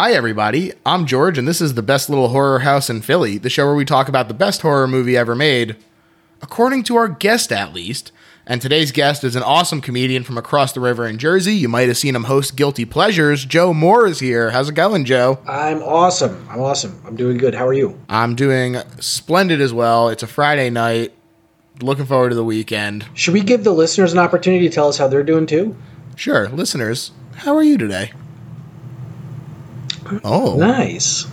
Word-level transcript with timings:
Hi, 0.00 0.12
everybody. 0.12 0.72
I'm 0.86 1.06
George, 1.06 1.38
and 1.38 1.48
this 1.48 1.60
is 1.60 1.74
the 1.74 1.82
best 1.82 2.08
little 2.08 2.28
horror 2.28 2.60
house 2.60 2.88
in 2.88 3.02
Philly, 3.02 3.36
the 3.36 3.50
show 3.50 3.66
where 3.66 3.74
we 3.74 3.84
talk 3.84 4.08
about 4.08 4.28
the 4.28 4.32
best 4.32 4.62
horror 4.62 4.86
movie 4.86 5.16
ever 5.16 5.34
made, 5.34 5.74
according 6.40 6.84
to 6.84 6.94
our 6.94 7.08
guest, 7.08 7.50
at 7.50 7.74
least. 7.74 8.12
And 8.46 8.62
today's 8.62 8.92
guest 8.92 9.24
is 9.24 9.34
an 9.34 9.42
awesome 9.42 9.80
comedian 9.80 10.22
from 10.22 10.38
across 10.38 10.72
the 10.72 10.78
river 10.78 11.04
in 11.04 11.18
Jersey. 11.18 11.54
You 11.54 11.68
might 11.68 11.88
have 11.88 11.96
seen 11.96 12.14
him 12.14 12.22
host 12.22 12.54
Guilty 12.54 12.84
Pleasures. 12.84 13.44
Joe 13.44 13.74
Moore 13.74 14.06
is 14.06 14.20
here. 14.20 14.52
How's 14.52 14.68
it 14.68 14.76
going, 14.76 15.04
Joe? 15.04 15.40
I'm 15.48 15.82
awesome. 15.82 16.46
I'm 16.48 16.60
awesome. 16.60 17.02
I'm 17.04 17.16
doing 17.16 17.36
good. 17.36 17.56
How 17.56 17.66
are 17.66 17.74
you? 17.74 17.98
I'm 18.08 18.36
doing 18.36 18.76
splendid 19.00 19.60
as 19.60 19.72
well. 19.72 20.10
It's 20.10 20.22
a 20.22 20.28
Friday 20.28 20.70
night. 20.70 21.12
Looking 21.82 22.06
forward 22.06 22.28
to 22.28 22.36
the 22.36 22.44
weekend. 22.44 23.04
Should 23.14 23.34
we 23.34 23.40
give 23.40 23.64
the 23.64 23.72
listeners 23.72 24.12
an 24.12 24.20
opportunity 24.20 24.68
to 24.68 24.72
tell 24.72 24.86
us 24.86 24.96
how 24.96 25.08
they're 25.08 25.24
doing 25.24 25.46
too? 25.46 25.74
Sure, 26.14 26.48
listeners, 26.50 27.10
how 27.38 27.56
are 27.56 27.64
you 27.64 27.76
today? 27.76 28.12
Oh, 30.24 30.56
Nice. 30.58 31.26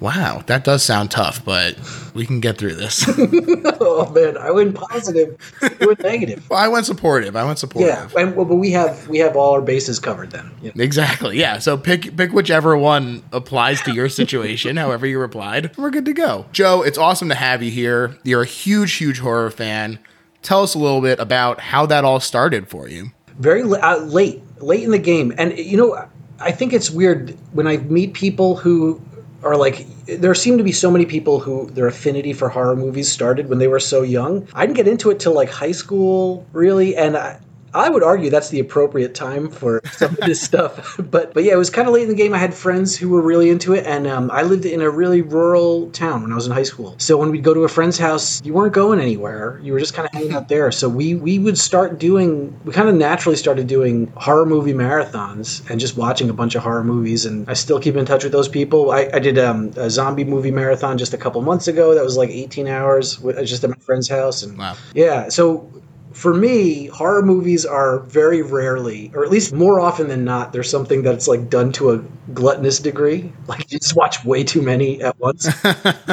wow. 0.00 0.42
That 0.46 0.64
does 0.64 0.82
sound 0.82 1.10
tough, 1.10 1.44
but 1.44 1.76
we 2.14 2.26
can 2.26 2.40
get 2.40 2.58
through 2.58 2.74
this. 2.74 3.04
oh 3.18 4.10
man, 4.14 4.36
I 4.36 4.50
went 4.50 4.74
positive. 4.74 5.36
You 5.80 5.86
went 5.88 6.02
negative. 6.02 6.48
well, 6.50 6.58
I 6.58 6.68
went 6.68 6.86
supportive. 6.86 7.36
I 7.36 7.44
went 7.44 7.58
supportive. 7.58 7.88
Yeah, 8.12 8.20
and, 8.20 8.36
well, 8.36 8.44
but 8.44 8.56
we 8.56 8.70
have 8.72 9.08
we 9.08 9.18
have 9.18 9.36
all 9.36 9.52
our 9.54 9.60
bases 9.62 9.98
covered 9.98 10.30
then. 10.30 10.50
Yeah. 10.62 10.72
Exactly. 10.76 11.38
Yeah. 11.38 11.58
So 11.58 11.76
pick 11.76 12.16
pick 12.16 12.32
whichever 12.32 12.76
one 12.76 13.22
applies 13.32 13.80
to 13.82 13.92
your 13.92 14.08
situation, 14.08 14.76
however 14.84 15.06
you 15.06 15.18
replied. 15.18 15.76
We're 15.76 15.90
good 15.90 16.04
to 16.06 16.12
go. 16.12 16.46
Joe, 16.52 16.82
it's 16.82 16.98
awesome 16.98 17.28
to 17.30 17.34
have 17.34 17.62
you 17.62 17.70
here. 17.70 18.16
You're 18.22 18.42
a 18.42 18.46
huge, 18.46 18.92
huge 18.94 19.18
horror 19.18 19.50
fan. 19.50 19.98
Tell 20.42 20.62
us 20.62 20.74
a 20.74 20.78
little 20.78 21.00
bit 21.00 21.18
about 21.20 21.58
how 21.60 21.86
that 21.86 22.04
all 22.04 22.20
started 22.20 22.68
for 22.68 22.86
you. 22.88 23.12
Very 23.38 23.62
uh, 23.62 23.96
late, 24.00 24.42
late 24.60 24.84
in 24.84 24.90
the 24.90 24.98
game, 24.98 25.32
and 25.38 25.58
you 25.58 25.76
know, 25.76 26.06
I 26.44 26.52
think 26.52 26.72
it's 26.72 26.90
weird 26.90 27.36
when 27.52 27.66
I 27.66 27.78
meet 27.78 28.12
people 28.12 28.56
who 28.56 29.00
are 29.42 29.56
like. 29.56 29.86
There 30.06 30.34
seem 30.34 30.58
to 30.58 30.64
be 30.64 30.72
so 30.72 30.90
many 30.90 31.06
people 31.06 31.40
who 31.40 31.70
their 31.70 31.86
affinity 31.86 32.34
for 32.34 32.50
horror 32.50 32.76
movies 32.76 33.10
started 33.10 33.48
when 33.48 33.58
they 33.58 33.68
were 33.68 33.80
so 33.80 34.02
young. 34.02 34.46
I 34.52 34.66
didn't 34.66 34.76
get 34.76 34.86
into 34.86 35.10
it 35.10 35.18
till 35.18 35.32
like 35.32 35.48
high 35.48 35.72
school, 35.72 36.46
really, 36.52 36.94
and 36.94 37.16
I, 37.16 37.40
I 37.74 37.88
would 37.90 38.02
argue 38.02 38.30
that's 38.30 38.48
the 38.48 38.60
appropriate 38.60 39.14
time 39.14 39.50
for 39.50 39.80
some 39.92 40.12
of 40.12 40.20
this 40.20 40.40
stuff. 40.50 40.96
But 40.98 41.34
but 41.34 41.44
yeah, 41.44 41.54
it 41.54 41.58
was 41.58 41.70
kind 41.70 41.88
of 41.88 41.94
late 41.94 42.04
in 42.04 42.08
the 42.08 42.14
game. 42.14 42.32
I 42.32 42.38
had 42.38 42.54
friends 42.54 42.96
who 42.96 43.08
were 43.08 43.20
really 43.22 43.50
into 43.50 43.74
it, 43.74 43.84
and 43.86 44.06
um, 44.06 44.30
I 44.30 44.42
lived 44.42 44.64
in 44.64 44.80
a 44.80 44.90
really 44.90 45.22
rural 45.22 45.90
town 45.90 46.22
when 46.22 46.32
I 46.32 46.34
was 46.34 46.46
in 46.46 46.52
high 46.52 46.62
school. 46.62 46.94
So 46.98 47.16
when 47.16 47.30
we'd 47.30 47.44
go 47.44 47.54
to 47.54 47.64
a 47.64 47.68
friend's 47.68 47.98
house, 47.98 48.40
you 48.44 48.52
weren't 48.52 48.72
going 48.72 49.00
anywhere. 49.00 49.60
You 49.62 49.72
were 49.72 49.80
just 49.80 49.94
kind 49.94 50.06
of 50.06 50.12
hanging 50.12 50.34
out 50.34 50.48
there. 50.48 50.70
So 50.72 50.88
we 50.88 51.14
we 51.14 51.38
would 51.38 51.58
start 51.58 51.98
doing. 51.98 52.58
We 52.64 52.72
kind 52.72 52.88
of 52.88 52.94
naturally 52.94 53.36
started 53.36 53.66
doing 53.66 54.12
horror 54.16 54.46
movie 54.46 54.72
marathons 54.72 55.68
and 55.70 55.80
just 55.80 55.96
watching 55.96 56.30
a 56.30 56.32
bunch 56.32 56.54
of 56.54 56.62
horror 56.62 56.84
movies. 56.84 57.26
And 57.26 57.48
I 57.48 57.54
still 57.54 57.80
keep 57.80 57.96
in 57.96 58.06
touch 58.06 58.24
with 58.24 58.32
those 58.32 58.48
people. 58.48 58.90
I, 58.92 59.08
I 59.12 59.18
did 59.18 59.38
um, 59.38 59.72
a 59.76 59.90
zombie 59.90 60.24
movie 60.24 60.50
marathon 60.50 60.98
just 60.98 61.14
a 61.14 61.18
couple 61.18 61.40
months 61.42 61.68
ago. 61.68 61.94
That 61.94 62.04
was 62.04 62.16
like 62.16 62.30
18 62.30 62.68
hours, 62.68 63.20
with, 63.20 63.44
just 63.46 63.64
at 63.64 63.70
my 63.70 63.76
friend's 63.76 64.08
house. 64.08 64.42
And 64.42 64.58
Wow. 64.58 64.76
yeah, 64.94 65.28
so 65.28 65.70
for 66.14 66.32
me, 66.32 66.86
horror 66.86 67.22
movies 67.22 67.66
are 67.66 67.98
very 68.00 68.40
rarely, 68.40 69.10
or 69.14 69.24
at 69.24 69.30
least 69.30 69.52
more 69.52 69.80
often 69.80 70.08
than 70.08 70.24
not, 70.24 70.52
there's 70.52 70.70
something 70.70 71.02
that's 71.02 71.26
like 71.26 71.50
done 71.50 71.72
to 71.72 71.90
a 71.90 71.98
gluttonous 72.32 72.78
degree. 72.78 73.32
Like 73.48 73.70
you 73.72 73.80
just 73.80 73.96
watch 73.96 74.24
way 74.24 74.44
too 74.44 74.62
many 74.62 75.02
at 75.02 75.18
once. 75.18 75.48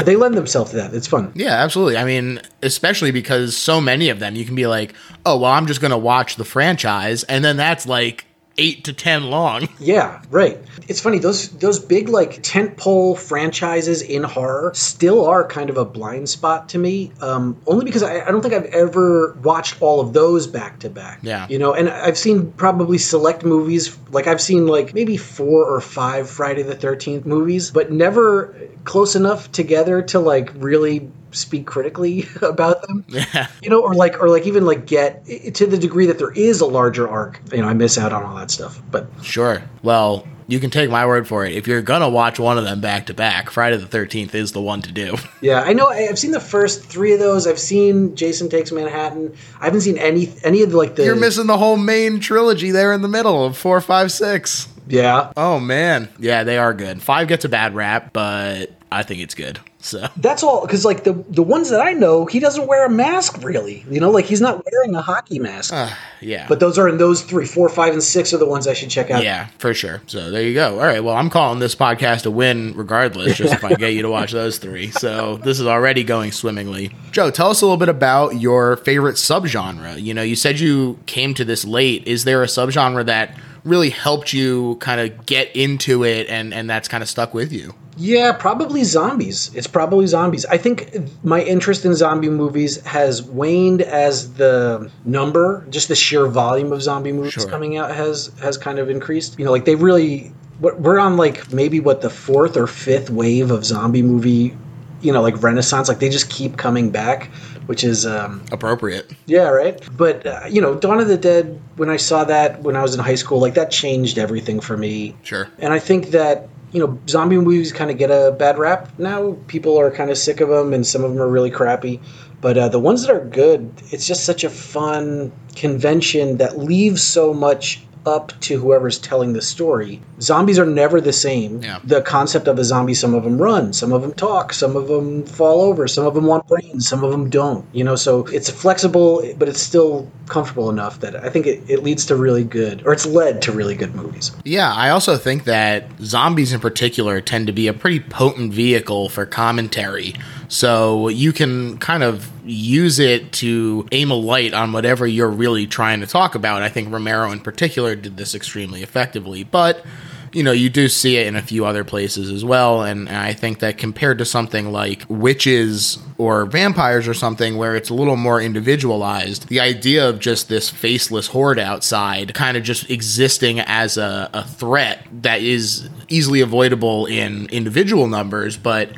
They 0.01 0.15
lend 0.15 0.33
themselves 0.33 0.71
to 0.71 0.77
that. 0.77 0.93
It's 0.95 1.05
fun. 1.05 1.31
Yeah, 1.35 1.53
absolutely. 1.53 1.97
I 1.97 2.05
mean, 2.05 2.41
especially 2.63 3.11
because 3.11 3.55
so 3.55 3.79
many 3.79 4.09
of 4.09 4.19
them, 4.19 4.35
you 4.35 4.43
can 4.43 4.55
be 4.55 4.65
like, 4.65 4.95
oh, 5.25 5.37
well, 5.37 5.51
I'm 5.51 5.67
just 5.67 5.79
going 5.79 5.91
to 5.91 5.97
watch 5.97 6.37
the 6.37 6.43
franchise. 6.43 7.23
And 7.23 7.45
then 7.45 7.55
that's 7.55 7.85
like 7.85 8.25
eight 8.61 8.83
to 8.85 8.93
10 8.93 9.29
long. 9.29 9.67
Yeah, 9.81 10.21
right. 10.29 10.59
It's 10.87 11.01
funny 11.01 11.17
those 11.17 11.49
those 11.49 11.79
big 11.79 12.07
like 12.07 12.43
tentpole 12.43 13.17
franchises 13.17 14.03
in 14.03 14.21
horror 14.21 14.71
still 14.75 15.25
are 15.25 15.47
kind 15.47 15.71
of 15.71 15.77
a 15.77 15.85
blind 15.85 16.29
spot 16.29 16.69
to 16.69 16.77
me. 16.77 17.11
Um, 17.19 17.59
only 17.65 17.83
because 17.83 18.03
I, 18.03 18.21
I 18.21 18.31
don't 18.31 18.41
think 18.43 18.53
I've 18.53 18.65
ever 18.65 19.33
watched 19.41 19.81
all 19.81 19.99
of 20.01 20.13
those 20.13 20.45
back 20.45 20.79
to 20.81 20.89
back. 20.89 21.19
Yeah. 21.23 21.47
you 21.49 21.57
know, 21.57 21.73
and 21.73 21.89
I've 21.89 22.17
seen 22.17 22.51
probably 22.51 22.99
select 22.99 23.43
movies. 23.43 23.97
Like 24.11 24.27
I've 24.27 24.41
seen 24.41 24.67
like 24.67 24.93
maybe 24.93 25.17
four 25.17 25.65
or 25.65 25.81
five 25.81 26.29
Friday 26.29 26.61
the 26.61 26.75
Thirteenth 26.75 27.25
movies, 27.25 27.71
but 27.71 27.91
never 27.91 28.55
close 28.83 29.15
enough 29.15 29.51
together 29.51 30.03
to 30.03 30.19
like 30.19 30.51
really 30.55 31.09
speak 31.31 31.65
critically 31.65 32.27
about 32.41 32.81
them 32.87 33.03
Yeah. 33.07 33.47
you 33.61 33.69
know 33.69 33.81
or 33.81 33.93
like 33.93 34.21
or 34.21 34.29
like 34.29 34.45
even 34.47 34.65
like 34.65 34.85
get 34.85 35.25
to 35.55 35.65
the 35.67 35.77
degree 35.77 36.05
that 36.07 36.17
there 36.19 36.31
is 36.31 36.61
a 36.61 36.65
larger 36.65 37.07
arc 37.09 37.39
you 37.51 37.57
know 37.61 37.67
i 37.67 37.73
miss 37.73 37.97
out 37.97 38.11
on 38.13 38.23
all 38.23 38.35
that 38.37 38.51
stuff 38.51 38.81
but 38.91 39.07
Sure. 39.23 39.61
Well, 39.83 40.27
you 40.47 40.59
can 40.59 40.69
take 40.69 40.89
my 40.89 41.05
word 41.05 41.27
for 41.27 41.45
it. 41.45 41.53
If 41.53 41.65
you're 41.67 41.81
to 41.81 42.09
watch 42.09 42.37
one 42.39 42.57
of 42.57 42.65
them 42.65 42.81
back 42.81 43.05
to 43.05 43.13
back, 43.13 43.49
Friday 43.49 43.77
the 43.77 43.85
13th 43.85 44.35
is 44.35 44.51
the 44.51 44.61
one 44.61 44.81
to 44.81 44.91
do. 44.91 45.15
Yeah, 45.41 45.61
I 45.61 45.73
know. 45.73 45.87
I've 45.87 46.19
seen 46.19 46.31
the 46.31 46.39
first 46.41 46.83
three 46.85 47.13
of 47.13 47.19
those. 47.19 47.47
I've 47.47 47.57
seen 47.59 48.15
Jason 48.15 48.49
Takes 48.49 48.71
Manhattan. 48.71 49.33
I 49.59 49.65
haven't 49.65 49.81
seen 49.81 49.97
any 49.97 50.31
any 50.43 50.61
of 50.61 50.71
the, 50.71 50.77
like 50.77 50.95
the. 50.95 51.03
You're 51.05 51.15
missing 51.15 51.47
the 51.47 51.57
whole 51.57 51.77
main 51.77 52.19
trilogy 52.19 52.69
there 52.71 52.91
in 52.93 53.01
the 53.01 53.07
middle 53.07 53.43
of 53.45 53.57
four, 53.57 53.79
five, 53.81 54.11
six. 54.11 54.67
Yeah, 54.87 55.31
Oh, 55.37 55.59
man. 55.59 56.09
Yeah, 56.19 56.43
they 56.43 56.57
are 56.57 56.73
good. 56.73 57.01
Five 57.01 57.27
gets 57.29 57.45
a 57.45 57.49
bad 57.49 57.73
rap, 57.73 58.11
but 58.13 58.71
I 58.91 59.03
think 59.03 59.21
it's 59.21 59.35
good. 59.35 59.59
So. 59.81 60.07
that's 60.17 60.43
all. 60.43 60.61
Because 60.61 60.85
like 60.85 61.03
the 61.03 61.13
the 61.29 61.43
ones 61.43 61.69
that 61.69 61.81
I 61.81 61.93
know, 61.93 62.25
he 62.25 62.39
doesn't 62.39 62.67
wear 62.67 62.85
a 62.85 62.89
mask 62.89 63.43
really. 63.43 63.85
You 63.89 63.99
know, 63.99 64.11
like 64.11 64.25
he's 64.25 64.41
not 64.41 64.63
wearing 64.71 64.95
a 64.95 65.01
hockey 65.01 65.39
mask. 65.39 65.73
Ah, 65.73 65.97
yeah. 66.21 66.45
but 66.47 66.59
those 66.59 66.77
are 66.77 66.87
in 66.87 66.97
those 66.97 67.21
three, 67.21 67.45
four, 67.45 67.67
five, 67.69 67.93
and 67.93 68.03
six 68.03 68.33
are 68.33 68.37
the 68.37 68.45
ones 68.45 68.67
I 68.67 68.73
should 68.73 68.89
check 68.89 69.09
out. 69.09 69.23
Yeah, 69.23 69.47
for 69.57 69.73
sure. 69.73 70.01
So 70.07 70.31
there 70.31 70.43
you 70.43 70.53
go. 70.53 70.79
All 70.79 70.85
right. 70.85 71.03
Well, 71.03 71.15
I'm 71.15 71.29
calling 71.29 71.59
this 71.59 71.75
podcast 71.75 72.25
a 72.25 72.31
win 72.31 72.73
regardless, 72.75 73.35
just 73.37 73.53
if 73.53 73.63
I 73.63 73.73
get 73.73 73.93
you 73.93 74.03
to 74.03 74.09
watch 74.09 74.31
those 74.31 74.57
three. 74.57 74.91
So 74.91 75.37
this 75.37 75.59
is 75.59 75.67
already 75.67 76.03
going 76.03 76.31
swimmingly. 76.31 76.93
Joe, 77.11 77.31
tell 77.31 77.49
us 77.49 77.61
a 77.61 77.65
little 77.65 77.77
bit 77.77 77.89
about 77.89 78.39
your 78.39 78.77
favorite 78.77 79.15
subgenre. 79.15 80.01
You 80.01 80.13
know, 80.13 80.21
you 80.21 80.35
said 80.35 80.59
you 80.59 80.99
came 81.05 81.33
to 81.33 81.45
this 81.45 81.65
late. 81.65 82.07
Is 82.07 82.23
there 82.23 82.43
a 82.43 82.47
subgenre 82.47 83.05
that 83.05 83.35
really 83.63 83.89
helped 83.89 84.33
you 84.33 84.75
kind 84.79 84.99
of 85.01 85.25
get 85.25 85.55
into 85.55 86.03
it 86.03 86.27
and, 86.29 86.53
and 86.53 86.69
that's 86.69 86.87
kind 86.87 87.03
of 87.03 87.09
stuck 87.09 87.33
with 87.33 87.51
you? 87.51 87.73
Yeah, 87.97 88.31
probably 88.31 88.83
zombies. 88.83 89.51
It's 89.53 89.67
probably 89.67 90.07
zombies. 90.07 90.45
I 90.45 90.57
think 90.57 90.95
my 91.23 91.41
interest 91.43 91.85
in 91.85 91.93
zombie 91.93 92.29
movies 92.29 92.81
has 92.85 93.21
waned 93.21 93.81
as 93.81 94.33
the 94.33 94.89
number, 95.05 95.65
just 95.69 95.89
the 95.89 95.95
sheer 95.95 96.25
volume 96.27 96.71
of 96.71 96.81
zombie 96.81 97.11
movies 97.11 97.33
Sure. 97.33 97.47
coming 97.49 97.77
out 97.77 97.93
has 97.93 98.31
has 98.41 98.57
kind 98.57 98.79
of 98.79 98.89
increased. 98.89 99.37
You 99.37 99.45
know, 99.45 99.51
like 99.51 99.65
they 99.65 99.75
really 99.75 100.31
we're 100.61 100.99
on 100.99 101.17
like 101.17 101.51
maybe 101.51 101.79
what 101.79 102.01
the 102.01 102.09
fourth 102.09 102.55
or 102.55 102.65
fifth 102.67 103.09
wave 103.09 103.51
of 103.51 103.65
zombie 103.65 104.01
movie, 104.03 104.55
you 105.01 105.11
know, 105.11 105.21
like 105.21 105.41
renaissance. 105.41 105.87
Like 105.87 105.99
they 105.99 106.09
just 106.09 106.29
keep 106.29 106.57
coming 106.57 106.89
back, 106.91 107.25
which 107.65 107.83
is 107.83 108.05
um 108.05 108.43
Appropriate. 108.51 109.11
yeah, 109.25 109.49
right. 109.49 109.79
But 109.97 110.25
uh, 110.25 110.41
you 110.49 110.61
know, 110.61 110.75
Dawn 110.75 110.99
of 110.99 111.07
the 111.07 111.17
Dead. 111.17 111.59
When 111.77 111.89
I 111.89 111.97
saw 111.97 112.23
that 112.25 112.61
when 112.61 112.75
I 112.75 112.81
was 112.81 112.93
in 112.93 112.99
high 112.99 113.15
school, 113.15 113.39
like 113.39 113.55
that 113.55 113.71
changed 113.71 114.17
everything 114.17 114.59
for 114.59 114.77
me. 114.77 115.15
Sure. 115.23 115.47
And 115.59 115.73
I 115.73 115.79
think 115.79 116.07
that 116.07 116.47
you 116.71 116.79
know 116.79 116.99
zombie 117.07 117.37
movies 117.37 117.73
kind 117.73 117.91
of 117.91 117.97
get 117.97 118.11
a 118.11 118.31
bad 118.31 118.57
rap 118.57 118.91
now. 118.99 119.35
People 119.47 119.77
are 119.79 119.91
kind 119.91 120.09
of 120.11 120.17
sick 120.17 120.41
of 120.41 120.49
them, 120.49 120.73
and 120.73 120.85
some 120.85 121.03
of 121.03 121.11
them 121.11 121.21
are 121.21 121.29
really 121.29 121.51
crappy. 121.51 121.99
But 122.41 122.57
uh, 122.57 122.69
the 122.69 122.79
ones 122.79 123.03
that 123.05 123.11
are 123.15 123.23
good, 123.23 123.71
it's 123.91 124.07
just 124.07 124.25
such 124.25 124.43
a 124.43 124.49
fun 124.49 125.31
convention 125.55 126.37
that 126.37 126.57
leaves 126.57 127.03
so 127.03 127.33
much 127.33 127.83
up 128.05 128.33
to 128.41 128.59
whoever's 128.59 128.99
telling 128.99 129.33
the 129.33 129.41
story. 129.41 130.01
Zombies 130.19 130.57
are 130.57 130.65
never 130.65 130.99
the 130.99 131.13
same. 131.13 131.61
Yeah. 131.61 131.79
The 131.83 132.01
concept 132.01 132.47
of 132.47 132.57
a 132.57 132.63
zombie, 132.63 132.93
some 132.93 133.13
of 133.13 133.23
them 133.23 133.41
run, 133.41 133.73
some 133.73 133.93
of 133.93 134.01
them 134.01 134.13
talk, 134.13 134.53
some 134.53 134.75
of 134.75 134.87
them 134.87 135.23
fall 135.25 135.61
over, 135.61 135.87
some 135.87 136.05
of 136.05 136.13
them 136.13 136.25
want 136.25 136.47
brains, 136.47 136.87
some 136.87 137.03
of 137.03 137.11
them 137.11 137.29
don't. 137.29 137.65
You 137.73 137.83
know, 137.83 137.95
so 137.95 138.25
it's 138.27 138.49
flexible, 138.49 139.21
but 139.37 139.47
it's 139.47 139.61
still 139.61 140.09
comfortable 140.27 140.69
enough 140.69 141.01
that 141.01 141.15
I 141.15 141.29
think 141.29 141.45
it, 141.45 141.61
it 141.69 141.83
leads 141.83 142.05
to 142.07 142.15
really 142.15 142.43
good, 142.43 142.85
or 142.85 142.93
it's 142.93 143.05
led 143.05 143.41
to 143.43 143.51
really 143.51 143.75
good 143.75 143.93
movies. 143.93 144.31
Yeah, 144.45 144.73
I 144.73 144.89
also 144.89 145.17
think 145.17 145.43
that 145.43 145.85
zombies 146.01 146.53
in 146.53 146.59
particular 146.59 147.21
tend 147.21 147.47
to 147.47 147.53
be 147.53 147.67
a 147.67 147.73
pretty 147.73 147.99
potent 147.99 148.53
vehicle 148.53 149.09
for 149.09 149.25
commentary. 149.25 150.15
So 150.51 151.07
you 151.07 151.31
can 151.31 151.77
kind 151.77 152.03
of 152.03 152.29
use 152.45 152.99
it 152.99 153.31
to 153.31 153.87
aim 153.93 154.11
a 154.11 154.15
light 154.15 154.53
on 154.53 154.73
whatever 154.73 155.07
you're 155.07 155.29
really 155.29 155.65
trying 155.65 156.01
to 156.01 156.05
talk 156.05 156.35
about. 156.35 156.61
I 156.61 156.67
think 156.67 156.91
Romero 156.91 157.31
in 157.31 157.39
particular 157.39 157.95
did 157.95 158.17
this 158.17 158.35
extremely 158.35 158.83
effectively, 158.83 159.45
but 159.45 159.85
you 160.33 160.43
know, 160.43 160.51
you 160.51 160.69
do 160.69 160.89
see 160.89 161.15
it 161.15 161.27
in 161.27 161.37
a 161.37 161.41
few 161.41 161.65
other 161.65 161.85
places 161.85 162.29
as 162.29 162.43
well. 162.43 162.83
And 162.83 163.07
I 163.07 163.31
think 163.31 163.59
that 163.59 163.77
compared 163.77 164.17
to 164.17 164.25
something 164.25 164.73
like 164.73 165.05
witches 165.07 165.97
or 166.17 166.45
vampires 166.45 167.07
or 167.07 167.13
something 167.13 167.55
where 167.55 167.73
it's 167.77 167.89
a 167.89 167.93
little 167.93 168.17
more 168.17 168.41
individualized, 168.41 169.47
the 169.47 169.61
idea 169.61 170.07
of 170.07 170.19
just 170.19 170.49
this 170.49 170.69
faceless 170.69 171.27
horde 171.27 171.59
outside 171.59 172.33
kind 172.33 172.57
of 172.57 172.63
just 172.63 172.89
existing 172.89 173.61
as 173.61 173.97
a, 173.97 174.29
a 174.33 174.43
threat 174.43 175.05
that 175.21 175.41
is 175.41 175.89
easily 176.09 176.41
avoidable 176.41 177.05
in 177.05 177.45
individual 177.51 178.07
numbers, 178.07 178.57
but 178.57 178.89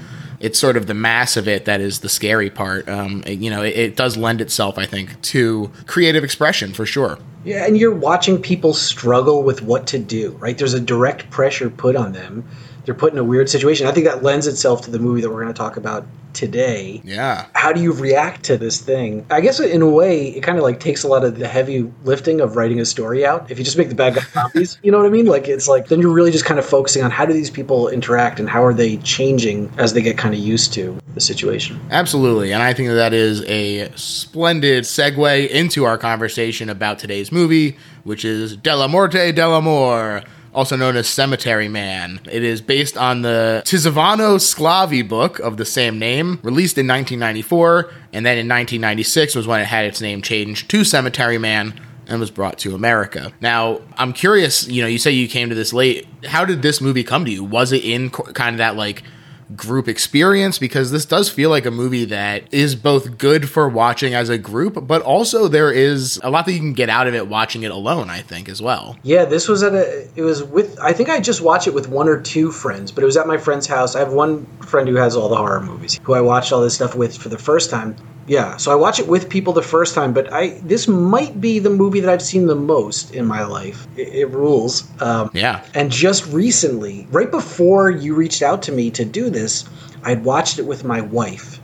it's 0.43 0.59
sort 0.59 0.77
of 0.77 0.87
the 0.87 0.93
mass 0.93 1.37
of 1.37 1.47
it 1.47 1.65
that 1.65 1.81
is 1.81 2.01
the 2.01 2.09
scary 2.09 2.49
part. 2.49 2.87
Um, 2.87 3.23
it- 3.25 3.39
you 3.39 3.49
know, 3.49 3.63
it, 3.63 3.75
it 3.75 3.95
does 3.95 4.17
lend 4.17 4.41
itself, 4.41 4.77
I 4.77 4.85
think, 4.85 5.19
to 5.33 5.71
creative 5.87 6.23
expression 6.23 6.73
for 6.73 6.85
sure. 6.85 7.17
Yeah, 7.45 7.65
and 7.65 7.77
you're 7.77 7.95
watching 7.95 8.41
people 8.41 8.73
struggle 8.73 9.43
with 9.43 9.61
what 9.61 9.87
to 9.87 9.99
do, 9.99 10.31
right? 10.39 10.57
There's 10.57 10.73
a 10.73 10.79
direct 10.79 11.29
pressure 11.29 11.69
put 11.69 11.95
on 11.95 12.11
them 12.13 12.45
they're 12.85 12.93
put 12.93 13.13
in 13.13 13.19
a 13.19 13.23
weird 13.23 13.49
situation. 13.49 13.87
I 13.87 13.91
think 13.91 14.05
that 14.05 14.23
lends 14.23 14.47
itself 14.47 14.81
to 14.83 14.91
the 14.91 14.99
movie 14.99 15.21
that 15.21 15.29
we're 15.29 15.41
going 15.41 15.53
to 15.53 15.57
talk 15.57 15.77
about 15.77 16.05
today. 16.33 17.01
Yeah. 17.03 17.45
How 17.53 17.71
do 17.71 17.81
you 17.81 17.93
react 17.93 18.43
to 18.45 18.57
this 18.57 18.81
thing? 18.81 19.25
I 19.29 19.41
guess 19.41 19.59
in 19.59 19.81
a 19.81 19.89
way, 19.89 20.29
it 20.29 20.41
kind 20.41 20.57
of 20.57 20.63
like 20.63 20.79
takes 20.79 21.03
a 21.03 21.07
lot 21.07 21.23
of 21.23 21.37
the 21.37 21.47
heavy 21.47 21.91
lifting 22.03 22.41
of 22.41 22.55
writing 22.55 22.79
a 22.79 22.85
story 22.85 23.25
out. 23.25 23.49
If 23.49 23.59
you 23.59 23.65
just 23.65 23.77
make 23.77 23.89
the 23.89 23.95
bad 23.95 24.15
guy 24.15 24.21
zombies, 24.33 24.77
you 24.83 24.91
know 24.91 24.97
what 24.97 25.05
I 25.07 25.09
mean? 25.09 25.25
Like 25.25 25.47
it's 25.47 25.67
like 25.67 25.87
then 25.87 26.01
you're 26.01 26.13
really 26.13 26.31
just 26.31 26.45
kind 26.45 26.59
of 26.59 26.65
focusing 26.65 27.03
on 27.03 27.11
how 27.11 27.25
do 27.25 27.33
these 27.33 27.49
people 27.49 27.87
interact 27.87 28.39
and 28.39 28.49
how 28.49 28.63
are 28.63 28.73
they 28.73 28.97
changing 28.97 29.71
as 29.77 29.93
they 29.93 30.01
get 30.01 30.17
kind 30.17 30.33
of 30.33 30.39
used 30.39 30.73
to 30.73 30.97
the 31.13 31.21
situation. 31.21 31.79
Absolutely. 31.91 32.51
And 32.51 32.63
I 32.63 32.73
think 32.73 32.89
that, 32.89 32.95
that 32.95 33.13
is 33.13 33.43
a 33.43 33.91
splendid 33.95 34.83
segue 34.83 35.49
into 35.49 35.85
our 35.85 35.97
conversation 35.97 36.69
about 36.69 36.99
today's 36.99 37.31
movie, 37.31 37.77
which 38.03 38.25
is 38.25 38.57
Dellamorte 38.57 39.33
Dellamore 39.33 40.25
also 40.53 40.75
known 40.75 40.95
as 40.95 41.07
Cemetery 41.07 41.67
Man. 41.67 42.21
It 42.31 42.43
is 42.43 42.61
based 42.61 42.97
on 42.97 43.21
the 43.21 43.61
Tiziano 43.65 44.37
Sclavi 44.37 45.07
book 45.07 45.39
of 45.39 45.57
the 45.57 45.65
same 45.65 45.99
name, 45.99 46.39
released 46.43 46.77
in 46.77 46.87
1994, 46.87 47.91
and 48.13 48.25
then 48.25 48.37
in 48.37 48.47
1996 48.47 49.35
was 49.35 49.47
when 49.47 49.61
it 49.61 49.65
had 49.65 49.85
its 49.85 50.01
name 50.01 50.21
changed 50.21 50.69
to 50.69 50.83
Cemetery 50.83 51.37
Man 51.37 51.79
and 52.07 52.19
was 52.19 52.31
brought 52.31 52.57
to 52.59 52.75
America. 52.75 53.31
Now, 53.41 53.81
I'm 53.97 54.13
curious, 54.13 54.67
you 54.67 54.81
know, 54.81 54.87
you 54.87 54.97
say 54.97 55.11
you 55.11 55.27
came 55.27 55.49
to 55.49 55.55
this 55.55 55.73
late. 55.73 56.07
How 56.25 56.45
did 56.45 56.61
this 56.61 56.81
movie 56.81 57.03
come 57.03 57.25
to 57.25 57.31
you? 57.31 57.43
Was 57.43 57.71
it 57.71 57.83
in 57.83 58.09
kind 58.09 58.53
of 58.53 58.57
that 58.57 58.75
like 58.75 59.03
group 59.55 59.87
experience 59.87 60.57
because 60.57 60.91
this 60.91 61.05
does 61.05 61.29
feel 61.29 61.49
like 61.49 61.65
a 61.65 61.71
movie 61.71 62.05
that 62.05 62.51
is 62.53 62.75
both 62.75 63.17
good 63.17 63.49
for 63.49 63.67
watching 63.69 64.13
as 64.13 64.29
a 64.29 64.37
group, 64.37 64.87
but 64.87 65.01
also 65.01 65.47
there 65.47 65.71
is 65.71 66.19
a 66.23 66.29
lot 66.29 66.45
that 66.45 66.53
you 66.53 66.59
can 66.59 66.73
get 66.73 66.89
out 66.89 67.07
of 67.07 67.13
it 67.13 67.27
watching 67.27 67.63
it 67.63 67.71
alone, 67.71 68.09
I 68.09 68.21
think, 68.21 68.49
as 68.49 68.61
well. 68.61 68.97
Yeah, 69.03 69.25
this 69.25 69.47
was 69.47 69.63
at 69.63 69.73
a, 69.73 70.07
it 70.15 70.21
was 70.21 70.43
with, 70.43 70.79
I 70.79 70.93
think 70.93 71.09
I 71.09 71.19
just 71.19 71.41
watched 71.41 71.67
it 71.67 71.73
with 71.73 71.87
one 71.87 72.07
or 72.07 72.21
two 72.21 72.51
friends, 72.51 72.91
but 72.91 73.03
it 73.03 73.05
was 73.05 73.17
at 73.17 73.27
my 73.27 73.37
friend's 73.37 73.67
house. 73.67 73.95
I 73.95 73.99
have 73.99 74.13
one 74.13 74.45
friend 74.61 74.87
who 74.87 74.95
has 74.95 75.15
all 75.15 75.29
the 75.29 75.35
horror 75.35 75.61
movies, 75.61 75.99
who 76.03 76.13
I 76.13 76.21
watched 76.21 76.51
all 76.51 76.61
this 76.61 76.75
stuff 76.75 76.95
with 76.95 77.17
for 77.17 77.29
the 77.29 77.37
first 77.37 77.69
time. 77.69 77.95
Yeah, 78.27 78.57
so 78.57 78.71
I 78.71 78.75
watch 78.75 78.99
it 78.99 79.07
with 79.07 79.29
people 79.29 79.53
the 79.53 79.61
first 79.61 79.95
time, 79.95 80.13
but 80.13 80.31
I 80.31 80.59
this 80.63 80.87
might 80.87 81.41
be 81.41 81.59
the 81.59 81.69
movie 81.69 81.99
that 81.99 82.09
I've 82.09 82.21
seen 82.21 82.47
the 82.47 82.55
most 82.55 83.13
in 83.13 83.25
my 83.25 83.43
life. 83.43 83.85
It, 83.97 84.07
it 84.09 84.29
rules. 84.29 84.89
Um, 85.01 85.29
yeah. 85.33 85.63
And 85.73 85.91
just 85.91 86.25
recently, 86.31 87.07
right 87.11 87.29
before 87.29 87.89
you 87.89 88.15
reached 88.15 88.41
out 88.41 88.63
to 88.63 88.71
me 88.71 88.91
to 88.91 89.05
do 89.05 89.29
this, 89.29 89.65
I'd 90.03 90.23
watched 90.23 90.59
it 90.59 90.65
with 90.65 90.83
my 90.83 91.01
wife, 91.01 91.59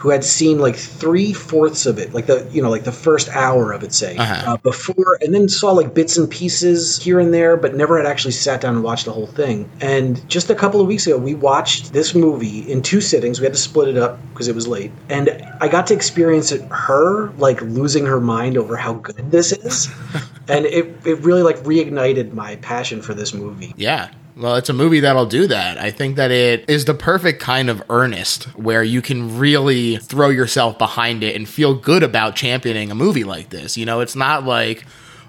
who 0.00 0.08
had 0.08 0.24
seen 0.24 0.58
like 0.58 0.76
three 0.76 1.30
fourths 1.34 1.84
of 1.84 1.98
it, 1.98 2.14
like 2.14 2.24
the 2.26 2.48
you 2.50 2.62
know 2.62 2.70
like 2.70 2.84
the 2.84 2.92
first 2.92 3.28
hour 3.28 3.70
of 3.72 3.82
it, 3.82 3.92
say 3.92 4.16
Uh-huh. 4.16 4.52
uh, 4.52 4.56
before, 4.56 5.18
and 5.20 5.34
then 5.34 5.46
saw 5.46 5.72
like 5.72 5.92
bits 5.92 6.16
and 6.16 6.28
pieces 6.30 7.00
here 7.02 7.20
and 7.20 7.34
there, 7.34 7.54
but 7.58 7.74
never 7.74 7.98
had 7.98 8.06
actually 8.06 8.32
sat 8.32 8.62
down 8.62 8.74
and 8.76 8.82
watched 8.82 9.04
the 9.04 9.12
whole 9.12 9.26
thing. 9.26 9.68
And 9.82 10.26
just 10.28 10.48
a 10.48 10.54
couple 10.54 10.80
of 10.80 10.86
weeks 10.86 11.06
ago, 11.06 11.18
we 11.18 11.34
watched 11.34 11.92
this 11.92 12.14
movie 12.14 12.60
in 12.72 12.80
two 12.80 13.02
sittings. 13.02 13.40
We 13.40 13.44
had 13.44 13.52
to 13.52 13.58
split 13.58 13.88
it 13.88 13.98
up 13.98 14.18
because 14.32 14.48
it 14.48 14.54
was 14.54 14.66
late, 14.66 14.90
and 15.10 15.28
I 15.60 15.68
got 15.68 15.86
to 15.88 15.94
experience 15.94 16.50
it. 16.50 16.62
Her 16.70 17.28
like 17.36 17.60
losing 17.60 18.06
her 18.06 18.20
mind 18.20 18.56
over 18.56 18.76
how 18.76 18.94
good 18.94 19.30
this 19.30 19.52
is, 19.52 19.88
and 20.48 20.64
it 20.64 20.96
it 21.04 21.18
really 21.20 21.42
like 21.42 21.58
reignited 21.58 22.32
my 22.32 22.56
passion 22.56 23.02
for 23.02 23.12
this 23.12 23.34
movie. 23.34 23.74
Yeah. 23.76 24.08
Well, 24.40 24.56
it's 24.56 24.70
a 24.70 24.72
movie 24.72 25.00
that'll 25.00 25.26
do 25.26 25.46
that. 25.48 25.76
I 25.76 25.90
think 25.90 26.16
that 26.16 26.30
it 26.30 26.64
is 26.66 26.86
the 26.86 26.94
perfect 26.94 27.42
kind 27.42 27.68
of 27.68 27.82
earnest 27.90 28.44
where 28.56 28.82
you 28.82 29.02
can 29.02 29.38
really 29.38 29.98
throw 29.98 30.30
yourself 30.30 30.78
behind 30.78 31.22
it 31.22 31.36
and 31.36 31.46
feel 31.46 31.74
good 31.74 32.02
about 32.02 32.36
championing 32.36 32.90
a 32.90 32.94
movie 32.94 33.24
like 33.24 33.50
this. 33.50 33.76
You 33.76 33.84
know, 33.84 34.00
it's 34.00 34.16
not 34.16 34.46
like, 34.46 34.86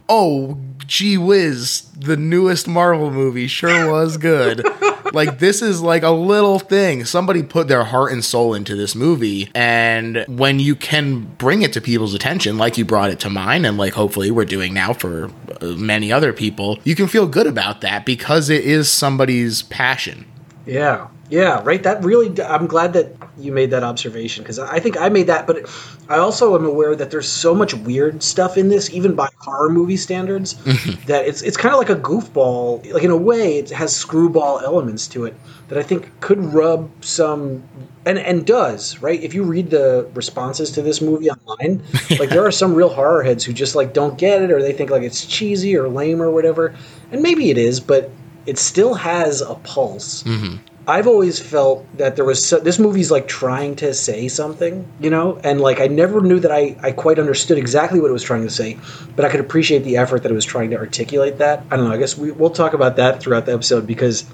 oh, 0.08 0.58
gee 0.88 1.18
whiz, 1.18 1.81
the 1.98 2.16
newest 2.16 2.69
Marvel 2.69 3.12
movie 3.12 3.48
sure 3.48 3.92
was 3.92 4.16
good. 4.16 4.66
like, 5.13 5.40
this 5.40 5.62
is 5.62 5.81
like 5.81 6.04
a 6.04 6.12
little 6.12 6.60
thing. 6.60 7.06
Somebody 7.06 7.44
put 7.44 7.68
their 7.68 7.84
heart 7.84 8.12
and 8.12 8.24
soul 8.24 8.54
into 8.54 8.75
this 8.75 8.96
movie. 8.96 9.50
And 9.54 10.25
when 10.28 10.60
you 10.60 10.75
can 10.75 11.25
bring 11.38 11.62
it 11.62 11.74
to 11.74 11.81
people's 11.81 12.13
attention, 12.13 12.58
like 12.58 12.78
you 12.78 12.86
brought 12.86 13.10
it 13.10 13.19
to 13.22 13.30
mine, 13.30 13.66
and 13.66 13.78
like 13.78 13.94
hopefully 13.94 14.31
we're 14.31 14.46
doing 14.46 14.74
now 14.74 14.94
for 14.94 15.31
uh, 15.62 15.66
many 15.68 16.12
other 16.12 16.34
people, 16.34 16.80
you 16.84 16.96
can 16.96 17.08
feel 17.08 17.28
good 17.28 17.48
about 17.48 17.81
that 17.81 18.06
because 18.06 18.50
it 18.50 18.63
is 18.63 18.90
somebody's 18.90 19.63
passion. 19.63 20.25
Yeah, 20.72 21.10
yeah, 21.30 21.62
right. 21.66 21.84
That 21.84 22.02
really, 22.02 22.42
I'm 22.42 22.66
glad 22.66 22.94
that 22.94 23.14
you 23.38 23.52
made 23.52 23.72
that 23.72 23.84
observation 23.84 24.42
because 24.44 24.58
I 24.58 24.80
think 24.80 24.98
I 24.98 25.10
made 25.10 25.28
that, 25.28 25.46
but 25.46 25.70
I 26.08 26.18
also 26.18 26.56
am 26.56 26.66
aware 26.66 26.96
that 26.96 27.12
there's 27.12 27.28
so 27.28 27.54
much 27.54 27.74
weird 27.74 28.24
stuff 28.24 28.58
in 28.58 28.70
this, 28.70 28.90
even 28.90 29.14
by 29.14 29.28
horror 29.38 29.70
movie 29.70 29.98
standards, 29.98 30.54
mm-hmm. 30.54 31.06
that 31.08 31.26
it's 31.26 31.42
it's 31.42 31.58
kind 31.58 31.74
of 31.74 31.80
like 31.80 31.90
a 31.90 31.96
goofball. 31.96 32.90
Like 32.94 33.04
in 33.04 33.12
a 33.12 33.18
way, 33.18 33.58
it 33.58 33.70
has 33.72 33.94
screwball 33.94 34.62
elements 34.62 35.10
to 35.10 35.26
it 35.26 35.36
that 35.68 35.78
I 35.78 35.84
think 35.84 36.10
could 36.22 36.40
rub 36.40 36.90
some. 37.04 37.64
And, 38.04 38.18
and 38.18 38.48
does 38.48 39.00
right 39.00 39.22
if 39.22 39.36
you 39.36 39.44
read 39.44 39.70
the 39.70 40.10
responses 40.16 40.72
to 40.72 40.82
this 40.82 41.02
movie 41.02 41.30
online 41.30 41.84
like 42.20 42.30
there 42.30 42.44
are 42.44 42.52
some 42.52 42.74
real 42.74 42.90
horror 42.90 43.22
heads 43.22 43.44
who 43.44 43.54
just 43.54 43.76
like 43.76 43.94
don't 43.94 44.18
get 44.18 44.42
it 44.42 44.50
or 44.50 44.60
they 44.60 44.74
think 44.74 44.90
like 44.90 45.04
it's 45.04 45.24
cheesy 45.24 45.78
or 45.78 45.88
lame 45.88 46.20
or 46.20 46.32
whatever 46.32 46.74
and 47.12 47.22
maybe 47.22 47.52
it 47.52 47.60
is 47.60 47.80
but 47.80 48.10
it 48.46 48.58
still 48.58 48.94
has 48.94 49.42
a 49.42 49.56
pulse 49.56 50.24
mm-hmm. 50.24 50.58
I've 50.88 51.06
always 51.06 51.40
felt 51.40 51.86
that 51.98 52.16
there 52.16 52.26
was 52.26 52.44
so, 52.44 52.60
this 52.60 52.80
movie's 52.80 53.12
like 53.12 53.28
trying 53.28 53.76
to 53.78 53.94
say 53.94 54.28
something, 54.28 54.92
you 55.00 55.12
know, 55.12 55.40
and 55.44 55.62
like 55.62 55.80
I 55.80 55.88
never 55.88 56.22
knew 56.22 56.40
that 56.40 56.52
I, 56.52 56.76
I 56.82 56.92
quite 56.92 57.20
understood 57.20 57.60
exactly 57.60 58.00
what 58.00 58.10
it 58.10 58.14
was 58.14 58.24
trying 58.24 58.44
to 58.44 58.50
say, 58.50 58.80
but 59.16 59.24
I 59.24 59.30
could 59.30 59.40
appreciate 59.40 59.84
the 59.84 59.98
effort 59.98 60.24
that 60.24 60.32
it 60.32 60.36
was 60.36 60.46
trying 60.46 60.72
to 60.72 60.78
articulate 60.78 61.38
that. 61.38 61.64
I 61.70 61.78
don't 61.78 61.88
know. 61.88 61.94
I 61.94 61.98
guess 61.98 62.18
we, 62.18 62.32
we'll 62.32 62.50
talk 62.50 62.74
about 62.74 62.96
that 62.96 63.22
throughout 63.22 63.46
the 63.46 63.54
episode 63.54 63.86
because 63.86 64.26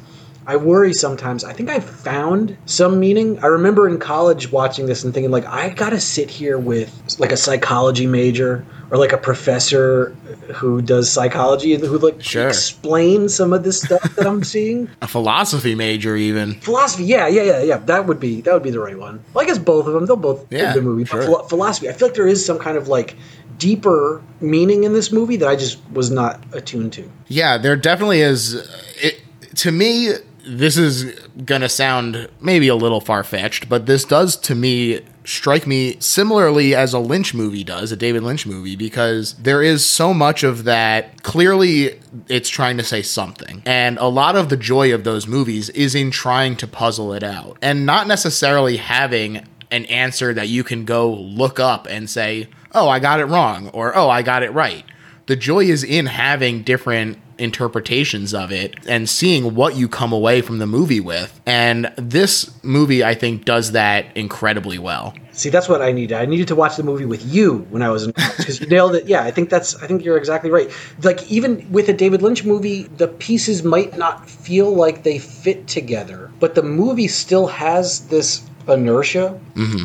I 0.47 0.55
worry 0.55 0.93
sometimes. 0.93 1.43
I 1.43 1.51
think 1.53 1.69
I 1.69 1.81
found 1.81 2.55
some 2.65 2.99
meaning. 3.01 3.37
I 3.43 3.47
remember 3.47 3.87
in 3.87 3.99
college 3.99 4.49
watching 4.51 4.85
this 4.85 5.03
and 5.03 5.13
thinking 5.13 5.29
like 5.29 5.45
I 5.45 5.69
got 5.69 5.89
to 5.91 5.99
sit 5.99 6.29
here 6.29 6.57
with 6.57 6.89
like 7.19 7.33
a 7.33 7.37
psychology 7.37 8.07
major 8.07 8.65
or 8.89 8.97
like 8.97 9.11
a 9.11 9.17
professor 9.17 10.15
who 10.55 10.81
does 10.81 11.11
psychology 11.11 11.73
and 11.73 11.83
who 11.83 11.97
like 11.97 12.23
Sure. 12.23 12.47
explain 12.47 13.27
some 13.27 13.51
of 13.51 13.65
this 13.65 13.81
stuff 13.81 14.01
that 14.15 14.25
I'm 14.25 14.41
seeing 14.45 14.89
A 15.01 15.07
philosophy 15.07 15.75
major, 15.75 16.15
even. 16.15 16.53
philosophy 16.61 17.03
yeah 17.03 17.27
yeah 17.27 17.43
yeah 17.43 17.61
yeah 17.63 17.77
that 17.79 18.07
would 18.07 18.19
be 18.21 18.39
that 18.41 18.53
would 18.53 18.63
be 18.63 18.71
the 18.71 18.79
right 18.79 18.97
one 18.97 19.21
well 19.33 19.43
i 19.43 19.47
guess 19.47 19.57
both 19.57 19.85
of 19.87 19.93
them 19.93 20.05
they'll 20.05 20.15
both 20.15 20.45
Yeah, 20.49 20.73
good 20.73 20.83
movie 20.85 21.03
sure. 21.03 21.43
philosophy 21.49 21.89
i 21.89 21.91
feel 21.91 22.07
like 22.07 22.15
there 22.15 22.27
is 22.27 22.45
some 22.45 22.57
kind 22.59 22.77
of 22.77 22.87
like 22.87 23.17
deeper 23.57 24.21
meaning 24.39 24.85
in 24.85 24.93
this 24.93 25.11
movie 25.11 25.35
that 25.37 25.49
i 25.49 25.55
just 25.57 25.79
was 25.91 26.09
not 26.11 26.39
attuned 26.53 26.93
to 26.93 27.09
Yeah, 27.27 27.57
there 27.57 27.75
definitely 27.75 28.21
is. 28.21 28.53
It, 29.01 29.21
to 29.57 29.71
me, 29.71 30.13
this 30.47 30.77
is 30.77 31.05
going 31.45 31.61
to 31.61 31.69
sound 31.69 32.29
maybe 32.39 32.67
a 32.67 32.75
little 32.75 33.01
far 33.01 33.23
fetched, 33.23 33.69
but 33.69 33.85
this 33.85 34.05
does 34.05 34.35
to 34.37 34.55
me 34.55 35.01
strike 35.23 35.67
me 35.67 35.97
similarly 35.99 36.73
as 36.73 36.93
a 36.93 36.99
Lynch 36.99 37.33
movie 37.33 37.63
does, 37.63 37.91
a 37.91 37.97
David 37.97 38.23
Lynch 38.23 38.45
movie, 38.45 38.75
because 38.77 39.33
there 39.33 39.61
is 39.61 39.85
so 39.85 40.13
much 40.13 40.43
of 40.43 40.63
that. 40.63 41.21
Clearly, 41.23 41.99
it's 42.29 42.49
trying 42.49 42.77
to 42.77 42.83
say 42.83 43.01
something. 43.01 43.61
And 43.65 43.97
a 43.97 44.07
lot 44.07 44.37
of 44.37 44.47
the 44.49 44.57
joy 44.57 44.93
of 44.93 45.03
those 45.03 45.27
movies 45.27 45.69
is 45.71 45.95
in 45.95 46.11
trying 46.11 46.55
to 46.57 46.67
puzzle 46.67 47.13
it 47.13 47.23
out 47.23 47.57
and 47.61 47.85
not 47.85 48.07
necessarily 48.07 48.77
having 48.77 49.45
an 49.69 49.83
answer 49.85 50.33
that 50.33 50.47
you 50.47 50.63
can 50.63 50.85
go 50.85 51.13
look 51.13 51.59
up 51.59 51.87
and 51.89 52.09
say, 52.09 52.47
oh, 52.73 52.87
I 52.87 52.99
got 52.99 53.19
it 53.19 53.25
wrong, 53.25 53.67
or 53.69 53.95
oh, 53.95 54.09
I 54.09 54.21
got 54.21 54.43
it 54.43 54.53
right 54.53 54.85
the 55.27 55.35
joy 55.35 55.65
is 55.65 55.83
in 55.83 56.07
having 56.07 56.63
different 56.63 57.19
interpretations 57.39 58.33
of 58.33 58.51
it 58.51 58.75
and 58.87 59.09
seeing 59.09 59.55
what 59.55 59.75
you 59.75 59.87
come 59.87 60.11
away 60.11 60.41
from 60.41 60.59
the 60.59 60.67
movie 60.67 60.99
with. 60.99 61.39
And 61.45 61.91
this 61.97 62.51
movie, 62.63 63.03
I 63.03 63.13
think, 63.13 63.45
does 63.45 63.71
that 63.73 64.05
incredibly 64.15 64.79
well. 64.79 65.13
see 65.33 65.49
that's 65.49 65.69
what 65.69 65.81
i 65.83 65.91
needed 65.91 66.17
i 66.17 66.25
needed 66.25 66.47
to 66.47 66.55
watch 66.55 66.75
the 66.77 66.83
movie 66.83 67.05
with 67.05 67.23
you 67.23 67.59
when 67.69 67.83
i 67.83 67.89
was 67.89 68.03
in 68.05 68.11
because 68.11 68.59
you 68.59 68.65
nailed 68.67 68.95
it 68.95 69.05
yeah 69.05 69.21
i 69.23 69.29
think 69.29 69.49
that's 69.51 69.75
i 69.83 69.85
think 69.87 70.03
you're 70.03 70.17
exactly 70.17 70.49
right 70.49 70.71
like 71.03 71.29
even 71.31 71.71
with 71.71 71.87
a 71.89 71.93
david 71.93 72.23
lynch 72.23 72.43
movie 72.43 72.83
the 72.97 73.07
pieces 73.07 73.63
might 73.63 73.95
not 73.97 74.27
feel 74.27 74.73
like 74.73 75.03
they 75.03 75.19
fit 75.19 75.67
together 75.67 76.31
but 76.39 76.55
the 76.55 76.63
movie 76.63 77.07
still 77.07 77.45
has 77.45 78.07
this 78.07 78.41
inertia 78.69 79.39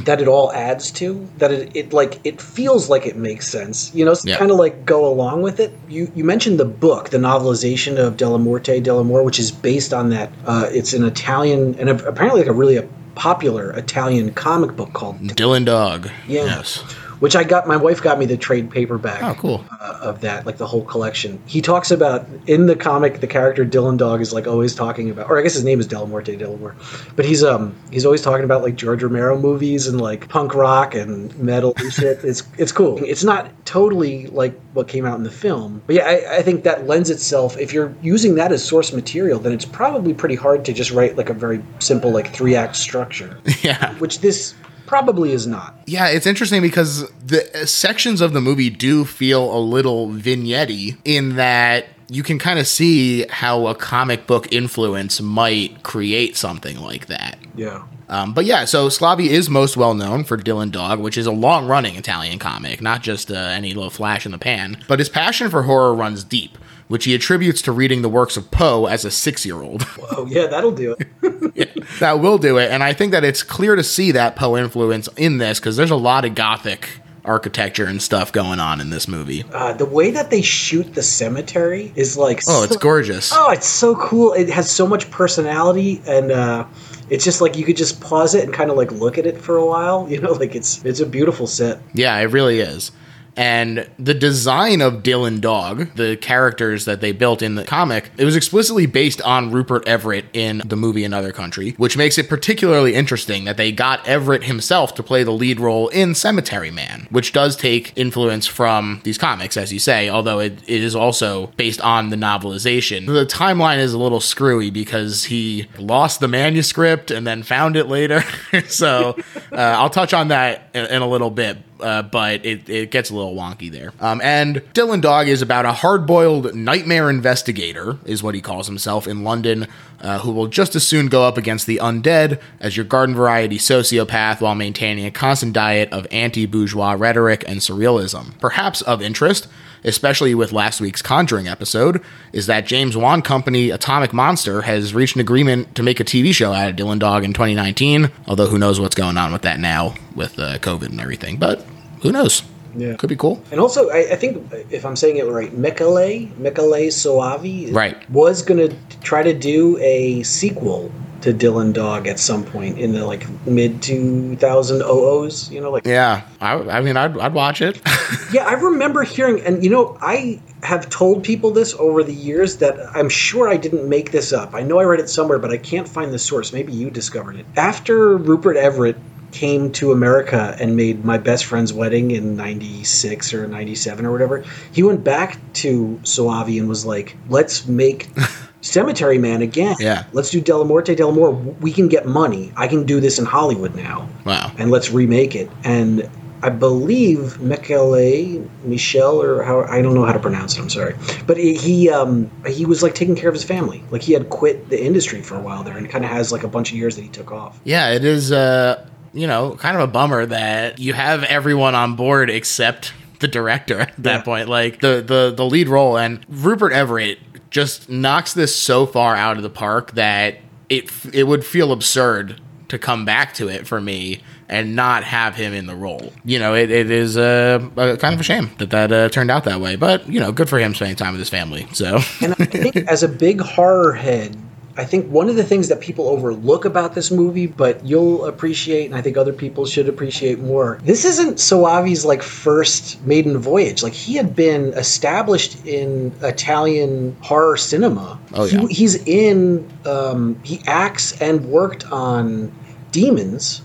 that 0.05 0.21
it 0.21 0.29
all 0.29 0.53
adds 0.53 0.91
to 0.93 1.29
that 1.39 1.51
it, 1.53 1.75
it 1.77 1.93
like 1.93 2.21
it 2.25 2.41
feels 2.41 2.89
like 2.91 3.07
it 3.07 3.17
makes 3.17 3.49
sense 3.49 3.95
you 3.95 4.05
know 4.05 4.15
Yeah. 4.25 4.37
kind 4.39 4.51
of 4.51 4.57
like 4.59 4.85
go 4.85 5.07
along 5.07 5.43
with 5.43 5.61
it 5.61 5.73
you 5.89 6.11
you 6.15 6.25
mentioned 6.25 6.59
the 6.61 6.65
book 6.65 7.11
the 7.11 7.19
novelization 7.19 7.99
of 7.99 8.17
dellamorte 8.17 8.83
dellamore 8.83 9.25
which 9.25 9.39
is 9.39 9.51
based 9.51 9.93
on 9.93 10.11
that 10.11 10.31
uh, 10.47 10.69
it's 10.73 10.93
an 10.93 11.05
italian 11.05 11.75
and 11.79 11.89
apparently 11.89 12.41
like 12.41 12.49
a 12.51 12.53
really 12.53 12.77
a 12.77 12.87
popular 13.15 13.71
italian 13.73 14.33
comic 14.33 14.75
book 14.77 14.93
called 14.93 15.19
Dylan 15.21 15.65
Dog. 15.65 16.09
yeah. 16.27 16.45
Yes. 16.45 16.83
Which 17.23 17.37
I 17.37 17.45
got. 17.45 17.69
My 17.69 17.77
wife 17.77 18.03
got 18.03 18.19
me 18.19 18.27
the 18.27 18.37
trade 18.37 18.69
paperback. 18.69 19.23
Oh, 19.23 19.35
cool. 19.35 19.65
Uh, 19.81 19.99
of 20.03 20.21
that, 20.23 20.45
like 20.45 20.57
the 20.57 20.67
whole 20.67 20.85
collection. 20.85 21.41
He 21.47 21.63
talks 21.63 21.93
about 21.93 22.27
in 22.49 22.67
the 22.67 22.75
comic, 22.75 23.21
the 23.21 23.29
character 23.29 23.65
Dylan 23.65 23.97
Dog 23.97 24.21
is 24.21 24.33
like 24.33 24.49
always 24.49 24.75
talking 24.75 25.09
about, 25.09 25.31
or 25.31 25.39
I 25.39 25.43
guess 25.43 25.55
his 25.55 25.63
name 25.63 25.79
is 25.79 25.87
Dellamorte 25.87 26.37
Dellamore, 26.37 26.75
but 27.15 27.25
he's 27.25 27.45
um 27.45 27.77
he's 27.93 28.05
always 28.05 28.23
talking 28.23 28.45
about 28.45 28.63
like 28.63 28.75
George 28.75 29.05
Romero 29.05 29.39
movies 29.39 29.87
and 29.87 30.01
like 30.01 30.29
punk 30.29 30.53
rock 30.57 30.97
and 30.97 31.33
metal 31.39 31.75
and 31.77 31.93
shit. 31.93 32.25
It's 32.25 32.43
it's 32.59 32.73
cool. 32.73 32.99
It's 33.05 33.23
not 33.23 33.49
totally 33.65 34.27
like 34.27 34.59
what 34.73 34.89
came 34.89 35.07
out 35.07 35.17
in 35.17 35.23
the 35.23 35.31
film, 35.31 35.81
but 35.87 35.95
yeah, 35.95 36.07
I, 36.09 36.39
I 36.39 36.43
think 36.43 36.65
that 36.65 36.89
lends 36.89 37.09
itself. 37.09 37.57
If 37.57 37.73
you're 37.73 37.95
using 38.03 38.35
that 38.35 38.51
as 38.51 38.65
source 38.65 38.93
material, 38.93 39.39
then 39.39 39.53
it's 39.53 39.65
probably 39.65 40.13
pretty 40.13 40.35
hard 40.35 40.65
to 40.65 40.73
just 40.73 40.91
write 40.91 41.17
like 41.17 41.31
a 41.31 41.35
very 41.35 41.63
simple 41.79 42.11
like 42.11 42.35
three 42.35 42.57
act 42.57 42.75
structure, 42.75 43.39
Yeah. 43.63 43.95
which 44.01 44.19
this 44.23 44.55
probably 44.93 45.33
is 45.33 45.47
not. 45.47 45.75
Yeah, 45.87 46.09
it's 46.09 46.27
interesting 46.27 46.61
because 46.61 47.11
the 47.13 47.67
sections 47.67 48.21
of 48.21 48.35
the 48.35 48.43
movie 48.43 48.69
do 48.69 49.07
feel 49.07 49.57
a 49.57 49.59
little 49.59 50.11
vignette 50.11 50.99
in 51.07 51.37
that 51.37 51.87
you 52.11 52.23
can 52.23 52.39
kind 52.39 52.59
of 52.59 52.67
see 52.67 53.25
how 53.31 53.69
a 53.69 53.75
comic 53.75 54.27
book 54.27 54.53
influence 54.53 55.19
might 55.19 55.83
create 55.83 56.37
something 56.37 56.79
like 56.79 57.07
that. 57.07 57.39
Yeah. 57.55 57.85
Um, 58.11 58.35
but 58.35 58.45
yeah, 58.45 58.67
so 58.67 58.89
Sclavi 58.89 59.29
is 59.29 59.49
most 59.49 59.79
well 59.79 59.95
known 59.95 60.25
for 60.25 60.37
Dylan 60.37 60.71
Dog, 60.71 61.01
which 61.01 61.17
is 61.17 61.25
a 61.25 61.33
long 61.33 61.67
running 61.67 61.97
Italian 61.97 62.39
comic, 62.39 62.83
not 62.83 63.03
just 63.03 63.31
uh, 63.31 63.35
any 63.35 63.73
little 63.73 63.89
flash 63.89 64.27
in 64.27 64.33
the 64.33 64.39
pan. 64.39 64.77
But 64.89 64.99
his 64.99 65.09
passion 65.09 65.49
for 65.49 65.63
horror 65.63 65.95
runs 65.95 66.23
deep, 66.23 66.59
which 66.93 67.07
he 67.07 67.15
attributes 67.15 67.63
to 67.63 67.73
reading 67.73 68.03
the 68.03 68.09
works 68.11 68.37
of 68.37 68.51
Poe 68.51 68.85
as 68.85 69.07
a 69.07 69.11
six 69.11 69.47
year 69.47 69.63
old. 69.63 69.87
Oh 70.15 70.27
yeah, 70.27 70.47
that'll 70.47 70.73
do 70.73 70.95
it. 70.99 71.89
that 72.01 72.21
will 72.21 72.37
do 72.37 72.59
it. 72.59 72.71
And 72.71 72.83
I 72.83 72.93
think 72.93 73.13
that 73.13 73.25
it's 73.25 73.43
clear 73.43 73.77
to 73.77 73.83
see 73.83 74.13
that 74.13 74.37
Poe 74.37 74.59
influence 74.59 75.09
in 75.17 75.39
this 75.39 75.59
because 75.59 75.79
there's 75.79 75.91
a 75.91 75.97
lot 75.97 76.27
of 76.27 76.35
Gothic 76.35 77.01
architecture 77.25 77.87
and 77.87 78.03
stuff 78.03 78.31
going 78.31 78.61
on 78.61 78.79
in 78.79 78.91
this 78.91 79.09
movie. 79.09 79.43
Uh, 79.55 79.73
the 79.73 79.87
way 79.87 80.11
that 80.11 80.29
they 80.29 80.43
shoot 80.43 80.93
the 80.95 81.03
cemetery 81.03 81.93
is 81.97 82.19
like 82.19 82.43
Oh, 82.47 82.63
it's 82.65 82.77
gorgeous. 82.77 83.33
Oh, 83.35 83.51
it's 83.51 83.67
so 83.67 83.97
cool. 83.97 84.35
It 84.35 84.51
has 84.51 84.71
so 84.71 84.87
much 84.87 85.11
personality 85.11 86.03
and 86.07 86.31
uh 86.31 86.67
it's 87.09 87.25
just 87.25 87.41
like 87.41 87.57
you 87.57 87.65
could 87.65 87.79
just 87.79 88.03
pause 88.03 88.35
it 88.35 88.45
and 88.45 88.53
kind 88.53 88.71
of 88.71 88.77
like 88.77 88.93
look 88.93 89.17
at 89.17 89.25
it 89.25 89.39
for 89.41 89.57
a 89.57 89.65
while, 89.65 90.07
you 90.11 90.21
know, 90.21 90.33
like 90.33 90.55
it's 90.55 90.85
it's 90.85 91.01
a 91.01 91.07
beautiful 91.07 91.47
set. 91.47 91.81
Yeah, 91.95 92.15
it 92.19 92.27
really 92.27 92.61
is. 92.61 92.93
And 93.37 93.89
the 93.99 94.15
design 94.15 94.81
of 94.81 95.03
Dylan 95.03 95.41
Dog, 95.41 95.95
the 95.97 96.17
characters 96.17 96.85
that 96.85 97.01
they 97.01 97.13
built 97.13 97.43
in 97.43 97.55
the 97.55 97.65
comic, 97.65 98.11
it 98.19 98.25
was 98.25 98.37
explicitly 98.37 98.87
based 98.87 99.23
on 99.23 99.51
Rupert 99.51 99.87
Everett 99.87 100.27
in 100.33 100.63
the 100.65 100.77
movie 100.77 101.05
Another 101.05 101.33
Country, 101.33 101.73
which 101.79 101.97
makes 101.97 102.19
it 102.19 102.29
particularly 102.29 102.95
interesting 102.95 103.45
that 103.45 103.57
they 103.57 103.73
got 103.73 104.07
Everett 104.07 104.45
himself 104.45 104.95
to 104.97 105.03
play 105.03 105.25
the 105.25 105.31
lead 105.31 105.61
role 105.61 105.89
in 105.89 106.15
Cemetery 106.15 106.71
Man, 106.71 107.07
which 107.11 107.33
does 107.33 107.57
take 107.57 107.93
influence 107.97 108.47
from 108.47 109.01
these 109.05 109.19
comics, 109.19 109.57
as 109.57 109.73
you 109.73 109.79
say, 109.79 110.09
although 110.09 110.39
it, 110.39 110.59
it 110.67 110.83
is 110.83 110.95
also 110.95 111.49
based 111.57 111.81
on 111.81 112.11
the 112.11 112.17
novelization. 112.17 113.07
The 113.07 113.27
timeline 113.27 113.79
is 113.79 113.95
a 113.95 113.99
little 113.99 114.21
screwy 114.21 114.71
because 114.71 115.25
he 115.25 115.69
lost 115.79 116.21
the 116.21 116.29
manuscript 116.29 117.11
and 117.11 117.27
then 117.27 117.43
found 117.43 117.77
it 117.77 117.87
later. 117.87 118.23
so 118.69 119.17
uh, 119.53 119.57
I'll 119.57 119.91
touch 119.91 120.13
on 120.13 120.29
that 120.29 120.69
in, 120.75 120.87
in 120.87 121.03
a 121.03 121.09
little 121.09 121.31
bit 121.31 121.59
uh, 121.83 122.03
but 122.03 122.45
it, 122.45 122.69
it 122.69 122.91
gets 122.91 123.11
a 123.11 123.15
little 123.15 123.35
wonky 123.35 123.71
there. 123.71 123.93
Um, 124.01 124.21
and 124.23 124.57
Dylan 124.75 125.01
Dog 125.01 125.29
is 125.29 125.43
about 125.43 125.65
a 125.65 125.73
hard 125.73 126.07
boiled 126.07 126.55
nightmare 126.55 127.11
investigator, 127.11 127.99
is 128.05 128.23
what 128.23 128.35
he 128.35 128.41
calls 128.41 128.67
himself, 128.67 129.07
in 129.07 129.25
London, 129.25 129.67
uh, 130.01 130.19
who 130.21 130.33
will 130.33 130.49
just 130.49 130.75
as 130.75 130.87
soon 130.87 131.07
go 131.07 131.25
up 131.25 131.39
against 131.39 131.67
the 131.67 131.79
undead 131.83 132.41
as 132.61 132.77
your 132.77 132.85
garden 132.85 133.15
variety 133.15 133.59
sociopath 133.59 134.41
while 134.41 134.55
maintaining 134.55 135.07
a 135.07 135.11
constant 135.11 135.53
diet 135.53 135.93
of 135.93 136.07
anti 136.11 136.47
bourgeois 136.47 136.93
rhetoric 136.93 137.45
and 137.47 137.61
surrealism. 137.61 138.39
Perhaps 138.41 138.83
of 138.83 139.01
interest, 139.01 139.49
especially 139.85 140.35
with 140.35 140.53
last 140.53 140.81
week's 140.81 141.03
Conjuring 141.03 141.49
episode, 141.49 142.03
is 142.33 142.47
that 142.47 142.67
James 142.67 142.97
Wan 142.97 143.23
Company 143.23 143.71
Atomic 143.71 144.13
Monster 144.13 144.63
has 144.63 144.95
reached 144.95 145.17
an 145.17 145.21
agreement 145.21 145.75
to 145.75 145.83
make 145.83 146.01
a 146.01 146.05
TV 146.05 146.33
show 146.33 146.53
out 146.53 146.71
of 146.71 146.77
Dylan 146.77 146.99
Dog 146.99 147.25
in 147.25 147.33
2019. 147.33 148.11
Although 148.27 148.47
who 148.47 148.59
knows 148.59 148.81
what's 148.81 148.95
going 148.95 149.17
on 149.17 149.33
with 149.33 149.43
that 149.43 149.61
now 149.61 149.95
with 150.15 150.39
uh, 150.39 150.59
COVID 150.59 150.91
and 150.91 151.01
everything. 151.01 151.37
But 151.37 151.65
who 152.03 152.13
knows? 152.13 152.43
Yeah. 152.77 152.97
Could 152.97 153.11
be 153.11 153.17
cool. 153.17 153.43
And 153.51 153.61
also, 153.61 153.91
I, 153.91 154.13
I 154.13 154.17
think 154.17 154.51
if 154.71 154.85
I'm 154.87 154.97
saying 154.97 155.17
it 155.19 155.27
right, 155.27 155.53
Michele 155.53 156.27
Michele 156.39 156.89
Soavi 156.91 157.75
Right. 157.75 158.09
was 158.11 158.43
going 158.43 158.67
to 158.69 158.75
try 159.03 159.23
to 159.23 159.35
do 159.35 159.77
a 159.79 160.23
sequel 160.23 160.91
to 161.21 161.33
Dylan 161.33 161.73
Dog 161.73 162.09
at 162.09 162.19
some 162.19 162.43
point 162.45 162.79
in 162.79 162.93
the 162.93 163.05
like 163.07 163.27
mid 163.47 163.81
2000 163.83 164.83
OOs, 164.83 165.51
you 165.53 165.61
know, 165.61 165.71
like 165.71 165.85
Yeah, 165.87 166.23
I, 166.41 166.55
I 166.55 166.81
mean, 166.81 166.97
I'd, 166.97 167.17
I'd 167.19 167.35
watch 167.35 167.61
it. 167.63 167.81
Yeah, 168.33 168.47
I 168.47 168.55
remember 168.55 169.03
hearing, 169.03 169.43
and 169.43 169.63
you 169.63 169.69
know, 169.69 169.99
I 170.01 170.41
have 170.63 170.89
told 170.89 171.23
people 171.23 171.51
this 171.51 171.75
over 171.75 172.03
the 172.03 172.15
years 172.15 172.57
that 172.59 172.79
I'm 172.97 173.11
sure 173.11 173.47
I 173.51 173.59
didn't 173.59 173.87
make 173.87 174.11
this 174.11 174.33
up. 174.33 174.55
I 174.55 174.63
know 174.63 174.79
I 174.79 174.85
read 174.85 175.01
it 175.01 175.11
somewhere, 175.11 175.39
but 175.39 175.51
I 175.51 175.59
can't 175.59 175.87
find 175.87 176.15
the 176.15 176.19
source. 176.19 176.51
Maybe 176.51 176.73
you 176.73 176.89
discovered 176.91 177.37
it. 177.37 177.45
After 177.59 178.17
Rupert 178.17 178.57
Everett 178.57 178.97
came 179.33 179.73
to 179.73 179.93
America 179.93 180.57
and 180.61 180.77
made 180.77 181.05
My 181.05 181.19
Best 181.19 181.47
Friend's 181.47 181.73
Wedding 181.73 182.11
in 182.13 182.37
96 182.37 183.35
or 183.35 183.47
97 183.49 184.07
or 184.07 184.13
whatever, 184.13 184.45
he 184.73 184.83
went 184.83 185.03
back 185.03 185.39
to 185.55 185.99
Soavi 186.03 186.61
and 186.61 186.69
was 186.69 186.87
like, 186.87 187.17
let's 187.29 187.67
make. 187.67 188.09
Cemetery 188.65 189.19
Man 189.19 189.43
again. 189.43 189.75
Yeah. 189.81 190.05
Let's 190.13 190.31
do 190.31 190.41
Dellamorte 190.41 190.97
Dellamore. 190.97 191.59
We 191.59 191.73
can 191.73 191.89
get 191.89 192.07
money. 192.07 192.53
I 192.57 192.69
can 192.69 192.87
do 192.87 193.01
this 193.01 193.19
in 193.19 193.25
Hollywood 193.25 193.75
now 193.75 194.09
wow. 194.25 194.53
and 194.57 194.71
let's 194.71 194.89
remake 194.93 195.35
it. 195.35 195.51
And 195.65 196.09
I 196.45 196.51
believe 196.51 197.41
Michele, 197.41 198.49
Michelle, 198.65 199.23
or 199.23 199.45
how 199.45 199.63
I 199.63 199.81
don't 199.81 199.95
know 199.95 200.05
how 200.05 200.13
to 200.13 200.19
pronounce 200.19 200.57
it. 200.57 200.61
I'm 200.61 200.71
sorry, 200.71 200.97
but 201.25 201.37
he 201.37 201.55
he, 201.55 201.89
um, 201.89 202.31
he 202.47 202.67
was 202.67 202.83
like 202.83 202.97
taking 202.97 203.15
care 203.15 203.29
of 203.29 203.35
his 203.35 203.45
family. 203.45 203.85
Like 203.91 204.03
he 204.03 204.13
had 204.13 204.29
quit 204.29 204.69
the 204.69 204.83
industry 204.83 205.23
for 205.23 205.37
a 205.37 205.41
while 205.41 205.63
there, 205.63 205.77
and 205.77 205.89
kind 205.89 206.05
of 206.05 206.11
has 206.11 206.33
like 206.33 206.43
a 206.43 206.49
bunch 206.49 206.73
of 206.73 206.77
years 206.77 206.97
that 206.97 207.03
he 207.03 207.09
took 207.09 207.31
off. 207.31 207.61
Yeah, 207.63 207.93
it 207.93 208.05
is, 208.05 208.33
uh, 208.33 208.89
you 209.13 209.27
know, 209.27 209.57
kind 209.57 209.77
of 209.77 209.83
a 209.83 209.87
bummer 209.87 210.27
that 210.27 210.79
you 210.79 210.93
have 210.93 211.23
everyone 211.25 211.75
on 211.75 211.97
board 211.97 212.31
except 212.31 212.93
the 213.21 213.29
director 213.29 213.81
at 213.81 213.93
that 213.99 214.19
Yeah. 214.19 214.23
point, 214.23 214.49
like 214.49 214.81
the, 214.81 215.03
the, 215.07 215.33
the 215.37 215.45
lead 215.45 215.69
role. 215.69 215.97
And 215.99 216.25
Rupert 216.29 216.73
Everett 216.73 217.19
just 217.51 217.89
knocks 217.89 218.33
this 218.35 218.55
so 218.57 218.87
far 218.87 219.15
out 219.15 219.37
of 219.37 219.43
the 219.43 219.51
park 219.51 219.93
that 219.93 220.39
it, 220.69 220.91
it 221.15 221.25
would 221.25 221.45
feel 221.45 221.73
absurd 221.73 222.41
to 222.69 222.79
come 222.79 223.05
back 223.05 223.35
to 223.35 223.49
it 223.49 223.67
for 223.67 223.81
me 223.81 224.23
and 224.49 224.75
not 224.75 225.05
have 225.05 225.35
him 225.35 225.53
in 225.53 225.67
the 225.67 225.75
role. 225.75 226.13
You 226.25 226.39
know, 226.39 226.55
it, 226.55 226.71
it 226.71 226.91
is 226.91 227.17
uh, 227.17 227.59
a 227.77 227.97
kind 227.99 228.15
of 228.15 228.21
a 228.21 228.23
shame 228.23 228.51
that 228.59 228.71
that 228.71 228.91
uh, 228.93 229.09
turned 229.11 229.31
out 229.31 229.45
that 229.45 229.61
way, 229.61 229.77
but 229.77 230.09
you 230.09 230.21
know, 230.21 230.33
good 230.33 230.49
for 230.49 230.59
him 230.59 230.75
spending 230.75 230.97
time 230.97 231.13
with 231.13 231.21
his 231.21 231.29
family. 231.29 231.67
So 231.73 232.01
And 232.23 232.33
I 232.39 232.45
think 232.47 232.77
as 232.77 233.03
a 233.03 233.09
big 233.09 233.41
horror 233.41 233.93
head, 233.93 234.37
I 234.77 234.85
think 234.85 235.11
one 235.11 235.29
of 235.29 235.37
the 235.37 235.45
things 235.45 235.69
that 235.69 235.81
people 235.81 236.09
overlook 236.09 236.65
about 236.65 236.95
this 236.95 237.11
movie, 237.11 237.47
but 237.47 237.85
you'll 237.85 238.25
appreciate, 238.25 238.87
and 238.87 238.95
I 238.95 239.03
think 239.03 239.19
other 239.19 239.33
people 239.33 239.67
should 239.67 239.87
appreciate 239.89 240.39
more. 240.39 240.79
This 240.83 241.05
isn't 241.05 241.39
Soavi's 241.39 242.05
like 242.07 242.23
first 242.23 243.05
maiden 243.05 243.37
voyage. 243.37 243.83
Like 243.83 243.93
he 243.93 244.15
had 244.15 244.35
been 244.35 244.73
established 244.73 245.67
in 245.67 246.13
Italian 246.23 247.17
horror 247.21 247.59
cinema. 247.59 248.19
Oh, 248.33 248.45
He- 248.47 248.57
yeah. 248.57 248.67
he's 248.69 248.95
in. 249.07 249.69
Um, 249.85 250.41
he 250.43 250.63
acts 250.67 251.21
and 251.21 251.45
worked 251.47 251.91
on 251.93 252.51
Demons, 252.93 253.61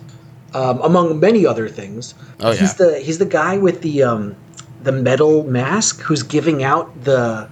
um, 0.54 0.80
among 0.82 1.20
many 1.20 1.46
other 1.46 1.70
things. 1.70 2.16
Oh, 2.42 2.52
yeah. 2.52 2.60
He's 2.60 2.74
the 2.76 3.00
he's 3.00 3.18
the 3.18 3.26
guy 3.26 3.58
with 3.58 3.82
the 3.82 4.04
um, 4.04 4.36
the 4.84 4.92
metal 4.92 5.44
mask 5.46 6.02
who's 6.02 6.24
giving 6.24 6.64
out 6.64 7.04
the 7.06 7.50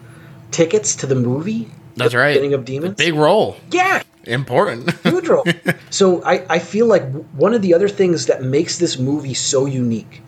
tickets 0.51 0.95
to 0.97 1.05
the 1.07 1.15
movie. 1.15 1.69
That's 1.95 2.11
the 2.11 2.17
right. 2.19 2.33
Beginning 2.33 2.53
of 2.53 2.65
Demons. 2.65 2.95
big 2.95 3.13
role, 3.13 3.57
yeah, 3.71 4.03
important. 4.25 4.91
huge 5.03 5.27
role. 5.27 5.45
so 5.89 6.23
I, 6.23 6.45
I 6.49 6.59
feel 6.59 6.87
like 6.87 7.03
one 7.33 7.53
of 7.53 7.61
the 7.61 7.73
other 7.73 7.87
things 7.87 8.25
that 8.27 8.43
makes 8.43 8.77
this 8.79 8.97
movie 8.99 9.33
so 9.33 9.65
unique 9.65 10.21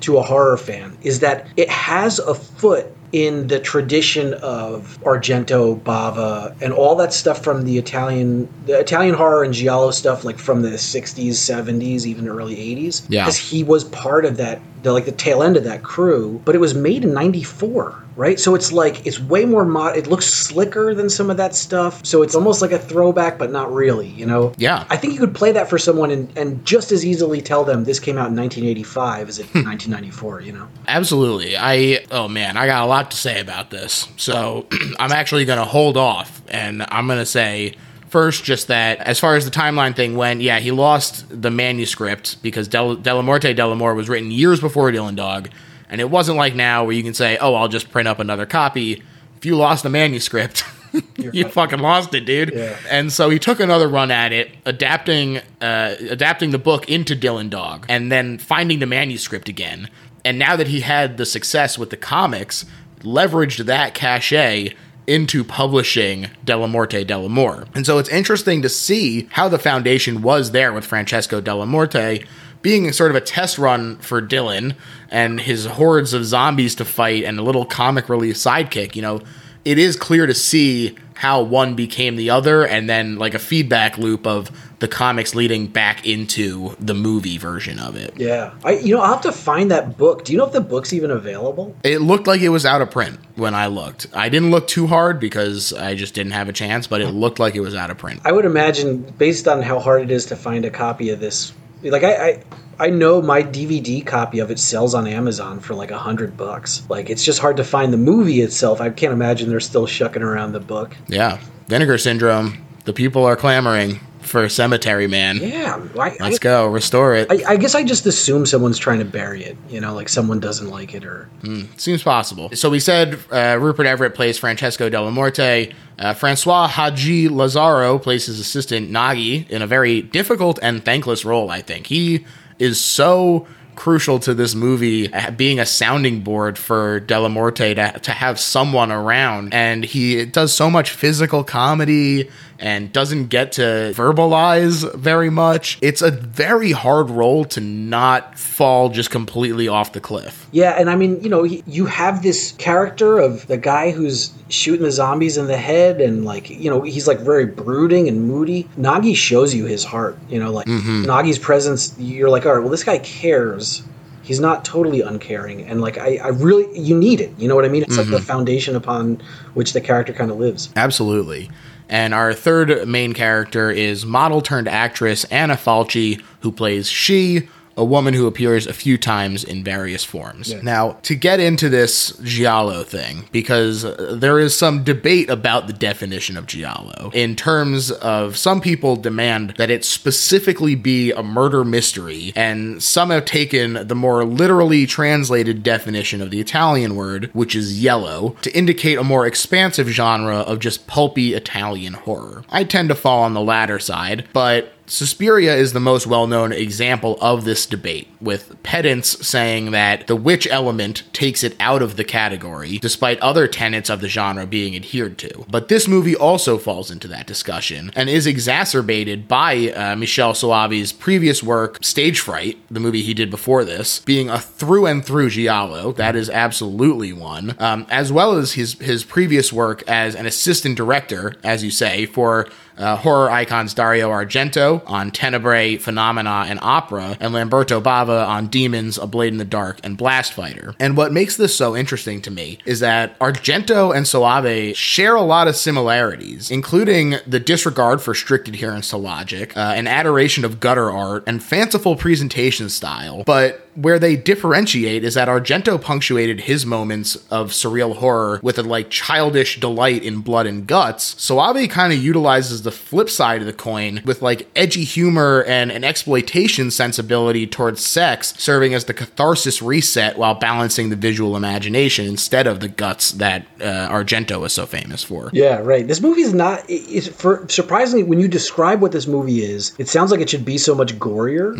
to 0.00 0.18
a 0.18 0.22
horror 0.22 0.56
fan 0.56 0.96
is 1.02 1.20
that 1.20 1.48
it 1.56 1.68
has 1.68 2.18
a 2.18 2.34
foot 2.34 2.86
in 3.12 3.46
the 3.46 3.60
tradition 3.60 4.34
of 4.34 4.98
Argento, 5.02 5.80
Bava, 5.80 6.54
and 6.60 6.72
all 6.72 6.96
that 6.96 7.12
stuff 7.12 7.42
from 7.42 7.64
the 7.64 7.78
Italian, 7.78 8.48
the 8.66 8.78
Italian 8.78 9.14
horror 9.14 9.44
and 9.44 9.54
giallo 9.54 9.90
stuff, 9.90 10.24
like 10.24 10.38
from 10.38 10.62
the 10.62 10.70
'60s, 10.70 11.30
'70s, 11.30 12.06
even 12.06 12.28
early 12.28 12.56
'80s. 12.56 13.06
Yeah. 13.08 13.24
because 13.24 13.36
he 13.36 13.62
was 13.62 13.84
part 13.84 14.24
of 14.24 14.36
that, 14.38 14.60
the, 14.82 14.92
like 14.92 15.04
the 15.04 15.12
tail 15.12 15.42
end 15.42 15.56
of 15.56 15.64
that 15.64 15.82
crew. 15.82 16.40
But 16.44 16.54
it 16.54 16.58
was 16.58 16.74
made 16.74 17.04
in 17.04 17.14
'94, 17.14 18.04
right? 18.16 18.38
So 18.38 18.54
it's 18.54 18.72
like 18.72 19.06
it's 19.06 19.18
way 19.18 19.44
more 19.44 19.64
mod. 19.64 19.96
It 19.96 20.06
looks 20.06 20.26
slicker 20.26 20.94
than 20.94 21.08
some 21.10 21.30
of 21.30 21.36
that 21.36 21.54
stuff. 21.54 22.04
So 22.04 22.22
it's 22.22 22.34
almost 22.34 22.62
like 22.62 22.72
a 22.72 22.78
throwback, 22.78 23.38
but 23.38 23.50
not 23.50 23.72
really. 23.72 24.08
You 24.08 24.26
know? 24.26 24.52
Yeah. 24.56 24.84
I 24.90 24.96
think 24.96 25.14
you 25.14 25.18
could 25.18 25.34
play 25.34 25.52
that 25.52 25.68
for 25.68 25.78
someone 25.78 26.10
and, 26.10 26.36
and 26.36 26.64
just 26.64 26.92
as 26.92 27.04
easily 27.04 27.40
tell 27.40 27.64
them 27.64 27.84
this 27.84 28.00
came 28.00 28.16
out 28.16 28.28
in 28.28 28.36
1985 28.36 29.28
as 29.28 29.38
it 29.38 29.42
1994. 29.54 30.40
Hmm. 30.40 30.46
You 30.46 30.52
know? 30.52 30.68
Absolutely. 30.88 31.56
I 31.56 32.04
oh 32.10 32.28
man, 32.28 32.56
I 32.56 32.66
got 32.66 32.82
a 32.82 32.86
lot 32.86 33.03
to 33.10 33.16
say 33.16 33.40
about 33.40 33.70
this. 33.70 34.08
So 34.16 34.66
I'm 34.98 35.12
actually 35.12 35.44
going 35.44 35.58
to 35.58 35.64
hold 35.64 35.96
off 35.96 36.42
and 36.48 36.84
I'm 36.88 37.06
going 37.06 37.18
to 37.18 37.26
say 37.26 37.76
First, 38.14 38.44
just 38.44 38.68
that 38.68 39.00
as 39.00 39.18
far 39.18 39.34
as 39.34 39.44
the 39.44 39.50
timeline 39.50 39.96
thing 39.96 40.14
went, 40.14 40.40
yeah, 40.40 40.60
he 40.60 40.70
lost 40.70 41.24
the 41.28 41.50
manuscript 41.50 42.40
because 42.44 42.68
Del- 42.68 42.96
Dellamorte 42.96 43.56
Dellamore 43.56 43.96
was 43.96 44.08
written 44.08 44.30
years 44.30 44.60
before 44.60 44.92
Dylan 44.92 45.16
Dog, 45.16 45.50
and 45.88 46.00
it 46.00 46.08
wasn't 46.08 46.38
like 46.38 46.54
now 46.54 46.84
where 46.84 46.94
you 46.94 47.02
can 47.02 47.12
say, 47.12 47.36
"Oh, 47.38 47.56
I'll 47.56 47.66
just 47.66 47.90
print 47.90 48.06
up 48.06 48.20
another 48.20 48.46
copy." 48.46 49.02
If 49.36 49.44
you 49.44 49.56
lost 49.56 49.82
the 49.82 49.90
manuscript, 49.90 50.62
you 51.16 51.48
fucking 51.48 51.80
lost 51.80 52.14
it, 52.14 52.24
dude. 52.24 52.52
Yeah. 52.54 52.76
And 52.88 53.12
so 53.12 53.30
he 53.30 53.40
took 53.40 53.58
another 53.58 53.88
run 53.88 54.12
at 54.12 54.32
it, 54.32 54.52
adapting 54.64 55.38
uh, 55.60 55.96
adapting 56.08 56.50
the 56.50 56.58
book 56.58 56.88
into 56.88 57.16
Dylan 57.16 57.50
Dog, 57.50 57.84
and 57.88 58.12
then 58.12 58.38
finding 58.38 58.78
the 58.78 58.86
manuscript 58.86 59.48
again. 59.48 59.90
And 60.24 60.38
now 60.38 60.54
that 60.54 60.68
he 60.68 60.82
had 60.82 61.16
the 61.16 61.26
success 61.26 61.76
with 61.78 61.90
the 61.90 61.96
comics, 61.96 62.64
leveraged 63.04 63.66
that 63.66 63.94
cachet 63.94 64.74
into 65.06 65.44
publishing 65.44 66.30
Della 66.44 66.66
Morte 66.68 67.04
Dellamorte 67.04 67.06
Dellamore. 67.06 67.68
And 67.74 67.84
so 67.84 67.98
it's 67.98 68.08
interesting 68.08 68.62
to 68.62 68.68
see 68.68 69.28
how 69.32 69.48
the 69.48 69.58
foundation 69.58 70.22
was 70.22 70.52
there 70.52 70.72
with 70.72 70.86
Francesco 70.86 71.40
Dellamorte 71.40 72.26
being 72.62 72.90
sort 72.92 73.10
of 73.10 73.16
a 73.16 73.20
test 73.20 73.58
run 73.58 73.98
for 73.98 74.22
Dylan 74.22 74.74
and 75.10 75.40
his 75.40 75.66
hordes 75.66 76.14
of 76.14 76.24
zombies 76.24 76.74
to 76.76 76.84
fight 76.84 77.24
and 77.24 77.38
a 77.38 77.42
little 77.42 77.66
comic 77.66 78.08
relief 78.08 78.36
sidekick, 78.36 78.96
you 78.96 79.02
know, 79.02 79.20
it 79.66 79.78
is 79.78 79.96
clear 79.96 80.26
to 80.26 80.34
see 80.34 80.96
how 81.14 81.42
one 81.42 81.74
became 81.74 82.16
the 82.16 82.30
other 82.30 82.66
and 82.66 82.88
then 82.88 83.16
like 83.16 83.34
a 83.34 83.38
feedback 83.38 83.98
loop 83.98 84.26
of 84.26 84.50
the 84.78 84.88
comics 84.88 85.34
leading 85.34 85.66
back 85.66 86.06
into 86.06 86.74
the 86.78 86.94
movie 86.94 87.38
version 87.38 87.78
of 87.78 87.96
it. 87.96 88.14
Yeah, 88.16 88.54
I 88.64 88.72
you 88.72 88.94
know 88.94 89.02
I'll 89.02 89.14
have 89.14 89.22
to 89.22 89.32
find 89.32 89.70
that 89.70 89.96
book. 89.96 90.24
Do 90.24 90.32
you 90.32 90.38
know 90.38 90.46
if 90.46 90.52
the 90.52 90.60
book's 90.60 90.92
even 90.92 91.10
available? 91.10 91.76
It 91.82 92.00
looked 92.00 92.26
like 92.26 92.40
it 92.40 92.48
was 92.48 92.66
out 92.66 92.82
of 92.82 92.90
print 92.90 93.18
when 93.36 93.54
I 93.54 93.66
looked. 93.66 94.06
I 94.14 94.28
didn't 94.28 94.50
look 94.50 94.66
too 94.66 94.86
hard 94.86 95.20
because 95.20 95.72
I 95.72 95.94
just 95.94 96.14
didn't 96.14 96.32
have 96.32 96.48
a 96.48 96.52
chance, 96.52 96.86
but 96.86 97.00
it 97.00 97.08
looked 97.08 97.38
like 97.38 97.54
it 97.54 97.60
was 97.60 97.74
out 97.74 97.90
of 97.90 97.98
print. 97.98 98.20
I 98.24 98.32
would 98.32 98.44
imagine, 98.44 99.02
based 99.02 99.48
on 99.48 99.62
how 99.62 99.78
hard 99.78 100.02
it 100.02 100.10
is 100.10 100.26
to 100.26 100.36
find 100.36 100.64
a 100.64 100.70
copy 100.70 101.10
of 101.10 101.20
this, 101.20 101.52
like 101.82 102.04
I, 102.04 102.28
I, 102.28 102.42
I 102.78 102.90
know 102.90 103.22
my 103.22 103.42
DVD 103.42 104.04
copy 104.04 104.40
of 104.40 104.50
it 104.50 104.58
sells 104.58 104.94
on 104.94 105.06
Amazon 105.06 105.60
for 105.60 105.74
like 105.74 105.90
a 105.90 105.98
hundred 105.98 106.36
bucks. 106.36 106.82
Like 106.88 107.10
it's 107.10 107.24
just 107.24 107.38
hard 107.38 107.58
to 107.58 107.64
find 107.64 107.92
the 107.92 107.98
movie 107.98 108.40
itself. 108.40 108.80
I 108.80 108.90
can't 108.90 109.12
imagine 109.12 109.48
they're 109.48 109.60
still 109.60 109.86
shucking 109.86 110.22
around 110.22 110.52
the 110.52 110.60
book. 110.60 110.96
Yeah. 111.08 111.38
Vinegar 111.68 111.98
Syndrome. 111.98 112.64
The 112.84 112.92
people 112.92 113.24
are 113.24 113.36
clamoring 113.36 114.00
for 114.24 114.44
a 114.44 114.50
Cemetery 114.50 115.06
Man. 115.06 115.36
Yeah, 115.36 115.80
I, 115.98 116.16
Let's 116.18 116.36
I, 116.36 116.38
go. 116.38 116.66
Restore 116.68 117.14
it. 117.14 117.30
I, 117.30 117.52
I 117.52 117.56
guess 117.56 117.74
I 117.74 117.84
just 117.84 118.06
assume 118.06 118.46
someone's 118.46 118.78
trying 118.78 118.98
to 118.98 119.04
bury 119.04 119.44
it. 119.44 119.56
You 119.68 119.80
know, 119.80 119.94
like 119.94 120.08
someone 120.08 120.40
doesn't 120.40 120.68
like 120.68 120.94
it 120.94 121.04
or. 121.04 121.28
Seems 121.76 122.02
possible. 122.02 122.50
So 122.54 122.70
we 122.70 122.80
said 122.80 123.18
uh, 123.30 123.58
Rupert 123.60 123.86
Everett 123.86 124.14
plays 124.14 124.38
Francesco 124.38 124.88
Dellamorte. 124.90 125.72
Uh, 125.98 126.14
Francois 126.14 126.66
Hadji-Lazaro 126.66 127.98
plays 127.98 128.26
his 128.26 128.40
assistant 128.40 128.90
Gnaghi 128.90 129.48
in 129.48 129.62
a 129.62 129.66
very 129.66 130.02
difficult 130.02 130.58
and 130.60 130.84
thankless 130.84 131.24
role, 131.24 131.50
I 131.50 131.62
think. 131.62 131.86
He 131.86 132.24
is 132.58 132.80
so 132.80 133.46
crucial 133.76 134.18
to 134.20 134.34
this 134.34 134.54
movie 134.54 135.12
uh, 135.12 135.30
being 135.32 135.58
a 135.58 135.66
sounding 135.66 136.20
board 136.20 136.56
for 136.58 137.00
Dellamorte 137.00 137.74
to, 137.74 137.98
to 138.00 138.10
have 138.12 138.38
someone 138.38 138.92
around. 138.92 139.52
And 139.52 139.84
he 139.84 140.24
does 140.24 140.52
so 140.52 140.70
much 140.70 140.90
physical 140.90 141.44
comedy 141.44 142.30
and 142.58 142.92
doesn't 142.92 143.26
get 143.26 143.52
to 143.52 143.92
verbalize 143.94 144.94
very 144.94 145.30
much. 145.30 145.78
It's 145.82 146.02
a 146.02 146.10
very 146.10 146.72
hard 146.72 147.10
role 147.10 147.44
to 147.46 147.60
not 147.60 148.38
fall 148.38 148.88
just 148.88 149.10
completely 149.10 149.68
off 149.68 149.92
the 149.92 150.00
cliff. 150.00 150.46
Yeah, 150.52 150.70
and 150.70 150.88
I 150.88 150.96
mean, 150.96 151.20
you 151.20 151.28
know, 151.28 151.42
he, 151.42 151.62
you 151.66 151.86
have 151.86 152.22
this 152.22 152.52
character 152.52 153.18
of 153.18 153.46
the 153.46 153.56
guy 153.56 153.90
who's 153.90 154.32
shooting 154.48 154.84
the 154.84 154.92
zombies 154.92 155.36
in 155.36 155.46
the 155.46 155.56
head, 155.56 156.00
and 156.00 156.24
like, 156.24 156.50
you 156.50 156.70
know, 156.70 156.82
he's 156.82 157.08
like 157.08 157.18
very 157.18 157.46
brooding 157.46 158.08
and 158.08 158.26
moody. 158.28 158.64
Gnaghi 158.78 159.16
shows 159.16 159.54
you 159.54 159.66
his 159.66 159.84
heart. 159.84 160.16
You 160.28 160.38
know, 160.38 160.50
like 160.50 160.66
mm-hmm. 160.66 161.04
Gnaghi's 161.04 161.38
presence. 161.38 161.94
You're 161.98 162.30
like, 162.30 162.46
all 162.46 162.52
right, 162.52 162.60
well, 162.60 162.70
this 162.70 162.84
guy 162.84 162.98
cares. 162.98 163.82
He's 164.22 164.40
not 164.40 164.64
totally 164.64 165.02
uncaring, 165.02 165.66
and 165.66 165.82
like, 165.82 165.98
I, 165.98 166.16
I 166.16 166.28
really, 166.28 166.78
you 166.78 166.96
need 166.96 167.20
it. 167.20 167.30
You 167.36 167.46
know 167.46 167.54
what 167.54 167.66
I 167.66 167.68
mean? 167.68 167.82
It's 167.82 167.98
like 167.98 168.06
the 168.06 168.16
mm-hmm. 168.16 168.24
foundation 168.24 168.74
upon 168.74 169.22
which 169.52 169.74
the 169.74 169.82
character 169.82 170.14
kind 170.14 170.30
of 170.30 170.38
lives. 170.38 170.70
Absolutely. 170.76 171.50
And 171.94 172.12
our 172.12 172.34
third 172.34 172.88
main 172.88 173.12
character 173.12 173.70
is 173.70 174.04
model 174.04 174.40
turned 174.40 174.66
actress 174.66 175.22
Anna 175.26 175.54
Falchi, 175.54 176.20
who 176.40 176.50
plays 176.50 176.88
She, 176.88 177.48
a 177.76 177.84
woman 177.84 178.14
who 178.14 178.26
appears 178.26 178.66
a 178.66 178.72
few 178.72 178.96
times 178.98 179.44
in 179.44 179.64
various 179.64 180.04
forms. 180.04 180.52
Now, 180.62 180.92
to 181.02 181.14
get 181.14 181.40
into 181.40 181.68
this 181.68 182.16
Giallo 182.22 182.84
thing, 182.84 183.24
because 183.32 183.84
uh, 183.84 184.16
there 184.18 184.38
is 184.38 184.56
some 184.56 184.84
debate 184.84 185.30
about 185.30 185.66
the 185.66 185.72
definition 185.72 186.36
of 186.36 186.46
Giallo, 186.46 187.10
in 187.14 187.36
terms 187.36 187.90
of 187.90 188.36
some 188.36 188.60
people 188.60 188.96
demand 188.96 189.54
that 189.58 189.70
it 189.70 189.84
specifically 189.84 190.74
be 190.74 191.12
a 191.12 191.22
murder 191.22 191.64
mystery, 191.64 192.32
and 192.36 192.82
some 192.82 193.10
have 193.10 193.24
taken 193.24 193.86
the 193.86 193.94
more 193.94 194.24
literally 194.24 194.86
translated 194.86 195.62
definition 195.62 196.20
of 196.20 196.30
the 196.30 196.40
Italian 196.40 196.94
word, 196.94 197.30
which 197.32 197.54
is 197.54 197.82
yellow, 197.82 198.36
to 198.42 198.56
indicate 198.56 198.98
a 198.98 199.04
more 199.04 199.26
expansive 199.26 199.88
genre 199.88 200.38
of 200.38 200.58
just 200.58 200.86
pulpy 200.86 201.34
Italian 201.34 201.94
horror. 201.94 202.44
I 202.50 202.64
tend 202.64 202.88
to 202.90 202.94
fall 202.94 203.22
on 203.22 203.34
the 203.34 203.40
latter 203.40 203.78
side, 203.78 204.28
but 204.32 204.73
Suspiria 204.86 205.54
is 205.54 205.72
the 205.72 205.80
most 205.80 206.06
well 206.06 206.26
known 206.26 206.52
example 206.52 207.18
of 207.20 207.44
this 207.44 207.66
debate, 207.66 208.08
with 208.20 208.62
pedants 208.62 209.26
saying 209.26 209.70
that 209.70 210.06
the 210.06 210.16
witch 210.16 210.46
element 210.50 211.02
takes 211.12 211.42
it 211.42 211.56
out 211.60 211.82
of 211.82 211.96
the 211.96 212.04
category, 212.04 212.78
despite 212.78 213.18
other 213.20 213.46
tenets 213.48 213.90
of 213.90 214.00
the 214.00 214.08
genre 214.08 214.46
being 214.46 214.76
adhered 214.76 215.18
to. 215.18 215.46
But 215.48 215.68
this 215.68 215.88
movie 215.88 216.16
also 216.16 216.58
falls 216.58 216.90
into 216.90 217.08
that 217.08 217.26
discussion 217.26 217.90
and 217.96 218.08
is 218.08 218.26
exacerbated 218.26 219.26
by 219.28 219.70
uh, 219.70 219.96
Michel 219.96 220.34
Soavi's 220.34 220.92
previous 220.92 221.42
work, 221.42 221.82
Stage 221.82 222.20
Fright, 222.20 222.58
the 222.70 222.80
movie 222.80 223.02
he 223.02 223.14
did 223.14 223.30
before 223.30 223.64
this, 223.64 224.00
being 224.00 224.28
a 224.28 224.38
through 224.38 224.86
and 224.86 225.04
through 225.04 225.30
giallo. 225.30 225.92
That 225.92 226.16
is 226.16 226.28
absolutely 226.30 227.12
one, 227.12 227.56
um, 227.58 227.86
as 227.90 228.12
well 228.12 228.36
as 228.36 228.52
his 228.52 228.74
his 228.74 229.04
previous 229.04 229.52
work 229.52 229.82
as 229.88 230.14
an 230.14 230.26
assistant 230.26 230.76
director, 230.76 231.34
as 231.42 231.64
you 231.64 231.70
say, 231.70 232.06
for 232.06 232.48
uh, 232.78 232.96
horror 232.96 233.30
icons 233.30 233.74
Dario 233.74 234.10
Argento 234.10 234.82
on 234.86 235.10
Tenebrae, 235.10 235.76
Phenomena, 235.76 236.44
and 236.48 236.58
Opera, 236.62 237.16
and 237.20 237.32
Lamberto 237.32 237.80
Bava 237.80 238.26
on 238.26 238.48
Demons, 238.48 238.98
A 238.98 239.06
Blade 239.06 239.32
in 239.32 239.38
the 239.38 239.44
Dark, 239.44 239.80
and 239.84 239.96
Blast 239.96 240.32
Fighter. 240.32 240.74
And 240.78 240.96
what 240.96 241.12
makes 241.12 241.36
this 241.36 241.56
so 241.56 241.76
interesting 241.76 242.20
to 242.22 242.30
me 242.30 242.58
is 242.64 242.80
that 242.80 243.18
Argento 243.18 243.94
and 243.94 244.06
Soavi 244.06 244.74
share 244.74 245.14
a 245.14 245.22
lot 245.22 245.48
of 245.48 245.56
similarities, 245.56 246.50
including 246.50 247.16
the 247.26 247.40
disregard 247.40 248.02
for 248.02 248.14
strict 248.14 248.48
adherence 248.48 248.90
to 248.90 248.96
logic, 248.96 249.56
uh, 249.56 249.72
an 249.76 249.86
adoration 249.86 250.44
of 250.44 250.60
gutter 250.60 250.90
art, 250.90 251.24
and 251.26 251.42
fanciful 251.42 251.96
presentation 251.96 252.68
style. 252.68 253.22
But 253.24 253.63
where 253.74 253.98
they 253.98 254.16
differentiate 254.16 255.04
is 255.04 255.14
that 255.14 255.28
Argento 255.28 255.80
punctuated 255.80 256.42
his 256.42 256.64
moments 256.64 257.16
of 257.30 257.50
surreal 257.50 257.96
horror 257.96 258.40
with 258.42 258.58
a 258.58 258.62
like 258.62 258.90
childish 258.90 259.60
delight 259.60 260.02
in 260.02 260.20
blood 260.20 260.46
and 260.46 260.66
guts. 260.66 261.14
Soavi 261.14 261.68
kind 261.68 261.92
of 261.92 261.98
utilizes 261.98 262.62
the 262.62 262.70
flip 262.70 263.10
side 263.10 263.40
of 263.40 263.46
the 263.46 263.52
coin 263.52 264.02
with 264.04 264.22
like 264.22 264.48
edgy 264.56 264.84
humor 264.84 265.44
and 265.46 265.70
an 265.70 265.84
exploitation 265.84 266.70
sensibility 266.70 267.46
towards 267.46 267.84
sex, 267.84 268.34
serving 268.38 268.74
as 268.74 268.84
the 268.84 268.94
catharsis 268.94 269.62
reset 269.62 270.18
while 270.18 270.34
balancing 270.34 270.90
the 270.90 270.96
visual 270.96 271.36
imagination 271.36 272.06
instead 272.06 272.46
of 272.46 272.60
the 272.60 272.68
guts 272.68 273.12
that 273.12 273.46
uh, 273.60 273.88
Argento 273.90 274.44
is 274.44 274.52
so 274.52 274.66
famous 274.66 275.02
for. 275.02 275.30
Yeah, 275.32 275.58
right. 275.58 275.86
This 275.86 276.00
movie 276.00 276.22
is 276.22 276.34
not. 276.34 276.64
It's 276.68 277.08
for 277.08 277.46
surprisingly 277.48 278.04
when 278.04 278.20
you 278.20 278.28
describe 278.28 278.80
what 278.80 278.92
this 278.92 279.06
movie 279.06 279.42
is, 279.42 279.72
it 279.78 279.88
sounds 279.88 280.10
like 280.10 280.20
it 280.20 280.30
should 280.30 280.44
be 280.44 280.58
so 280.58 280.74
much 280.74 280.94
gorier. 280.98 281.54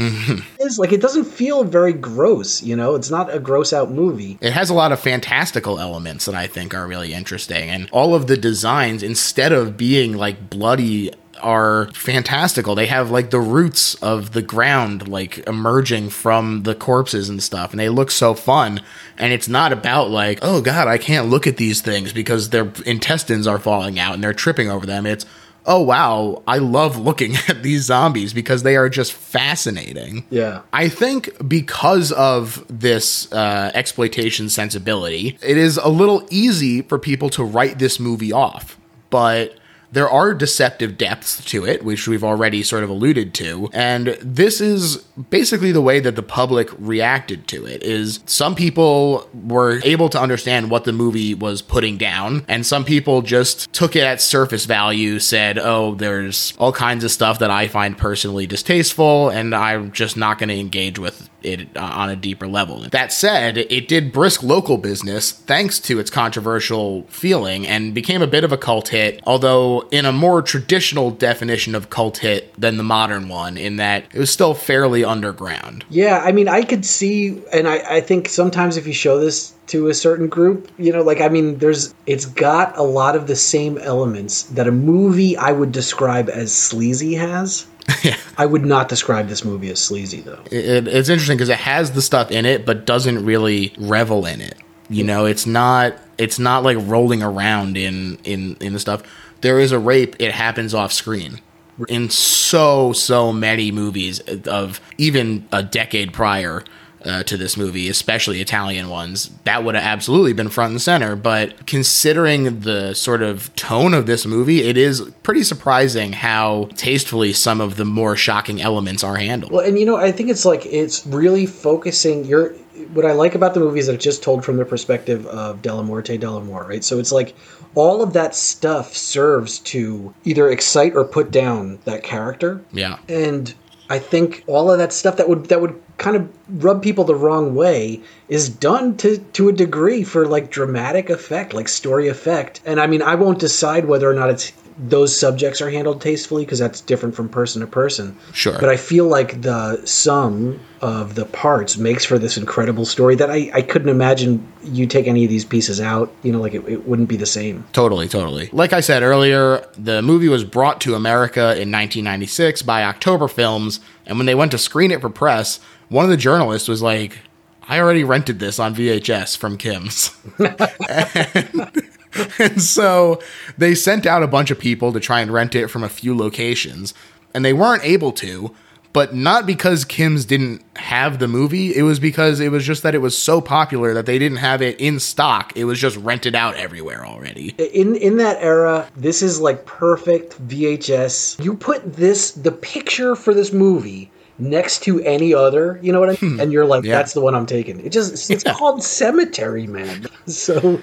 It's 0.61 0.79
like 0.79 0.93
it 0.93 1.01
doesn't 1.01 1.25
feel 1.25 1.65
very 1.65 1.93
gross. 2.05 2.63
You 2.63 2.77
know, 2.77 2.95
it's 2.95 3.11
not 3.11 3.35
a 3.35 3.41
gross 3.41 3.73
out 3.73 3.91
movie. 3.91 4.39
It 4.41 4.53
has 4.53 4.71
a 4.71 4.75
lot 4.75 4.93
of 4.93 5.01
fantastical 5.01 5.81
elements 5.81 6.27
that 6.27 6.35
I 6.35 6.47
think 6.47 6.75
are 6.75 6.87
really 6.87 7.15
interesting. 7.15 7.71
And 7.71 7.89
all 7.91 8.15
of 8.15 8.27
the 8.27 8.37
designs, 8.37 9.03
instead 9.03 9.53
of 9.53 9.77
being 9.77 10.17
like 10.17 10.51
bloody, 10.51 11.13
are 11.41 11.89
fantastical. 11.93 12.75
They 12.75 12.87
have 12.87 13.11
like 13.11 13.31
the 13.31 13.41
roots 13.41 13.95
of 13.97 14.33
the 14.33 14.43
ground 14.43 15.09
like 15.09 15.39
emerging 15.47 16.11
from 16.11 16.63
the 16.63 16.75
corpses 16.75 17.29
and 17.29 17.43
stuff. 17.43 17.73
And 17.73 17.81
they 17.81 17.89
look 17.89 18.11
so 18.11 18.35
fun. 18.35 18.81
And 19.19 19.33
it's 19.33 19.49
not 19.49 19.73
about 19.73 20.11
like, 20.11 20.39
oh 20.43 20.61
God, 20.63 20.89
I 20.89 20.99
can't 20.99 21.29
look 21.29 21.47
at 21.47 21.57
these 21.57 21.81
things 21.81 22.13
because 22.13 22.51
their 22.51 22.73
intestines 22.87 23.47
are 23.47 23.59
falling 23.59 23.99
out 23.99 24.15
and 24.15 24.23
they're 24.23 24.33
tripping 24.33 24.71
over 24.71 24.87
them. 24.87 25.07
It's, 25.07 25.27
oh 25.67 25.81
wow, 25.81 26.43
I 26.47 26.59
love 26.59 26.99
looking 26.99 27.37
at 27.49 27.63
these 27.63 27.83
zombies 27.83 28.33
because 28.33 28.63
they 28.63 28.77
are 28.77 28.89
just 28.89 29.13
fascinating. 29.13 30.27
Yeah. 30.31 30.63
I 30.73 30.89
think 30.89 31.49
because 31.49 32.13
of 32.13 32.65
this 32.69 33.33
uh, 33.33 33.71
exploitation 33.75 34.49
sensibility, 34.49 35.39
it 35.43 35.57
is 35.57 35.77
a 35.77 35.89
little 35.89 36.27
easy 36.31 36.83
for 36.83 36.99
people 36.99 37.31
to 37.31 37.45
write 37.45 37.79
this 37.79 37.99
movie 37.99 38.33
off. 38.33 38.79
But 39.11 39.57
there 39.95 40.09
are 40.09 40.35
deceptive 40.35 40.99
depths 40.99 41.43
to 41.45 41.65
it, 41.65 41.85
which 41.85 42.07
we've 42.07 42.25
already 42.25 42.63
sort 42.63 42.85
of 42.85 42.91
alluded 42.91 43.33
to. 43.35 43.71
And 43.73 44.19
this 44.21 44.61
is 44.61 44.99
basically 45.31 45.73
the 45.73 45.81
way 45.81 46.01
that 46.01 46.17
the 46.17 46.23
public 46.23 46.69
reacted 46.79 47.47
to 47.49 47.65
it 47.67 47.83
is 47.83 48.21
some 48.27 48.55
people 48.55 49.29
were 49.33 49.81
able 49.85 50.09
to 50.09 50.21
understand 50.21 50.71
what 50.71 50.85
the 50.85 50.93
movie 50.93 51.35
was 51.35 51.63
putting 51.63 51.97
down 51.97 52.45
and 52.49 52.67
some 52.67 52.85
people 52.85 53.23
just 53.23 53.73
took 53.73 53.95
it 53.95 54.03
at 54.03 54.21
surface 54.21 54.65
value 54.65 55.19
said 55.19 55.59
oh 55.59 55.95
there's 55.95 56.55
all 56.59 56.73
kinds 56.73 57.05
of 57.05 57.11
stuff 57.11 57.39
that 57.39 57.51
i 57.51 57.69
find 57.69 57.97
personally 57.97 58.47
distasteful 58.47 59.29
and 59.29 59.55
i'm 59.55 59.93
just 59.93 60.17
not 60.17 60.39
going 60.39 60.49
to 60.49 60.59
engage 60.59 60.99
with 60.99 61.29
it 61.45 61.69
uh, 61.77 61.81
on 61.81 62.11
a 62.11 62.17
deeper 62.17 62.47
level. 62.47 62.81
That 62.91 63.13
said, 63.13 63.59
it 63.59 63.89
did 63.89 64.13
brisk 64.13 64.43
local 64.43 64.79
business 64.79 65.33
thanks 65.33 65.79
to 65.81 65.99
its 65.99 66.11
controversial 66.11 67.03
feeling 67.09 67.67
and 67.67 67.95
became 67.95 68.23
a 68.23 68.27
bit 68.27 68.45
of 68.45 68.53
a 68.53 68.59
cult 68.59 68.89
hit, 68.89 69.21
although 69.27 69.89
in 69.91 70.07
a 70.07 70.13
more 70.13 70.43
traditional 70.43 71.11
definition 71.11 71.75
of 71.75 71.91
cult 71.91 72.19
hit 72.19 72.53
than 72.61 72.77
the 72.77 72.83
modern 72.83 73.29
one, 73.29 73.57
in 73.57 73.77
that 73.77 74.05
it 74.13 74.19
was 74.19 74.31
still 74.31 74.55
fairly 74.55 75.05
underground. 75.05 75.85
Yeah, 75.91 76.19
I 76.19 76.33
mean, 76.33 76.49
I 76.49 76.63
could 76.63 76.85
see, 76.85 77.43
and 77.53 77.69
I, 77.69 77.97
I 77.97 78.01
think 78.01 78.29
sometimes 78.29 78.77
if 78.77 78.87
you 78.87 78.93
show 78.93 79.21
this 79.21 79.55
to 79.67 79.89
a 79.89 79.95
certain 79.95 80.29
group, 80.29 80.71
you 80.79 80.93
know, 80.93 81.03
like, 81.03 81.21
I 81.21 81.29
mean, 81.29 81.59
there's, 81.59 81.95
it's 82.07 82.27
got 82.27 82.77
a 82.77 82.83
lot 82.83 83.17
of 83.17 83.27
the 83.27 83.37
same 83.37 83.79
elements 83.79 84.43
that 84.45 84.69
a 84.69 84.73
movie 84.73 85.37
I 85.37 85.53
would 85.53 85.73
describe 85.73 86.29
as 86.29 86.55
sleazy 86.55 87.15
has. 87.15 87.67
Yeah. 88.03 88.17
I 88.39 88.47
would 88.47 88.65
not 88.65 88.89
describe 88.89 89.29
this 89.29 89.45
movie 89.45 89.71
as 89.71 89.81
sleazy, 89.81 90.21
though. 90.21 90.43
It, 90.51 90.89
it's 90.89 91.09
interesting 91.09 91.37
because 91.37 91.49
it 91.49 91.59
has 91.59 91.93
the 91.93 92.03
stuff 92.03 92.31
in 92.31 92.47
it, 92.47 92.67
but 92.67 92.87
doesn't 92.87 93.25
really 93.25 93.75
revel 93.79 94.27
in 94.27 94.41
it. 94.41 94.57
You 94.91 95.05
know, 95.05 95.25
it's 95.25 95.47
not 95.47 95.95
it's 96.19 96.39
not 96.39 96.63
like 96.63 96.77
rolling 96.81 97.23
around 97.23 97.77
in 97.77 98.19
in 98.25 98.57
in 98.61 98.73
the 98.73 98.79
stuff. 98.79 99.03
There 99.41 99.59
is 99.59 99.73
a 99.73 99.79
rape. 99.79 100.17
It 100.19 100.33
happens 100.33 100.75
off 100.75 100.93
screen 100.93 101.41
in 101.89 102.11
so 102.11 102.93
so 102.93 103.33
many 103.33 103.73
movies 103.73 104.21
of 104.47 104.81
even 104.99 105.49
a 105.53 105.63
decade 105.63 106.13
prior 106.13 106.63
uh, 107.05 107.23
to 107.25 107.37
this 107.37 107.57
movie, 107.57 107.89
especially 107.89 108.41
Italian 108.41 108.89
ones, 108.89 109.31
that 109.45 109.65
would 109.65 109.75
have 109.75 109.85
absolutely 109.85 110.33
been 110.33 110.49
front 110.49 110.73
and 110.73 110.83
center. 110.83 111.17
But 111.17 111.67
considering 111.67 112.61
the 112.61 112.95
sort 112.95 113.23
of 113.23 113.55
tone 113.57 113.95
of 113.95 114.07
this 114.07 114.27
movie, 114.27 114.63
it 114.63 114.77
is 114.77 115.03
pretty 115.23 115.43
surprising 115.43 116.13
how 116.13 116.69
tastefully 116.77 117.33
some 117.33 117.61
of 117.61 117.77
the 117.77 117.85
more 117.85 118.17
shocking 118.17 118.61
elements 118.61 119.05
are 119.05 119.17
handled. 119.17 119.53
Well, 119.53 119.65
and 119.65 119.79
you 119.79 119.87
know, 119.87 119.97
I 119.97 120.13
think 120.13 120.31
it's 120.31 120.45
like 120.45 120.67
it's 120.67 121.07
really 121.07 121.47
focusing 121.47 122.25
your 122.25 122.55
what 122.93 123.05
I 123.05 123.13
like 123.13 123.35
about 123.35 123.55
the 123.55 123.61
movie 123.61 123.79
is 123.79 123.87
that 123.87 123.95
it's 123.95 124.05
just 124.05 124.23
told 124.23 124.45
from 124.45 124.57
the 124.57 124.65
perspective 124.65 125.27
of 125.27 125.63
Dellamorte 125.63 126.19
Dellamore, 126.19 126.67
right? 126.67 126.83
So 126.83 126.99
it's 126.99 127.13
like 127.13 127.35
all 127.75 128.03
of 128.03 128.13
that 128.15 128.35
stuff 128.35 128.97
serves 128.97 129.61
to 129.61 130.13
either 130.25 130.49
excite 130.49 130.95
or 130.95 131.05
put 131.05 131.31
down 131.31 131.79
that 131.85 132.03
character. 132.03 132.63
Yeah. 132.73 132.99
And 133.09 133.55
I 133.89 133.99
think 133.99 134.45
all 134.47 134.71
of 134.71 134.79
that 134.79 134.93
stuff 134.93 135.17
that 135.19 135.29
would 135.29 135.47
that 135.47 135.61
would 135.61 135.81
kind 135.99 136.17
of 136.17 136.29
rub 136.65 136.83
people 136.83 137.05
the 137.05 137.15
wrong 137.15 137.55
way 137.55 138.01
is 138.29 138.49
done 138.49 138.97
to 138.99 139.19
to 139.19 139.49
a 139.49 139.53
degree 139.53 140.03
for 140.03 140.27
like 140.27 140.51
dramatic 140.51 141.11
effect, 141.11 141.53
like 141.53 141.69
story 141.69 142.09
effect. 142.09 142.61
And 142.65 142.81
I 142.81 142.87
mean, 142.87 143.03
I 143.03 143.15
won't 143.15 143.39
decide 143.39 143.85
whether 143.85 144.11
or 144.11 144.15
not 144.15 144.31
it's 144.31 144.53
those 144.77 145.19
subjects 145.19 145.61
are 145.61 145.71
handled 145.71 146.01
tastefully 146.01 146.45
because 146.45 146.59
that's 146.59 146.81
different 146.81 147.15
from 147.15 147.29
person 147.29 147.61
to 147.61 147.67
person. 147.67 148.17
Sure. 148.33 148.59
But 148.59 148.69
I 148.69 148.77
feel 148.77 149.07
like 149.07 149.43
the 149.43 149.85
sum 149.87 150.61
of 150.81 151.15
the 151.15 151.25
parts 151.27 151.77
makes 151.77 152.05
for 152.05 152.19
this 152.19 152.37
incredible 152.37 152.85
story 152.85 153.15
that 153.17 153.31
I, 153.31 153.51
I 153.55 153.63
couldn't 153.63 153.89
imagine 153.89 154.47
you 154.63 154.87
take 154.87 155.07
any 155.07 155.25
of 155.25 155.31
these 155.31 155.45
pieces 155.45 155.81
out, 155.81 156.13
you 156.23 156.33
know, 156.33 156.41
like 156.41 156.55
it, 156.55 156.67
it 156.69 156.89
wouldn't 156.89 157.09
be 157.09 157.17
the 157.17 157.27
same. 157.27 157.65
Totally, 157.73 158.09
totally. 158.09 158.49
Like 158.53 158.73
I 158.73 158.81
said 158.81 159.03
earlier, 159.03 159.67
the 159.79 160.03
movie 160.03 160.29
was 160.29 160.45
brought 160.45 160.81
to 160.83 160.95
America 160.95 161.41
in 161.41 161.71
1996 161.71 162.63
by 162.63 162.83
October 162.83 163.29
Films, 163.29 163.81
and 164.07 164.19
when 164.19 164.27
they 164.27 164.35
went 164.35 164.51
to 164.51 164.59
screen 164.59 164.91
it 164.91 165.01
for 165.01 165.11
press, 165.11 165.61
one 165.89 166.05
of 166.05 166.11
the 166.11 166.17
journalists 166.17 166.69
was 166.69 166.83
like, 166.83 167.19
I 167.67 167.79
already 167.81 168.05
rented 168.05 168.41
this 168.41 168.59
on 168.59 168.75
VHS 168.75 169.39
from 169.39 169.57
Kim's. 169.57 170.11
and, 170.39 171.73
and 172.39 172.61
so 172.61 173.21
they 173.59 173.75
sent 173.75 174.07
out 174.07 174.23
a 174.23 174.29
bunch 174.29 174.51
of 174.51 174.59
people 174.59 174.93
to 174.93 175.01
try 175.01 175.21
and 175.21 175.33
rent 175.33 175.55
it 175.55 175.69
from 175.69 175.83
a 175.83 175.89
few 175.89 176.17
locations, 176.17 176.95
and 177.33 177.45
they 177.45 177.53
weren't 177.53 177.85
able 177.85 178.13
to 178.13 178.55
but 178.95 179.13
not 179.13 179.45
because 179.45 179.85
Kim's 179.85 180.25
didn't 180.25 180.63
have 180.77 181.19
the 181.19 181.27
movie. 181.27 181.75
It 181.75 181.83
was 181.83 181.99
because 181.99 182.39
it 182.39 182.53
was 182.53 182.65
just 182.65 182.85
that 182.85 182.95
it 182.95 182.99
was 182.99 183.19
so 183.19 183.41
popular 183.41 183.93
that 183.93 184.07
they 184.07 184.21
didn't 184.21 184.39
have 184.39 184.63
it 184.63 184.81
in 184.81 185.01
stock. 185.01 185.53
It 185.57 185.65
was 185.65 185.81
just 185.81 185.97
rented 185.97 186.37
out 186.37 186.55
everywhere 186.55 187.05
already. 187.05 187.57
In 187.59 187.97
in 187.97 188.19
that 188.19 188.41
era, 188.41 188.89
this 188.97 189.21
is 189.21 189.41
like 189.41 189.67
perfect 189.67 190.41
VHS. 190.47 191.45
You 191.45 191.55
put 191.55 191.95
this 191.95 192.31
the 192.31 192.53
picture 192.53 193.17
for 193.17 193.35
this 193.35 193.53
movie 193.53 194.13
next 194.39 194.85
to 194.85 195.01
any 195.03 195.35
other, 195.35 195.79
you 195.83 195.93
know 195.93 196.01
what 196.01 196.11
I 196.11 196.19
mean? 196.25 196.35
Hmm. 196.35 196.41
And 196.41 196.53
you're 196.53 196.67
like, 196.67 196.85
yeah. 196.85 196.97
that's 196.97 197.15
the 197.15 197.21
one 197.21 197.35
I'm 197.35 197.47
taking. 197.47 197.85
It 197.85 197.91
just 197.91 198.31
it's 198.31 198.45
yeah. 198.47 198.55
called 198.55 198.83
Cemetery 198.83 199.67
Man. 199.67 200.07
So 200.27 200.81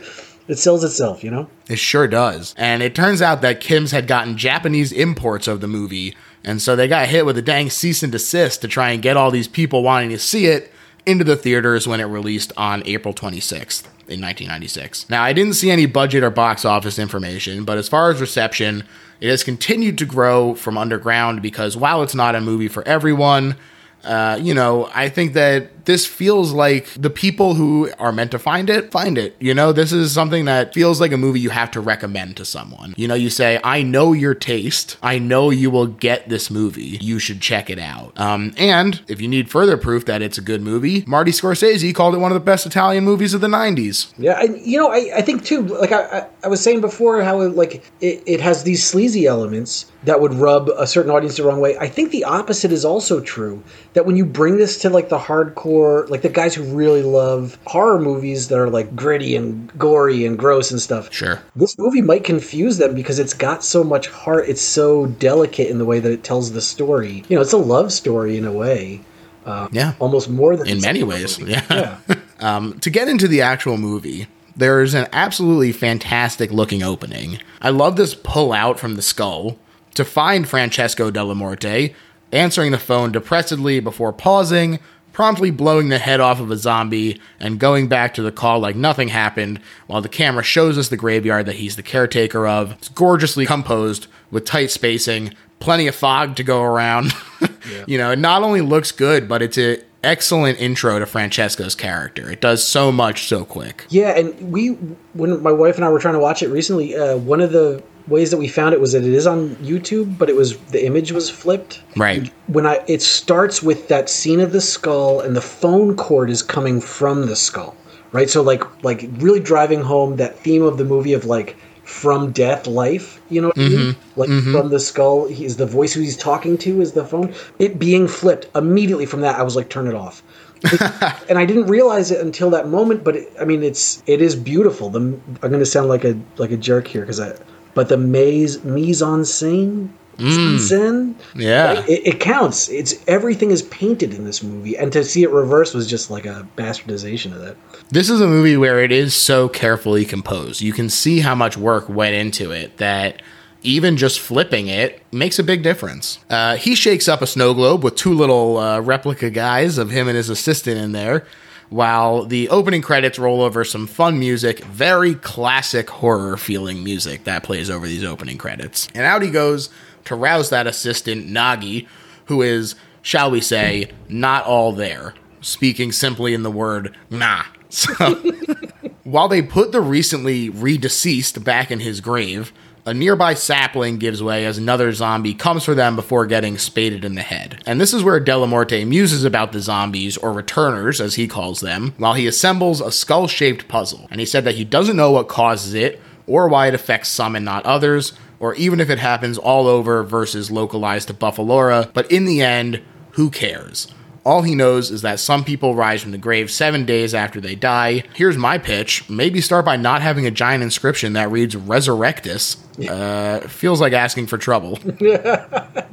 it 0.52 0.60
sells 0.60 0.84
itself, 0.84 1.24
you 1.24 1.32
know? 1.32 1.50
It 1.70 1.80
sure 1.80 2.08
does. 2.08 2.54
And 2.58 2.84
it 2.84 2.94
turns 2.94 3.22
out 3.22 3.42
that 3.42 3.62
Kim's 3.62 3.92
had 3.92 4.06
gotten 4.06 4.38
Japanese 4.38 4.92
imports 4.92 5.48
of 5.48 5.62
the 5.62 5.68
movie 5.68 6.16
and 6.44 6.62
so 6.62 6.76
they 6.76 6.88
got 6.88 7.08
hit 7.08 7.26
with 7.26 7.38
a 7.38 7.42
dang 7.42 7.70
cease 7.70 8.04
and 8.04 8.12
desist 8.12 8.62
to 8.62 8.68
try 8.68 8.92
and 8.92 9.02
get 9.02 9.18
all 9.18 9.32
these 9.32 9.48
people 9.48 9.84
wanting 9.84 10.10
to 10.10 10.20
see 10.20 10.48
it 10.48 10.72
into 11.06 11.24
the 11.24 11.36
theaters 11.36 11.88
when 11.88 12.00
it 12.00 12.06
released 12.06 12.52
on 12.58 12.84
April 12.86 13.14
26th 13.14 13.86
in 14.08 14.22
1996. 14.22 15.10
Now, 15.10 15.24
I 15.24 15.34
didn't 15.34 15.54
see 15.54 15.72
any 15.72 15.86
budget 15.86 16.24
or 16.24 16.30
box 16.30 16.66
office 16.66 17.00
information, 17.00 17.64
but 17.64 17.78
as 17.78 17.88
far 17.88 18.12
as 18.12 18.22
reception, 18.22 18.84
it 19.20 19.30
has 19.30 19.44
continued 19.44 19.98
to 20.00 20.06
grow 20.06 20.56
from 20.56 20.78
underground 20.78 21.42
because 21.42 21.78
while 21.78 22.04
it's 22.04 22.16
not 22.16 22.36
a 22.36 22.42
movie 22.42 22.68
for 22.68 22.88
everyone, 22.88 23.56
uh, 24.04 24.38
you 24.42 24.54
know, 24.54 24.90
I 24.94 25.10
think 25.10 25.34
that 25.34 25.81
this 25.86 26.06
feels 26.06 26.54
like 26.54 26.88
the 26.94 27.10
people 27.10 27.56
who 27.56 27.90
are 28.00 28.12
meant 28.12 28.32
to 28.32 28.40
find 28.40 28.70
it 28.70 28.92
find 28.92 29.18
it. 29.18 29.36
You 29.40 29.54
know, 29.54 29.72
this 29.72 29.92
is 29.92 30.12
something 30.12 30.46
that 30.46 30.74
feels 30.74 31.00
like 31.00 31.12
a 31.12 31.18
movie 31.18 31.40
you 31.40 31.50
have 31.50 31.72
to 31.72 31.82
recommend 31.82 32.38
to 32.38 32.46
someone. 32.46 32.94
You 32.98 33.08
know, 33.08 33.16
you 33.16 33.30
say, 33.30 33.60
I 33.64 33.84
know 33.84 34.14
your 34.14 34.34
taste. 34.34 34.98
I 35.02 35.20
know 35.20 35.50
you 35.50 35.70
will 35.70 35.88
get 35.88 36.30
this 36.30 36.50
movie. 36.50 36.98
You 37.02 37.20
should 37.20 37.42
check 37.42 37.70
it 37.70 37.80
out. 37.80 38.18
Um, 38.20 38.54
and 38.58 39.02
if 39.08 39.22
you 39.22 39.28
need 39.28 39.50
further 39.50 39.78
proof 39.78 40.06
that 40.06 40.22
it's 40.22 40.38
a 40.38 40.42
good 40.42 40.62
movie, 40.62 41.04
Marty 41.08 41.32
Scorsese 41.32 41.94
called 41.94 42.16
it 42.16 42.20
one 42.20 42.32
of 42.32 42.36
the 42.36 42.46
best 42.46 42.66
Italian 42.66 43.04
movies 43.04 43.34
of 43.34 43.42
the 43.42 43.48
90s. 43.48 44.12
Yeah, 44.18 44.42
you 44.44 44.78
know, 44.78 44.92
I, 44.92 45.12
I 45.18 45.22
think 45.22 45.44
too, 45.44 45.62
like 45.62 45.92
I, 45.92 46.04
I, 46.04 46.28
I 46.44 46.48
was 46.48 46.62
saying 46.62 46.82
before, 46.82 47.22
how 47.22 47.42
it, 47.42 47.56
like 47.56 47.84
it, 48.02 48.24
it 48.26 48.42
has 48.42 48.64
these 48.64 48.84
sleazy 48.84 49.26
elements 49.26 49.92
that 50.04 50.20
would 50.20 50.34
rub 50.34 50.70
a 50.70 50.88
certain 50.88 51.12
audience 51.12 51.38
the 51.38 51.44
wrong 51.44 51.60
way. 51.60 51.78
I 51.78 51.88
think 51.88 52.12
the 52.12 52.24
opposite 52.24 52.72
is 52.72 52.84
also 52.84 53.22
true. 53.22 53.64
That 53.94 54.06
when 54.06 54.16
you 54.16 54.26
bring 54.26 54.58
this 54.58 54.78
to 54.80 54.90
like 54.90 55.10
the 55.10 55.20
hardcore, 55.20 55.71
like 56.08 56.22
the 56.22 56.30
guys 56.30 56.56
who 56.56 56.64
really 56.64 57.04
love 57.04 57.58
horror 57.66 58.00
movies 58.00 58.48
that 58.50 58.58
are 58.58 58.70
like 58.70 58.96
gritty 58.96 59.36
and 59.36 59.72
gory 59.78 60.26
and 60.26 60.38
gross 60.38 60.72
and 60.72 60.82
stuff. 60.82 61.12
Sure. 61.14 61.42
This 61.56 61.78
movie 61.78 62.02
might 62.02 62.24
confuse 62.24 62.78
them 62.78 62.96
because 62.96 63.20
it's 63.20 63.34
got 63.34 63.64
so 63.64 63.84
much 63.84 64.08
heart. 64.08 64.50
It's 64.50 64.62
so 64.62 65.08
delicate 65.08 65.70
in 65.70 65.78
the 65.78 65.86
way 65.86 66.00
that 66.00 66.12
it 66.12 66.24
tells 66.24 66.52
the 66.52 66.62
story. 66.62 67.24
You 67.30 67.36
know, 67.36 67.42
it's 67.42 67.54
a 67.54 67.58
love 67.58 67.92
story 67.92 68.38
in 68.38 68.46
a 68.46 68.52
way. 68.52 69.02
Uh, 69.46 69.68
yeah. 69.72 69.94
Almost 70.00 70.30
more 70.30 70.56
than 70.56 70.68
in 70.68 70.82
many 70.82 71.04
ways. 71.04 71.40
Movie. 71.40 71.54
Yeah. 71.54 71.98
yeah. 72.08 72.16
um, 72.40 72.80
to 72.80 72.90
get 72.90 73.08
into 73.08 73.28
the 73.28 73.42
actual 73.42 73.78
movie, 73.78 74.28
there's 74.56 74.94
an 74.94 75.08
absolutely 75.14 75.72
fantastic 75.72 76.52
looking 76.52 76.84
opening. 76.84 77.40
I 77.62 77.70
love 77.70 77.96
this 77.96 78.14
pull 78.14 78.54
out 78.54 78.80
from 78.80 78.96
the 78.96 79.02
skull 79.02 79.58
to 79.96 80.06
find 80.06 80.48
Francesco 80.48 81.12
Dellamorte, 81.12 81.94
answering 82.32 82.72
the 82.72 82.78
phone 82.78 83.12
depressedly 83.12 83.80
before 83.80 84.14
pausing, 84.14 84.80
promptly 85.14 85.52
blowing 85.52 85.90
the 85.90 85.98
head 85.98 86.20
off 86.20 86.40
of 86.40 86.52
a 86.52 86.58
zombie, 86.58 87.20
and 87.40 87.60
going 87.60 87.88
back 87.88 88.14
to 88.14 88.22
the 88.22 88.32
call 88.32 88.60
like 88.60 88.76
nothing 88.76 89.10
happened, 89.10 89.60
while 89.88 90.02
the 90.02 90.10
camera 90.10 90.44
shows 90.44 90.78
us 90.78 90.90
the 90.90 90.98
graveyard 90.98 91.46
that 91.46 91.56
he's 91.56 91.76
the 91.76 91.84
caretaker 91.84 92.48
of. 92.48 92.72
It's 92.74 92.90
gorgeously 92.90 93.46
composed 93.46 94.08
with 94.30 94.46
tight 94.46 94.72
spacing, 94.72 95.34
plenty 95.60 95.88
of 95.88 95.96
fog 95.96 96.36
to 96.38 96.44
go 96.44 96.62
around. 96.62 97.14
yeah. 97.42 97.84
You 97.88 97.98
know, 97.98 98.12
it 98.12 98.20
not 98.20 98.44
only 98.44 98.62
looks 98.62 98.92
good, 98.92 99.28
but 99.28 99.42
it's 99.42 99.58
a 99.58 99.78
excellent 100.04 100.60
intro 100.60 101.00
to 101.00 101.06
Francesco's 101.06 101.76
character. 101.76 102.30
It 102.32 102.42
does 102.42 102.66
so 102.66 102.92
much 102.92 103.28
so 103.28 103.46
quick. 103.46 103.86
Yeah, 103.90 104.18
and 104.18 104.52
we 104.52 104.70
when 105.14 105.42
my 105.42 105.52
wife 105.52 105.76
and 105.76 105.86
I 105.86 105.90
were 105.90 106.00
trying 106.00 106.16
to 106.16 106.20
watch 106.20 106.42
it 106.42 106.50
recently, 106.50 106.96
uh, 106.96 107.18
one 107.18 107.42
of 107.42 107.52
the 107.52 107.84
ways 108.08 108.32
that 108.32 108.38
we 108.38 108.48
found 108.48 108.74
it 108.74 108.82
was 108.82 108.94
that 108.94 109.04
it 109.04 109.14
is 109.14 109.28
on 109.28 109.56
YouTube, 109.58 110.18
but 110.18 110.30
it 110.30 110.36
was 110.36 110.58
the 110.58 110.86
image 110.86 111.12
was 111.12 111.30
flipped. 111.30 111.82
Right. 111.96 112.32
When 112.48 112.66
I 112.66 112.84
it 112.88 113.02
starts 113.02 113.62
with 113.62 113.88
that 113.90 114.10
scene 114.10 114.40
of 114.40 114.52
the 114.52 114.62
skull 114.62 115.22
and 115.22 115.36
the 115.36 115.42
phone 115.42 115.96
cord 115.96 116.30
is 116.30 116.44
coming 116.44 116.82
from 116.82 117.28
the 117.28 117.36
skull. 117.36 117.76
Right? 118.12 118.30
So 118.30 118.42
like 118.42 118.64
like 118.84 119.08
really 119.18 119.40
driving 119.40 119.82
home 119.82 120.18
that 120.18 120.38
theme 120.40 120.64
of 120.64 120.78
the 120.78 120.86
movie 120.86 121.14
of 121.14 121.26
like 121.26 121.58
from 121.84 122.32
death 122.32 122.68
life 122.68 123.20
you 123.30 123.42
know 123.42 123.48
what 123.48 123.58
mm-hmm. 123.58 123.76
I 123.76 123.84
mean? 123.84 123.96
like 124.16 124.30
mm-hmm. 124.30 124.54
from 124.54 124.70
the 124.70 124.80
skull 124.80 125.28
he's 125.28 125.58
the 125.58 125.66
voice 125.66 125.94
who 125.94 126.00
he's 126.00 126.16
talking 126.16 126.58
to 126.60 126.80
is 126.80 126.94
the 126.94 127.04
phone 127.04 127.34
it 127.60 127.80
being 127.80 128.08
flipped 128.08 128.48
immediately 128.56 129.06
from 129.06 129.22
that 129.22 129.38
i 129.38 129.44
was 129.44 129.58
like 129.58 129.68
turn 129.68 129.88
it 129.88 129.96
off 129.96 130.24
and 131.30 131.40
I 131.40 131.46
didn't 131.46 131.66
realize 131.66 132.12
it 132.12 132.22
until 132.22 132.52
that 132.52 132.68
moment. 132.68 133.04
But 133.04 133.16
it, 133.16 133.34
I 133.40 133.46
mean, 133.46 133.64
it's 133.64 134.04
it 134.06 134.22
is 134.22 134.36
beautiful. 134.36 134.90
The, 134.90 135.00
I'm 135.00 135.38
going 135.42 135.60
to 135.60 135.66
sound 135.66 135.90
like 135.90 136.04
a 136.04 136.20
like 136.38 136.52
a 136.52 136.58
jerk 136.58 136.88
here 136.88 137.02
because 137.02 137.20
I 137.20 137.36
but 137.74 137.90
the 137.90 137.98
maze 137.98 138.64
mise 138.64 139.02
en 139.02 139.26
scene. 139.26 139.94
scene, 140.20 141.16
Yeah. 141.36 141.74
like, 141.74 141.90
it, 141.90 142.08
it 142.08 142.20
counts. 142.20 142.70
It's 142.70 142.94
everything 143.08 143.50
is 143.52 143.64
painted 143.64 144.14
in 144.14 144.24
this 144.26 144.44
movie, 144.44 144.78
and 144.78 144.92
to 144.94 145.04
see 145.04 145.24
it 145.24 145.32
reversed 145.32 145.74
was 145.74 145.88
just 145.88 146.12
like 146.12 146.26
a 146.26 146.48
bastardization 146.56 147.34
of 147.34 147.40
that. 147.42 147.56
This 147.90 148.10
is 148.10 148.22
a 148.22 148.28
movie 148.28 148.56
where 148.58 148.84
it 148.84 148.92
is 148.92 149.16
so 149.16 149.50
carefully 149.50 150.06
composed. 150.06 150.62
You 150.62 150.74
can 150.74 150.90
see 150.90 151.22
how 151.22 151.34
much 151.34 151.58
work 151.58 151.90
went 151.90 152.14
into 152.16 152.52
it 152.52 152.78
that 152.78 153.22
even 153.64 153.98
just 153.98 154.20
flipping 154.20 154.68
it 154.68 155.02
makes 155.12 155.40
a 155.40 155.44
big 155.44 155.64
difference. 155.64 156.20
Uh, 156.30 156.56
he 156.56 156.76
shakes 156.76 157.08
up 157.08 157.22
a 157.22 157.28
snow 157.28 157.54
globe 157.54 157.84
with 157.84 157.96
two 157.96 158.14
little 158.14 158.58
uh, 158.58 158.80
replica 158.80 159.30
guys 159.30 159.78
of 159.78 159.90
him 159.92 160.08
and 160.08 160.18
his 160.18 160.30
assistant 160.30 160.78
in 160.80 160.92
there, 160.92 161.26
while 161.72 162.26
the 162.26 162.50
opening 162.50 162.82
credits 162.82 163.18
roll 163.18 163.42
over 163.42 163.64
some 163.64 163.88
fun 163.88 164.20
music, 164.20 164.60
very 164.66 165.16
classic 165.16 165.90
horror 165.90 166.36
feeling 166.36 166.84
music 166.84 167.24
that 167.24 167.44
plays 167.44 167.70
over 167.70 167.88
these 167.88 168.04
opening 168.04 168.38
credits. 168.38 168.90
And 168.94 169.06
out 169.06 169.22
he 169.22 169.32
goes 169.32 169.70
to 170.04 170.16
rouse 170.16 170.50
that 170.50 170.68
assistant, 170.68 171.28
Gnaghi, 171.28 171.88
who 172.26 172.42
is, 172.42 172.76
shall 173.02 173.32
we 173.32 173.40
say, 173.40 173.90
not 174.10 174.46
all 174.46 174.74
there, 174.74 175.14
speaking 175.40 175.94
simply 175.94 176.34
in 176.34 176.44
the 176.44 176.52
word 176.52 176.96
nah. 177.10 177.44
So. 177.70 178.22
While 179.06 179.30
they 179.30 179.42
put 179.42 179.72
the 179.72 179.80
recently 179.80 180.50
redeceased 180.50 181.42
back 181.46 181.72
in 181.72 181.80
his 181.80 182.02
grave, 182.02 182.52
a 182.86 182.94
nearby 182.94 183.34
sapling 183.34 183.98
gives 183.98 184.24
way 184.24 184.46
as 184.46 184.58
another 184.58 184.92
zombie 184.92 185.34
comes 185.34 185.64
for 185.64 185.76
them 185.76 185.96
before 185.96 186.26
getting 186.26 186.58
spaded 186.58 187.06
in 187.06 187.16
the 187.16 187.22
head. 187.22 187.62
And 187.66 187.80
this 187.80 187.94
is 187.94 188.04
where 188.04 188.20
Dellamorte 188.20 188.88
muses 188.88 189.24
about 189.24 189.52
the 189.52 189.60
zombies, 189.60 190.18
or 190.18 190.34
returners 190.34 191.00
as 191.00 191.16
he 191.16 191.28
calls 191.28 191.60
them, 191.60 191.94
while 191.98 192.14
he 192.14 192.28
assembles 192.28 192.82
a 192.82 192.92
skull 192.92 193.28
shaped 193.28 193.68
puzzle. 193.68 194.08
And 194.10 194.20
he 194.20 194.26
said 194.26 194.44
that 194.46 194.56
he 194.56 194.64
doesn't 194.64 194.98
know 194.98 195.12
what 195.12 195.28
causes 195.28 195.74
it, 195.74 196.02
or 196.28 196.48
why 196.48 196.68
it 196.68 196.74
affects 196.74 197.10
some 197.10 197.36
and 197.36 197.46
not 197.46 197.66
others, 197.66 198.14
or 198.40 198.56
even 198.56 198.80
if 198.80 198.90
it 198.90 199.00
happens 199.00 199.38
all 199.38 199.68
over 199.68 200.04
versus 200.04 200.50
localized 200.50 201.08
to 201.08 201.14
Buffalora, 201.14 201.92
but 201.94 202.12
in 202.12 202.26
the 202.26 202.42
end, 202.42 202.82
who 203.12 203.30
cares? 203.30 203.88
All 204.24 204.44
he 204.44 204.54
knows 204.54 204.92
is 204.92 205.02
that 205.02 205.20
some 205.20 205.44
people 205.44 205.74
rise 205.74 206.02
from 206.02 206.12
the 206.12 206.18
grave 206.20 206.52
seven 206.52 206.86
days 206.86 207.16
after 207.16 207.42
they 207.42 207.56
die. 207.56 208.04
Here's 208.14 208.38
my 208.38 208.60
pitch. 208.60 209.10
Maybe 209.10 209.42
start 209.42 209.66
by 209.66 209.78
not 209.78 210.02
having 210.04 210.28
a 210.28 210.32
giant 210.32 210.62
inscription 210.62 211.14
that 211.14 211.32
reads 211.32 211.56
Resurrectus. 211.56 212.58
Uh, 212.88 213.48
feels 213.48 213.82
like 213.82 213.94
asking 213.94 214.28
for 214.28 214.38
trouble. 214.38 214.80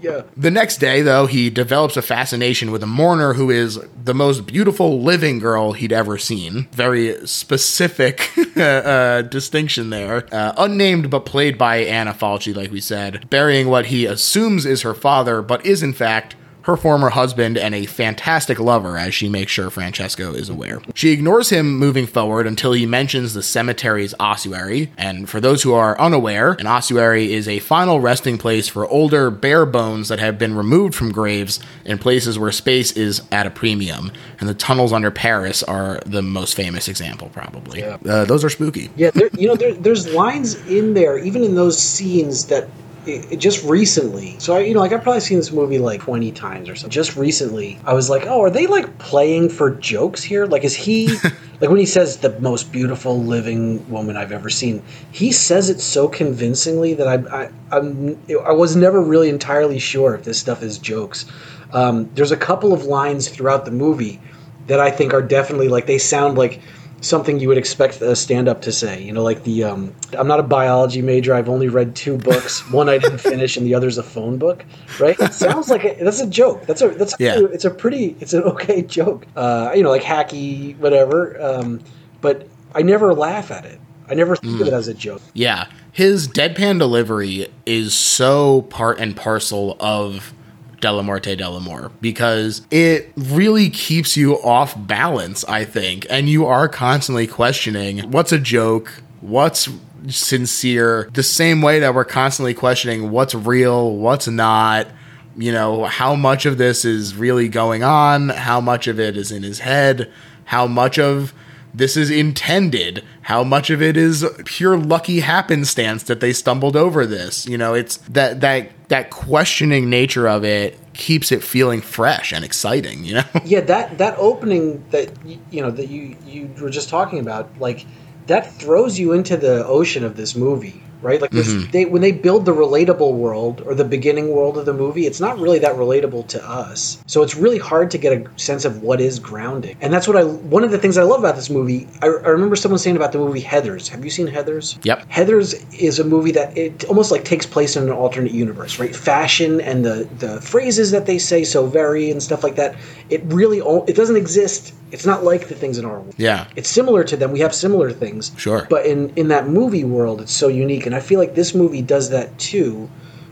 Yeah, 0.01 0.23
The 0.37 0.53
next 0.53 0.77
day, 0.77 1.03
though, 1.03 1.27
he 1.27 1.51
develops 1.51 1.97
a 1.97 2.03
fascination 2.03 2.71
with 2.71 2.85
a 2.85 2.87
mourner 2.87 3.33
who 3.35 3.51
is 3.51 3.81
the 4.05 4.15
most 4.15 4.47
beautiful 4.47 5.03
living 5.03 5.41
girl 5.41 5.73
he'd 5.73 5.93
ever 5.93 6.19
seen. 6.19 6.69
Very 6.71 7.27
specific 7.27 8.31
uh, 8.57 9.23
distinction 9.23 9.91
there. 9.91 10.33
Uh, 10.33 10.53
unnamed 10.57 11.11
but 11.11 11.25
played 11.27 11.59
by 11.59 11.79
Anna 11.79 12.15
Falchi, 12.15 12.55
like 12.55 12.71
we 12.71 12.81
said, 12.81 13.29
burying 13.29 13.69
what 13.69 13.87
he 13.87 14.07
assumes 14.07 14.65
is 14.65 14.83
her 14.83 14.95
father, 14.95 15.43
but 15.43 15.67
is 15.67 15.83
in 15.83 15.93
fact 15.93 16.37
her 16.69 16.77
former 16.77 17.09
husband 17.09 17.57
and 17.57 17.75
a 17.75 17.87
fantastic 17.87 18.61
lover, 18.61 18.99
as 18.99 19.15
she 19.15 19.27
makes 19.27 19.51
sure 19.51 19.71
Francesco 19.71 20.35
is 20.35 20.51
aware. 20.51 20.83
She 20.95 21.13
ignores 21.13 21.49
him 21.49 21.79
moving 21.79 22.07
forward 22.07 22.47
until 22.47 22.73
he 22.73 22.85
mentions 22.85 23.33
the 23.33 23.43
cemetery's 23.43 24.15
ossuary. 24.21 24.93
And 24.99 25.31
for 25.31 25.41
those 25.41 25.63
who 25.63 25.73
are 25.73 25.99
unaware, 25.99 26.53
an 26.59 26.67
ossuary 26.67 27.33
is 27.33 27.49
a 27.49 27.59
final 27.61 28.01
resting 28.01 28.37
place 28.37 28.69
for 28.69 28.87
older, 28.87 29.31
bare 29.31 29.65
bones 29.65 30.09
that 30.09 30.19
have 30.19 30.39
been 30.39 30.55
removed 30.55 30.95
from 30.95 31.11
graves 31.11 31.59
in 31.87 31.97
places 31.97 32.39
where 32.39 32.53
space 32.53 32.93
is 32.93 33.23
at 33.33 33.47
a 33.47 33.51
premium. 33.51 34.13
And 34.39 34.47
the 34.47 34.53
tunnels 34.55 34.93
under 34.93 35.11
Paris 35.11 35.63
are 35.63 36.01
the 36.05 36.21
most 36.21 36.55
famous 36.55 36.87
example, 36.87 37.31
probably. 37.31 37.83
Uh, 37.83 38.27
those 38.27 38.45
are 38.45 38.51
spooky. 38.51 38.91
yeah. 38.95 39.11
There, 39.11 39.31
you 39.33 39.49
know, 39.49 39.57
there, 39.57 39.73
there's 39.73 40.13
lines 40.13 40.55
in 40.67 40.93
there, 40.93 41.17
even 41.17 41.43
in 41.43 41.55
those 41.55 41.79
scenes 41.79 42.45
that. 42.49 42.69
It, 43.09 43.33
it 43.33 43.37
just 43.39 43.65
recently, 43.65 44.39
so 44.39 44.55
I, 44.55 44.61
you 44.61 44.75
know, 44.75 44.81
like 44.81 44.93
I've 44.93 45.03
probably 45.03 45.21
seen 45.21 45.39
this 45.39 45.51
movie 45.51 45.79
like 45.79 46.03
twenty 46.03 46.31
times 46.31 46.69
or 46.69 46.77
something. 46.77 46.91
Just 46.91 47.17
recently, 47.17 47.79
I 47.85 47.95
was 47.95 48.11
like, 48.11 48.27
"Oh, 48.27 48.43
are 48.43 48.51
they 48.51 48.67
like 48.67 48.99
playing 48.99 49.49
for 49.49 49.71
jokes 49.71 50.23
here? 50.23 50.47
Like, 50.47 50.65
is 50.65 50.75
he 50.75 51.09
like 51.61 51.71
when 51.71 51.79
he 51.79 51.87
says 51.87 52.19
the 52.19 52.39
most 52.41 52.71
beautiful 52.71 53.23
living 53.23 53.89
woman 53.91 54.17
I've 54.17 54.33
ever 54.33 54.51
seen? 54.51 54.83
He 55.11 55.33
says 55.33 55.71
it 55.71 55.81
so 55.81 56.09
convincingly 56.09 56.95
that 56.95 57.09
I, 57.09 57.45
I, 57.45 57.51
I'm, 57.71 58.21
I 58.45 58.53
was 58.53 58.77
never 58.77 59.01
really 59.01 59.29
entirely 59.29 59.79
sure 59.79 60.15
if 60.15 60.25
this 60.25 60.39
stuff 60.39 60.63
is 60.63 60.79
jokes. 60.79 61.25
Um, 61.73 62.11
there's 62.15 62.33
a 62.33 62.37
couple 62.37 62.73
of 62.73 62.85
lines 62.85 63.29
throughout 63.29 63.65
the 63.65 63.71
movie 63.71 64.21
that 64.69 64.81
I 64.81 64.91
think 64.91 65.15
are 65.15 65.23
definitely 65.23 65.69
like 65.69 65.87
they 65.87 65.99
sound 65.99 66.39
like 66.39 66.61
something 67.01 67.39
you 67.39 67.49
would 67.49 67.59
expect 67.59 68.01
a 68.01 68.17
stand-up 68.17 68.63
to 68.63 68.73
say. 68.73 69.03
You 69.03 69.13
know, 69.13 69.23
like 69.23 69.45
the 69.45 69.65
um, 69.65 69.95
I'm 70.19 70.27
not 70.27 70.41
a 70.41 70.43
biology 70.43 71.03
major. 71.03 71.35
I've 71.35 71.49
only 71.49 71.69
read 71.69 71.95
two 71.95 72.17
books. 72.19 72.69
One 72.73 72.89
I 72.89 72.99
didn't 72.99 73.19
finish, 73.19 73.57
and 73.57 73.67
the 73.67 73.75
other's 73.75 73.99
a 73.99 74.03
phone 74.03 74.39
book. 74.39 74.65
Right? 74.99 75.19
It 75.21 75.33
sounds 75.33 75.69
like 75.69 75.85
a, 75.85 76.03
that's 76.03 76.21
a 76.21 76.27
joke. 76.29 76.67
That's 76.67 76.83
a 76.83 76.89
that's 76.89 77.15
Yeah. 77.19 77.37
a, 77.39 77.45
it's 77.45 77.65
a 77.65 77.71
pretty 77.71 78.17
it's 78.21 78.33
an 78.33 78.43
okay 78.45 78.83
joke. 78.83 79.27
Uh, 79.37 79.73
you 79.75 79.83
know, 79.83 79.91
like 79.91 80.03
hacky 80.03 80.77
whatever. 80.79 81.41
Um, 81.41 81.81
but 82.21 82.49
I 82.75 82.83
never 82.83 83.15
laugh 83.15 83.51
at 83.51 83.65
it. 83.65 83.81
I 84.11 84.15
never 84.15 84.37
think 84.37 84.61
of 84.61 84.67
it 84.69 84.73
as 84.73 84.89
a 84.89 84.95
joke. 84.95 85.21
Yeah, 85.35 85.67
his 85.93 86.27
deadpan 86.29 86.79
delivery 86.79 87.49
is 87.67 87.93
so 87.95 88.63
part 88.63 88.99
and 88.99 89.15
parcel 89.15 89.77
of 89.81 90.33
Dellamorte 90.81 91.39
Dellamore 91.39 91.91
because 92.01 92.63
it 92.71 93.13
really 93.17 93.71
keeps 93.71 94.17
you 94.17 94.41
off 94.43 94.75
balance, 94.87 95.45
I 95.45 95.65
think. 95.65 96.07
And 96.09 96.29
you 96.29 96.47
are 96.47 96.69
constantly 96.69 97.27
questioning 97.27 98.11
what's 98.11 98.33
a 98.33 98.39
joke, 98.39 99.03
what's 99.21 99.69
sincere, 100.09 101.11
the 101.13 101.23
same 101.23 101.63
way 101.63 101.81
that 101.81 101.95
we're 101.95 102.05
constantly 102.05 102.55
questioning 102.55 103.11
what's 103.11 103.35
real, 103.35 103.97
what's 103.97 104.29
not. 104.29 104.89
You 105.37 105.53
know, 105.53 105.85
how 105.85 106.17
much 106.17 106.47
of 106.47 106.59
this 106.59 106.85
is 106.85 107.15
really 107.15 107.49
going 107.49 107.85
on, 107.85 108.31
how 108.31 108.61
much 108.61 108.89
of 108.89 108.99
it 108.99 109.17
is 109.17 109.31
in 109.31 109.45
his 109.45 109.61
head, 109.61 110.11
how 110.45 110.67
much 110.67 110.99
of 110.99 111.33
this 111.79 111.97
is 111.97 112.11
intended. 112.11 113.05
How 113.23 113.45
much 113.45 113.71
of 113.71 113.81
it 113.81 113.97
is 113.97 114.27
pure 114.45 114.77
lucky 114.77 115.21
happenstance 115.21 116.03
that 116.05 116.21
they 116.21 116.33
stumbled 116.33 116.77
over 116.77 117.07
this? 117.07 117.47
You 117.47 117.57
know 117.57 117.75
it's 117.75 117.99
that 118.09 118.41
that 118.41 118.71
that 118.89 119.11
questioning 119.11 119.89
nature 119.89 120.29
of 120.29 120.45
it 120.45 120.79
keeps 120.95 121.31
it 121.31 121.45
feeling 121.45 121.81
fresh 121.81 122.33
and 122.33 122.45
exciting 122.45 123.05
you 123.05 123.15
know? 123.15 123.25
Yeah 123.45 123.61
that 123.61 123.99
that 123.99 124.19
opening 124.19 124.85
that 124.91 125.11
you 125.25 125.63
know 125.63 125.71
that 125.71 125.89
you 125.89 126.17
you 126.27 126.51
were 126.61 126.71
just 126.71 126.89
talking 126.89 127.21
about 127.21 127.59
like 127.59 127.87
that 128.27 128.53
throws 128.53 128.99
you 128.99 129.13
into 129.13 129.37
the 129.37 129.65
ocean 129.67 130.05
of 130.05 130.17
this 130.17 130.35
movie 130.35 130.83
right 131.03 131.21
like 131.21 131.31
this, 131.31 131.49
mm-hmm. 131.49 131.71
they 131.71 131.85
when 131.85 132.03
they 132.03 132.13
build 132.13 132.45
the 132.45 132.55
relatable 132.55 133.13
world 133.13 133.61
or 133.63 133.75
the 133.75 133.85
beginning 133.85 134.31
world 134.31 134.59
of 134.59 134.67
the 134.67 134.75
movie 134.75 135.07
it's 135.07 135.21
not 135.21 135.39
really 135.39 135.59
that 135.59 135.75
relatable 135.77 136.27
to 136.27 136.45
us 136.49 137.03
so 137.07 137.23
it's 137.23 137.37
really 137.37 137.59
hard 137.59 137.91
to 137.91 137.99
get 137.99 138.13
a 138.13 138.39
sense 138.39 138.65
of 138.65 138.83
what 138.83 139.01
is 139.01 139.19
grounding 139.19 139.77
and 139.81 139.93
that's 139.93 140.09
what 140.09 140.17
i 140.17 140.25
one 140.25 140.65
of 140.65 140.71
the 140.71 140.79
things 140.79 140.99
i 140.99 141.03
love 141.03 141.21
about 141.21 141.37
this 141.37 141.51
movie 141.51 141.87
i, 142.03 142.07
I 142.07 142.29
remember 142.29 142.57
someone 142.57 142.79
saying 142.79 142.97
about 142.97 143.13
the 143.13 143.19
movie 143.19 143.43
heathers 143.43 143.89
have 143.89 144.05
you 144.05 144.11
seen 144.11 144.27
heathers 144.27 144.79
Yep. 144.83 145.07
Heather's 145.09 145.55
is 145.75 145.99
a 145.99 146.05
movie 146.05 146.33
that 146.33 146.57
it 146.57 146.85
almost 146.85 147.11
like 147.11 147.25
takes 147.25 147.47
place 147.47 147.77
in 147.77 147.85
an 147.85 147.91
alternate 147.91 148.33
universe, 148.33 148.79
right? 148.79 148.95
Fashion 148.95 149.61
and 149.61 149.85
the 149.85 150.09
the 150.19 150.41
phrases 150.41 150.91
that 150.93 151.07
they 151.07 151.19
say 151.19 151.45
so 151.45 151.67
vary 151.67 152.11
and 152.11 152.23
stuff 152.23 152.43
like 152.43 152.57
that. 152.57 152.77
It 153.11 153.23
really 153.25 153.59
it 153.59 153.97
doesn't 153.97 154.17
exist. 154.17 154.75
It's 154.91 155.05
not 155.05 155.23
like 155.23 155.49
the 155.49 155.55
things 155.55 155.77
in 155.77 155.85
our 155.85 156.01
world. 156.01 156.15
yeah 156.17 156.47
It's 156.57 156.71
similar 156.71 157.05
to 157.05 157.17
them. 157.17 157.33
We 157.33 157.41
have 157.41 157.55
similar 157.55 157.91
things. 157.93 158.33
Sure. 158.37 158.67
But 158.71 158.87
in 158.87 159.11
in 159.17 159.29
that 159.29 159.49
movie 159.49 159.85
world, 159.85 160.21
it's 160.23 160.33
so 160.33 160.49
unique, 160.49 160.87
and 160.89 160.97
I 160.97 161.01
feel 161.01 161.21
like 161.21 161.35
this 161.35 161.55
movie 161.55 161.83
does 161.83 162.11
that 162.11 162.39
too. 162.39 162.91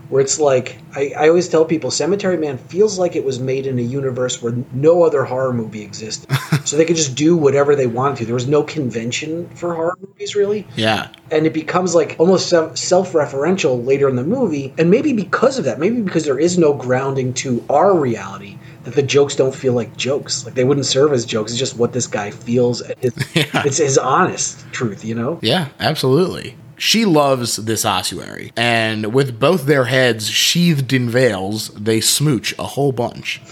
Where 0.09 0.21
it's 0.21 0.39
like 0.39 0.77
I, 0.95 1.11
I 1.17 1.27
always 1.27 1.49
tell 1.49 1.65
people, 1.65 1.91
Cemetery 1.91 2.37
Man 2.37 2.57
feels 2.57 2.97
like 2.97 3.17
it 3.17 3.25
was 3.25 3.41
made 3.41 3.67
in 3.67 3.77
a 3.77 3.81
universe 3.81 4.41
where 4.41 4.53
no 4.71 5.03
other 5.03 5.25
horror 5.25 5.51
movie 5.51 5.81
existed, 5.81 6.31
so 6.63 6.77
they 6.77 6.85
could 6.85 6.95
just 6.95 7.15
do 7.15 7.35
whatever 7.35 7.75
they 7.75 7.87
wanted 7.87 8.19
to. 8.19 8.25
There 8.25 8.33
was 8.33 8.47
no 8.47 8.63
convention 8.63 9.49
for 9.49 9.73
horror 9.73 9.97
movies, 9.99 10.33
really 10.33 10.65
yeah 10.77 11.09
and 11.31 11.45
it 11.45 11.53
becomes 11.53 11.93
like 11.93 12.15
almost 12.19 12.49
self 12.49 13.11
referential 13.13 13.85
later 13.85 14.07
in 14.09 14.15
the 14.15 14.23
movie. 14.23 14.73
And 14.77 14.89
maybe 14.89 15.13
because 15.13 15.59
of 15.59 15.65
that, 15.65 15.79
maybe 15.79 16.01
because 16.01 16.25
there 16.25 16.39
is 16.39 16.57
no 16.57 16.73
grounding 16.73 17.33
to 17.35 17.63
our 17.69 17.95
reality, 17.95 18.57
that 18.83 18.95
the 18.95 19.03
jokes 19.03 19.35
don't 19.35 19.53
feel 19.53 19.73
like 19.73 19.97
jokes. 19.97 20.45
Like 20.45 20.53
they 20.53 20.63
wouldn't 20.63 20.85
serve 20.85 21.11
as 21.11 21.25
jokes. 21.25 21.51
It's 21.51 21.59
just 21.59 21.77
what 21.77 21.93
this 21.93 22.07
guy 22.07 22.31
feels. 22.31 22.81
It's, 23.01 23.17
it's 23.35 23.77
his 23.77 23.97
honest 23.97 24.65
truth, 24.71 25.03
you 25.03 25.15
know? 25.15 25.39
yeah 25.41 25.69
absolutely 25.79 26.55
she 26.77 27.05
loves 27.05 27.57
this 27.57 27.83
ossuary 27.85 28.51
and 28.55 29.13
with 29.13 29.39
both 29.39 29.65
their 29.65 29.85
heads 29.85 30.29
sheathed 30.29 30.93
in 30.93 31.09
veils 31.09 31.69
they 31.69 31.99
smooch 31.99 32.53
a 32.59 32.63
whole 32.63 32.91
bunch 32.91 33.41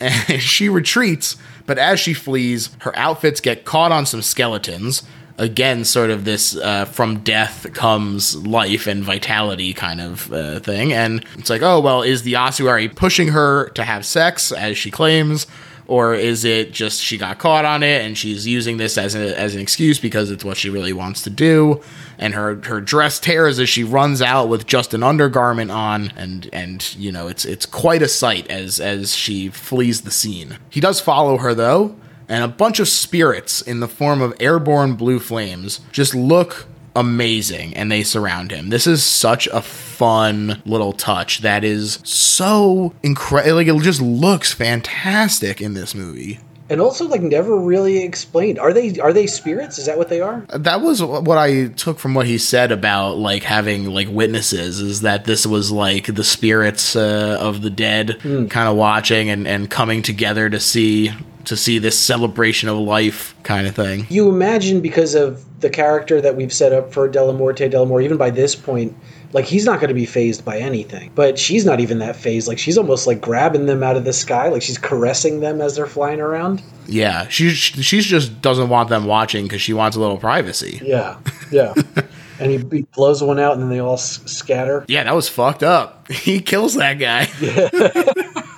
and 0.00 0.40
she 0.40 0.68
retreats, 0.68 1.36
but 1.66 1.78
as 1.78 2.00
she 2.00 2.14
flees, 2.14 2.70
her 2.80 2.96
outfits 2.96 3.40
get 3.40 3.64
caught 3.64 3.92
on 3.92 4.06
some 4.06 4.22
skeletons. 4.22 5.02
Again, 5.38 5.84
sort 5.84 6.10
of 6.10 6.24
this 6.24 6.56
uh, 6.56 6.84
from 6.84 7.20
death 7.20 7.72
comes 7.72 8.36
life 8.36 8.86
and 8.86 9.02
vitality 9.02 9.72
kind 9.72 10.00
of 10.00 10.30
uh, 10.32 10.60
thing. 10.60 10.92
And 10.92 11.24
it's 11.38 11.48
like, 11.48 11.62
oh, 11.62 11.80
well, 11.80 12.02
is 12.02 12.24
the 12.24 12.36
ossuary 12.36 12.88
pushing 12.88 13.28
her 13.28 13.70
to 13.70 13.84
have 13.84 14.04
sex, 14.04 14.52
as 14.52 14.76
she 14.76 14.90
claims? 14.90 15.46
Or 15.90 16.14
is 16.14 16.44
it 16.44 16.70
just 16.70 17.02
she 17.02 17.18
got 17.18 17.38
caught 17.38 17.64
on 17.64 17.82
it 17.82 18.02
and 18.02 18.16
she's 18.16 18.46
using 18.46 18.76
this 18.76 18.96
as, 18.96 19.16
a, 19.16 19.36
as 19.36 19.56
an 19.56 19.60
excuse 19.60 19.98
because 19.98 20.30
it's 20.30 20.44
what 20.44 20.56
she 20.56 20.70
really 20.70 20.92
wants 20.92 21.22
to 21.22 21.30
do? 21.30 21.82
And 22.16 22.32
her 22.32 22.60
her 22.64 22.80
dress 22.80 23.18
tears 23.18 23.58
as 23.58 23.68
she 23.68 23.82
runs 23.82 24.22
out 24.22 24.48
with 24.48 24.68
just 24.68 24.94
an 24.94 25.02
undergarment 25.02 25.72
on 25.72 26.12
and 26.16 26.48
and 26.52 26.94
you 26.94 27.10
know 27.10 27.26
it's 27.26 27.44
it's 27.44 27.66
quite 27.66 28.02
a 28.02 28.08
sight 28.08 28.46
as 28.48 28.78
as 28.78 29.16
she 29.16 29.48
flees 29.48 30.02
the 30.02 30.12
scene. 30.12 30.58
He 30.70 30.80
does 30.80 31.00
follow 31.00 31.38
her 31.38 31.54
though 31.54 31.96
and 32.28 32.44
a 32.44 32.48
bunch 32.48 32.78
of 32.78 32.86
spirits 32.86 33.60
in 33.60 33.80
the 33.80 33.88
form 33.88 34.22
of 34.22 34.32
airborne 34.38 34.94
blue 34.94 35.18
flames 35.18 35.80
just 35.90 36.14
look 36.14 36.68
amazing 36.96 37.74
and 37.74 37.90
they 37.90 38.02
surround 38.02 38.50
him. 38.50 38.70
This 38.70 38.86
is 38.86 39.02
such 39.02 39.46
a 39.48 39.62
fun 39.62 40.62
little 40.64 40.92
touch 40.92 41.40
that 41.40 41.64
is 41.64 42.00
so 42.04 42.94
incredible. 43.02 43.56
Like 43.56 43.68
it 43.68 43.82
just 43.82 44.00
looks 44.00 44.52
fantastic 44.52 45.60
in 45.60 45.74
this 45.74 45.94
movie. 45.94 46.40
And 46.68 46.80
also 46.80 47.08
like 47.08 47.20
never 47.20 47.56
really 47.56 48.04
explained. 48.04 48.60
Are 48.60 48.72
they 48.72 49.00
are 49.00 49.12
they 49.12 49.26
spirits? 49.26 49.76
Is 49.78 49.86
that 49.86 49.98
what 49.98 50.08
they 50.08 50.20
are? 50.20 50.46
That 50.50 50.82
was 50.82 51.02
what 51.02 51.36
I 51.36 51.66
took 51.66 51.98
from 51.98 52.14
what 52.14 52.26
he 52.26 52.38
said 52.38 52.70
about 52.70 53.18
like 53.18 53.42
having 53.42 53.86
like 53.86 54.06
witnesses 54.08 54.78
is 54.80 55.00
that 55.00 55.24
this 55.24 55.44
was 55.44 55.72
like 55.72 56.14
the 56.14 56.22
spirits 56.22 56.94
uh, 56.94 57.38
of 57.40 57.62
the 57.62 57.70
dead 57.70 58.20
kind 58.20 58.68
of 58.68 58.76
watching 58.76 59.30
and 59.30 59.48
and 59.48 59.68
coming 59.68 60.02
together 60.02 60.48
to 60.48 60.60
see 60.60 61.10
to 61.46 61.56
see 61.56 61.80
this 61.80 61.98
celebration 61.98 62.68
of 62.68 62.78
life 62.78 63.34
kind 63.42 63.66
of 63.66 63.74
thing. 63.74 64.06
You 64.08 64.28
imagine 64.28 64.80
because 64.80 65.16
of 65.16 65.44
the 65.60 65.70
character 65.70 66.20
that 66.20 66.36
we've 66.36 66.52
set 66.52 66.72
up 66.72 66.92
for 66.92 67.08
Dellamorte 67.08 67.70
Dellamore, 67.70 68.02
even 68.02 68.16
by 68.16 68.30
this 68.30 68.54
point, 68.54 68.96
like 69.32 69.44
he's 69.44 69.64
not 69.64 69.78
going 69.80 69.88
to 69.88 69.94
be 69.94 70.06
phased 70.06 70.44
by 70.44 70.58
anything. 70.58 71.10
But 71.14 71.38
she's 71.38 71.64
not 71.64 71.80
even 71.80 71.98
that 72.00 72.16
phased. 72.16 72.48
Like 72.48 72.58
she's 72.58 72.76
almost 72.78 73.06
like 73.06 73.20
grabbing 73.20 73.66
them 73.66 73.82
out 73.82 73.96
of 73.96 74.04
the 74.04 74.12
sky, 74.12 74.48
like 74.48 74.62
she's 74.62 74.78
caressing 74.78 75.40
them 75.40 75.60
as 75.60 75.76
they're 75.76 75.86
flying 75.86 76.20
around. 76.20 76.62
Yeah, 76.86 77.28
she 77.28 77.50
she's 77.50 78.04
just 78.06 78.42
doesn't 78.42 78.68
want 78.68 78.88
them 78.88 79.04
watching 79.04 79.44
because 79.44 79.62
she 79.62 79.72
wants 79.72 79.96
a 79.96 80.00
little 80.00 80.18
privacy. 80.18 80.80
Yeah, 80.82 81.18
yeah. 81.52 81.74
and 82.40 82.50
he, 82.50 82.58
he 82.76 82.82
blows 82.94 83.22
one 83.22 83.38
out, 83.38 83.52
and 83.52 83.62
then 83.62 83.68
they 83.70 83.80
all 83.80 83.94
s- 83.94 84.20
scatter. 84.26 84.84
Yeah, 84.88 85.04
that 85.04 85.14
was 85.14 85.28
fucked 85.28 85.62
up. 85.62 86.08
He 86.20 86.40
kills 86.40 86.74
that 86.74 86.94
guy. 86.94 87.26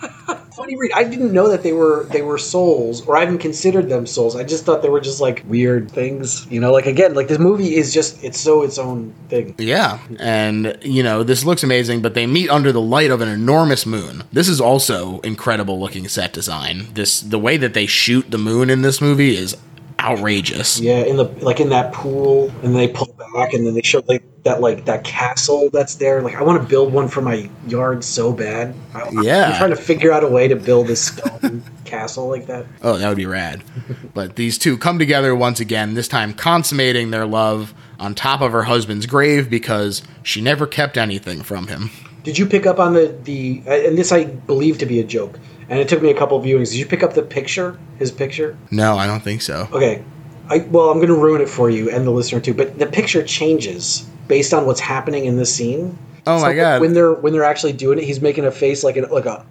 Funny 0.73 0.89
read. 0.89 0.93
I 0.95 1.05
didn't 1.05 1.33
know 1.33 1.49
that 1.49 1.63
they 1.63 1.73
were 1.73 2.05
they 2.05 2.23
were 2.23 2.39
souls, 2.39 3.07
or 3.07 3.17
I 3.17 3.23
even 3.23 3.39
considered 3.39 3.89
them 3.89 4.07
souls. 4.07 4.37
I 4.37 4.45
just 4.45 4.65
thought 4.65 4.83
they 4.83 4.89
were 4.89 5.01
just 5.01 5.21
like 5.21 5.43
weird 5.47 5.91
things. 5.91 6.47
You 6.51 6.61
know, 6.61 6.73
like 6.73 6.87
again, 6.87 7.15
like 7.15 7.29
this 7.29 7.39
movie 7.39 7.75
is 7.75 7.93
just 7.93 8.23
it's 8.25 8.39
so 8.39 8.63
its 8.63 8.79
own 8.79 9.13
thing. 9.29 9.55
Yeah, 9.59 9.99
and 10.19 10.79
you 10.83 11.03
know 11.03 11.23
this 11.23 11.45
looks 11.45 11.63
amazing, 11.63 12.03
but 12.03 12.15
they 12.15 12.27
meet 12.27 12.49
under 12.51 12.73
the 12.73 12.81
light 12.81 13.11
of 13.11 13.21
an 13.21 13.29
enormous 13.29 13.85
moon. 13.87 14.25
This 14.33 14.49
is 14.49 14.61
also 14.61 15.21
incredible 15.21 15.79
looking 15.79 16.09
set 16.09 16.33
design. 16.33 16.89
This 16.95 17.21
the 17.21 17.39
way 17.39 17.57
that 17.57 17.75
they 17.75 17.87
shoot 17.87 18.31
the 18.31 18.39
moon 18.39 18.71
in 18.71 18.83
this 18.83 19.01
movie 19.01 19.37
is 19.37 19.57
outrageous. 20.03 20.81
Yeah, 20.81 20.99
in 20.99 21.17
the 21.17 21.25
like 21.25 21.61
in 21.61 21.71
that 21.71 21.93
pool, 21.93 22.53
and 22.63 22.75
they 22.75 22.89
pull 22.89 23.15
back, 23.35 23.55
and 23.55 23.67
then 23.67 23.75
they 23.75 23.83
show 23.83 24.03
like 24.07 24.23
that 24.45 24.61
like 24.61 24.85
that 24.87 25.05
castle 25.05 25.71
that's 25.71 25.97
there. 25.97 26.21
Like 26.23 26.35
I 26.35 26.43
want 26.43 26.61
to 26.63 26.69
build 26.69 26.93
one 26.93 27.09
for 27.09 27.23
my 27.23 27.49
yard 27.67 28.03
so 28.03 28.33
bad. 28.33 28.75
I, 28.95 29.09
Yeah. 29.23 29.51
I'm 29.51 29.57
trying 29.57 29.71
to 29.71 29.77
figure 29.77 30.13
out 30.13 30.25
a 30.25 30.29
way 30.29 30.49
to 30.49 30.57
build 30.57 30.91
a 30.91 30.97
stone 30.97 31.63
castle 31.85 32.29
like 32.29 32.47
that. 32.47 32.67
Oh, 32.83 32.99
that 32.99 33.09
would 33.09 33.17
be 33.17 33.27
rad. 33.27 33.63
but 34.15 34.37
these 34.37 34.59
two 34.59 34.77
come 34.77 34.99
together 34.99 35.35
once 35.35 35.61
again, 35.61 35.95
this 35.95 36.09
time 36.09 36.33
consummating 36.35 37.11
their 37.11 37.27
love 37.27 37.75
on 37.99 38.15
top 38.15 38.41
of 38.41 38.53
her 38.53 38.65
husband's 38.65 39.07
grave 39.07 39.49
because 39.49 40.03
she 40.23 40.41
never 40.41 40.67
kept 40.67 40.99
anything 40.99 41.43
from 41.43 41.69
him. 41.69 41.91
Did 42.25 42.39
you 42.39 42.47
pick 42.47 42.67
up 42.67 42.79
on 42.79 42.95
the 42.95 43.17
the 43.25 43.63
and 43.67 43.99
this 43.99 44.13
I 44.13 44.25
believe 44.25 44.79
to 44.79 44.87
be 44.87 45.01
a 45.01 45.05
joke, 45.05 45.39
and 45.69 45.79
it 45.79 45.89
took 45.89 46.03
me 46.03 46.11
a 46.11 46.15
couple 46.15 46.41
viewings. 46.41 46.71
Did 46.71 46.79
you 46.79 46.87
pick 46.87 47.03
up 47.03 47.15
the 47.15 47.23
picture, 47.23 47.79
his 47.99 48.11
picture? 48.11 48.57
No, 48.71 48.97
I 48.97 49.07
don't 49.07 49.23
think 49.23 49.43
so. 49.43 49.69
Okay, 49.73 50.05
I 50.49 50.59
well 50.71 50.91
I'm 50.91 50.99
going 50.99 51.09
to 51.09 51.15
ruin 51.15 51.41
it 51.41 51.49
for 51.49 51.71
you 51.71 51.91
and 51.91 52.07
the 52.07 52.11
listener 52.11 52.41
too. 52.41 52.55
But 52.55 52.79
the 52.79 52.87
picture 52.87 53.23
changes 53.23 54.09
based 54.29 54.55
on 54.55 54.67
what's 54.67 54.81
happening 54.81 55.25
in 55.25 55.37
the 55.37 55.47
scene. 55.47 55.99
Oh 56.27 56.41
my 56.41 56.53
So 56.53 56.57
God. 56.57 56.81
When 56.81 56.95
they're 56.95 57.13
when 57.13 57.33
they're 57.33 57.45
actually 57.45 57.73
doing 57.73 57.99
it, 57.99 58.05
he's 58.05 58.21
making 58.21 58.45
a 58.45 58.51
face 58.51 58.85
like 58.85 58.97
an 58.97 59.09
like 59.11 59.27
a. 59.27 59.45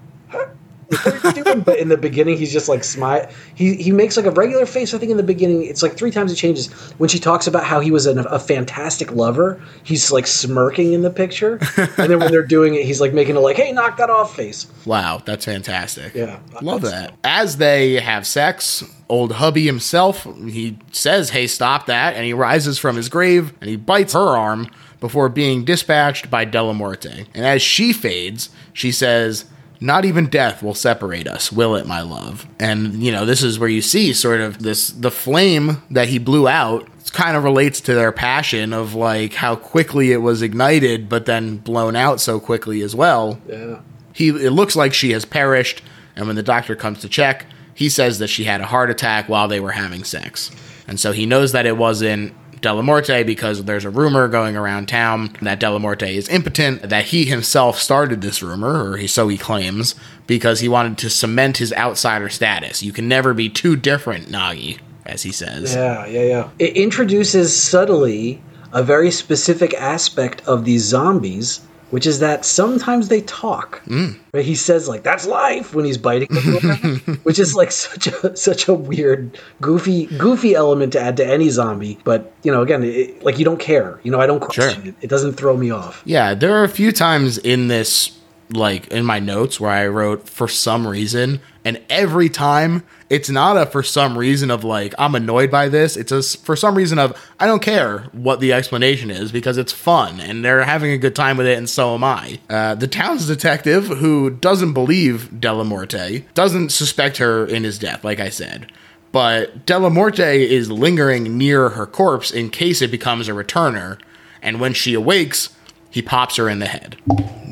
What 0.92 1.24
are 1.24 1.38
you 1.38 1.44
doing? 1.44 1.62
but 1.62 1.80
in 1.80 1.90
the 1.90 1.98
beginning, 1.98 2.38
he's 2.38 2.52
just 2.52 2.68
like 2.68 2.84
smile. 2.84 3.30
He 3.56 3.76
he 3.76 3.92
makes 3.92 4.18
like 4.18 4.26
a 4.26 4.32
regular 4.32 4.66
face. 4.66 4.94
I 4.94 4.98
think 4.98 5.12
in 5.12 5.18
the 5.18 5.24
beginning, 5.24 5.64
it's 5.64 5.84
like 5.84 5.98
three 5.98 6.12
times 6.12 6.32
it 6.32 6.36
changes. 6.36 6.72
When 6.98 7.10
she 7.10 7.20
talks 7.20 7.48
about 7.48 7.64
how 7.64 7.80
he 7.80 7.92
was 7.92 8.06
an, 8.06 8.20
a 8.20 8.40
fantastic 8.40 9.12
lover, 9.12 9.62
he's 9.84 10.12
like 10.12 10.28
smirking 10.28 10.94
in 10.94 11.02
the 11.02 11.12
picture, 11.12 11.60
and 11.78 12.10
then 12.12 12.20
when 12.20 12.32
they're 12.32 12.46
doing 12.46 12.76
it, 12.76 12.86
he's 12.86 13.00
like 13.00 13.14
making 13.14 13.36
a 13.36 13.40
like, 13.40 13.58
"Hey, 13.58 13.72
knock 13.72 13.98
that 13.98 14.10
off" 14.10 14.36
face. 14.36 14.68
Wow, 14.86 15.22
that's 15.26 15.46
fantastic. 15.46 16.14
Yeah. 16.14 16.40
Love 16.62 16.82
that. 16.82 17.16
As 17.24 17.58
they 17.58 17.96
have 17.96 18.26
sex, 18.26 18.84
old 19.10 19.34
hubby 19.34 19.66
himself, 19.66 20.24
he 20.24 20.80
says, 20.92 21.30
Hey, 21.32 21.48
stop 21.48 21.86
that. 21.86 22.16
And 22.16 22.26
he 22.26 22.34
rises 22.34 22.78
from 22.78 22.96
his 22.96 23.10
grave 23.10 23.54
and 23.62 23.70
he 23.70 23.76
bites 23.76 24.14
her 24.14 24.20
arm 24.20 24.70
before 25.00 25.30
being 25.30 25.66
dispatched 25.66 26.30
by 26.30 26.46
Dellamorte. 26.46 27.28
And 27.34 27.46
as 27.46 27.62
she 27.62 27.94
fades, 27.94 28.50
she 28.74 28.92
says, 28.92 29.46
not 29.82 30.06
even 30.06 30.28
death 30.28 30.62
will 30.64 30.76
separate 30.76 31.28
us, 31.28 31.52
will 31.52 31.76
it, 31.76 31.86
my 31.88 32.02
love? 32.02 32.46
And, 32.60 33.04
you 33.04 33.12
know, 33.12 33.26
this 33.26 33.42
is 33.44 33.58
where 33.60 33.68
you 33.68 33.82
see 33.82 34.14
sort 34.14 34.40
of 34.40 34.60
this 34.62 34.90
the 34.92 35.12
flame 35.12 35.82
that 35.90 36.08
he 36.08 36.20
blew 36.20 36.48
out 36.48 36.88
kind 37.12 37.36
of 37.36 37.44
relates 37.44 37.82
to 37.82 37.94
their 37.94 38.12
passion 38.14 38.72
of 38.72 38.94
like 38.94 39.34
how 39.34 39.56
quickly 39.56 40.14
it 40.14 40.18
was 40.22 40.42
ignited, 40.42 41.10
but 41.10 41.26
then 41.26 41.58
blown 41.58 41.96
out 41.96 42.22
so 42.22 42.40
quickly 42.40 42.82
as 42.82 42.96
well 42.96 43.38
Yeah. 43.50 43.80
he 44.14 44.30
it 44.30 44.52
looks 44.52 44.78
like 44.78 44.94
she 44.94 45.12
has 45.12 45.26
perished 45.26 45.82
and 46.16 46.28
when 46.28 46.38
the 46.38 46.44
doctor 46.44 46.74
comes 46.76 47.00
to 47.02 47.10
check 47.10 47.46
he 47.74 47.90
says 47.90 48.20
that 48.20 48.28
she 48.30 48.46
had 48.46 48.62
a 48.62 48.66
heart 48.66 48.90
attack 48.90 49.28
while 49.28 49.50
they 49.50 49.60
were 49.60 49.72
having 49.74 50.06
sex 50.06 50.52
and 50.88 51.00
so 51.02 51.12
he 51.12 51.26
knows 51.26 51.52
that 51.52 51.66
it 51.66 51.76
wasn't 51.76 52.34
Dellamorte 52.62 53.26
because 53.26 53.64
there's 53.64 53.86
a 53.86 53.90
rumor 53.90 54.28
going 54.28 54.56
around 54.56 54.88
town 54.88 55.36
that 55.42 55.60
Dellamorte 55.60 56.10
is 56.14 56.30
impotent 56.30 56.84
that 56.84 57.06
he 57.06 57.26
himself 57.26 57.80
started 57.80 58.22
this 58.22 58.42
rumor 58.44 58.92
or 58.92 58.98
he 58.98 59.08
so 59.08 59.28
he 59.28 59.38
claims 59.38 59.96
because 60.28 60.60
he 60.60 60.68
wanted 60.68 60.98
to 61.00 61.10
cement 61.10 61.58
his 61.58 61.74
outsider 61.74 62.30
status 62.30 62.84
you 62.84 62.92
can 62.92 63.08
never 63.08 63.34
be 63.34 63.50
too 63.50 63.76
different 63.76 64.28
Gnaghi 64.28 64.80
as 65.06 65.24
he 65.24 65.32
says 65.32 65.74
Yeah, 65.74 66.06
yeah, 66.06 66.24
yeah. 66.24 66.50
It 66.60 66.78
introduces 66.78 67.56
subtly 67.56 68.42
a 68.74 68.84
very 68.84 69.12
specific 69.12 69.74
aspect 69.74 70.42
of 70.48 70.66
these 70.66 70.84
zombies, 70.84 71.62
which 71.92 72.08
is 72.08 72.20
that 72.20 72.44
sometimes 72.44 73.08
they 73.10 73.22
talk. 73.22 73.82
Mm. 73.86 74.18
Right? 74.34 74.44
He 74.44 74.56
says 74.56 74.88
like 74.90 75.04
"That's 75.04 75.28
life" 75.28 75.74
when 75.76 75.86
he's 75.86 75.98
biting 75.98 76.28
which 77.24 77.38
is 77.40 77.54
like 77.56 77.72
such 77.72 78.08
a 78.08 78.36
such 78.36 78.68
a 78.68 78.74
weird, 78.74 79.38
goofy, 79.62 80.08
goofy 80.18 80.56
element 80.56 80.94
to 80.94 81.00
add 81.02 81.18
to 81.18 81.26
any 81.26 81.50
zombie. 81.50 82.00
But 82.04 82.32
you 82.44 82.52
know, 82.52 82.62
again, 82.62 82.84
it, 82.84 83.24
like 83.24 83.38
you 83.38 83.46
don't 83.46 83.60
care. 83.60 84.00
You 84.04 84.12
know, 84.12 84.20
I 84.20 84.26
don't 84.28 84.40
question 84.40 84.82
Sure. 84.82 84.90
it. 84.90 84.96
It 85.02 85.10
doesn't 85.10 85.34
throw 85.34 85.56
me 85.56 85.70
off. 85.72 86.02
Yeah, 86.06 86.34
there 86.34 86.56
are 86.56 86.64
a 86.64 86.70
few 86.70 86.92
times 86.92 87.38
in 87.38 87.68
this, 87.68 88.18
like 88.54 88.88
in 88.88 89.06
my 89.06 89.20
notes, 89.20 89.60
where 89.60 89.72
I 89.72 89.88
wrote 89.88 90.30
for 90.30 90.48
some 90.48 90.88
reason, 90.88 91.40
and 91.64 91.82
every 91.90 92.30
time 92.30 92.84
it's 93.10 93.30
not 93.30 93.58
a 93.58 93.66
for 93.66 93.84
some 93.84 94.18
reason 94.18 94.50
of 94.50 94.64
like 94.64 94.94
I'm 94.98 95.16
annoyed 95.16 95.52
by 95.52 95.68
this. 95.68 95.98
It's 95.98 96.12
a 96.12 96.24
for 96.24 96.56
some 96.56 96.76
reason 96.76 96.98
of 96.98 97.18
I 97.40 97.46
don't 97.46 97.62
care 97.62 98.04
what 98.14 98.40
the 98.40 98.54
explanation 98.54 99.12
is 99.12 99.32
because 99.32 99.58
it's 99.58 99.74
fun 99.74 100.22
and 100.22 100.46
they're 100.46 100.64
having 100.64 100.92
a 100.92 100.98
good 100.98 101.16
time 101.16 101.38
with 101.38 101.46
it, 101.48 101.58
and 101.58 101.70
so 101.70 101.94
am 101.94 102.04
I. 102.04 102.40
Uh, 102.50 102.76
the 102.76 102.88
town's 102.88 103.28
detective 103.28 103.88
who 103.88 104.30
doesn't 104.30 104.74
believe 104.74 105.30
Dellamorte 105.34 106.24
doesn't 106.34 106.70
suspect 106.70 107.18
her 107.18 107.46
in 107.46 107.64
his 107.64 107.78
death, 107.78 108.04
like 108.04 108.20
I 108.20 108.30
said. 108.30 108.72
But 109.12 109.66
Dellamorte 109.66 110.48
is 110.48 110.72
lingering 110.72 111.38
near 111.38 111.70
her 111.70 111.86
corpse 111.86 112.32
in 112.32 112.50
case 112.50 112.82
it 112.82 112.92
becomes 112.92 113.28
a 113.28 113.34
returner, 113.34 114.00
and 114.42 114.62
when 114.62 114.74
she 114.74 114.94
awakes, 114.94 115.54
he 115.90 116.02
pops 116.02 116.38
her 116.38 116.48
in 116.48 116.60
the 116.60 116.68
head. 116.68 116.96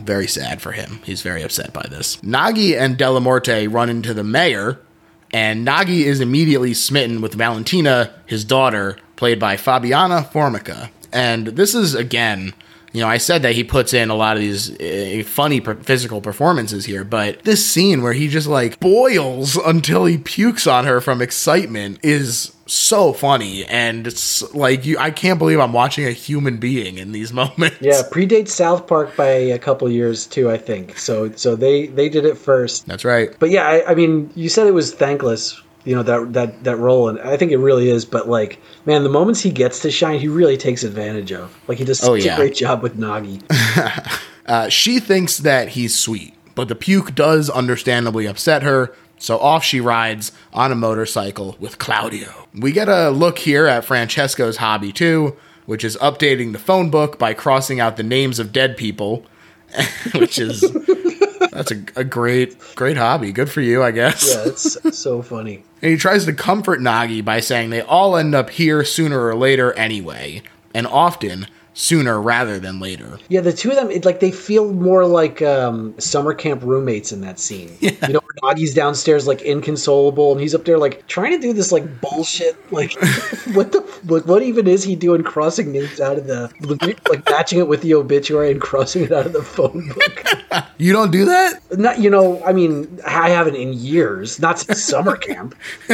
Very 0.06 0.28
sad 0.28 0.62
for 0.62 0.72
him. 0.72 1.00
He's 1.04 1.22
very 1.22 1.44
upset 1.44 1.74
by 1.74 1.86
this. 1.90 2.18
Gnaghi 2.18 2.80
and 2.80 2.98
Dellamorte 2.98 3.72
run 3.72 3.90
into 3.90 4.14
the 4.14 4.24
mayor, 4.24 4.80
and 5.32 5.68
Gnaghi 5.68 6.02
is 6.02 6.22
immediately 6.22 6.74
smitten 6.74 7.22
with 7.22 7.34
Valentina, 7.34 8.12
his 8.26 8.44
daughter, 8.44 8.98
played 9.16 9.40
by 9.40 9.58
Fabiana 9.58 10.32
Formica. 10.32 10.90
And 11.12 11.48
this 11.48 11.76
is, 11.76 11.96
again, 11.96 12.54
you 12.92 13.02
know, 13.02 13.08
I 13.08 13.18
said 13.18 13.44
that 13.44 13.54
he 13.54 13.64
puts 13.64 13.94
in 13.94 14.10
a 14.10 14.16
lot 14.16 14.36
of 14.36 14.42
these 14.42 14.72
uh, 14.80 15.24
funny 15.26 15.62
per- 15.62 15.76
physical 15.76 16.22
performances 16.22 16.86
here, 16.86 17.04
but 17.04 17.44
this 17.44 17.66
scene 17.66 18.02
where 18.02 18.14
he 18.14 18.28
just 18.28 18.48
like 18.48 18.80
boils 18.80 19.56
until 19.58 20.06
he 20.06 20.18
pukes 20.18 20.66
on 20.66 20.86
her 20.86 21.00
from 21.02 21.22
excitement 21.22 22.00
is 22.04 22.54
so 22.66 23.14
funny. 23.14 23.66
And 23.66 24.08
it's 24.08 24.42
like, 24.54 24.86
you, 24.86 24.98
I 24.98 25.12
can't 25.12 25.40
believe 25.40 25.60
I'm 25.60 25.74
watching 25.74 26.06
a 26.06 26.12
human 26.12 26.58
being 26.58 26.98
in 26.98 27.12
these 27.12 27.32
moments. 27.42 27.78
Yeah, 27.82 28.02
predates 28.12 28.50
South 28.50 28.88
Park 28.88 29.16
by 29.16 29.28
a 29.28 29.60
couple 29.60 29.90
years 29.90 30.26
too, 30.26 30.50
I 30.50 30.58
think. 30.58 30.98
So 30.98 31.32
so 31.34 31.56
they 31.56 31.88
they 31.88 32.10
did 32.10 32.26
it 32.26 32.38
first. 32.38 32.88
That's 32.88 33.06
right. 33.06 33.36
But 33.40 33.50
yeah, 33.50 33.68
I, 33.68 33.92
I 33.92 33.96
mean, 33.96 34.32
you 34.36 34.50
said 34.50 34.68
it 34.68 34.74
was 34.74 34.94
thankless, 34.94 35.62
you 35.90 35.96
know 35.96 36.04
that 36.04 36.34
that 36.34 36.64
that 36.66 36.76
role, 36.78 37.10
and 37.10 37.20
I 37.20 37.36
think 37.36 37.52
it 37.52 37.58
really 37.58 37.90
is. 37.90 38.06
But 38.06 38.30
like, 38.30 38.62
man, 38.86 39.02
the 39.04 39.10
moments 39.10 39.42
he 39.42 39.50
gets 39.50 39.80
to 39.82 39.90
shine, 39.90 40.20
he 40.20 40.28
really 40.28 40.56
takes 40.58 40.84
advantage 40.84 41.32
of. 41.32 41.58
Like 41.68 41.80
he 41.80 41.86
does 41.86 41.98
such 42.00 42.10
Oh, 42.10 42.14
yeah. 42.14 42.36
a 42.36 42.38
great 42.38 42.54
job 42.56 42.84
with 42.84 42.96
Gnaghi. 42.98 43.42
Uh, 44.46 44.68
she 44.68 45.00
thinks 45.00 45.38
that 45.38 45.70
he's 45.70 45.98
sweet, 45.98 46.34
but 46.56 46.68
the 46.70 46.76
puke 46.76 47.14
does 47.14 47.52
understandably 47.52 48.26
upset 48.26 48.64
her, 48.64 48.96
So 49.20 49.38
off 49.38 49.64
she 49.64 49.80
rides 49.80 50.32
on 50.54 50.72
a 50.72 50.76
motorcycle 50.76 51.56
with 51.60 51.78
Claudio. 51.78 52.48
We 52.56 52.72
get 52.72 52.90
a 52.90 53.12
look 53.12 53.38
here 53.38 53.68
at 53.68 53.86
Francesco's 53.86 54.58
hobby 54.58 54.92
too, 54.92 55.36
which 55.68 55.84
is 55.84 55.98
updating 55.98 56.52
the 56.54 56.58
phone 56.58 56.90
book 56.90 57.20
by 57.20 57.36
crossing 57.36 57.80
out 57.80 57.96
the 57.96 58.02
names 58.18 58.40
of 58.40 58.52
dead 58.52 58.76
people, 58.76 59.24
which 60.16 60.40
is 60.40 60.62
that's 61.60 61.72
a, 61.72 61.84
a 61.98 62.04
great 62.06 62.58
great 62.76 62.96
hobby. 62.96 63.34
Good 63.34 63.52
for 63.52 63.60
you, 63.60 63.84
I 63.84 63.92
guess. 63.92 64.34
Yeah, 64.34 64.44
it's 64.46 64.98
so 64.98 65.22
funny. 65.22 65.64
And 65.82 65.92
he 65.92 65.98
tries 65.98 66.26
to 66.26 66.34
comfort 66.34 66.82
Gnaghi 66.82 67.24
by 67.24 67.40
saying 67.40 67.70
they 67.70 67.80
all 67.80 68.18
end 68.18 68.36
up 68.36 68.50
here 68.50 68.84
sooner 68.84 69.26
or 69.28 69.34
later 69.34 69.72
anyway, 69.74 70.42
and 70.74 70.86
often 70.86 71.48
sooner 71.80 72.22
rather 72.22 72.60
than 72.60 72.80
later. 72.80 73.18
Yeah, 73.30 73.40
the 73.40 73.54
two 73.54 73.70
of 73.70 73.78
them, 73.78 73.90
it, 73.90 74.04
like 74.04 74.20
they 74.20 74.32
feel 74.32 74.74
more 74.74 75.06
like 75.06 75.42
um, 75.42 75.98
summer 75.98 76.34
camp 76.34 76.62
roommates 76.62 77.14
in 77.14 77.22
that 77.22 77.40
scene. 77.40 77.76
Yeah. 77.80 77.92
You 78.06 78.14
know, 78.14 78.22
Gnaghi's 78.44 78.74
downstairs 78.74 79.28
like 79.28 79.42
inconsolable, 79.42 80.32
and 80.34 80.42
he's 80.42 80.54
up 80.54 80.66
there 80.66 80.78
like 80.78 81.08
trying 81.08 81.32
to 81.32 81.40
do 81.40 81.54
this 81.54 81.72
like 81.72 82.02
bullshit. 82.02 82.58
Like, 82.72 82.94
what 83.54 83.72
the 83.72 83.80
like, 84.06 84.26
what 84.26 84.44
even 84.44 84.68
is 84.68 84.84
he 84.84 84.96
doing? 84.96 85.24
Crossing 85.24 85.72
names 85.72 86.00
out 86.02 86.18
of 86.18 86.28
the 86.28 86.52
like 87.10 87.30
matching 87.30 87.60
it 87.60 87.68
with 87.68 87.82
the 87.82 87.94
obituary 87.94 88.52
and 88.52 88.62
crossing 88.62 89.04
it 89.04 89.12
out 89.12 89.26
of 89.26 89.34
the 89.34 89.42
phone 89.42 89.88
book. 89.88 90.66
you 90.78 90.92
don't 90.92 91.12
do 91.12 91.26
that? 91.26 91.62
Not 91.78 92.00
you 92.00 92.10
know. 92.10 92.44
I 92.44 92.52
mean, 92.52 93.00
I 93.06 93.30
haven't 93.30 93.56
in 93.56 93.74
years. 93.74 94.40
Not 94.40 94.60
since 94.60 94.84
summer 94.84 95.16
camp. 95.16 95.56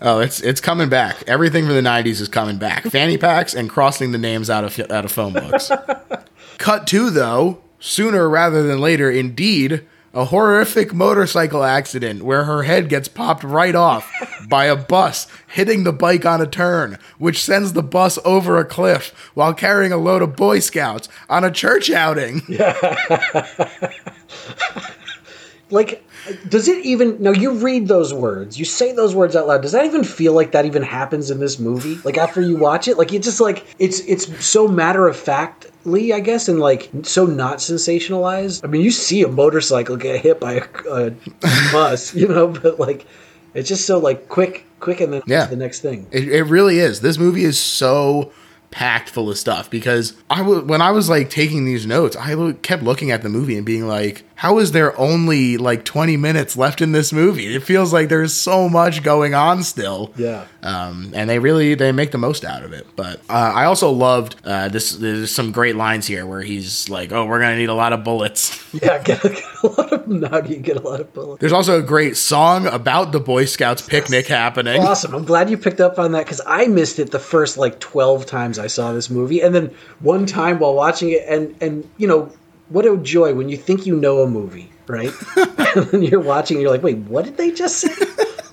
oh, 0.00 0.20
it's 0.20 0.40
it's 0.40 0.60
coming 0.60 0.88
back. 0.88 1.22
Everything 1.26 1.66
from 1.66 1.74
the 1.74 1.82
'90s 1.82 2.20
is 2.20 2.28
coming 2.28 2.58
back. 2.58 2.84
Fanny 2.84 3.18
packs 3.18 3.54
and 3.54 3.68
crossing 3.68 4.05
the 4.12 4.18
names 4.18 4.50
out 4.50 4.64
of 4.64 4.78
out 4.90 5.04
of 5.04 5.12
phone 5.12 5.32
books. 5.32 5.70
Cut 6.58 6.86
to 6.88 7.10
though, 7.10 7.62
sooner 7.78 8.28
rather 8.28 8.62
than 8.62 8.80
later, 8.80 9.10
indeed, 9.10 9.84
a 10.16 10.24
horrific 10.24 10.94
motorcycle 10.94 11.62
accident 11.62 12.22
where 12.22 12.44
her 12.44 12.62
head 12.62 12.88
gets 12.88 13.06
popped 13.06 13.44
right 13.44 13.74
off 13.74 14.10
by 14.48 14.64
a 14.64 14.74
bus 14.74 15.26
hitting 15.48 15.84
the 15.84 15.92
bike 15.92 16.24
on 16.24 16.40
a 16.40 16.46
turn, 16.46 16.98
which 17.18 17.44
sends 17.44 17.74
the 17.74 17.82
bus 17.82 18.18
over 18.24 18.56
a 18.56 18.64
cliff 18.64 19.30
while 19.34 19.52
carrying 19.52 19.92
a 19.92 19.98
load 19.98 20.22
of 20.22 20.34
Boy 20.34 20.58
Scouts 20.58 21.10
on 21.28 21.44
a 21.44 21.50
church 21.50 21.90
outing. 21.90 22.40
Yeah. 22.48 22.74
like 25.70 26.05
does 26.48 26.68
it 26.68 26.84
even 26.84 27.20
now 27.22 27.30
you 27.30 27.52
read 27.52 27.88
those 27.88 28.12
words 28.12 28.58
you 28.58 28.64
say 28.64 28.92
those 28.92 29.14
words 29.14 29.36
out 29.36 29.46
loud 29.46 29.62
does 29.62 29.72
that 29.72 29.84
even 29.84 30.04
feel 30.04 30.32
like 30.32 30.52
that 30.52 30.64
even 30.64 30.82
happens 30.82 31.30
in 31.30 31.40
this 31.40 31.58
movie? 31.58 31.96
Like 32.04 32.18
after 32.18 32.40
you 32.40 32.56
watch 32.56 32.88
it? 32.88 32.98
Like 32.98 33.12
it's 33.12 33.26
just 33.26 33.40
like 33.40 33.66
it's 33.78 34.00
it's 34.00 34.44
so 34.44 34.68
matter 34.68 35.06
of 35.06 35.16
factly 35.16 36.12
i 36.12 36.20
guess 36.20 36.48
and 36.48 36.58
like 36.58 36.90
so 37.02 37.26
not 37.26 37.58
sensationalized. 37.58 38.64
I 38.64 38.68
mean 38.68 38.82
you 38.82 38.90
see 38.90 39.22
a 39.22 39.28
motorcycle 39.28 39.96
get 39.96 40.20
hit 40.20 40.40
by 40.40 40.54
a, 40.54 40.64
a 40.90 41.10
bus 41.72 42.14
you 42.14 42.28
know 42.28 42.48
but 42.48 42.80
like 42.80 43.06
it's 43.54 43.68
just 43.68 43.86
so 43.86 43.98
like 43.98 44.28
quick 44.28 44.66
quick 44.80 45.00
and 45.00 45.12
then 45.12 45.22
yeah. 45.26 45.46
the 45.46 45.56
next 45.56 45.80
thing. 45.80 46.06
It, 46.10 46.28
it 46.28 46.44
really 46.44 46.78
is. 46.78 47.00
This 47.00 47.18
movie 47.18 47.44
is 47.44 47.58
so 47.58 48.32
packed 48.70 49.08
full 49.08 49.30
of 49.30 49.38
stuff 49.38 49.70
because 49.70 50.14
I 50.28 50.38
w- 50.38 50.62
when 50.64 50.80
I 50.80 50.90
was 50.90 51.08
like 51.08 51.30
taking 51.30 51.64
these 51.64 51.86
notes, 51.86 52.16
I 52.16 52.52
kept 52.62 52.82
looking 52.82 53.10
at 53.10 53.22
the 53.22 53.28
movie 53.28 53.56
and 53.56 53.64
being 53.64 53.86
like, 53.86 54.24
how 54.36 54.58
is 54.58 54.72
there 54.72 54.98
only 55.00 55.56
like 55.56 55.84
20 55.86 56.18
minutes 56.18 56.58
left 56.58 56.82
in 56.82 56.92
this 56.92 57.10
movie? 57.10 57.54
It 57.54 57.62
feels 57.62 57.92
like 57.92 58.10
there's 58.10 58.34
so 58.34 58.68
much 58.68 59.02
going 59.02 59.34
on 59.34 59.62
still. 59.62 60.12
Yeah. 60.16 60.44
Um, 60.62 61.12
and 61.14 61.30
they 61.30 61.38
really 61.38 61.74
they 61.74 61.90
make 61.92 62.10
the 62.10 62.18
most 62.18 62.44
out 62.44 62.62
of 62.62 62.72
it. 62.74 62.86
But 62.96 63.20
uh, 63.30 63.52
I 63.54 63.64
also 63.64 63.90
loved 63.90 64.36
uh, 64.44 64.68
this. 64.68 64.92
There's 64.92 65.30
some 65.30 65.52
great 65.52 65.74
lines 65.76 66.06
here 66.06 66.26
where 66.26 66.42
he's 66.42 66.88
like, 66.90 67.12
"Oh, 67.12 67.24
we're 67.24 67.40
gonna 67.40 67.56
need 67.56 67.68
a 67.68 67.74
lot 67.74 67.92
of 67.92 68.04
bullets." 68.04 68.62
Yeah, 68.76 69.02
get, 69.02 69.22
get 69.22 69.42
a 69.62 69.66
lot 69.68 69.92
of 69.92 70.06
nugget, 70.06 70.60
get 70.60 70.76
a 70.76 70.80
lot 70.80 71.00
of 71.00 71.14
bullets. 71.14 71.40
There's 71.40 71.52
also 71.52 71.78
a 71.78 71.82
great 71.82 72.14
song 72.14 72.66
about 72.66 73.10
the 73.10 73.20
Boy 73.20 73.46
Scouts 73.46 73.80
picnic 73.80 74.26
happening. 74.26 74.82
Awesome. 74.82 75.14
I'm 75.14 75.24
glad 75.24 75.48
you 75.48 75.56
picked 75.56 75.80
up 75.80 75.98
on 75.98 76.12
that 76.12 76.26
because 76.26 76.42
I 76.46 76.66
missed 76.66 76.98
it 76.98 77.10
the 77.10 77.18
first 77.18 77.56
like 77.56 77.80
12 77.80 78.26
times 78.26 78.55
I 78.58 78.66
saw 78.66 78.92
this 78.92 79.10
movie, 79.10 79.40
and 79.40 79.54
then 79.54 79.74
one 80.00 80.26
time 80.26 80.58
while 80.58 80.74
watching 80.74 81.10
it, 81.10 81.24
and 81.28 81.54
and 81.60 81.88
you 81.96 82.06
know 82.06 82.30
what 82.68 82.86
a 82.86 82.96
joy 82.96 83.34
when 83.34 83.48
you 83.48 83.56
think 83.56 83.86
you 83.86 83.96
know 83.96 84.22
a 84.22 84.26
movie, 84.26 84.70
right? 84.86 85.12
and 85.36 85.86
then 85.86 86.02
you're 86.02 86.20
watching, 86.20 86.56
and 86.56 86.62
you're 86.62 86.70
like, 86.70 86.82
wait, 86.82 86.98
what 86.98 87.24
did 87.24 87.36
they 87.36 87.50
just 87.50 87.78
say? 87.78 87.94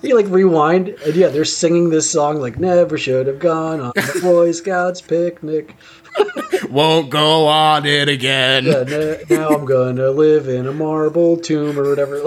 you 0.04 0.16
like 0.16 0.28
rewind, 0.28 0.88
and 0.88 1.14
yeah, 1.14 1.28
they're 1.28 1.44
singing 1.44 1.90
this 1.90 2.10
song 2.10 2.40
like 2.40 2.58
"Never 2.58 2.98
should 2.98 3.26
have 3.26 3.38
gone 3.38 3.80
on 3.80 3.92
the 3.94 4.20
Boy 4.22 4.52
Scouts 4.52 5.00
picnic." 5.00 5.74
Won't 6.70 7.10
go 7.10 7.46
on 7.46 7.86
it 7.86 8.08
again. 8.08 8.64
Yeah, 8.64 9.16
now 9.30 9.48
I'm 9.48 9.64
gonna 9.64 10.10
live 10.10 10.48
in 10.48 10.66
a 10.66 10.72
marble 10.72 11.36
tomb 11.36 11.78
or 11.78 11.88
whatever. 11.88 12.22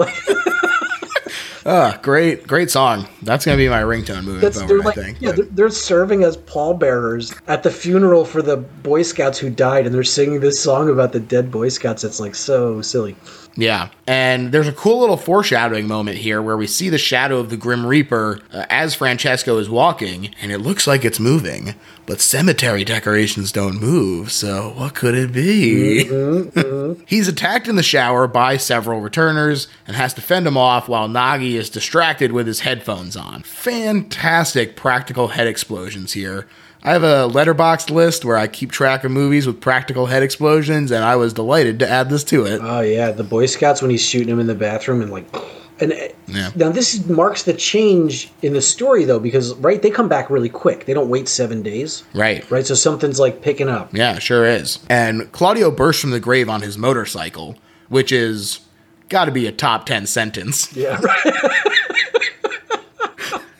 Ah, 1.70 1.98
great, 2.00 2.46
great 2.46 2.70
song. 2.70 3.06
That's 3.20 3.44
gonna 3.44 3.58
be 3.58 3.68
my 3.68 3.82
ringtone 3.82 4.24
moving 4.24 4.40
That's, 4.40 4.58
forward. 4.58 4.86
Like, 4.86 4.96
I 4.96 5.02
think. 5.02 5.20
Yeah, 5.20 5.32
they're, 5.32 5.44
they're, 5.44 5.68
serving 5.68 6.22
as 6.22 6.38
pallbearers 6.38 7.38
at 7.46 7.62
the 7.62 7.70
funeral 7.70 8.24
for 8.24 8.40
the 8.40 8.56
Boy 8.56 9.02
Scouts 9.02 9.38
who 9.38 9.50
died, 9.50 9.84
and 9.84 9.94
they're 9.94 10.02
singing 10.02 10.40
this 10.40 10.58
song 10.58 10.88
about 10.88 11.12
the 11.12 11.20
dead 11.20 11.50
Boy 11.50 11.68
Scouts. 11.68 12.04
It's 12.04 12.20
like 12.20 12.34
so 12.34 12.80
silly. 12.80 13.16
Yeah, 13.56 13.88
and 14.06 14.52
there's 14.52 14.68
a 14.68 14.72
cool 14.72 15.00
little 15.00 15.16
foreshadowing 15.16 15.88
moment 15.88 16.18
here 16.18 16.40
where 16.40 16.56
we 16.56 16.66
see 16.66 16.88
the 16.88 16.98
shadow 16.98 17.38
of 17.38 17.50
the 17.50 17.56
Grim 17.56 17.84
Reaper 17.84 18.40
uh, 18.52 18.66
as 18.70 18.94
Francesco 18.94 19.58
is 19.58 19.68
walking, 19.68 20.34
and 20.40 20.52
it 20.52 20.58
looks 20.58 20.86
like 20.86 21.04
it's 21.04 21.18
moving, 21.18 21.74
but 22.06 22.20
cemetery 22.20 22.84
decorations 22.84 23.50
don't 23.50 23.80
move, 23.80 24.30
so 24.30 24.72
what 24.76 24.94
could 24.94 25.14
it 25.14 25.32
be? 25.32 26.04
Mm-hmm, 26.04 26.58
mm-hmm. 26.58 27.02
He's 27.06 27.26
attacked 27.26 27.66
in 27.66 27.76
the 27.76 27.82
shower 27.82 28.28
by 28.28 28.56
several 28.56 29.00
returners 29.00 29.66
and 29.86 29.96
has 29.96 30.14
to 30.14 30.20
fend 30.20 30.46
them 30.46 30.56
off 30.56 30.88
while 30.88 31.08
Gnaghi 31.08 31.54
is 31.54 31.68
distracted 31.68 32.30
with 32.30 32.46
his 32.46 32.60
headphones 32.60 33.16
on. 33.16 33.42
Fantastic 33.42 34.76
practical 34.76 35.28
head 35.28 35.46
explosions 35.48 36.12
here. 36.12 36.46
I 36.82 36.92
have 36.92 37.02
a 37.02 37.28
Letterboxd 37.28 37.90
list 37.90 38.24
where 38.24 38.36
I 38.36 38.46
keep 38.46 38.70
track 38.70 39.04
of 39.04 39.10
movies 39.10 39.46
with 39.46 39.60
practical 39.60 40.06
head 40.06 40.22
explosions, 40.22 40.90
and 40.90 41.04
I 41.04 41.16
was 41.16 41.32
delighted 41.32 41.80
to 41.80 41.88
add 41.88 42.08
this 42.08 42.24
to 42.24 42.46
it. 42.46 42.60
Oh 42.62 42.80
yeah, 42.80 43.10
the 43.10 43.24
Boy 43.24 43.46
Scouts 43.46 43.82
when 43.82 43.90
he's 43.90 44.04
shooting 44.04 44.28
him 44.28 44.40
in 44.40 44.46
the 44.46 44.54
bathroom 44.54 45.02
and 45.02 45.10
like, 45.10 45.26
and 45.80 45.92
uh, 45.92 45.96
yeah. 46.26 46.50
now 46.54 46.70
this 46.70 47.04
marks 47.06 47.42
the 47.42 47.52
change 47.52 48.30
in 48.42 48.52
the 48.52 48.62
story 48.62 49.04
though 49.04 49.18
because 49.18 49.54
right 49.56 49.82
they 49.82 49.90
come 49.90 50.08
back 50.08 50.30
really 50.30 50.48
quick. 50.48 50.84
They 50.84 50.94
don't 50.94 51.08
wait 51.08 51.28
seven 51.28 51.62
days. 51.62 52.04
Right. 52.14 52.48
Right. 52.50 52.66
So 52.66 52.74
something's 52.74 53.18
like 53.18 53.42
picking 53.42 53.68
up. 53.68 53.92
Yeah, 53.92 54.18
sure 54.18 54.46
is. 54.46 54.78
And 54.88 55.30
Claudio 55.32 55.70
bursts 55.70 56.00
from 56.00 56.10
the 56.10 56.20
grave 56.20 56.48
on 56.48 56.62
his 56.62 56.78
motorcycle, 56.78 57.56
which 57.88 58.12
is 58.12 58.60
got 59.08 59.24
to 59.24 59.32
be 59.32 59.46
a 59.46 59.52
top 59.52 59.86
ten 59.86 60.06
sentence. 60.06 60.74
Yeah. 60.76 61.00
Right. 61.00 61.34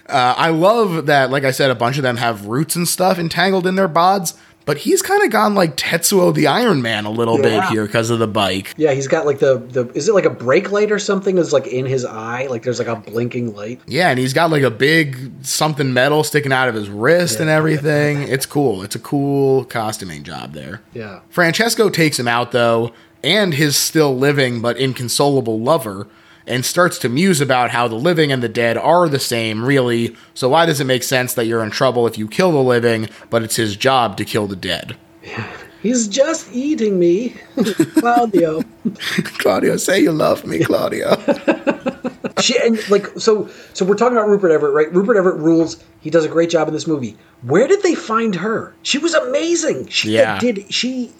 Uh, 0.08 0.34
I 0.36 0.50
love 0.50 1.06
that, 1.06 1.30
like 1.30 1.44
I 1.44 1.50
said, 1.50 1.70
a 1.70 1.74
bunch 1.74 1.96
of 1.96 2.02
them 2.02 2.16
have 2.16 2.46
roots 2.46 2.76
and 2.76 2.88
stuff 2.88 3.18
entangled 3.18 3.66
in 3.66 3.74
their 3.74 3.88
bods. 3.88 4.36
But 4.68 4.76
he's 4.76 5.00
kind 5.00 5.24
of 5.24 5.30
gone 5.30 5.54
like 5.54 5.76
Tetsuo 5.78 6.34
the 6.34 6.46
Iron 6.46 6.82
Man 6.82 7.06
a 7.06 7.10
little 7.10 7.36
yeah. 7.38 7.60
bit 7.60 7.64
here 7.70 7.86
because 7.86 8.10
of 8.10 8.18
the 8.18 8.28
bike. 8.28 8.74
Yeah, 8.76 8.92
he's 8.92 9.08
got 9.08 9.24
like 9.24 9.38
the 9.38 9.56
the 9.56 9.88
is 9.94 10.10
it 10.10 10.12
like 10.12 10.26
a 10.26 10.30
brake 10.30 10.70
light 10.70 10.92
or 10.92 10.98
something 10.98 11.38
is 11.38 11.54
like 11.54 11.66
in 11.66 11.86
his 11.86 12.04
eye? 12.04 12.48
Like 12.48 12.64
there's 12.64 12.78
like 12.78 12.86
a 12.86 12.96
blinking 12.96 13.56
light. 13.56 13.80
Yeah, 13.86 14.10
and 14.10 14.18
he's 14.18 14.34
got 14.34 14.50
like 14.50 14.62
a 14.62 14.70
big 14.70 15.42
something 15.42 15.94
metal 15.94 16.22
sticking 16.22 16.52
out 16.52 16.68
of 16.68 16.74
his 16.74 16.90
wrist 16.90 17.36
yeah. 17.36 17.42
and 17.42 17.50
everything. 17.50 18.20
it's 18.28 18.44
cool. 18.44 18.82
It's 18.82 18.94
a 18.94 18.98
cool 18.98 19.64
costuming 19.64 20.22
job 20.22 20.52
there. 20.52 20.82
Yeah. 20.92 21.20
Francesco 21.30 21.88
takes 21.88 22.18
him 22.18 22.28
out 22.28 22.52
though, 22.52 22.92
and 23.24 23.54
his 23.54 23.74
still 23.74 24.18
living 24.18 24.60
but 24.60 24.76
inconsolable 24.76 25.58
lover 25.60 26.08
and 26.48 26.64
starts 26.64 26.98
to 26.98 27.08
muse 27.08 27.40
about 27.40 27.70
how 27.70 27.86
the 27.86 27.94
living 27.94 28.32
and 28.32 28.42
the 28.42 28.48
dead 28.48 28.76
are 28.76 29.08
the 29.08 29.20
same, 29.20 29.64
really. 29.64 30.16
So 30.34 30.48
why 30.48 30.66
does 30.66 30.80
it 30.80 30.84
make 30.84 31.02
sense 31.02 31.34
that 31.34 31.46
you're 31.46 31.62
in 31.62 31.70
trouble 31.70 32.06
if 32.06 32.18
you 32.18 32.26
kill 32.26 32.52
the 32.52 32.58
living, 32.58 33.08
but 33.30 33.42
it's 33.42 33.56
his 33.56 33.76
job 33.76 34.16
to 34.16 34.24
kill 34.24 34.46
the 34.46 34.56
dead? 34.56 34.96
He's 35.82 36.08
just 36.08 36.52
eating 36.52 36.98
me, 36.98 37.36
Claudio. 37.98 38.62
Claudio, 39.38 39.76
say 39.76 40.00
you 40.00 40.10
love 40.10 40.44
me, 40.44 40.64
Claudio. 40.64 41.14
she 42.40 42.58
and 42.58 42.78
like 42.90 43.06
so 43.18 43.48
so 43.74 43.84
we're 43.84 43.94
talking 43.94 44.16
about 44.16 44.28
Rupert 44.28 44.50
Everett, 44.50 44.74
right? 44.74 44.92
Rupert 44.92 45.16
Everett 45.16 45.36
rules. 45.36 45.82
He 46.00 46.10
does 46.10 46.24
a 46.24 46.28
great 46.28 46.48
job 46.48 46.68
in 46.68 46.74
this 46.74 46.86
movie. 46.86 47.16
Where 47.42 47.66
did 47.66 47.82
they 47.82 47.94
find 47.94 48.34
her? 48.36 48.74
She 48.82 48.98
was 48.98 49.14
amazing. 49.14 49.88
She 49.88 50.12
yeah. 50.12 50.38
did 50.38 50.72
she 50.72 51.12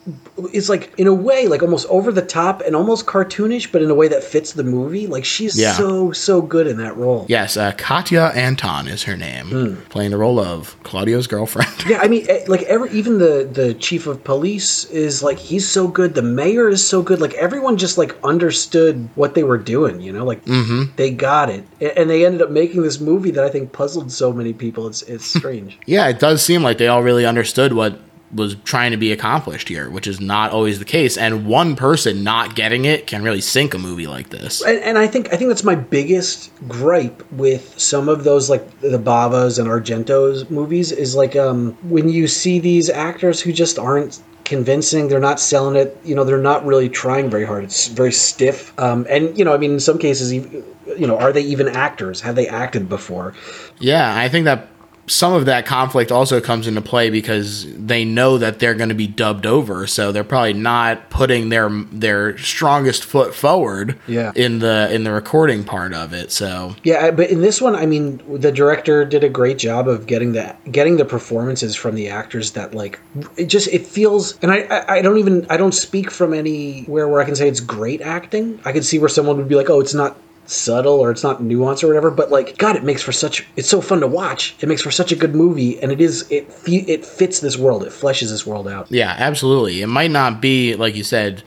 is 0.53 0.69
like 0.69 0.93
in 0.99 1.07
a 1.07 1.15
way 1.15 1.47
like 1.47 1.63
almost 1.63 1.87
over 1.89 2.11
the 2.11 2.23
top 2.23 2.61
and 2.61 2.75
almost 2.75 3.07
cartoonish, 3.07 3.71
but 3.71 3.83
in 3.83 3.91
a 3.91 3.95
way 3.95 4.09
that 4.09 4.23
fits 4.25 4.53
the 4.53 4.65
movie. 4.65 5.07
Like 5.07 5.25
she's 5.25 5.59
yeah. 5.59 5.73
so 5.73 6.13
so 6.13 6.43
good 6.43 6.67
in 6.67 6.77
that 6.79 6.97
role. 6.97 7.27
Yes, 7.29 7.57
uh, 7.57 7.73
Katja 7.73 8.33
Anton 8.35 8.89
is 8.89 9.05
her 9.05 9.17
name, 9.17 9.47
mm. 9.47 9.89
playing 9.91 10.11
the 10.11 10.17
role 10.17 10.41
of 10.41 10.81
Claudio's 10.83 11.27
girlfriend. 11.27 11.73
yeah, 11.89 11.99
I 12.01 12.09
mean, 12.09 12.27
eh, 12.29 12.45
like 12.49 12.63
every 12.63 12.91
even 12.91 13.19
the 13.19 13.49
the 13.51 13.75
chief 13.75 14.07
of 14.07 14.23
police 14.25 14.85
is 14.87 15.23
like 15.23 15.39
he's 15.39 15.69
so 15.69 15.87
good. 15.87 16.15
The 16.15 16.23
mayor 16.23 16.69
is 16.69 16.85
so 16.85 17.03
good. 17.03 17.21
Like 17.21 17.35
everyone 17.35 17.77
just 17.77 17.99
like 17.99 18.17
understood 18.25 19.09
what 19.15 19.35
they 19.35 19.45
were 19.45 19.59
doing. 19.59 20.01
You 20.01 20.13
know, 20.13 20.25
like 20.25 20.45
mm-hmm. 20.45 20.88
They 20.97 21.11
got 21.11 21.51
it, 21.51 21.64
and 21.80 22.09
they 22.09 22.24
ended 22.24 22.43
up 22.43 22.51
making 22.51 22.82
this 22.82 23.01
movie 23.01 23.30
that 23.32 23.45
I 23.45 23.49
think 23.49 23.72
puzzled 23.72 24.11
so 24.12 24.32
many 24.32 24.53
people. 24.53 24.86
It's 24.86 25.03
it's 25.03 25.24
strange. 25.39 25.78
yeah, 25.86 26.09
it 26.09 26.18
does 26.18 26.45
seem 26.45 26.62
like 26.62 26.78
they 26.78 26.89
all 26.89 27.03
really 27.03 27.26
understood 27.26 27.72
what 27.72 28.01
was 28.34 28.57
trying 28.57 28.91
to 28.91 28.97
be 28.97 29.11
accomplished 29.11 29.68
here, 29.68 29.89
which 29.89 30.07
is 30.07 30.20
not 30.20 30.51
always 30.51 30.78
the 30.78 30.84
case. 30.84 31.16
And 31.16 31.47
one 31.47 31.76
person 31.76 32.22
not 32.22 32.55
getting 32.55 32.84
it 32.84 33.07
can 33.07 33.22
really 33.22 33.41
sink 33.41 33.72
a 33.72 33.78
movie 33.78 34.07
like 34.07 34.28
this. 34.28 34.62
And, 34.62 34.78
and 34.80 34.99
I 34.99 35.07
think 35.07 35.32
I 35.32 35.36
think 35.36 35.49
that's 35.49 35.64
my 35.64 35.74
biggest 35.74 36.51
gripe 36.68 37.22
with 37.32 37.78
some 37.78 38.09
of 38.09 38.24
those 38.24 38.51
like 38.51 38.80
the 38.80 38.99
Bavas 38.99 39.59
and 39.59 39.68
Argentos 39.68 40.51
movies 40.51 40.93
is 40.93 41.16
like 41.16 41.36
um, 41.36 41.72
when 41.89 42.09
you 42.09 42.28
see 42.28 42.59
these 42.59 42.91
actors 42.91 43.41
who 43.41 43.53
just 43.53 43.78
aren't 43.78 44.22
convincing. 44.49 45.09
They're 45.09 45.21
not 45.21 45.39
selling 45.39 45.77
it. 45.77 45.97
You 46.05 46.15
know 46.15 46.25
they're 46.25 46.39
not 46.39 46.65
really 46.65 46.89
trying 46.89 47.31
very 47.31 47.45
hard. 47.45 47.65
It's 47.65 47.87
very 47.89 48.13
stiff. 48.13 48.77
Um, 48.79 49.07
and 49.09 49.39
you 49.39 49.45
know 49.45 49.55
i 49.55 49.59
mean 49.59 49.73
in 49.73 49.81
some 49.81 49.99
cases 49.99 50.33
you 50.33 51.07
know 51.07 51.19
are 51.19 51.33
they 51.33 51.43
even 51.43 51.69
actors? 51.69 52.21
Have 52.23 52.35
they 52.35 52.49
acted 52.49 52.89
before? 52.89 53.35
Yeah, 53.79 54.17
I 54.17 54.29
think 54.29 54.47
that 54.47 54.69
some 55.09 55.33
of 55.33 55.47
that 55.47 55.67
conflict 55.67 56.13
also 56.13 56.41
comes 56.41 56.67
into 56.67 56.81
play 56.81 57.11
because 57.11 57.67
they 57.75 58.05
know 58.05 58.39
that 58.39 58.59
they're 58.59 58.75
going 58.75 58.89
to 58.91 58.95
be 58.95 59.07
dubbed 59.07 59.47
over, 59.47 59.87
so 59.87 60.13
they're 60.13 60.23
probably 60.25 60.53
not 60.53 61.11
putting 61.11 61.49
their 61.49 61.69
their 61.91 62.37
strongest 62.39 63.05
foot 63.05 63.35
forward 63.35 63.99
Yeah. 64.07 64.33
in 64.35 64.59
the 64.61 64.89
in 64.93 65.05
the 65.05 65.11
recording 65.13 65.65
part 65.65 65.93
of 65.95 66.13
it. 66.13 66.31
So 66.33 66.77
Yeah, 66.85 67.07
uh, 67.07 67.11
but 67.13 67.31
in 67.31 67.41
this 67.41 67.61
one, 67.61 67.75
I 67.75 67.87
mean, 67.87 68.21
the 68.41 68.53
director 68.53 69.05
did 69.05 69.25
a 69.25 69.29
great 69.29 69.59
job 69.59 69.89
of 69.89 70.07
getting 70.07 70.33
the 70.33 70.55
getting 70.71 70.97
the 70.97 71.05
performances 71.05 71.75
from 71.75 71.95
the 71.95 72.09
actors 72.09 72.53
that 72.53 72.75
like 72.75 73.01
it 73.37 73.47
just 73.47 73.69
it 73.69 73.87
feels. 73.87 74.39
And 74.43 74.53
I 74.53 74.59
I, 74.71 74.97
I 74.99 75.03
don't 75.03 75.19
even 75.19 75.47
I 75.51 75.57
don't 75.57 75.73
speak 75.75 76.11
from 76.11 76.33
anywhere 76.35 77.09
where 77.09 77.21
I 77.21 77.25
can 77.25 77.35
say 77.35 77.49
it's 77.49 77.61
great 77.61 78.01
acting. 78.03 78.61
I 78.65 78.73
could 78.73 78.85
see 78.85 78.99
where 78.99 79.09
someone 79.09 79.37
would 79.39 79.49
be 79.49 79.55
like, 79.55 79.71
oh, 79.71 79.81
it's 79.81 79.95
not 79.95 80.17
subtle 80.49 80.95
or 80.95 81.11
it's 81.11 81.23
not 81.23 81.41
nuanced 81.43 81.85
or 81.85 81.89
whatever. 81.89 82.11
But 82.11 82.31
like, 82.31 82.57
God, 82.59 82.75
it 82.77 82.83
makes 82.83 83.03
for 83.03 83.13
such 83.13 83.47
it's 83.57 83.69
so 83.69 83.81
fun 83.81 84.01
to 84.01 84.07
watch. 84.07 84.57
It 84.61 84.69
makes 84.69 84.83
for 84.83 84.91
such 84.91 85.13
a 85.13 85.17
good 85.17 85.35
movie, 85.35 85.81
and 85.81 85.93
it 85.93 86.01
is 86.01 86.31
it 86.31 86.51
it 86.67 87.05
fits 87.05 87.41
this 87.41 87.57
world. 87.57 87.85
It 87.85 87.91
fleshes 87.91 88.31
this 88.31 88.47
world 88.47 88.67
out. 88.67 88.91
Yeah, 88.91 89.15
absolutely. 89.17 89.83
It 89.83 89.87
might 89.87 90.11
not 90.11 90.41
be, 90.41 90.75
like 90.75 90.97
you 90.97 91.05
said, 91.05 91.43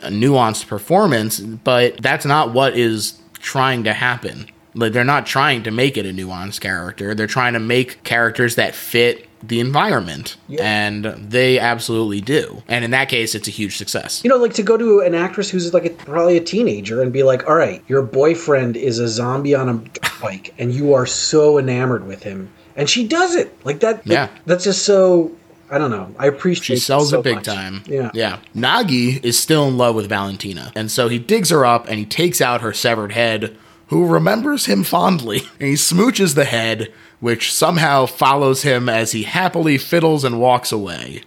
a 0.00 0.10
nuanced 0.10 0.66
performance, 0.66 1.40
but 1.40 2.00
that's 2.02 2.24
not 2.24 2.52
what 2.52 2.76
is 2.76 3.18
trying 3.34 3.84
to 3.84 3.92
happen. 3.92 4.50
Like 4.74 4.92
they're 4.92 5.04
not 5.04 5.26
trying 5.26 5.62
to 5.64 5.70
make 5.70 5.96
it 5.96 6.06
a 6.06 6.10
nuanced 6.10 6.60
character. 6.60 7.14
They're 7.14 7.26
trying 7.26 7.54
to 7.54 7.60
make 7.60 8.02
characters 8.04 8.54
that 8.56 8.74
fit 8.74 9.27
the 9.42 9.60
environment. 9.60 10.36
And 10.58 11.04
they 11.04 11.58
absolutely 11.58 12.20
do. 12.20 12.62
And 12.68 12.84
in 12.84 12.90
that 12.92 13.08
case, 13.08 13.34
it's 13.34 13.48
a 13.48 13.50
huge 13.50 13.76
success. 13.76 14.22
You 14.24 14.30
know, 14.30 14.36
like 14.36 14.54
to 14.54 14.62
go 14.62 14.76
to 14.76 15.00
an 15.00 15.14
actress 15.14 15.50
who's 15.50 15.72
like 15.72 15.84
a, 15.86 15.90
probably 15.90 16.36
a 16.36 16.40
teenager 16.44 17.02
and 17.02 17.12
be 17.12 17.22
like, 17.22 17.48
"All 17.48 17.54
right, 17.54 17.82
your 17.88 18.02
boyfriend 18.02 18.76
is 18.76 18.98
a 18.98 19.08
zombie 19.08 19.54
on 19.54 19.68
a 19.68 19.74
bike, 20.20 20.54
and 20.58 20.72
you 20.72 20.94
are 20.94 21.06
so 21.06 21.58
enamored 21.58 22.06
with 22.06 22.22
him," 22.22 22.50
and 22.76 22.88
she 22.88 23.06
does 23.06 23.34
it 23.34 23.54
like 23.64 23.80
that. 23.80 24.06
Yeah. 24.06 24.28
that's 24.46 24.64
just 24.64 24.84
so. 24.84 25.32
I 25.70 25.76
don't 25.76 25.90
know. 25.90 26.14
I 26.18 26.26
appreciate. 26.28 26.76
She 26.76 26.80
sells 26.80 27.10
so 27.10 27.20
it 27.20 27.24
big 27.24 27.34
much. 27.36 27.44
time. 27.44 27.82
Yeah. 27.86 28.10
Yeah. 28.14 28.38
Gnaghi 28.56 29.22
is 29.22 29.38
still 29.38 29.68
in 29.68 29.76
love 29.76 29.94
with 29.94 30.08
Valentina. 30.08 30.72
And 30.74 30.90
so 30.90 31.08
he 31.08 31.18
digs 31.18 31.50
her 31.50 31.66
up 31.66 31.86
and 31.88 31.98
he 31.98 32.06
takes 32.06 32.40
out 32.40 32.62
her 32.62 32.72
severed 32.72 33.12
head, 33.12 33.54
who 33.88 34.06
remembers 34.06 34.64
him 34.64 34.82
fondly. 34.82 35.40
And 35.60 35.68
he 35.68 35.74
smooches 35.74 36.34
the 36.34 36.46
head, 36.46 36.90
which 37.20 37.52
somehow 37.52 38.06
follows 38.06 38.62
him 38.62 38.88
as 38.88 39.12
he 39.12 39.24
happily 39.24 39.78
fiddles 39.78 40.24
and 40.24 40.40
walks 40.40 40.72
away. 40.72 41.22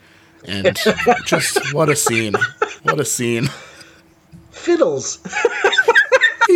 And 0.45 0.77
just 1.25 1.73
what 1.73 1.89
a 1.89 1.95
scene. 1.95 2.33
What 2.83 2.99
a 2.99 3.05
scene. 3.05 3.49
Fiddles. 4.51 5.19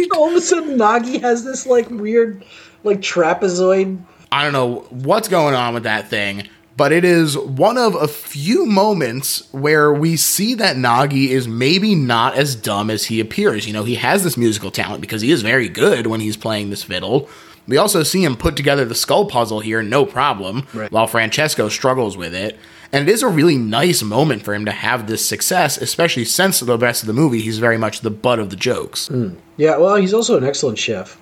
All 0.14 0.30
of 0.30 0.36
a 0.36 0.42
sudden, 0.42 0.78
Gnaghi 0.78 1.22
has 1.22 1.44
this 1.44 1.66
like 1.66 1.90
weird, 1.90 2.44
like 2.84 3.00
trapezoid. 3.00 4.02
I 4.32 4.44
don't 4.44 4.54
know 4.54 4.86
what's 4.90 5.28
going 5.28 5.56
on 5.56 5.74
with 5.74 5.84
that 5.84 6.10
thing, 6.10 6.48
but 6.78 6.92
it 6.92 7.06
is 7.06 7.38
one 7.38 7.78
of 7.78 7.96
a 7.96 8.08
few 8.08 8.66
moments 8.66 9.48
where 9.54 9.94
we 9.94 10.16
see 10.18 10.54
that 10.56 10.76
Gnaghi 10.76 11.30
is 11.30 11.48
maybe 11.48 11.96
not 11.96 12.36
as 12.36 12.56
dumb 12.56 12.90
as 12.90 13.06
he 13.06 13.20
appears. 13.20 13.66
You 13.68 13.74
know, 13.74 13.84
he 13.84 13.96
has 13.96 14.24
this 14.24 14.36
musical 14.38 14.72
talent 14.72 15.02
because 15.02 15.22
he 15.22 15.32
is 15.32 15.42
very 15.42 15.70
good 15.70 16.08
when 16.08 16.20
he's 16.20 16.38
playing 16.38 16.70
this 16.70 16.84
fiddle. 16.84 17.30
We 17.68 17.78
also 17.78 18.04
see 18.04 18.24
him 18.24 18.36
put 18.36 18.56
together 18.56 18.86
the 18.86 18.94
skull 18.94 19.26
puzzle 19.28 19.60
here, 19.62 19.82
no 19.82 20.06
problem, 20.06 20.68
Right. 20.74 20.92
while 20.92 21.08
Francesco 21.08 21.68
struggles 21.70 22.16
with 22.16 22.36
it. 22.36 22.58
And 22.92 23.10
it 23.10 23.12
is 23.12 23.24
a 23.24 23.28
really 23.28 23.58
nice 23.58 24.04
moment 24.04 24.44
for 24.44 24.54
him 24.54 24.66
to 24.66 24.72
have 24.72 25.08
this 25.08 25.26
success, 25.26 25.78
especially 25.78 26.26
since 26.26 26.60
the 26.60 26.78
rest 26.78 27.02
of 27.02 27.08
the 27.08 27.14
movie 27.14 27.42
he's 27.42 27.58
very 27.58 27.78
much 27.78 28.02
the 28.02 28.12
butt 28.12 28.38
of 28.40 28.52
the 28.52 28.56
jokes. 28.56 29.08
Hmm. 29.08 29.30
Yeah, 29.58 29.78
well, 29.78 29.96
he's 29.96 30.14
also 30.14 30.38
an 30.38 30.44
excellent 30.44 30.78
chef. 30.78 31.18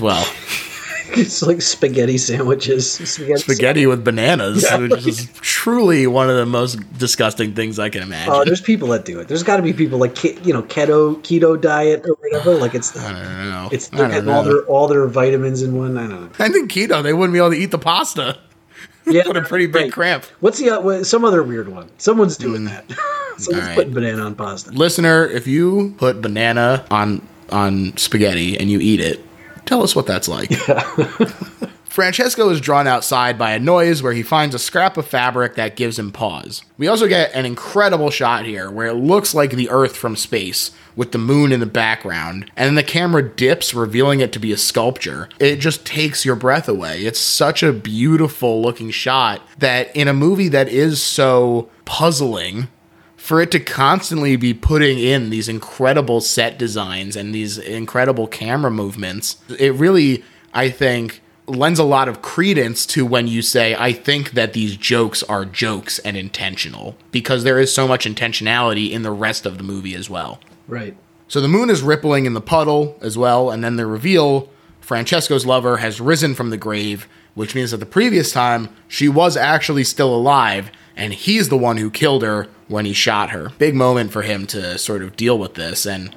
Well, 0.00 0.26
It's 1.16 1.42
like 1.42 1.60
spaghetti 1.62 2.18
sandwiches. 2.18 2.92
Spaghetti. 2.92 3.40
spaghetti 3.40 3.86
with 3.86 4.04
bananas, 4.04 4.62
Yeah. 4.68 4.78
which 4.88 5.06
is 5.06 5.28
truly 5.40 6.06
one 6.06 6.30
of 6.30 6.36
the 6.36 6.46
most 6.46 6.76
disgusting 6.98 7.54
things 7.54 7.78
I 7.78 7.88
can 7.88 8.02
imagine. 8.02 8.32
Oh, 8.32 8.44
there's 8.44 8.60
people 8.60 8.88
that 8.88 9.04
do 9.04 9.18
it. 9.20 9.28
There's 9.28 9.42
got 9.42 9.56
to 9.56 9.62
be 9.62 9.72
people 9.72 9.98
like 9.98 10.22
you 10.24 10.52
know 10.52 10.62
keto 10.62 11.16
keto 11.22 11.60
diet 11.60 12.04
or 12.06 12.14
whatever. 12.20 12.54
Like 12.54 12.74
it's 12.74 12.96
I 12.96 13.12
don't 13.12 13.50
know. 13.50 13.68
it's 13.72 13.92
I 13.92 13.96
they're 13.96 14.06
don't 14.08 14.14
getting 14.14 14.30
all 14.30 14.42
their 14.44 14.62
all 14.66 14.88
their 14.88 15.06
vitamins 15.08 15.62
in 15.62 15.76
one. 15.76 15.96
I 15.98 16.06
don't 16.06 16.38
know. 16.38 16.44
I 16.44 16.48
think 16.48 16.70
keto, 16.70 17.02
they 17.02 17.12
wouldn't 17.12 17.32
be 17.32 17.38
able 17.38 17.50
to 17.50 17.56
eat 17.56 17.70
the 17.70 17.78
pasta. 17.78 18.38
Yeah, 19.06 19.26
What 19.26 19.36
a 19.36 19.42
pretty 19.42 19.66
big 19.66 19.82
right. 19.84 19.92
cramp. 19.92 20.24
What's 20.40 20.58
the 20.58 20.70
uh, 20.70 21.02
some 21.04 21.24
other 21.24 21.42
weird 21.42 21.68
one? 21.68 21.88
Someone's 21.98 22.36
doing 22.36 22.64
that. 22.66 22.84
Someone's 23.38 23.68
Mm. 23.68 23.74
Putting 23.74 23.94
banana 23.94 24.22
on 24.22 24.34
pasta. 24.34 24.70
Listener, 24.70 25.26
if 25.26 25.46
you 25.46 25.94
put 25.96 26.20
banana 26.20 26.84
on 26.90 27.26
on 27.50 27.96
spaghetti 27.96 28.58
and 28.58 28.70
you 28.70 28.78
eat 28.80 29.00
it, 29.00 29.18
tell 29.66 29.82
us 29.82 29.94
what 29.94 30.06
that's 30.06 30.28
like. 30.28 30.50
Francesco 31.90 32.48
is 32.50 32.60
drawn 32.60 32.86
outside 32.86 33.36
by 33.36 33.50
a 33.50 33.58
noise 33.58 34.00
where 34.00 34.12
he 34.12 34.22
finds 34.22 34.54
a 34.54 34.60
scrap 34.60 34.96
of 34.96 35.08
fabric 35.08 35.56
that 35.56 35.74
gives 35.74 35.98
him 35.98 36.12
pause. 36.12 36.62
We 36.78 36.86
also 36.86 37.08
get 37.08 37.34
an 37.34 37.44
incredible 37.44 38.10
shot 38.10 38.44
here 38.44 38.70
where 38.70 38.86
it 38.86 38.94
looks 38.94 39.34
like 39.34 39.50
the 39.50 39.68
Earth 39.68 39.96
from 39.96 40.14
space 40.14 40.70
with 40.94 41.10
the 41.10 41.18
moon 41.18 41.50
in 41.50 41.58
the 41.58 41.66
background, 41.66 42.50
and 42.56 42.68
then 42.68 42.74
the 42.76 42.82
camera 42.84 43.28
dips, 43.28 43.74
revealing 43.74 44.20
it 44.20 44.32
to 44.32 44.38
be 44.38 44.52
a 44.52 44.56
sculpture. 44.56 45.28
It 45.40 45.56
just 45.56 45.84
takes 45.84 46.24
your 46.24 46.36
breath 46.36 46.68
away. 46.68 47.02
It's 47.02 47.18
such 47.18 47.62
a 47.62 47.72
beautiful 47.72 48.62
looking 48.62 48.90
shot 48.90 49.42
that 49.58 49.94
in 49.96 50.06
a 50.08 50.14
movie 50.14 50.48
that 50.48 50.68
is 50.68 51.02
so 51.02 51.68
puzzling, 51.84 52.68
for 53.30 53.40
it 53.40 53.52
to 53.52 53.60
constantly 53.60 54.34
be 54.34 54.52
putting 54.52 54.98
in 54.98 55.30
these 55.30 55.48
incredible 55.48 56.20
set 56.20 56.58
designs 56.58 57.14
and 57.14 57.32
these 57.32 57.58
incredible 57.58 58.26
camera 58.26 58.72
movements, 58.72 59.36
it 59.56 59.72
really, 59.74 60.24
I 60.52 60.68
think, 60.68 61.22
lends 61.46 61.78
a 61.78 61.84
lot 61.84 62.08
of 62.08 62.22
credence 62.22 62.84
to 62.86 63.06
when 63.06 63.28
you 63.28 63.40
say, 63.40 63.76
I 63.76 63.92
think 63.92 64.32
that 64.32 64.52
these 64.52 64.76
jokes 64.76 65.22
are 65.22 65.44
jokes 65.44 66.00
and 66.00 66.16
intentional, 66.16 66.96
because 67.12 67.44
there 67.44 67.60
is 67.60 67.72
so 67.72 67.86
much 67.86 68.04
intentionality 68.04 68.90
in 68.90 69.04
the 69.04 69.12
rest 69.12 69.46
of 69.46 69.58
the 69.58 69.62
movie 69.62 69.94
as 69.94 70.10
well. 70.10 70.40
Right. 70.66 70.96
So 71.28 71.40
the 71.40 71.46
moon 71.46 71.70
is 71.70 71.82
rippling 71.82 72.26
in 72.26 72.34
the 72.34 72.40
puddle 72.40 72.98
as 73.00 73.16
well, 73.16 73.52
and 73.52 73.62
then 73.62 73.76
the 73.76 73.86
reveal 73.86 74.50
Francesco's 74.80 75.46
lover 75.46 75.76
has 75.76 76.00
risen 76.00 76.34
from 76.34 76.50
the 76.50 76.56
grave, 76.56 77.06
which 77.34 77.54
means 77.54 77.70
that 77.70 77.76
the 77.76 77.86
previous 77.86 78.32
time 78.32 78.70
she 78.88 79.08
was 79.08 79.36
actually 79.36 79.84
still 79.84 80.12
alive, 80.12 80.72
and 81.00 81.14
he's 81.14 81.48
the 81.48 81.56
one 81.56 81.78
who 81.78 81.90
killed 81.90 82.22
her 82.22 82.46
when 82.68 82.84
he 82.84 82.92
shot 82.92 83.30
her. 83.30 83.48
Big 83.56 83.74
moment 83.74 84.12
for 84.12 84.20
him 84.20 84.46
to 84.48 84.76
sort 84.76 85.02
of 85.02 85.16
deal 85.16 85.38
with 85.38 85.54
this, 85.54 85.86
and 85.86 86.14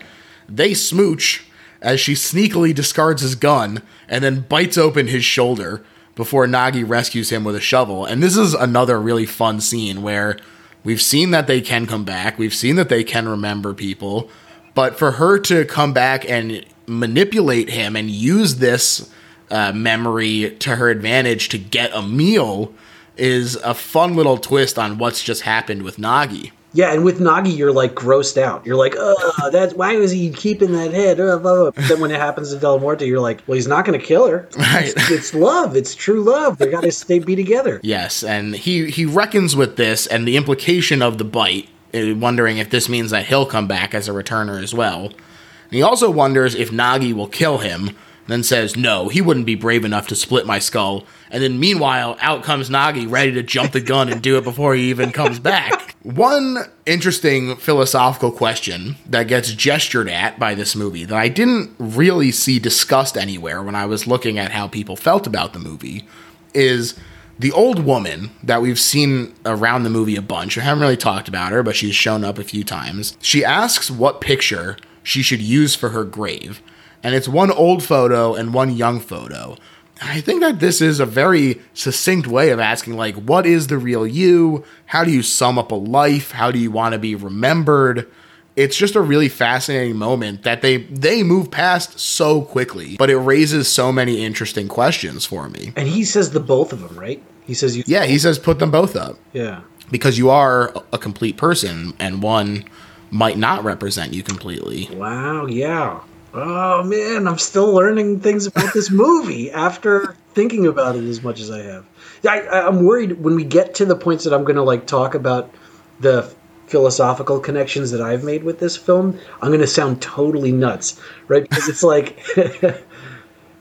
they 0.50 0.74
smooch 0.74 1.46
as 1.82 2.02
she 2.02 2.14
sneakily 2.14 2.76
discards 2.76 3.22
his 3.22 3.36
gun 3.36 3.82
and 4.10 4.22
then 4.22 4.42
bites 4.42 4.78
open 4.78 5.08
his 5.08 5.24
shoulder 5.24 5.82
before 6.16 6.48
Gnaghi 6.48 6.88
rescues 6.88 7.30
him 7.30 7.46
with 7.46 7.56
a 7.56 7.62
shovel. 7.62 8.06
And 8.06 8.22
this 8.22 8.36
is 8.36 8.54
another 8.54 9.00
really 9.00 9.26
fun 9.26 9.62
scene 9.62 10.02
where 10.02 10.38
we've 10.84 11.02
seen 11.02 11.32
that 11.32 11.48
they 11.48 11.62
can 11.62 11.86
come 11.86 12.04
back, 12.04 12.38
we've 12.38 12.54
seen 12.54 12.76
that 12.76 12.90
they 12.90 13.06
can 13.06 13.28
remember 13.28 13.74
people, 13.74 14.30
but 14.76 15.00
for 15.00 15.12
her 15.14 15.40
to 15.40 15.64
come 15.64 15.94
back 15.94 16.30
and 16.30 16.66
manipulate 16.88 17.70
him 17.70 17.96
and 17.96 18.10
use 18.12 18.58
this 18.58 19.10
uh, 19.50 19.72
memory 19.72 20.58
to 20.60 20.76
her 20.76 20.90
advantage 20.90 21.48
to 21.50 21.58
get 21.58 21.96
a 21.96 22.02
meal 22.02 22.74
is 23.18 23.56
a 23.58 23.74
fun 23.74 24.16
little 24.16 24.38
twist 24.38 24.78
on 24.80 24.98
what's 24.98 25.24
just 25.24 25.42
happened 25.42 25.84
with 25.84 25.98
Gnaghi. 25.98 26.52
Yeah, 26.76 26.92
and 26.92 27.04
with 27.06 27.20
Gnaghi, 27.20 27.56
you're 27.56 27.72
like 27.72 27.94
grossed 27.94 28.42
out. 28.42 28.66
You're 28.66 28.76
like, 28.76 28.96
oh, 28.98 29.50
that's 29.52 29.76
why 29.76 29.96
was 29.98 30.12
he 30.12 30.32
keeping 30.32 30.72
that 30.72 30.92
head? 30.92 31.20
Uh, 31.20 31.38
blah, 31.38 31.70
blah. 31.70 31.88
Then 31.88 32.00
when 32.00 32.10
it 32.10 32.20
happens 32.20 32.52
to 32.52 32.60
Del 32.60 32.80
Morte, 32.80 33.06
you're 33.06 33.20
like, 33.20 33.44
well, 33.46 33.56
he's 33.56 33.68
not 33.68 33.86
going 33.86 34.00
to 34.00 34.06
kill 34.06 34.28
her. 34.28 34.50
Right. 34.58 34.88
It's, 34.88 35.12
it's 35.12 35.34
love. 35.36 35.76
It's 35.76 35.94
true 35.94 36.24
love. 36.24 36.58
They 36.58 36.72
got 36.72 36.82
to 36.82 36.92
stay 36.92 37.20
be 37.20 37.36
together. 37.36 37.80
Yes, 37.84 38.24
and 38.24 38.56
he 38.56 38.90
he 38.90 39.06
reckons 39.06 39.56
with 39.56 39.76
this 39.76 40.08
and 40.08 40.28
the 40.28 40.36
implication 40.36 41.02
of 41.04 41.20
the 41.20 41.24
bite, 41.26 41.70
uh, 41.94 42.16
wondering 42.16 42.58
if 42.58 42.72
this 42.72 42.90
means 42.90 43.12
that 43.12 43.28
he'll 43.28 43.46
come 43.46 43.68
back 43.68 43.94
as 43.94 44.10
a 44.10 44.14
returner 44.14 44.64
as 44.64 44.74
well. 44.74 45.08
And 45.08 45.72
he 45.72 45.82
also 45.84 46.10
wonders 46.10 46.56
if 46.56 46.72
Gnaghi 46.72 47.14
will 47.14 47.28
kill 47.28 47.60
him. 47.60 47.96
Then 48.28 48.44
says 48.44 48.78
no, 48.78 49.10
he 49.10 49.22
wouldn't 49.22 49.46
be 49.46 49.56
brave 49.56 49.84
enough 49.84 50.08
to 50.08 50.16
split 50.16 50.46
my 50.46 50.60
skull. 50.60 51.06
And 51.30 51.44
then 51.44 51.60
meanwhile, 51.60 52.18
out 52.22 52.44
comes 52.44 52.70
Gnaghi, 52.70 53.10
ready 53.10 53.32
to 53.34 53.44
jump 53.44 53.74
the 53.74 53.82
gun 53.82 54.10
and 54.10 54.22
do 54.22 54.38
it 54.38 54.44
before 54.44 54.76
he 54.76 54.90
even 54.90 55.12
comes 55.12 55.40
back. 55.40 55.96
One 56.04 56.58
interesting 56.86 57.56
philosophical 57.58 58.32
question 58.32 58.96
that 59.06 59.28
gets 59.28 59.54
gestured 59.54 60.10
at 60.10 60.40
by 60.40 60.54
this 60.54 60.76
movie 60.76 61.06
that 61.06 61.18
I 61.18 61.30
didn't 61.30 61.72
really 61.80 62.32
see 62.32 62.60
discussed 62.60 63.18
anywhere 63.18 63.62
when 63.64 63.76
I 63.76 63.86
was 63.86 64.08
looking 64.08 64.38
at 64.38 64.52
how 64.52 64.68
people 64.68 64.96
felt 64.96 65.28
about 65.28 65.54
the 65.54 65.60
movie 65.60 66.08
is 66.54 67.00
the 67.40 67.52
old 67.52 67.84
woman 67.84 68.32
that 68.44 68.62
we've 68.62 68.80
seen 68.80 69.34
around 69.46 69.84
the 69.84 69.90
movie 69.90 70.16
a 70.16 70.22
bunch, 70.22 70.58
I 70.58 70.62
haven't 70.62 70.82
really 70.82 70.98
talked 70.98 71.28
about 71.28 71.52
her, 71.52 71.64
but 71.64 71.76
she's 71.76 71.96
shown 71.96 72.24
up 72.24 72.38
a 72.38 72.44
few 72.44 72.64
times. 72.64 73.18
She 73.22 73.44
asks 73.44 73.90
what 73.90 74.22
picture 74.22 74.78
she 75.02 75.22
should 75.22 75.42
use 75.42 75.76
for 75.76 75.90
her 75.90 76.04
grave. 76.04 76.62
And 77.04 77.14
it's 77.16 77.28
one 77.28 77.52
old 77.52 77.84
photo 77.84 78.34
and 78.34 78.54
one 78.54 78.72
young 78.76 79.00
photo. 79.00 79.58
I 80.02 80.22
think 80.22 80.42
that 80.42 80.60
this 80.60 80.82
is 80.82 81.00
a 81.00 81.06
very 81.06 81.62
succinct 81.74 82.28
way 82.28 82.50
of 82.50 82.60
asking, 82.60 82.96
like, 82.98 83.16
what 83.16 83.46
is 83.46 83.68
the 83.68 83.78
real 83.78 84.08
you? 84.08 84.64
How 84.88 85.04
do 85.04 85.12
you 85.12 85.22
sum 85.22 85.60
up 85.60 85.72
a 85.72 85.76
life? 85.76 86.32
How 86.32 86.52
do 86.52 86.60
you 86.60 86.72
want 86.72 86.94
to 86.94 87.00
be 87.00 87.16
remembered? 87.16 88.10
It's 88.56 88.78
just 88.78 88.96
a 88.96 89.02
really 89.02 89.30
fascinating 89.30 89.98
moment 89.98 90.44
that 90.44 90.62
they 90.62 90.78
they 90.78 91.24
move 91.24 91.50
past 91.50 92.00
so 92.00 92.42
quickly, 92.42 92.96
but 92.98 93.10
it 93.10 93.18
raises 93.18 93.68
so 93.68 93.92
many 93.92 94.24
interesting 94.24 94.68
questions 94.68 95.26
for 95.26 95.50
me. 95.50 95.74
And 95.76 95.88
he 95.88 96.04
says 96.04 96.32
the 96.32 96.40
both 96.40 96.72
of 96.72 96.82
them, 96.82 96.98
right? 97.00 97.24
He 97.46 97.54
says 97.56 97.76
you. 97.76 97.84
Yeah, 97.88 98.06
he 98.06 98.20
says 98.20 98.38
put 98.40 98.60
them 98.60 98.70
both 98.72 98.96
up 98.96 99.18
Yeah. 99.34 99.62
because 99.90 100.18
you 100.20 100.30
are 100.30 100.72
a 100.92 100.98
complete 101.00 101.36
person, 101.36 101.94
and 102.00 102.22
one 102.22 102.66
might 103.10 103.38
not 103.38 103.64
represent 103.64 104.14
you 104.14 104.22
completely. 104.22 104.88
Wow. 104.94 105.48
Yeah. 105.48 106.02
Oh 106.34 106.84
man, 106.84 107.28
I'm 107.28 107.38
still 107.38 107.72
learning 107.74 108.22
things 108.22 108.48
about 108.48 108.74
this 108.74 108.90
movie 108.90 109.52
after 109.52 110.16
thinking 110.34 110.66
about 110.66 110.96
it 110.96 111.04
as 111.04 111.22
much 111.24 111.40
as 111.40 111.52
I 111.52 111.60
have. 111.64 111.86
I, 112.28 112.42
I'm 112.50 112.84
worried 112.86 113.22
when 113.22 113.36
we 113.36 113.44
get 113.44 113.76
to 113.76 113.86
the 113.86 113.96
points 113.96 114.24
that 114.24 114.34
I'm 114.34 114.44
going 114.44 114.56
to 114.56 114.64
like 114.64 114.88
talk 114.88 115.14
about 115.14 115.54
the 116.00 116.34
philosophical 116.68 117.40
connections 117.40 117.92
that 117.92 118.02
I've 118.02 118.24
made 118.24 118.44
with 118.44 118.60
this 118.60 118.76
film. 118.76 119.20
I'm 119.42 119.50
going 119.50 119.60
to 119.60 119.68
sound 119.68 120.02
totally 120.02 120.52
nuts, 120.52 121.00
right? 121.28 121.48
Because 121.48 121.70
it's 121.70 121.84
like. 121.84 122.20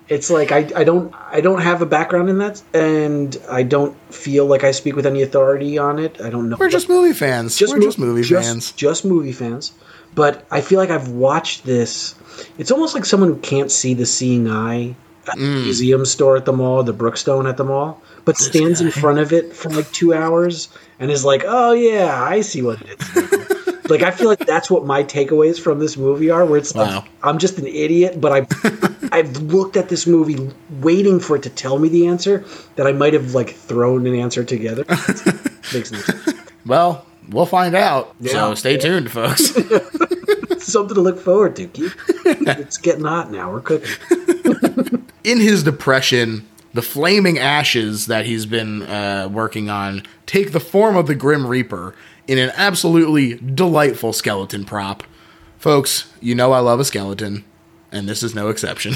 It's 0.09 0.29
like 0.29 0.53
I, 0.53 0.69
I 0.77 0.85
don't 0.85 1.15
I 1.31 1.41
don't 1.41 1.63
have 1.63 1.81
a 1.81 1.87
background 1.87 2.29
in 2.29 2.37
that, 2.39 2.61
and 2.75 3.35
I 3.49 3.63
don't 3.63 3.97
feel 4.13 4.45
like 4.45 4.63
I 4.63 4.73
speak 4.73 4.95
with 4.95 5.07
any 5.07 5.23
authority 5.23 5.79
on 5.79 5.99
it. 5.99 6.21
I 6.21 6.29
don't 6.29 6.51
know. 6.51 6.57
We're 6.61 6.69
just 6.69 6.91
movie 6.91 7.15
fans. 7.15 7.59
We're 7.59 7.77
mo- 7.79 7.83
just 7.83 7.99
movie 7.99 8.23
just- 8.23 8.47
fans. 8.47 8.73
Just 8.73 9.05
movie 9.07 9.33
fans. 9.33 9.73
But 10.15 10.45
I 10.51 10.61
feel 10.61 10.79
like 10.79 10.91
I've 10.91 11.09
watched 11.09 11.65
this. 11.65 12.15
It's 12.59 12.71
almost 12.71 12.95
like 12.95 13.05
someone 13.05 13.29
who 13.31 13.37
can't 13.37 13.71
see 13.71 13.95
the 13.95 14.07
seeing 14.07 14.49
eye 14.51 14.95
at 15.27 15.37
the 15.39 15.45
Mm. 15.45 15.63
museum 15.65 16.05
store 16.05 16.37
at 16.37 16.45
the 16.45 16.53
mall, 16.53 16.83
the 16.83 16.93
Brookstone 16.93 17.49
at 17.49 17.57
the 17.57 17.65
mall, 17.65 18.03
but 18.25 18.37
stands 18.37 18.81
in 18.81 18.91
front 18.91 19.19
of 19.19 19.33
it 19.33 19.55
for 19.55 19.71
like 19.71 19.91
two 19.93 20.13
hours 20.15 20.69
and 20.99 21.11
is 21.11 21.25
like, 21.25 21.45
"Oh 21.47 21.73
yeah, 21.73 22.21
I 22.23 22.41
see 22.41 22.61
what 22.63 22.81
it 22.83 22.99
is." 23.01 23.85
like 23.91 24.03
I 24.03 24.11
feel 24.11 24.27
like 24.29 24.45
that's 24.47 24.69
what 24.71 24.85
my 24.85 25.05
takeaways 25.05 25.61
from 25.61 25.79
this 25.79 25.97
movie 25.97 26.31
are. 26.31 26.45
Where 26.45 26.59
it's 26.59 26.75
Wow. 26.75 26.85
like 26.97 27.05
I'm 27.23 27.39
just 27.39 27.59
an 27.59 27.67
idiot, 27.67 28.21
but 28.21 28.33
I 28.33 28.47
I've 29.13 29.37
looked 29.37 29.77
at 29.77 29.89
this 29.89 30.07
movie 30.07 30.51
waiting 30.81 31.21
for 31.21 31.37
it 31.37 31.43
to 31.45 31.51
tell 31.51 31.79
me 31.79 31.89
the 31.89 32.07
answer 32.09 32.45
that 32.77 32.87
I 32.87 32.93
might 32.93 33.13
have 33.13 33.35
like 33.35 33.51
thrown 33.55 34.07
an 34.07 34.15
answer 34.17 34.43
together. 34.45 34.85
Makes 35.73 35.93
no 35.93 35.99
sense. 36.01 36.33
Well, 36.67 37.05
we'll 37.31 37.47
find 37.47 37.75
out. 37.77 38.15
Yeah. 38.21 38.33
So 38.33 38.55
stay 38.55 38.77
tuned, 38.77 39.11
folks. 39.11 39.53
something 40.73 40.95
to 40.95 41.01
look 41.01 41.19
forward 41.19 41.57
to. 41.57 41.67
Keith. 41.69 41.97
it's 42.25 42.79
getting 42.79 43.05
hot 43.05 43.31
now. 43.31 43.53
We're 43.53 43.61
cooking. 43.61 45.07
in 45.25 45.41
his 45.41 45.63
depression, 45.63 46.49
the 46.75 46.83
flaming 46.83 47.39
ashes 47.39 48.07
that 48.07 48.27
he's 48.27 48.47
been 48.47 48.83
uh, 48.83 49.29
working 49.31 49.69
on 49.69 50.03
take 50.27 50.53
the 50.53 50.61
form 50.61 50.97
of 50.97 51.07
the 51.07 51.15
Grim 51.15 51.47
Reaper 51.47 51.95
in 52.27 52.39
an 52.39 52.53
absolutely 52.55 53.35
delightful 53.35 54.13
skeleton 54.13 54.65
prop. 54.65 55.03
Folks, 55.59 56.11
you 56.21 56.35
know 56.35 56.53
I 56.53 56.59
love 56.61 56.81
a 56.81 56.85
skeleton, 56.85 57.45
and 57.91 58.09
this 58.09 58.23
is 58.23 58.35
no 58.35 58.49
exception. 58.49 58.95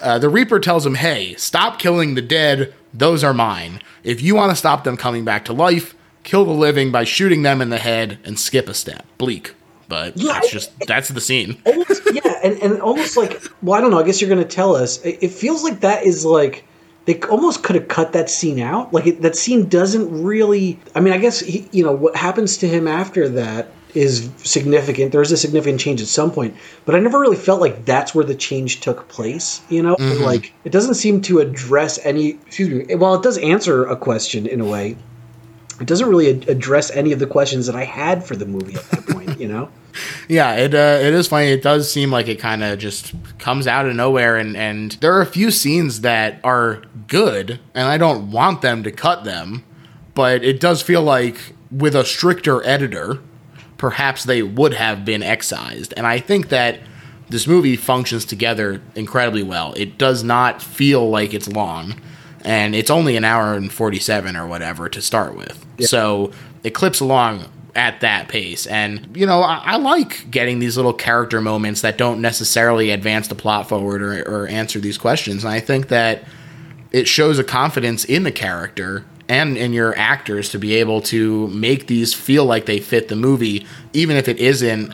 uh, 0.00 0.18
the 0.18 0.28
Reaper 0.28 0.58
tells 0.58 0.84
him, 0.84 0.94
hey, 0.96 1.34
stop 1.34 1.78
killing 1.78 2.14
the 2.14 2.22
dead, 2.22 2.74
those 2.92 3.22
are 3.22 3.34
mine. 3.34 3.80
If 4.02 4.22
you 4.22 4.34
want 4.34 4.50
to 4.50 4.56
stop 4.56 4.84
them 4.84 4.96
coming 4.96 5.24
back 5.24 5.44
to 5.46 5.52
life, 5.52 5.94
kill 6.24 6.44
the 6.44 6.52
living 6.52 6.90
by 6.90 7.04
shooting 7.04 7.42
them 7.42 7.60
in 7.60 7.68
the 7.68 7.78
head 7.78 8.18
and 8.24 8.38
skip 8.38 8.68
a 8.68 8.74
step. 8.74 9.06
Bleak. 9.18 9.54
But 9.88 10.16
Yeah, 10.16 10.34
that's 10.34 10.50
just, 10.50 10.78
that's 10.86 11.08
the 11.08 11.20
scene. 11.20 11.60
Almost, 11.66 12.02
yeah, 12.12 12.38
and, 12.42 12.62
and 12.62 12.80
almost 12.80 13.16
like 13.16 13.42
well, 13.62 13.76
I 13.76 13.80
don't 13.80 13.90
know. 13.90 13.98
I 13.98 14.02
guess 14.02 14.20
you're 14.20 14.30
going 14.30 14.46
to 14.46 14.48
tell 14.48 14.76
us. 14.76 15.02
It, 15.02 15.18
it 15.22 15.32
feels 15.32 15.64
like 15.64 15.80
that 15.80 16.04
is 16.04 16.24
like 16.24 16.64
they 17.06 17.18
almost 17.22 17.62
could 17.62 17.74
have 17.74 17.88
cut 17.88 18.12
that 18.12 18.28
scene 18.28 18.60
out. 18.60 18.92
Like 18.92 19.06
it, 19.06 19.22
that 19.22 19.34
scene 19.34 19.66
doesn't 19.68 20.22
really. 20.22 20.78
I 20.94 21.00
mean, 21.00 21.14
I 21.14 21.18
guess 21.18 21.40
he, 21.40 21.66
you 21.72 21.82
know 21.82 21.92
what 21.92 22.14
happens 22.14 22.58
to 22.58 22.68
him 22.68 22.86
after 22.86 23.28
that 23.30 23.72
is 23.94 24.30
significant. 24.44 25.12
There's 25.12 25.32
a 25.32 25.36
significant 25.38 25.80
change 25.80 26.02
at 26.02 26.08
some 26.08 26.30
point, 26.30 26.54
but 26.84 26.94
I 26.94 26.98
never 26.98 27.18
really 27.18 27.38
felt 27.38 27.62
like 27.62 27.86
that's 27.86 28.14
where 28.14 28.26
the 28.26 28.34
change 28.34 28.80
took 28.80 29.08
place. 29.08 29.62
You 29.70 29.82
know, 29.82 29.96
And, 29.98 30.20
like 30.20 30.52
it 30.64 30.70
doesn't 30.70 30.94
seem 30.94 31.22
to 31.22 31.38
address 31.38 31.98
any. 32.04 32.30
Excuse 32.46 32.68
me. 32.68 32.94
While 32.94 33.14
it 33.14 33.22
does 33.22 33.38
answer 33.38 33.86
a 33.86 33.96
question 33.96 34.46
in 34.46 34.60
a 34.60 34.66
way, 34.66 34.96
it 35.80 35.86
doesn't 35.86 36.08
really 36.08 36.30
ad- 36.30 36.48
address 36.48 36.90
any 36.90 37.12
of 37.12 37.18
the 37.18 37.26
questions 37.26 37.66
that 37.66 37.76
I 37.76 37.84
had 37.84 38.24
for 38.24 38.36
the 38.36 38.46
movie 38.46 38.74
at 38.74 38.90
that 38.90 39.06
point. 39.06 39.40
You 39.40 39.48
know. 39.48 39.70
Yeah, 40.28 40.54
it 40.54 40.74
uh, 40.74 40.98
it 41.00 41.12
is 41.12 41.26
funny. 41.26 41.46
It 41.46 41.62
does 41.62 41.90
seem 41.90 42.12
like 42.12 42.28
it 42.28 42.38
kind 42.38 42.62
of 42.62 42.78
just 42.78 43.14
comes 43.38 43.66
out 43.66 43.86
of 43.86 43.96
nowhere, 43.96 44.36
and 44.36 44.56
and 44.56 44.92
there 45.00 45.12
are 45.14 45.22
a 45.22 45.26
few 45.26 45.50
scenes 45.50 46.02
that 46.02 46.38
are 46.44 46.82
good, 47.08 47.58
and 47.74 47.88
I 47.88 47.96
don't 47.98 48.30
want 48.30 48.62
them 48.62 48.84
to 48.84 48.92
cut 48.92 49.24
them, 49.24 49.64
but 50.14 50.44
it 50.44 50.60
does 50.60 50.82
feel 50.82 51.02
like 51.02 51.54
with 51.72 51.96
a 51.96 52.04
stricter 52.04 52.64
editor, 52.64 53.18
perhaps 53.76 54.22
they 54.22 54.42
would 54.42 54.74
have 54.74 55.04
been 55.04 55.22
excised, 55.22 55.94
and 55.96 56.06
I 56.06 56.20
think 56.20 56.50
that 56.50 56.78
this 57.28 57.46
movie 57.46 57.76
functions 57.76 58.24
together 58.24 58.80
incredibly 58.94 59.42
well. 59.42 59.74
It 59.76 59.98
does 59.98 60.22
not 60.22 60.62
feel 60.62 61.08
like 61.10 61.34
it's 61.34 61.48
long, 61.48 62.00
and 62.44 62.74
it's 62.74 62.90
only 62.90 63.16
an 63.16 63.24
hour 63.24 63.54
and 63.54 63.72
forty 63.72 63.98
seven 63.98 64.36
or 64.36 64.46
whatever 64.46 64.88
to 64.88 65.00
start 65.00 65.36
with, 65.36 65.64
so 65.80 66.32
it 66.64 66.70
clips 66.70 67.00
along 67.00 67.44
at 67.74 68.00
that 68.00 68.26
pace. 68.26 68.66
And, 68.66 69.16
you 69.16 69.24
know, 69.24 69.40
I, 69.40 69.62
I 69.64 69.76
like 69.76 70.28
getting 70.32 70.58
these 70.58 70.76
little 70.76 70.92
character 70.92 71.40
moments 71.40 71.82
that 71.82 71.96
don't 71.96 72.20
necessarily 72.20 72.90
advance 72.90 73.28
the 73.28 73.36
plot 73.36 73.68
forward 73.68 74.02
or, 74.02 74.22
or 74.22 74.48
answer 74.48 74.80
these 74.80 74.98
questions. 74.98 75.44
And 75.44 75.52
I 75.52 75.60
think 75.60 75.86
that 75.88 76.24
it 76.90 77.06
shows 77.06 77.38
a 77.38 77.44
confidence 77.44 78.04
in 78.04 78.24
the 78.24 78.32
character 78.32 79.04
and 79.28 79.56
in 79.56 79.72
your 79.72 79.96
actors 79.96 80.48
to 80.48 80.58
be 80.58 80.74
able 80.74 81.00
to 81.02 81.46
make 81.48 81.86
these 81.86 82.14
feel 82.14 82.44
like 82.44 82.66
they 82.66 82.80
fit 82.80 83.06
the 83.06 83.14
movie, 83.14 83.64
even 83.92 84.16
if 84.16 84.26
it 84.26 84.38
isn't, 84.38 84.92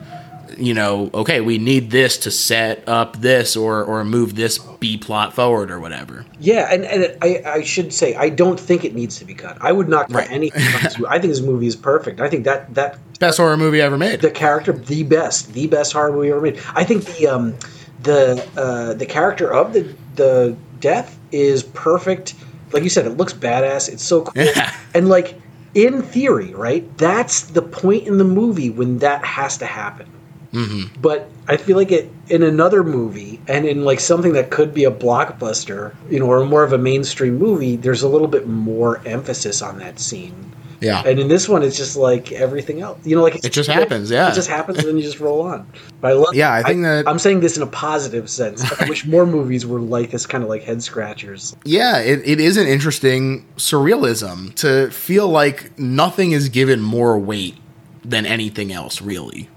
you 0.59 0.75
know, 0.75 1.11
okay, 1.15 1.41
we 1.41 1.59
need 1.59 1.91
this 1.91 2.19
to 2.19 2.31
set 2.31 2.89
up 2.89 3.21
this 3.21 3.57
or, 3.57 3.85
or 3.85 4.05
move 4.05 4.35
this 4.35 4.59
B 4.59 4.97
plot 4.97 5.35
forward 5.35 5.71
or 5.71 5.81
whatever. 5.81 6.25
Yeah, 6.41 6.69
and, 6.73 6.85
and 6.85 7.17
I, 7.23 7.43
I 7.47 7.63
should 7.63 7.93
say 7.93 8.15
I 8.15 8.29
don't 8.29 8.59
think 8.59 8.85
it 8.85 8.95
needs 8.95 9.19
to 9.19 9.25
be 9.25 9.35
cut. 9.35 9.57
I 9.61 9.73
would 9.73 9.89
not 9.89 10.09
cut 10.09 10.17
Right. 10.17 10.31
anything. 10.31 10.63
from 10.63 10.83
this 10.83 10.99
movie. 10.99 11.09
I 11.11 11.19
think 11.19 11.33
this 11.33 11.41
movie 11.43 11.67
is 11.67 11.77
perfect. 11.77 12.21
I 12.21 12.29
think 12.29 12.45
that 12.45 12.73
that 12.75 12.99
Best 13.21 13.39
horror 13.39 13.57
movie 13.57 13.81
ever 13.81 13.97
made. 13.97 14.21
the 14.21 14.31
character 14.31 14.73
the 14.73 15.03
best, 15.05 15.53
the 15.53 15.67
best 15.69 15.93
horror 15.93 16.13
movie 16.13 16.31
ever 16.31 16.41
made. 16.41 16.61
I 16.75 16.85
think 16.85 17.05
the 17.05 17.27
um 17.29 17.55
the 18.03 18.47
uh, 18.57 18.95
the 18.95 19.07
character 19.07 19.53
of 19.53 19.73
the 19.73 19.95
the 20.17 20.57
death 20.81 21.19
is 21.33 21.63
perfect. 21.63 22.35
Like 22.73 22.83
you 22.83 22.91
said, 22.91 23.07
it 23.07 23.17
looks 23.17 23.33
badass. 23.33 23.89
It's 23.89 24.03
so 24.03 24.23
cool. 24.23 24.43
Yeah. 24.45 24.75
And 24.95 25.09
like 25.09 25.41
in 25.75 26.03
theory, 26.03 26.53
right? 26.55 26.85
That's 26.99 27.43
the 27.43 27.63
point 27.63 28.07
in 28.07 28.19
the 28.19 28.25
movie 28.25 28.71
when 28.71 28.99
that 28.99 29.25
has 29.25 29.59
to 29.59 29.67
happen. 29.67 30.07
Mm-hmm. 30.55 31.01
But 31.01 31.29
I 31.49 31.57
feel 31.57 31.77
like 31.77 31.93
it 31.93 32.11
in 32.29 32.43
another 32.43 32.83
movie 32.83 33.41
and 33.49 33.67
in 33.67 33.85
like 33.85 34.01
something 34.01 34.33
that 34.35 34.51
could 34.51 34.73
be 34.73 34.85
a 34.85 34.91
blockbuster, 34.91 35.95
you 36.09 36.19
know, 36.21 36.27
or 36.27 36.45
more 36.45 36.63
of 36.65 36.73
a 36.73 36.79
mainstream 36.79 37.39
movie, 37.39 37.77
there's 37.77 38.03
a 38.03 38.09
little 38.09 38.29
bit 38.29 38.47
more 38.47 39.01
emphasis 39.07 39.61
on 39.63 39.79
that 39.79 39.99
scene. 39.99 40.53
Yeah. 40.81 41.03
And 41.07 41.19
in 41.19 41.29
this 41.29 41.49
one, 41.49 41.63
it's 41.63 41.79
just 41.79 41.97
like 41.97 42.31
everything 42.33 42.83
else. 42.83 42.99
You 43.07 43.17
know, 43.17 43.23
like 43.23 43.37
it's 43.37 43.47
It 43.47 43.55
just 43.55 43.71
happens, 43.71 44.11
yeah. 44.11 44.31
It 44.31 44.35
just 44.35 44.49
happens, 44.51 44.79
and 44.79 44.87
then 44.87 44.97
you 44.99 45.03
just 45.03 45.19
roll 45.19 45.41
on. 45.43 45.67
But 46.03 46.11
I 46.11 46.15
love. 46.15 46.35
Yeah, 46.35 46.53
I 46.53 46.63
think 46.63 46.83
that- 46.83 47.09
I'm 47.09 47.19
saying 47.19 47.41
this 47.41 47.57
in 47.57 47.63
a 47.63 47.67
positive 47.67 48.29
sense. 48.29 48.63
I 48.81 48.87
wish 48.89 49.07
more 49.17 49.25
movies 49.25 49.65
were 49.65 49.81
like 49.81 50.11
this, 50.11 50.27
kind 50.27 50.45
of 50.45 50.51
like 50.51 50.63
head 50.63 50.83
scratchers. 50.83 51.57
yeah, 51.65 52.01
it, 52.01 52.21
it 52.27 52.39
is 52.39 52.59
an 52.59 52.67
interesting 52.67 53.47
surrealism 53.57 54.55
to 54.57 54.91
feel 54.91 55.29
like 55.29 55.79
nothing 55.79 56.33
is 56.33 56.51
given 56.51 56.81
more 56.83 57.19
weight 57.19 57.57
than 58.05 58.27
anything 58.27 58.71
else, 58.71 59.01
really. 59.01 59.49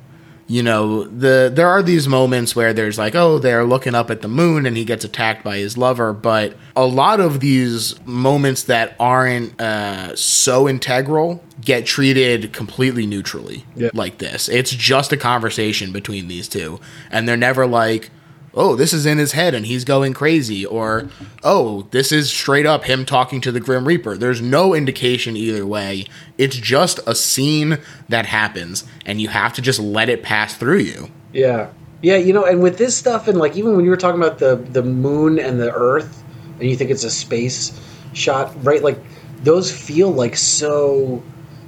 You 0.50 0.64
know, 0.64 1.04
the 1.04 1.52
there 1.54 1.68
are 1.68 1.84
these 1.84 2.08
moments 2.08 2.56
where 2.56 2.72
there's 2.72 2.98
like, 2.98 3.16
oh, 3.16 3.38
they're 3.38 3.66
looking 3.66 3.94
up 3.94 4.10
at 4.10 4.22
the 4.22 4.30
moon 4.30 4.66
and 4.66 4.78
he 4.78 4.86
gets 4.86 5.04
attacked 5.04 5.44
by 5.44 5.58
his 5.58 5.78
lover, 5.78 6.14
but 6.14 6.56
a 6.74 6.86
lot 6.86 7.20
of 7.20 7.42
these 7.42 7.96
moments 8.06 8.64
that 8.64 8.96
aren't 8.98 9.60
uh, 9.60 10.16
so 10.16 10.70
integral 10.70 11.44
get 11.60 11.86
treated 11.86 12.54
completely 12.54 13.06
neutrally, 13.06 13.66
Yeah. 13.76 13.90
like 13.94 14.20
this. 14.20 14.48
It's 14.48 14.72
just 14.72 15.12
a 15.12 15.18
conversation 15.18 15.92
between 15.92 16.30
these 16.30 16.48
two, 16.48 16.80
and 17.12 17.28
they're 17.28 17.36
never 17.36 17.68
like, 17.68 18.10
oh, 18.58 18.76
this 18.76 18.92
is 18.92 19.06
in 19.06 19.18
his 19.18 19.32
head 19.32 19.54
and 19.54 19.66
he's 19.66 19.86
going 19.86 20.14
crazy, 20.14 20.66
or 20.66 21.08
oh, 21.44 21.88
this 21.92 22.12
is 22.12 22.30
straight 22.30 22.66
up 22.66 22.84
him 22.84 23.06
talking 23.06 23.40
to 23.42 23.52
the 23.52 23.60
Grim 23.60 23.88
Reaper. 23.88 24.18
There's 24.18 24.42
no 24.42 24.74
indication 24.74 25.38
either 25.38 25.66
way. 25.66 26.06
It's 26.38 26.58
just 26.58 27.00
a 27.08 27.16
scene 27.16 27.78
that 28.10 28.26
happens, 28.26 28.84
and 29.06 29.22
you 29.22 29.30
have 29.30 29.54
to 29.54 29.62
just 29.62 29.80
let 29.80 30.10
it 30.10 30.24
pass 30.24 30.56
through 30.56 30.80
you. 30.80 31.10
Yeah, 31.32 31.70
yeah. 32.02 32.18
You 32.18 32.34
know, 32.34 32.44
and 32.44 32.62
with 32.62 32.78
this 32.78 32.98
stuff, 32.98 33.28
and 33.28 33.38
like 33.38 33.56
even 33.56 33.76
when 33.76 33.86
you 33.86 33.92
were 33.92 33.98
talking 33.98 34.22
about 34.22 34.40
the 34.40 34.56
the 34.56 34.84
moon 34.84 35.40
and 35.40 35.60
the 35.60 35.72
Earth, 35.72 36.24
and 36.60 36.70
you 36.70 36.76
think 36.76 36.90
it's 36.90 37.04
a 37.04 37.12
space 37.12 37.80
shot, 38.14 38.52
right? 38.66 38.82
Like 38.82 38.98
those 39.44 39.72
feel 39.72 40.12
like 40.12 40.36
so 40.36 41.24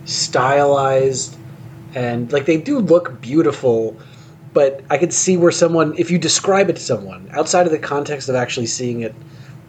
stylized 0.05 1.37
and 1.95 2.31
like 2.31 2.45
they 2.45 2.57
do 2.57 2.79
look 2.79 3.19
beautiful 3.21 3.97
but 4.53 4.81
i 4.89 4.97
could 4.97 5.13
see 5.13 5.37
where 5.37 5.51
someone 5.51 5.93
if 5.97 6.09
you 6.11 6.17
describe 6.17 6.69
it 6.69 6.75
to 6.75 6.81
someone 6.81 7.29
outside 7.33 7.65
of 7.65 7.71
the 7.71 7.79
context 7.79 8.29
of 8.29 8.35
actually 8.35 8.65
seeing 8.65 9.01
it 9.01 9.13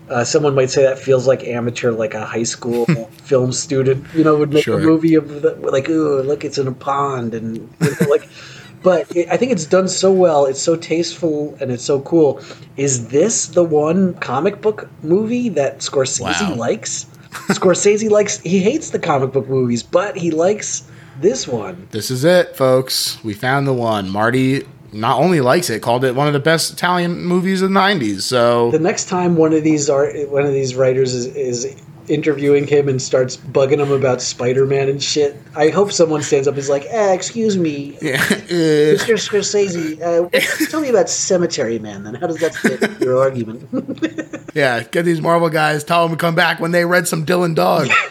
uh, 0.08 0.24
someone 0.24 0.54
might 0.56 0.70
say 0.70 0.82
that 0.82 0.98
feels 0.98 1.26
like 1.28 1.44
amateur 1.44 1.92
like 1.92 2.14
a 2.14 2.24
high 2.26 2.42
school 2.42 2.84
film 3.22 3.52
student 3.52 4.04
you 4.14 4.24
know 4.24 4.36
would 4.36 4.52
make 4.52 4.64
Sure. 4.64 4.78
a 4.80 4.82
movie 4.82 5.14
of 5.14 5.42
the, 5.42 5.54
like 5.56 5.88
oh 5.88 6.22
look 6.24 6.44
it's 6.44 6.58
in 6.58 6.66
a 6.66 6.72
pond 6.72 7.32
and 7.34 7.56
you 7.58 7.90
know, 8.00 8.08
like 8.08 8.28
but 8.82 9.14
it, 9.14 9.28
i 9.30 9.36
think 9.36 9.52
it's 9.52 9.66
done 9.66 9.86
so 9.86 10.10
well 10.10 10.46
it's 10.46 10.60
so 10.62 10.74
tasteful 10.76 11.56
and 11.60 11.70
it's 11.70 11.84
so 11.84 12.00
cool 12.00 12.40
is 12.76 13.08
this 13.08 13.46
the 13.48 13.62
one 13.62 14.14
comic 14.14 14.60
book 14.62 14.88
movie 15.02 15.48
that 15.50 15.78
scorsese 15.78 16.40
Wow. 16.48 16.54
likes 16.56 17.06
scorsese 17.50 18.10
likes 18.10 18.38
he 18.40 18.58
hates 18.58 18.90
the 18.90 18.98
comic 18.98 19.32
book 19.32 19.48
movies 19.48 19.82
but 19.84 20.16
he 20.16 20.30
likes 20.30 20.82
this 21.20 21.46
one 21.46 21.88
This 21.90 22.10
is 22.10 22.24
it, 22.24 22.56
folks. 22.56 23.22
We 23.24 23.34
found 23.34 23.66
the 23.66 23.74
one. 23.74 24.08
Marty 24.08 24.66
not 24.92 25.18
only 25.18 25.40
likes 25.40 25.70
it, 25.70 25.82
called 25.82 26.04
it 26.04 26.14
one 26.14 26.26
of 26.26 26.32
the 26.32 26.40
best 26.40 26.72
Italian 26.72 27.22
movies 27.24 27.62
of 27.62 27.70
the 27.70 27.78
90s. 27.78 28.22
So 28.22 28.70
the 28.70 28.78
next 28.78 29.08
time 29.08 29.36
one 29.36 29.52
of 29.52 29.62
these 29.62 29.88
art 29.88 30.14
one 30.30 30.44
of 30.44 30.52
these 30.52 30.74
writers 30.74 31.14
is, 31.14 31.26
is 31.36 31.80
interviewing 32.08 32.66
him 32.66 32.88
and 32.88 33.00
starts 33.00 33.36
bugging 33.36 33.78
him 33.78 33.92
about 33.92 34.20
spider-man 34.20 34.88
and 34.88 35.00
shit 35.00 35.36
i 35.54 35.68
hope 35.68 35.92
someone 35.92 36.22
stands 36.22 36.48
up 36.48 36.54
and 36.54 36.58
is 36.58 36.68
like 36.68 36.84
eh, 36.88 37.12
excuse 37.12 37.56
me 37.56 37.96
yeah, 38.02 38.16
mr 38.26 39.14
scorsese 39.14 40.00
uh, 40.02 40.66
tell 40.70 40.80
me 40.80 40.88
about 40.88 41.08
cemetery 41.08 41.78
man 41.78 42.02
then 42.02 42.14
how 42.14 42.26
does 42.26 42.38
that 42.38 42.52
fit 42.52 43.00
your 43.00 43.16
argument 43.16 43.62
yeah, 44.54 44.82
get 44.82 45.04
these 45.04 45.20
Marvel 45.20 45.48
guys, 45.48 45.84
tell 45.84 46.06
them 46.06 46.16
to 46.16 46.20
come 46.20 46.34
back 46.34 46.60
when 46.60 46.70
they 46.70 46.84
read 46.84 47.06
some 47.08 47.24
Dylan 47.24 47.54
Dog. 47.54 47.88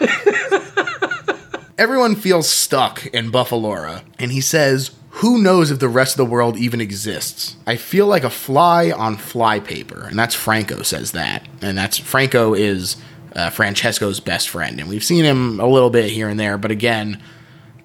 Everyone 1.80 2.14
feels 2.14 2.46
stuck 2.46 3.06
in 3.06 3.32
Buffalora, 3.32 4.02
and 4.18 4.30
he 4.32 4.42
says, 4.42 4.90
Who 5.12 5.40
knows 5.40 5.70
if 5.70 5.78
the 5.78 5.88
rest 5.88 6.12
of 6.12 6.18
the 6.18 6.30
world 6.30 6.58
even 6.58 6.78
exists? 6.78 7.56
I 7.66 7.76
feel 7.76 8.06
like 8.06 8.22
a 8.22 8.28
fly 8.28 8.90
on 8.90 9.16
fly 9.16 9.60
paper. 9.60 10.04
And 10.04 10.18
that's 10.18 10.34
Franco 10.34 10.82
says 10.82 11.12
that. 11.12 11.48
And 11.62 11.78
that's 11.78 11.96
Franco 11.96 12.52
is 12.52 12.98
uh, 13.34 13.48
Francesco's 13.48 14.20
best 14.20 14.50
friend. 14.50 14.78
And 14.78 14.90
we've 14.90 15.02
seen 15.02 15.24
him 15.24 15.58
a 15.58 15.66
little 15.66 15.88
bit 15.88 16.10
here 16.10 16.28
and 16.28 16.38
there, 16.38 16.58
but 16.58 16.70
again, 16.70 17.18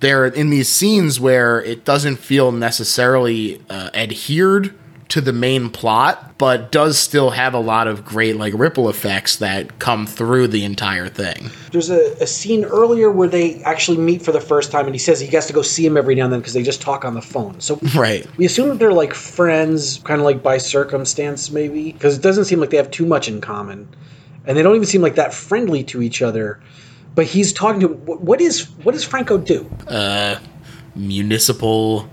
they're 0.01 0.25
in 0.25 0.49
these 0.49 0.67
scenes 0.67 1.17
where 1.17 1.63
it 1.63 1.85
doesn't 1.85 2.17
feel 2.17 2.51
necessarily 2.51 3.61
uh, 3.69 3.91
adhered 3.93 4.77
to 5.07 5.21
the 5.21 5.31
main 5.31 5.69
plot, 5.69 6.37
but 6.39 6.71
does 6.71 6.97
still 6.97 7.29
have 7.29 7.53
a 7.53 7.59
lot 7.59 7.87
of 7.87 8.03
great 8.03 8.37
like 8.37 8.53
ripple 8.55 8.89
effects 8.89 9.35
that 9.37 9.77
come 9.79 10.07
through 10.07 10.47
the 10.47 10.63
entire 10.65 11.07
thing. 11.07 11.49
there's 11.71 11.91
a, 11.91 12.13
a 12.19 12.25
scene 12.27 12.65
earlier 12.65 13.11
where 13.11 13.27
they 13.27 13.61
actually 13.63 13.97
meet 13.97 14.21
for 14.23 14.31
the 14.31 14.41
first 14.41 14.71
time 14.71 14.85
and 14.87 14.95
he 14.95 14.99
says 14.99 15.19
he 15.19 15.27
has 15.27 15.45
to 15.45 15.53
go 15.53 15.61
see 15.61 15.85
him 15.85 15.95
every 15.95 16.15
now 16.15 16.23
and 16.23 16.33
then 16.33 16.39
because 16.39 16.53
they 16.53 16.63
just 16.63 16.81
talk 16.81 17.05
on 17.05 17.13
the 17.13 17.21
phone. 17.21 17.59
So 17.61 17.79
Right. 17.95 18.25
we 18.37 18.45
assume 18.45 18.69
that 18.69 18.79
they're 18.79 18.91
like 18.93 19.13
friends 19.13 19.99
kind 20.05 20.19
of 20.19 20.25
like 20.25 20.41
by 20.41 20.57
circumstance 20.57 21.51
maybe? 21.51 21.91
Because 21.91 22.17
it 22.17 22.21
doesn't 22.23 22.45
seem 22.45 22.59
like 22.59 22.71
they 22.71 22.77
have 22.77 22.89
too 22.91 23.05
much 23.05 23.27
in 23.27 23.41
common. 23.41 23.87
And 24.47 24.57
they 24.57 24.63
don't 24.63 24.75
even 24.75 24.87
seem 24.87 25.01
like 25.01 25.15
that 25.15 25.33
friendly 25.33 25.83
to 25.85 26.01
each 26.01 26.21
other. 26.23 26.59
But 27.13 27.25
he's 27.27 27.53
talking 27.53 27.79
to 27.81 27.87
what 27.89 28.21
what 28.21 28.41
is 28.41 28.69
what 28.83 28.93
does 28.93 29.03
franco 29.03 29.37
do? 29.37 29.69
Uh, 29.87 30.37
Municipal 30.95 32.09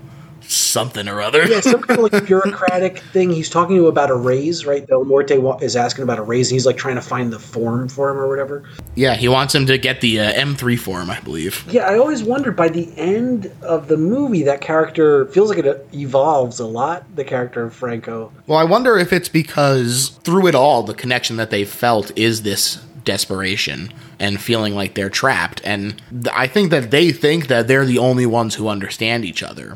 something 0.47 1.07
or 1.07 1.21
other. 1.21 1.45
yeah 1.47 1.59
some 1.61 1.81
kind 1.81 1.99
of 2.03 2.11
like 2.11 2.25
bureaucratic 2.27 2.99
thing 2.99 3.29
he's 3.31 3.49
talking 3.49 3.75
to 3.77 3.87
about 3.87 4.09
a 4.09 4.15
raise 4.15 4.65
right 4.65 4.85
del 4.87 5.03
morte 5.05 5.37
wa- 5.37 5.57
is 5.61 5.75
asking 5.75 6.03
about 6.03 6.19
a 6.19 6.21
raise 6.21 6.49
and 6.49 6.55
he's 6.55 6.65
like 6.65 6.77
trying 6.77 6.95
to 6.95 7.01
find 7.01 7.31
the 7.33 7.39
form 7.39 7.87
for 7.87 8.09
him 8.09 8.17
or 8.17 8.27
whatever 8.27 8.63
Yeah, 8.95 9.15
he 9.15 9.27
wants 9.27 9.55
him 9.55 9.65
to 9.67 9.77
get 9.77 10.01
the 10.01 10.19
uh, 10.19 10.33
M3 10.33 10.77
form, 10.77 11.09
I 11.09 11.19
believe. 11.21 11.63
Yeah, 11.71 11.87
I 11.87 11.97
always 11.97 12.23
wondered 12.23 12.55
by 12.55 12.69
the 12.69 12.91
end 12.97 13.51
of 13.63 13.87
the 13.87 13.97
movie 13.97 14.43
that 14.43 14.61
character 14.61 15.25
feels 15.27 15.49
like 15.49 15.57
it 15.57 15.87
evolves 15.93 16.59
a 16.59 16.65
lot. 16.65 17.03
The 17.15 17.23
character 17.23 17.63
of 17.65 17.73
Franco. 17.73 18.31
Well, 18.45 18.59
I 18.59 18.63
wonder 18.63 18.97
if 18.99 19.11
it's 19.11 19.29
because 19.29 20.09
through 20.23 20.47
it 20.47 20.53
all, 20.55 20.83
the 20.83 20.93
connection 20.93 21.37
that 21.37 21.49
they 21.49 21.65
felt 21.65 22.11
is 22.17 22.43
this 22.43 22.83
desperation 23.03 23.91
and 24.19 24.39
feeling 24.41 24.75
like 24.75 24.93
they're 24.95 25.09
trapped. 25.09 25.61
And 25.63 26.01
th- 26.11 26.27
I 26.31 26.47
think 26.47 26.69
that 26.71 26.91
they 26.91 27.11
think 27.11 27.47
that 27.47 27.67
they're 27.67 27.85
the 27.85 27.97
only 27.97 28.25
ones 28.25 28.55
who 28.55 28.67
understand 28.67 29.25
each 29.25 29.41
other. 29.43 29.73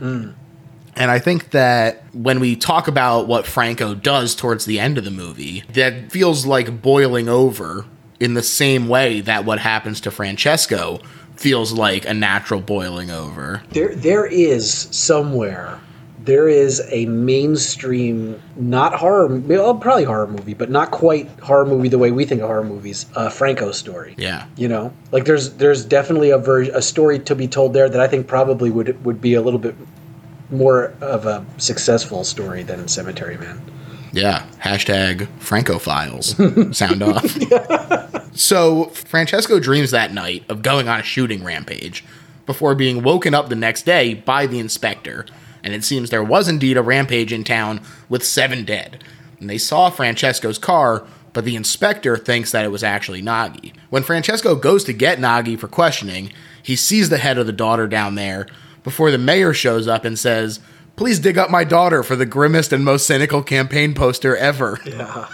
And 0.97 1.11
I 1.11 1.19
think 1.19 1.51
that 1.51 2.03
when 2.13 2.39
we 2.39 2.55
talk 2.55 2.87
about 2.87 3.27
what 3.27 3.45
Franco 3.45 3.93
does 3.93 4.35
towards 4.35 4.65
the 4.65 4.79
end 4.79 4.97
of 4.97 5.03
the 5.03 5.11
movie, 5.11 5.63
that 5.73 6.11
feels 6.11 6.45
like 6.45 6.81
boiling 6.81 7.29
over 7.29 7.85
in 8.19 8.33
the 8.33 8.43
same 8.43 8.87
way 8.87 9.21
that 9.21 9.45
what 9.45 9.59
happens 9.59 10.01
to 10.01 10.11
Francesco 10.11 10.99
feels 11.35 11.71
like 11.71 12.05
a 12.05 12.13
natural 12.15 12.61
boiling 12.61 13.11
over. 13.11 13.61
There, 13.69 13.93
there 13.93 14.25
is 14.25 14.87
somewhere. 14.89 15.79
There 16.19 16.49
is 16.49 16.81
a 16.89 17.05
mainstream, 17.05 18.41
not 18.57 18.93
horror, 18.93 19.27
well, 19.27 19.75
probably 19.75 20.03
horror 20.03 20.27
movie, 20.27 20.55
but 20.55 20.69
not 20.69 20.91
quite 20.91 21.29
horror 21.39 21.65
movie 21.65 21.87
the 21.87 21.99
way 21.99 22.11
we 22.11 22.25
think 22.25 22.41
of 22.41 22.47
horror 22.47 22.65
movies. 22.65 23.05
Uh, 23.15 23.29
Franco 23.29 23.71
story. 23.71 24.15
Yeah. 24.17 24.45
You 24.57 24.67
know, 24.67 24.91
like 25.13 25.23
there's 25.23 25.53
there's 25.53 25.85
definitely 25.85 26.31
a 26.31 26.37
ver- 26.37 26.63
a 26.63 26.81
story 26.81 27.19
to 27.19 27.35
be 27.35 27.47
told 27.47 27.71
there 27.71 27.87
that 27.87 28.01
I 28.01 28.07
think 28.07 28.27
probably 28.27 28.69
would 28.71 29.05
would 29.05 29.21
be 29.21 29.35
a 29.35 29.41
little 29.41 29.59
bit 29.59 29.75
more 30.49 30.93
of 31.01 31.25
a 31.25 31.45
successful 31.57 32.23
story 32.23 32.63
than 32.63 32.87
Cemetery 32.87 33.37
Man. 33.37 33.61
Yeah. 34.13 34.45
Hashtag 34.59 35.27
Franco 35.39 35.79
Files. 35.79 36.35
Sound 36.77 37.03
off. 37.03 38.35
so 38.35 38.85
Francesco 38.85 39.59
dreams 39.59 39.91
that 39.91 40.13
night 40.13 40.43
of 40.49 40.61
going 40.61 40.87
on 40.87 41.01
a 41.01 41.03
shooting 41.03 41.43
rampage 41.43 42.03
before 42.45 42.75
being 42.75 43.03
woken 43.03 43.33
up 43.33 43.49
the 43.49 43.55
next 43.55 43.83
day 43.83 44.13
by 44.13 44.47
the 44.47 44.59
inspector. 44.59 45.25
And 45.63 45.73
it 45.73 45.83
seems 45.83 46.09
there 46.09 46.23
was 46.23 46.47
indeed 46.47 46.77
a 46.77 46.81
rampage 46.81 47.33
in 47.33 47.43
town 47.43 47.81
with 48.07 48.25
seven 48.25 48.63
dead. 48.63 49.03
And 49.39 49.49
they 49.49 49.57
saw 49.57 49.89
Francesco's 49.89 50.57
car, 50.57 51.05
but 51.33 51.45
the 51.45 51.55
inspector 51.55 52.17
thinks 52.17 52.51
that 52.51 52.65
it 52.65 52.71
was 52.71 52.83
actually 52.83 53.21
Gnaghi. 53.21 53.73
When 53.89 54.03
Francesco 54.03 54.55
goes 54.55 54.83
to 54.85 54.93
get 54.93 55.19
Gnaghi 55.19 55.59
for 55.59 55.67
questioning, 55.67 56.31
he 56.63 56.75
sees 56.75 57.09
the 57.09 57.17
head 57.17 57.37
of 57.37 57.45
the 57.45 57.53
daughter 57.53 57.87
down 57.87 58.15
there 58.15 58.47
before 58.87 59.11
the 59.11 59.17
mayor 59.17 59.53
shows 59.53 59.85
up 59.85 60.05
and 60.05 60.17
says, 60.17 60.61
Please 60.95 61.19
dig 61.19 61.37
up 61.37 61.49
my 61.51 61.65
daughter 61.65 62.03
for 62.03 62.15
the 62.15 62.25
grimmest 62.25 62.71
and 62.71 62.85
most 62.85 63.05
cynical 63.05 63.43
campaign 63.43 63.93
poster 63.93 64.37
ever. 64.37 64.79
Yeah. 64.85 65.27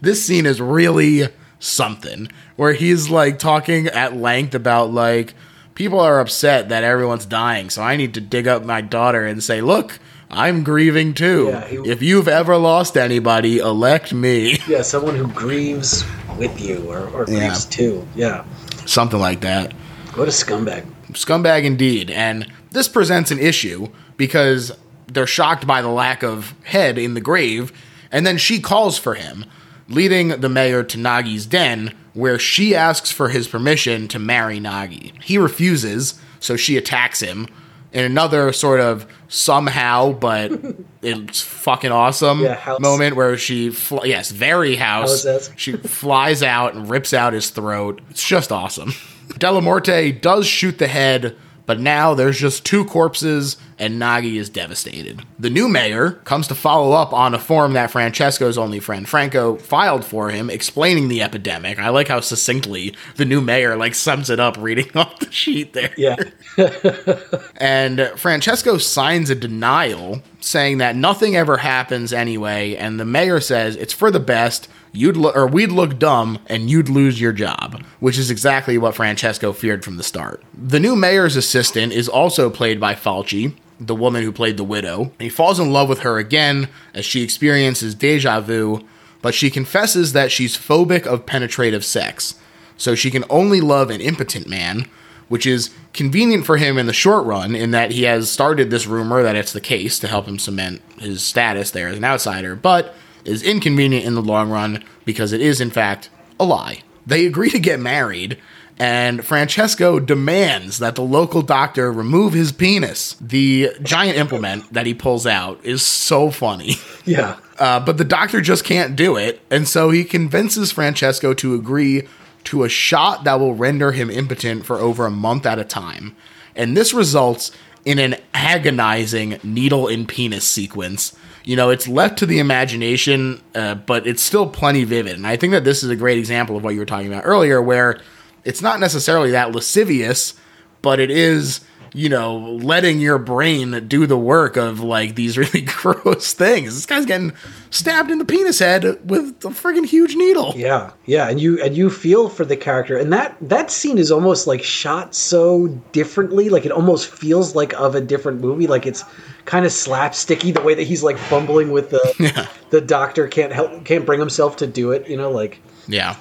This 0.00 0.24
scene 0.24 0.46
is 0.46 0.60
really 0.60 1.26
something 1.58 2.28
where 2.54 2.72
he's 2.72 3.10
like 3.10 3.40
talking 3.40 3.88
at 3.88 4.16
length 4.16 4.54
about 4.54 4.92
like 4.92 5.34
people 5.74 5.98
are 5.98 6.20
upset 6.20 6.68
that 6.68 6.84
everyone's 6.84 7.26
dying, 7.26 7.70
so 7.70 7.82
I 7.82 7.96
need 7.96 8.14
to 8.14 8.20
dig 8.20 8.46
up 8.46 8.64
my 8.64 8.80
daughter 8.80 9.26
and 9.26 9.42
say, 9.42 9.60
"Look, 9.60 9.98
I'm 10.30 10.62
grieving 10.62 11.12
too. 11.12 11.48
Yeah, 11.48 11.66
he- 11.66 11.90
if 11.90 12.00
you've 12.02 12.28
ever 12.28 12.56
lost 12.56 12.96
anybody, 12.96 13.58
elect 13.58 14.14
me." 14.14 14.58
Yeah, 14.68 14.82
someone 14.82 15.16
who 15.16 15.26
grieves 15.26 16.04
with 16.38 16.58
you 16.60 16.84
or, 16.88 17.00
or 17.10 17.24
Yeah. 17.28 17.40
grieves 17.48 17.64
too. 17.66 18.06
Yeah. 18.14 18.44
Something 18.86 19.18
like 19.20 19.40
that. 19.40 19.72
What 20.14 20.28
a 20.28 20.30
scumbag. 20.30 20.86
Scumbag 21.12 21.64
indeed. 21.64 22.10
And 22.10 22.46
this 22.70 22.88
presents 22.88 23.30
an 23.30 23.38
issue 23.38 23.88
because 24.16 24.72
they're 25.06 25.26
shocked 25.26 25.66
by 25.66 25.82
the 25.82 25.88
lack 25.88 26.22
of 26.22 26.54
head 26.64 26.98
in 26.98 27.14
the 27.14 27.20
grave, 27.20 27.72
and 28.12 28.26
then 28.26 28.38
she 28.38 28.60
calls 28.60 28.98
for 28.98 29.14
him, 29.14 29.44
leading 29.88 30.28
the 30.40 30.48
mayor 30.48 30.82
to 30.84 30.98
Gnaghi's 30.98 31.46
den, 31.46 31.94
where 32.14 32.38
she 32.38 32.74
asks 32.74 33.10
for 33.10 33.28
his 33.28 33.48
permission 33.48 34.08
to 34.08 34.18
marry 34.18 34.58
Gnaghi. 34.60 35.20
He 35.22 35.38
refuses, 35.38 36.20
so 36.40 36.56
she 36.56 36.76
attacks 36.76 37.20
him. 37.20 37.48
In 37.92 38.04
another 38.04 38.52
sort 38.52 38.78
of 38.78 39.04
somehow, 39.26 40.12
but 40.12 40.52
it's 41.02 41.40
fucking 41.40 41.90
awesome 41.90 42.38
Yeah, 42.40 42.54
house- 42.54 42.78
moment 42.78 43.16
where 43.16 43.36
she, 43.36 43.70
fl- 43.70 44.04
yes, 44.06 44.30
very 44.30 44.76
house. 44.76 45.24
House-esque. 45.24 45.58
She 45.58 45.72
flies 45.72 46.40
out 46.44 46.74
and 46.74 46.88
rips 46.88 47.12
out 47.12 47.32
his 47.32 47.50
throat. 47.50 48.00
It's 48.10 48.24
just 48.24 48.52
awesome. 48.52 48.90
Dellamorte 49.40 50.20
does 50.20 50.46
shoot 50.46 50.78
the 50.78 50.86
head, 50.86 51.36
but 51.70 51.78
now 51.78 52.14
there's 52.14 52.36
just 52.36 52.66
two 52.66 52.84
corpses 52.84 53.56
and 53.80 54.00
Gnaghi 54.00 54.36
is 54.36 54.48
devastated. 54.48 55.22
The 55.38 55.50
new 55.50 55.68
mayor 55.68 56.12
comes 56.24 56.46
to 56.48 56.54
follow 56.54 56.92
up 56.92 57.12
on 57.12 57.34
a 57.34 57.38
form 57.38 57.72
that 57.72 57.90
Francesco's 57.90 58.58
only 58.58 58.78
friend 58.78 59.08
Franco 59.08 59.56
filed 59.56 60.04
for 60.04 60.30
him 60.30 60.50
explaining 60.50 61.08
the 61.08 61.22
epidemic. 61.22 61.78
I 61.78 61.88
like 61.88 62.08
how 62.08 62.20
succinctly 62.20 62.94
the 63.16 63.24
new 63.24 63.40
mayor 63.40 63.76
like 63.76 63.94
sums 63.94 64.30
it 64.30 64.38
up 64.38 64.56
reading 64.58 64.90
off 64.94 65.18
the 65.18 65.32
sheet 65.32 65.72
there. 65.72 65.92
Yeah. 65.96 66.16
And 67.56 68.12
Francesco 68.16 68.78
signs 68.78 69.28
a 69.30 69.34
denial 69.34 70.22
saying 70.40 70.78
that 70.78 70.96
nothing 70.96 71.36
ever 71.36 71.58
happens 71.58 72.12
anyway, 72.12 72.74
and 72.74 72.98
the 72.98 73.04
mayor 73.04 73.40
says 73.40 73.76
it's 73.76 73.92
for 73.92 74.10
the 74.10 74.20
best. 74.20 74.68
You'd 74.92 75.16
lo- 75.16 75.32
or 75.34 75.46
we'd 75.46 75.70
look 75.70 75.98
dumb 75.98 76.38
and 76.48 76.70
you'd 76.70 76.88
lose 76.88 77.20
your 77.20 77.32
job, 77.32 77.84
which 78.00 78.18
is 78.18 78.30
exactly 78.30 78.76
what 78.78 78.94
Francesco 78.94 79.52
feared 79.52 79.84
from 79.84 79.98
the 79.98 80.02
start. 80.02 80.42
The 80.54 80.80
new 80.80 80.96
mayor's 80.96 81.36
assistant 81.36 81.92
is 81.92 82.08
also 82.08 82.50
played 82.50 82.80
by 82.80 82.94
Falchi, 82.94 83.54
the 83.80 83.94
woman 83.94 84.22
who 84.22 84.30
played 84.30 84.56
the 84.58 84.64
widow. 84.64 85.12
He 85.18 85.28
falls 85.30 85.58
in 85.58 85.72
love 85.72 85.88
with 85.88 86.00
her 86.00 86.18
again 86.18 86.68
as 86.94 87.04
she 87.06 87.22
experiences 87.22 87.94
deja 87.94 88.40
vu, 88.40 88.86
but 89.22 89.34
she 89.34 89.50
confesses 89.50 90.12
that 90.12 90.30
she's 90.30 90.56
phobic 90.56 91.06
of 91.06 91.26
penetrative 91.26 91.84
sex. 91.84 92.34
so 92.76 92.94
she 92.94 93.10
can 93.10 93.24
only 93.28 93.60
love 93.60 93.90
an 93.90 94.00
impotent 94.00 94.46
man, 94.48 94.86
which 95.28 95.44
is 95.46 95.70
convenient 95.92 96.46
for 96.46 96.56
him 96.56 96.78
in 96.78 96.86
the 96.86 96.92
short 96.94 97.26
run 97.26 97.54
in 97.54 97.72
that 97.72 97.90
he 97.90 98.04
has 98.04 98.30
started 98.30 98.70
this 98.70 98.86
rumor 98.86 99.22
that 99.22 99.36
it's 99.36 99.52
the 99.52 99.60
case 99.60 99.98
to 99.98 100.06
help 100.08 100.26
him 100.26 100.38
cement 100.38 100.80
his 100.98 101.22
status 101.22 101.70
there 101.70 101.88
as 101.88 101.98
an 101.98 102.04
outsider, 102.04 102.56
but 102.56 102.94
is 103.24 103.42
inconvenient 103.42 104.06
in 104.06 104.14
the 104.14 104.22
long 104.22 104.50
run 104.50 104.82
because 105.04 105.32
it 105.32 105.42
is, 105.42 105.60
in 105.60 105.70
fact, 105.70 106.08
a 106.38 106.44
lie. 106.44 106.82
They 107.06 107.26
agree 107.26 107.50
to 107.50 107.58
get 107.58 107.80
married, 107.80 108.38
and 108.80 109.22
Francesco 109.22 110.00
demands 110.00 110.78
that 110.78 110.94
the 110.94 111.02
local 111.02 111.42
doctor 111.42 111.92
remove 111.92 112.32
his 112.32 112.50
penis. 112.50 113.14
The 113.20 113.76
giant 113.82 114.16
implement 114.16 114.72
that 114.72 114.86
he 114.86 114.94
pulls 114.94 115.26
out 115.26 115.62
is 115.62 115.82
so 115.82 116.30
funny. 116.30 116.76
Yeah. 117.06 117.38
Uh, 117.58 117.80
but 117.80 117.96
the 117.98 118.04
doctor 118.04 118.40
just 118.40 118.62
can't 118.62 118.94
do 118.94 119.16
it, 119.16 119.40
and 119.50 119.66
so 119.66 119.90
he 119.90 120.04
convinces 120.04 120.70
Francesco 120.70 121.34
to 121.34 121.54
agree 121.54 122.06
to 122.44 122.62
a 122.62 122.68
shot 122.68 123.24
that 123.24 123.40
will 123.40 123.54
render 123.54 123.92
him 123.92 124.10
impotent 124.10 124.64
for 124.64 124.76
over 124.76 125.06
a 125.06 125.10
month 125.10 125.44
at 125.44 125.58
a 125.58 125.64
time. 125.64 126.14
And 126.54 126.76
this 126.76 126.94
results 126.94 127.50
in 127.84 127.98
an 127.98 128.16
agonizing 128.32 129.40
needle 129.42 129.88
in 129.88 130.06
penis 130.06 130.46
sequence. 130.46 131.16
You 131.42 131.56
know, 131.56 131.70
it's 131.70 131.88
left 131.88 132.18
to 132.18 132.26
the 132.26 132.38
imagination, 132.38 133.42
uh, 133.54 133.74
but 133.74 134.06
it's 134.06 134.22
still 134.22 134.48
plenty 134.48 134.84
vivid. 134.84 135.16
And 135.16 135.26
I 135.26 135.36
think 135.36 135.52
that 135.52 135.64
this 135.64 135.82
is 135.82 135.90
a 135.90 135.96
great 135.96 136.18
example 136.18 136.56
of 136.56 136.62
what 136.62 136.74
you 136.74 136.80
were 136.80 136.86
talking 136.86 137.12
about 137.12 137.24
earlier, 137.26 137.60
where 137.60 138.00
it's 138.44 138.62
not 138.62 138.80
necessarily 138.80 139.30
that 139.32 139.52
lascivious, 139.52 140.34
but 140.82 141.00
it 141.00 141.10
is 141.10 141.60
you 141.92 142.08
know, 142.08 142.36
letting 142.36 143.00
your 143.00 143.18
brain 143.18 143.86
do 143.88 144.06
the 144.06 144.18
work 144.18 144.56
of 144.56 144.80
like 144.80 145.14
these 145.14 145.36
really 145.38 145.62
gross 145.62 146.32
things. 146.32 146.74
This 146.74 146.86
guy's 146.86 147.06
getting 147.06 147.32
stabbed 147.70 148.10
in 148.10 148.18
the 148.18 148.24
penis 148.24 148.58
head 148.58 148.84
with 149.08 149.44
a 149.44 149.48
friggin' 149.48 149.86
huge 149.86 150.16
needle. 150.16 150.52
Yeah, 150.56 150.90
yeah, 151.06 151.28
and 151.28 151.40
you 151.40 151.62
and 151.62 151.76
you 151.76 151.90
feel 151.90 152.28
for 152.28 152.44
the 152.44 152.56
character, 152.56 152.96
and 152.96 153.12
that 153.12 153.36
that 153.40 153.70
scene 153.70 153.98
is 153.98 154.10
almost 154.10 154.46
like 154.46 154.62
shot 154.62 155.14
so 155.14 155.68
differently, 155.92 156.48
like 156.48 156.64
it 156.64 156.72
almost 156.72 157.10
feels 157.10 157.54
like 157.54 157.72
of 157.74 157.94
a 157.94 158.00
different 158.00 158.40
movie. 158.40 158.66
Like 158.66 158.86
it's 158.86 159.04
kind 159.44 159.64
of 159.64 159.72
slapsticky 159.72 160.54
the 160.54 160.60
way 160.60 160.74
that 160.74 160.84
he's 160.84 161.02
like 161.02 161.16
fumbling 161.16 161.72
with 161.72 161.90
the 161.90 162.14
yeah. 162.20 162.46
the 162.70 162.80
doctor 162.80 163.26
can't 163.26 163.52
help 163.52 163.84
can't 163.84 164.06
bring 164.06 164.20
himself 164.20 164.56
to 164.56 164.66
do 164.66 164.92
it. 164.92 165.08
You 165.08 165.16
know, 165.16 165.30
like 165.30 165.60
yeah. 165.88 166.16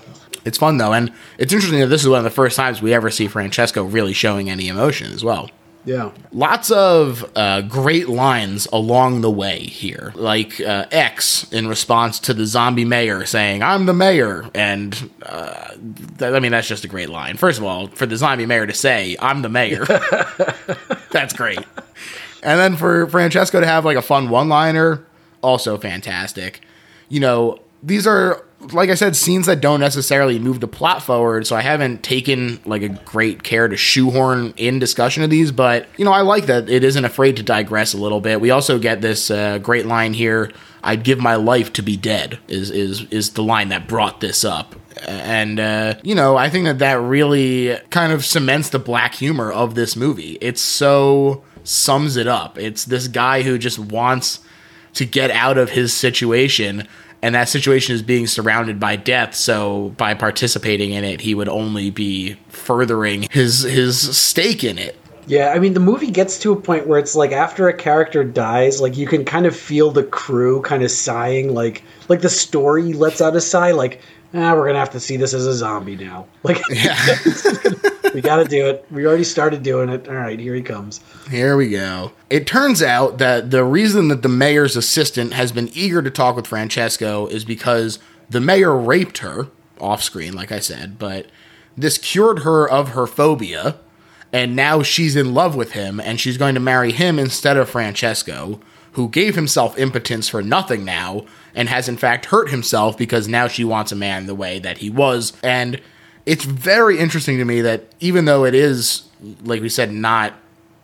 It's 0.46 0.58
fun 0.58 0.78
though, 0.78 0.94
and 0.94 1.12
it's 1.38 1.54
interesting 1.54 1.80
that 1.80 1.88
this 1.88 2.02
is 2.02 2.10
one 2.10 2.20
of 2.20 2.24
the 2.24 2.30
first 2.30 2.56
times 2.56 2.82
we 2.82 2.94
ever 2.94 3.10
see 3.10 3.28
Francesco 3.28 3.84
really 3.84 4.14
showing 4.14 4.50
any 4.50 4.68
emotion 4.68 5.12
as 5.12 5.24
well. 5.24 5.50
Yeah. 5.86 6.12
Lots 6.32 6.72
of 6.72 7.32
uh, 7.36 7.62
great 7.62 8.10
lines 8.10 8.68
along 8.72 9.22
the 9.22 9.32
way 9.32 9.60
here. 9.60 10.12
Like 10.16 10.60
uh, 10.60 10.86
X 10.92 11.52
in 11.52 11.68
response 11.68 12.20
to 12.22 12.34
the 12.34 12.46
zombie 12.46 12.86
mayor 12.86 13.26
saying, 13.26 13.64
I'm 13.64 13.86
the 13.86 13.94
mayor. 13.94 14.50
And 14.54 15.10
uh, 15.24 15.70
th- 16.18 16.34
I 16.34 16.40
mean, 16.40 16.52
that's 16.52 16.68
just 16.68 16.84
a 16.84 16.88
great 16.90 17.10
line. 17.10 17.38
First 17.38 17.60
of 17.60 17.66
all, 17.66 17.88
for 17.88 18.06
the 18.06 18.18
zombie 18.18 18.46
mayor 18.46 18.68
to 18.68 18.74
say, 18.74 19.16
I'm 19.20 19.42
the 19.42 19.50
mayor, 19.50 19.86
that's 21.12 21.34
great. 21.34 21.60
And 22.44 22.60
then 22.60 22.76
for 22.76 23.08
Francesco 23.08 23.60
to 23.60 23.66
have 23.66 23.86
like 23.86 23.98
a 23.98 24.02
fun 24.02 24.30
one 24.30 24.50
liner, 24.50 25.06
also 25.42 25.78
fantastic. 25.78 26.62
You 27.08 27.22
know, 27.22 27.60
these 27.82 28.06
are 28.06 28.46
like 28.72 28.90
I 28.90 28.96
said, 28.96 29.16
scenes 29.16 29.46
that 29.46 29.62
don't 29.62 29.80
necessarily 29.80 30.38
move 30.38 30.60
the 30.60 30.68
plot 30.68 31.02
forward. 31.02 31.48
So 31.48 31.56
I 31.56 31.62
haven't 31.62 32.04
taken 32.04 32.60
like 32.66 32.82
a 32.82 32.90
great 32.90 33.44
care 33.44 33.68
to 33.68 33.78
shoehorn 33.78 34.54
in 34.58 34.80
discussion 34.80 35.24
of 35.24 35.30
these, 35.30 35.52
but 35.52 35.88
you 35.98 36.06
know, 36.06 36.12
I 36.12 36.22
like 36.22 36.48
that 36.48 36.70
it 36.70 36.84
isn't 36.84 37.06
afraid 37.06 37.38
to 37.38 37.44
digress 37.44 37.94
a 37.94 37.98
little 37.98 38.22
bit. 38.22 38.42
We 38.42 38.52
also 38.52 38.78
get 38.78 39.02
this 39.02 39.32
uh, 39.32 39.60
great 39.60 39.86
line 39.86 40.14
here. 40.14 40.52
I'd 40.84 41.04
give 41.04 41.20
my 41.20 41.36
life 41.36 41.74
to 41.74 41.82
be 41.82 41.98
dead 41.98 42.40
is 42.48 42.70
is 42.70 43.04
is 43.12 43.32
the 43.32 43.44
line 43.44 43.70
that 43.70 43.88
brought 43.88 44.22
this 44.22 44.44
up. 44.44 44.76
And 45.08 45.60
uh, 45.60 45.96
you 46.04 46.16
know, 46.16 46.36
I 46.36 46.50
think 46.50 46.66
that 46.66 46.80
that 46.80 47.00
really 47.02 47.78
kind 47.90 48.12
of 48.12 48.26
cements 48.26 48.70
the 48.70 48.80
black 48.80 49.16
humor 49.16 49.52
of 49.52 49.76
this 49.76 49.96
movie. 49.96 50.38
It's 50.42 50.62
so 50.62 51.44
sums 51.64 52.18
it 52.18 52.28
up. 52.28 52.58
It's 52.58 52.86
this 52.86 53.08
guy 53.08 53.42
who 53.42 53.58
just 53.58 53.80
wants 53.80 54.40
to 54.94 55.06
get 55.06 55.32
out 55.32 55.58
of 55.58 55.70
his 55.70 55.94
situation 55.94 56.88
and 57.22 57.36
that 57.36 57.50
situation 57.50 57.96
is 57.96 58.02
being 58.02 58.28
surrounded 58.28 58.80
by 58.80 58.96
death 58.96 59.36
so 59.36 59.94
by 59.98 60.14
participating 60.14 60.92
in 60.92 61.04
it 61.04 61.22
he 61.22 61.36
would 61.36 61.50
only 61.50 61.90
be 61.90 62.34
furthering 62.50 63.28
his 63.32 63.62
his 63.62 64.18
stake 64.18 64.64
in 64.64 64.78
it. 64.78 64.98
Yeah 65.28 65.54
i 65.56 65.60
mean 65.60 65.74
the 65.74 65.80
movie 65.80 66.12
gets 66.12 66.40
to 66.40 66.52
a 66.52 66.56
point 66.60 66.88
where 66.88 67.00
it's 67.00 67.16
like 67.16 67.32
after 67.32 67.68
a 67.68 67.74
character 67.74 68.24
dies 68.24 68.82
like 68.82 68.98
you 68.98 69.08
can 69.08 69.26
kind 69.26 69.46
of 69.46 69.56
feel 69.56 69.92
the 69.92 70.04
crew 70.04 70.62
kind 70.62 70.84
of 70.84 70.92
sighing 70.92 71.54
like 71.54 71.84
like 72.08 72.22
the 72.22 72.30
story 72.30 72.94
lets 72.94 73.22
out 73.22 73.36
a 73.36 73.42
sigh 73.42 73.72
like 73.72 74.02
ah, 74.34 74.54
we're 74.56 74.68
gonna 74.68 74.80
have 74.80 74.92
to 74.92 75.00
see 75.00 75.18
this 75.18 75.34
as 75.34 75.46
a 75.46 75.54
zombie 75.54 75.96
now. 75.96 76.28
Like, 76.44 76.62
yeah. 76.70 76.96
we 78.14 78.22
got 78.22 78.38
to 78.38 78.46
do 78.46 78.68
it. 78.68 78.86
We 78.92 79.06
already 79.06 79.26
started 79.26 79.62
doing 79.62 79.90
it. 79.90 80.08
All 80.08 80.16
right, 80.16 80.40
here 80.40 80.56
he 80.56 80.62
comes. 80.62 81.02
Here 81.30 81.58
we 81.58 81.70
go. 81.70 82.14
It 82.30 82.48
turns 82.48 82.82
out 82.82 83.18
that 83.18 83.52
the 83.52 83.64
reason 83.64 84.08
that 84.08 84.22
the 84.22 84.30
mayor's 84.30 84.76
assistant 84.78 85.34
has 85.34 85.52
been 85.52 85.70
eager 85.74 86.02
to 86.02 86.10
talk 86.10 86.36
with 86.38 86.48
Francesco 86.48 87.28
is 87.28 87.44
because 87.44 88.00
the 88.30 88.40
mayor 88.40 88.76
raped 88.76 89.20
her 89.20 89.48
off 89.80 90.02
screen, 90.02 90.34
like 90.34 90.52
I 90.52 90.60
said, 90.60 90.98
but 90.98 91.28
this 91.78 91.98
cured 91.98 92.40
her 92.40 92.70
of 92.70 92.90
her 92.90 93.08
phobia. 93.08 93.78
And 94.32 94.56
now 94.56 94.84
she's 94.84 95.16
in 95.16 95.34
love 95.34 95.56
with 95.56 95.72
him, 95.72 96.00
and 96.00 96.20
she's 96.20 96.38
going 96.38 96.54
to 96.54 96.62
marry 96.62 96.92
him 96.92 97.18
instead 97.18 97.58
of 97.58 97.68
Francesco, 97.68 98.60
who 98.94 99.10
gave 99.10 99.36
himself 99.36 99.78
impotence 99.78 100.28
for 100.28 100.42
nothing 100.42 100.84
now 100.84 101.26
and 101.54 101.70
has 101.70 101.88
in 101.90 101.98
fact 101.98 102.26
hurt 102.26 102.50
himself 102.50 102.98
because 102.98 103.28
now 103.28 103.48
she 103.48 103.64
wants 103.64 103.92
a 103.92 103.96
man 103.96 104.26
the 104.26 104.36
way 104.36 104.60
that 104.60 104.80
he 104.80 104.90
was. 104.90 105.34
And 105.44 105.82
it's 106.26 106.46
very 106.46 107.00
interesting 107.00 107.38
to 107.38 107.46
me 107.46 107.62
that 107.62 107.94
even 108.00 108.26
though 108.26 108.46
it 108.46 108.54
is, 108.54 109.04
like 109.44 109.62
we 109.62 109.70
said, 109.70 109.92
not 109.92 110.34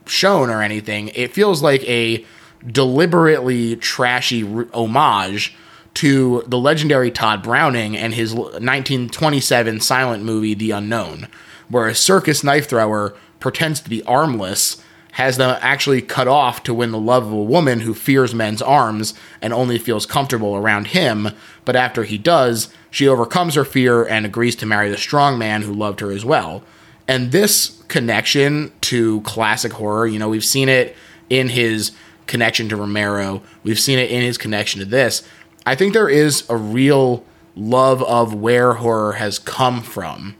shown 0.05 0.49
or 0.49 0.61
anything, 0.61 1.09
it 1.09 1.33
feels 1.33 1.61
like 1.61 1.83
a 1.87 2.25
deliberately 2.65 3.75
trashy 3.75 4.41
homage 4.73 5.55
to 5.95 6.43
the 6.47 6.57
legendary 6.57 7.09
Tod 7.09 7.41
Browning 7.41 7.95
and 7.95 8.13
his 8.13 8.33
1927 8.33 9.79
silent 9.79 10.23
movie 10.23 10.53
The 10.53 10.71
Unknown, 10.71 11.27
where 11.69 11.87
a 11.87 11.95
circus 11.95 12.43
knife 12.43 12.69
thrower 12.69 13.15
pretends 13.39 13.79
to 13.81 13.89
be 13.89 14.03
armless 14.03 14.83
has 15.15 15.37
them 15.37 15.57
actually 15.61 16.01
cut 16.01 16.27
off 16.27 16.61
to 16.61 16.73
win 16.73 16.91
the 16.91 16.99
love 16.99 17.25
of 17.25 17.31
a 17.31 17.43
woman 17.43 17.79
who 17.79 17.93
fears 17.93 18.35
men's 18.35 18.61
arms 18.61 19.13
and 19.41 19.53
only 19.53 19.79
feels 19.79 20.05
comfortable 20.05 20.57
around 20.57 20.87
him. 20.87 21.29
But 21.63 21.77
after 21.77 22.03
he 22.03 22.17
does, 22.17 22.67
she 22.91 23.07
overcomes 23.07 23.55
her 23.55 23.63
fear 23.63 24.03
and 24.03 24.25
agrees 24.25 24.57
to 24.57 24.65
marry 24.65 24.89
the 24.89 24.97
strong 24.97 25.37
man 25.37 25.61
who 25.61 25.73
loved 25.73 26.01
her 26.01 26.11
as 26.11 26.25
well. 26.25 26.63
And 27.07 27.31
this 27.31 27.81
connection 27.87 28.73
to 28.81 29.21
classic 29.21 29.71
horror, 29.71 30.05
you 30.05 30.19
know, 30.19 30.27
we've 30.27 30.43
seen 30.43 30.67
it 30.67 30.97
in 31.29 31.47
his 31.47 31.93
connection 32.27 32.67
to 32.67 32.75
Romero, 32.75 33.41
we've 33.63 33.79
seen 33.79 33.99
it 33.99 34.11
in 34.11 34.21
his 34.21 34.37
connection 34.37 34.79
to 34.81 34.85
this. 34.85 35.25
I 35.65 35.75
think 35.75 35.93
there 35.93 36.09
is 36.09 36.43
a 36.49 36.57
real 36.57 37.23
love 37.55 38.03
of 38.03 38.33
where 38.33 38.73
horror 38.73 39.13
has 39.13 39.39
come 39.39 39.81
from 39.81 40.35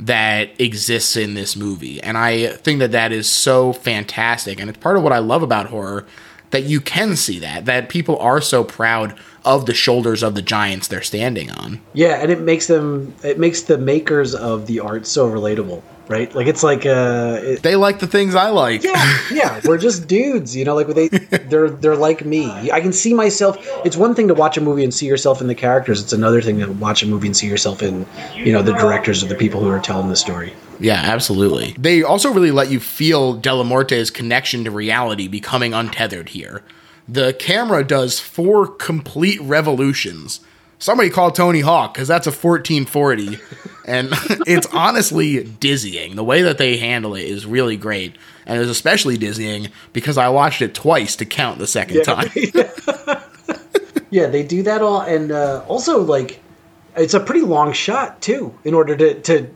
that 0.00 0.58
exists 0.58 1.16
in 1.16 1.34
this 1.34 1.54
movie. 1.54 2.02
And 2.02 2.16
I 2.16 2.48
think 2.48 2.78
that 2.78 2.92
that 2.92 3.12
is 3.12 3.28
so 3.28 3.72
fantastic. 3.72 4.58
And 4.58 4.70
it's 4.70 4.78
part 4.78 4.96
of 4.96 5.02
what 5.02 5.12
I 5.12 5.18
love 5.18 5.42
about 5.42 5.66
horror 5.66 6.06
that 6.50 6.64
you 6.64 6.80
can 6.80 7.16
see 7.16 7.38
that, 7.38 7.66
that 7.66 7.88
people 7.88 8.18
are 8.18 8.40
so 8.40 8.64
proud 8.64 9.16
of 9.44 9.66
the 9.66 9.74
shoulders 9.74 10.22
of 10.22 10.34
the 10.34 10.42
giants 10.42 10.88
they're 10.88 11.02
standing 11.02 11.50
on. 11.50 11.80
Yeah, 11.92 12.20
and 12.20 12.32
it 12.32 12.40
makes 12.40 12.66
them, 12.66 13.14
it 13.22 13.38
makes 13.38 13.62
the 13.62 13.78
makers 13.78 14.34
of 14.34 14.66
the 14.66 14.80
art 14.80 15.06
so 15.06 15.30
relatable 15.30 15.82
right? 16.10 16.34
Like 16.34 16.48
it's 16.48 16.62
like 16.62 16.84
uh, 16.84 17.38
it, 17.40 17.62
they 17.62 17.76
like 17.76 18.00
the 18.00 18.06
things 18.06 18.34
I 18.34 18.50
like. 18.50 18.82
Yeah, 18.82 19.18
yeah, 19.32 19.60
we're 19.64 19.78
just 19.78 20.08
dudes, 20.08 20.56
you 20.56 20.64
know. 20.64 20.74
Like 20.74 20.88
they, 20.88 21.08
they're 21.08 21.70
they're 21.70 21.96
like 21.96 22.24
me. 22.24 22.70
I 22.70 22.80
can 22.80 22.92
see 22.92 23.14
myself. 23.14 23.56
It's 23.84 23.96
one 23.96 24.14
thing 24.14 24.28
to 24.28 24.34
watch 24.34 24.56
a 24.56 24.60
movie 24.60 24.82
and 24.82 24.92
see 24.92 25.06
yourself 25.06 25.40
in 25.40 25.46
the 25.46 25.54
characters. 25.54 26.02
It's 26.02 26.12
another 26.12 26.42
thing 26.42 26.58
to 26.58 26.70
watch 26.72 27.02
a 27.02 27.06
movie 27.06 27.28
and 27.28 27.36
see 27.36 27.46
yourself 27.46 27.82
in, 27.82 28.04
you 28.34 28.52
know, 28.52 28.62
the 28.62 28.72
directors 28.72 29.22
or 29.22 29.26
the 29.26 29.36
people 29.36 29.60
who 29.60 29.68
are 29.68 29.78
telling 29.78 30.08
the 30.08 30.16
story. 30.16 30.52
Yeah, 30.80 31.00
absolutely. 31.02 31.74
They 31.78 32.02
also 32.02 32.32
really 32.32 32.50
let 32.50 32.70
you 32.70 32.80
feel 32.80 33.38
Dellamorte's 33.38 34.10
connection 34.10 34.64
to 34.64 34.70
reality 34.70 35.28
becoming 35.28 35.72
untethered 35.74 36.30
here. 36.30 36.62
The 37.06 37.34
camera 37.34 37.84
does 37.84 38.18
four 38.18 38.66
complete 38.66 39.40
revolutions 39.42 40.40
somebody 40.80 41.10
call 41.10 41.30
Tony 41.30 41.60
Hawk 41.60 41.94
because 41.94 42.08
that's 42.08 42.26
a 42.26 42.30
1440. 42.30 43.38
and 43.86 44.08
it's 44.46 44.66
honestly 44.72 45.44
dizzying. 45.44 46.16
The 46.16 46.24
way 46.24 46.42
that 46.42 46.58
they 46.58 46.78
handle 46.78 47.14
it 47.14 47.24
is 47.24 47.46
really 47.46 47.76
great. 47.76 48.16
And 48.46 48.60
it's 48.60 48.70
especially 48.70 49.16
dizzying 49.16 49.68
because 49.92 50.18
I 50.18 50.28
watched 50.30 50.60
it 50.60 50.74
twice 50.74 51.14
to 51.16 51.24
count 51.24 51.58
the 51.58 51.68
second 51.68 51.98
yeah. 51.98 52.02
time. 52.02 52.30
yeah, 54.10 54.26
they 54.26 54.42
do 54.42 54.64
that 54.64 54.82
all. 54.82 55.02
And 55.02 55.30
uh, 55.30 55.64
also, 55.68 56.00
like, 56.00 56.40
it's 56.96 57.14
a 57.14 57.20
pretty 57.20 57.42
long 57.42 57.72
shot, 57.72 58.20
too, 58.20 58.52
in 58.64 58.74
order 58.74 58.96
to, 58.96 59.20
to 59.20 59.48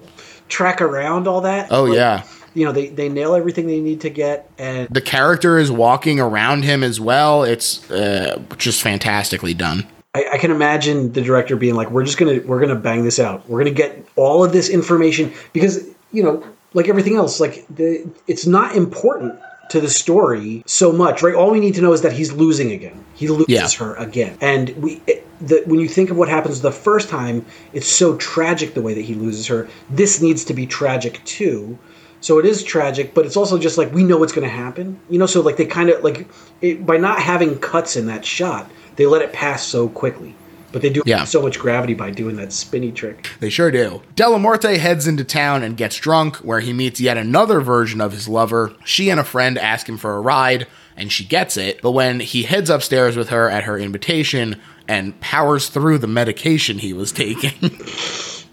track 0.49 0.81
around 0.81 1.27
all 1.27 1.41
that. 1.41 1.72
Oh, 1.72 1.85
like, 1.85 1.97
yeah 1.97 2.22
you 2.57 2.64
know 2.64 2.70
they, 2.70 2.87
they 2.87 3.09
nail 3.09 3.35
everything 3.35 3.66
they 3.66 3.81
need 3.81 4.01
to 4.01 4.09
get 4.09 4.49
and 4.59 4.89
the 4.89 5.01
character 5.01 5.59
is 5.59 5.72
walking 5.72 6.20
around 6.20 6.62
him 6.62 6.85
as 6.85 7.01
well 7.01 7.43
it's 7.43 7.91
uh, 7.91 8.41
just 8.59 8.81
fantastically 8.81 9.53
done 9.53 9.85
I, 10.15 10.27
I 10.35 10.39
can 10.39 10.51
imagine 10.51 11.12
the 11.12 11.21
director 11.23 11.57
being 11.57 11.75
like, 11.75 11.91
"We're 11.91 12.05
just 12.05 12.19
gonna 12.19 12.41
we're 12.45 12.61
gonna 12.61 12.75
bang 12.77 13.05
this 13.05 13.19
out. 13.19 13.49
We're 13.49 13.59
gonna 13.59 13.71
get 13.73 14.07
all 14.17 14.45
of 14.45 14.53
this 14.53 14.69
information 14.69 15.33
because 15.53 15.85
you 16.12 16.23
know, 16.23 16.45
like 16.73 16.89
everything 16.89 17.17
else, 17.17 17.41
like 17.41 17.65
the 17.75 18.07
it's 18.27 18.47
not 18.47 18.75
important." 18.77 19.35
To 19.71 19.81
the 19.81 19.89
story 19.89 20.62
so 20.67 20.93
much, 20.93 21.23
right? 21.23 21.35
All 21.35 21.51
we 21.51 21.59
need 21.59 21.75
to 21.77 21.81
know 21.81 21.95
is 21.95 22.03
that 22.03 22.12
he's 22.12 22.33
losing 22.33 22.71
again. 22.71 23.03
He 23.15 23.29
loses 23.29 23.47
Yeah. 23.49 23.67
her 23.79 23.95
again, 23.95 24.37
and 24.43 24.69
we. 24.77 25.01
It, 25.07 25.27
the, 25.41 25.62
when 25.65 25.81
you 25.81 25.89
think 25.89 26.11
of 26.11 26.19
what 26.19 26.29
happens 26.29 26.61
the 26.61 26.71
first 26.71 27.09
time, 27.09 27.47
it's 27.73 27.87
so 27.89 28.15
tragic 28.19 28.75
the 28.75 28.83
way 28.83 28.93
that 28.93 29.01
he 29.01 29.15
loses 29.15 29.47
her. 29.47 29.67
This 29.89 30.21
needs 30.21 30.45
to 30.45 30.55
be 30.55 30.67
tragic 30.67 31.25
too. 31.25 31.79
So 32.21 32.39
it 32.39 32.45
is 32.45 32.62
tragic, 32.62 33.15
but 33.15 33.25
it's 33.25 33.39
also 33.39 33.59
just 33.59 33.79
like 33.79 33.91
we 33.93 34.05
know 34.05 34.19
what's 34.19 34.33
going 34.33 34.47
to 34.47 34.55
happen. 34.55 35.01
You 35.09 35.19
know, 35.19 35.27
so 35.27 35.41
like 35.41 35.57
they 35.57 35.65
kind 35.67 35.89
of 35.89 36.05
like 36.05 36.29
it, 36.61 36.85
by 36.87 36.99
not 36.99 37.19
having 37.19 37.59
cuts 37.59 37.97
in 37.97 38.07
that 38.07 38.25
shot, 38.27 38.71
they 38.97 39.07
let 39.07 39.23
it 39.23 39.33
pass 39.33 39.67
so 39.67 39.89
quickly. 39.89 40.35
But 40.73 40.83
they 40.83 40.91
do 40.91 41.03
Yeah. 41.07 41.23
so 41.25 41.41
much 41.41 41.59
gravity 41.61 41.95
by 41.95 42.11
doing 42.11 42.35
that 42.37 42.53
spinny 42.53 42.91
trick. 42.91 43.31
They 43.39 43.49
sure 43.49 43.71
do. 43.71 44.03
Dellamorte 44.17 44.77
heads 44.79 45.07
into 45.07 45.23
town 45.23 45.63
and 45.63 45.77
gets 45.77 45.97
drunk, 45.97 46.37
where 46.39 46.59
he 46.59 46.73
meets 46.73 47.01
yet 47.01 47.17
another 47.17 47.61
version 47.61 48.01
of 48.01 48.11
his 48.13 48.27
lover. 48.27 48.73
She 48.85 49.09
and 49.09 49.21
a 49.21 49.25
friend 49.25 49.57
ask 49.57 49.89
him 49.89 49.97
for 49.99 50.17
a 50.17 50.21
ride, 50.21 50.67
and 50.97 51.13
she 51.13 51.25
gets 51.25 51.57
it. 51.57 51.81
But 51.81 51.93
when 51.93 52.19
he 52.19 52.43
heads 52.43 52.71
upstairs 52.71 53.17
with 53.17 53.29
her 53.29 53.49
at 53.49 53.63
her 53.65 53.79
invitation 53.79 54.57
and 54.89 55.19
powers 55.21 55.69
through 55.69 55.99
the 55.99 56.09
medication 56.09 56.79
he 56.79 56.93
was 56.93 57.13
taking. 57.13 57.79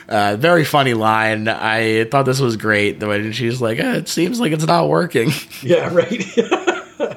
Uh, 0.10 0.36
very 0.36 0.66
funny 0.66 0.94
line. 0.94 1.48
I 1.48 2.04
thought 2.04 2.26
this 2.26 2.42
was 2.42 2.58
great. 2.58 3.00
The 3.00 3.08
way 3.08 3.32
she's 3.32 3.62
like, 3.62 3.80
eh, 3.80 3.96
"It 3.96 4.10
seems 4.10 4.42
like 4.42 4.52
it's 4.52 4.66
not 4.68 4.90
working." 4.90 5.32
Yeah, 5.62 5.88
right. 5.94 6.22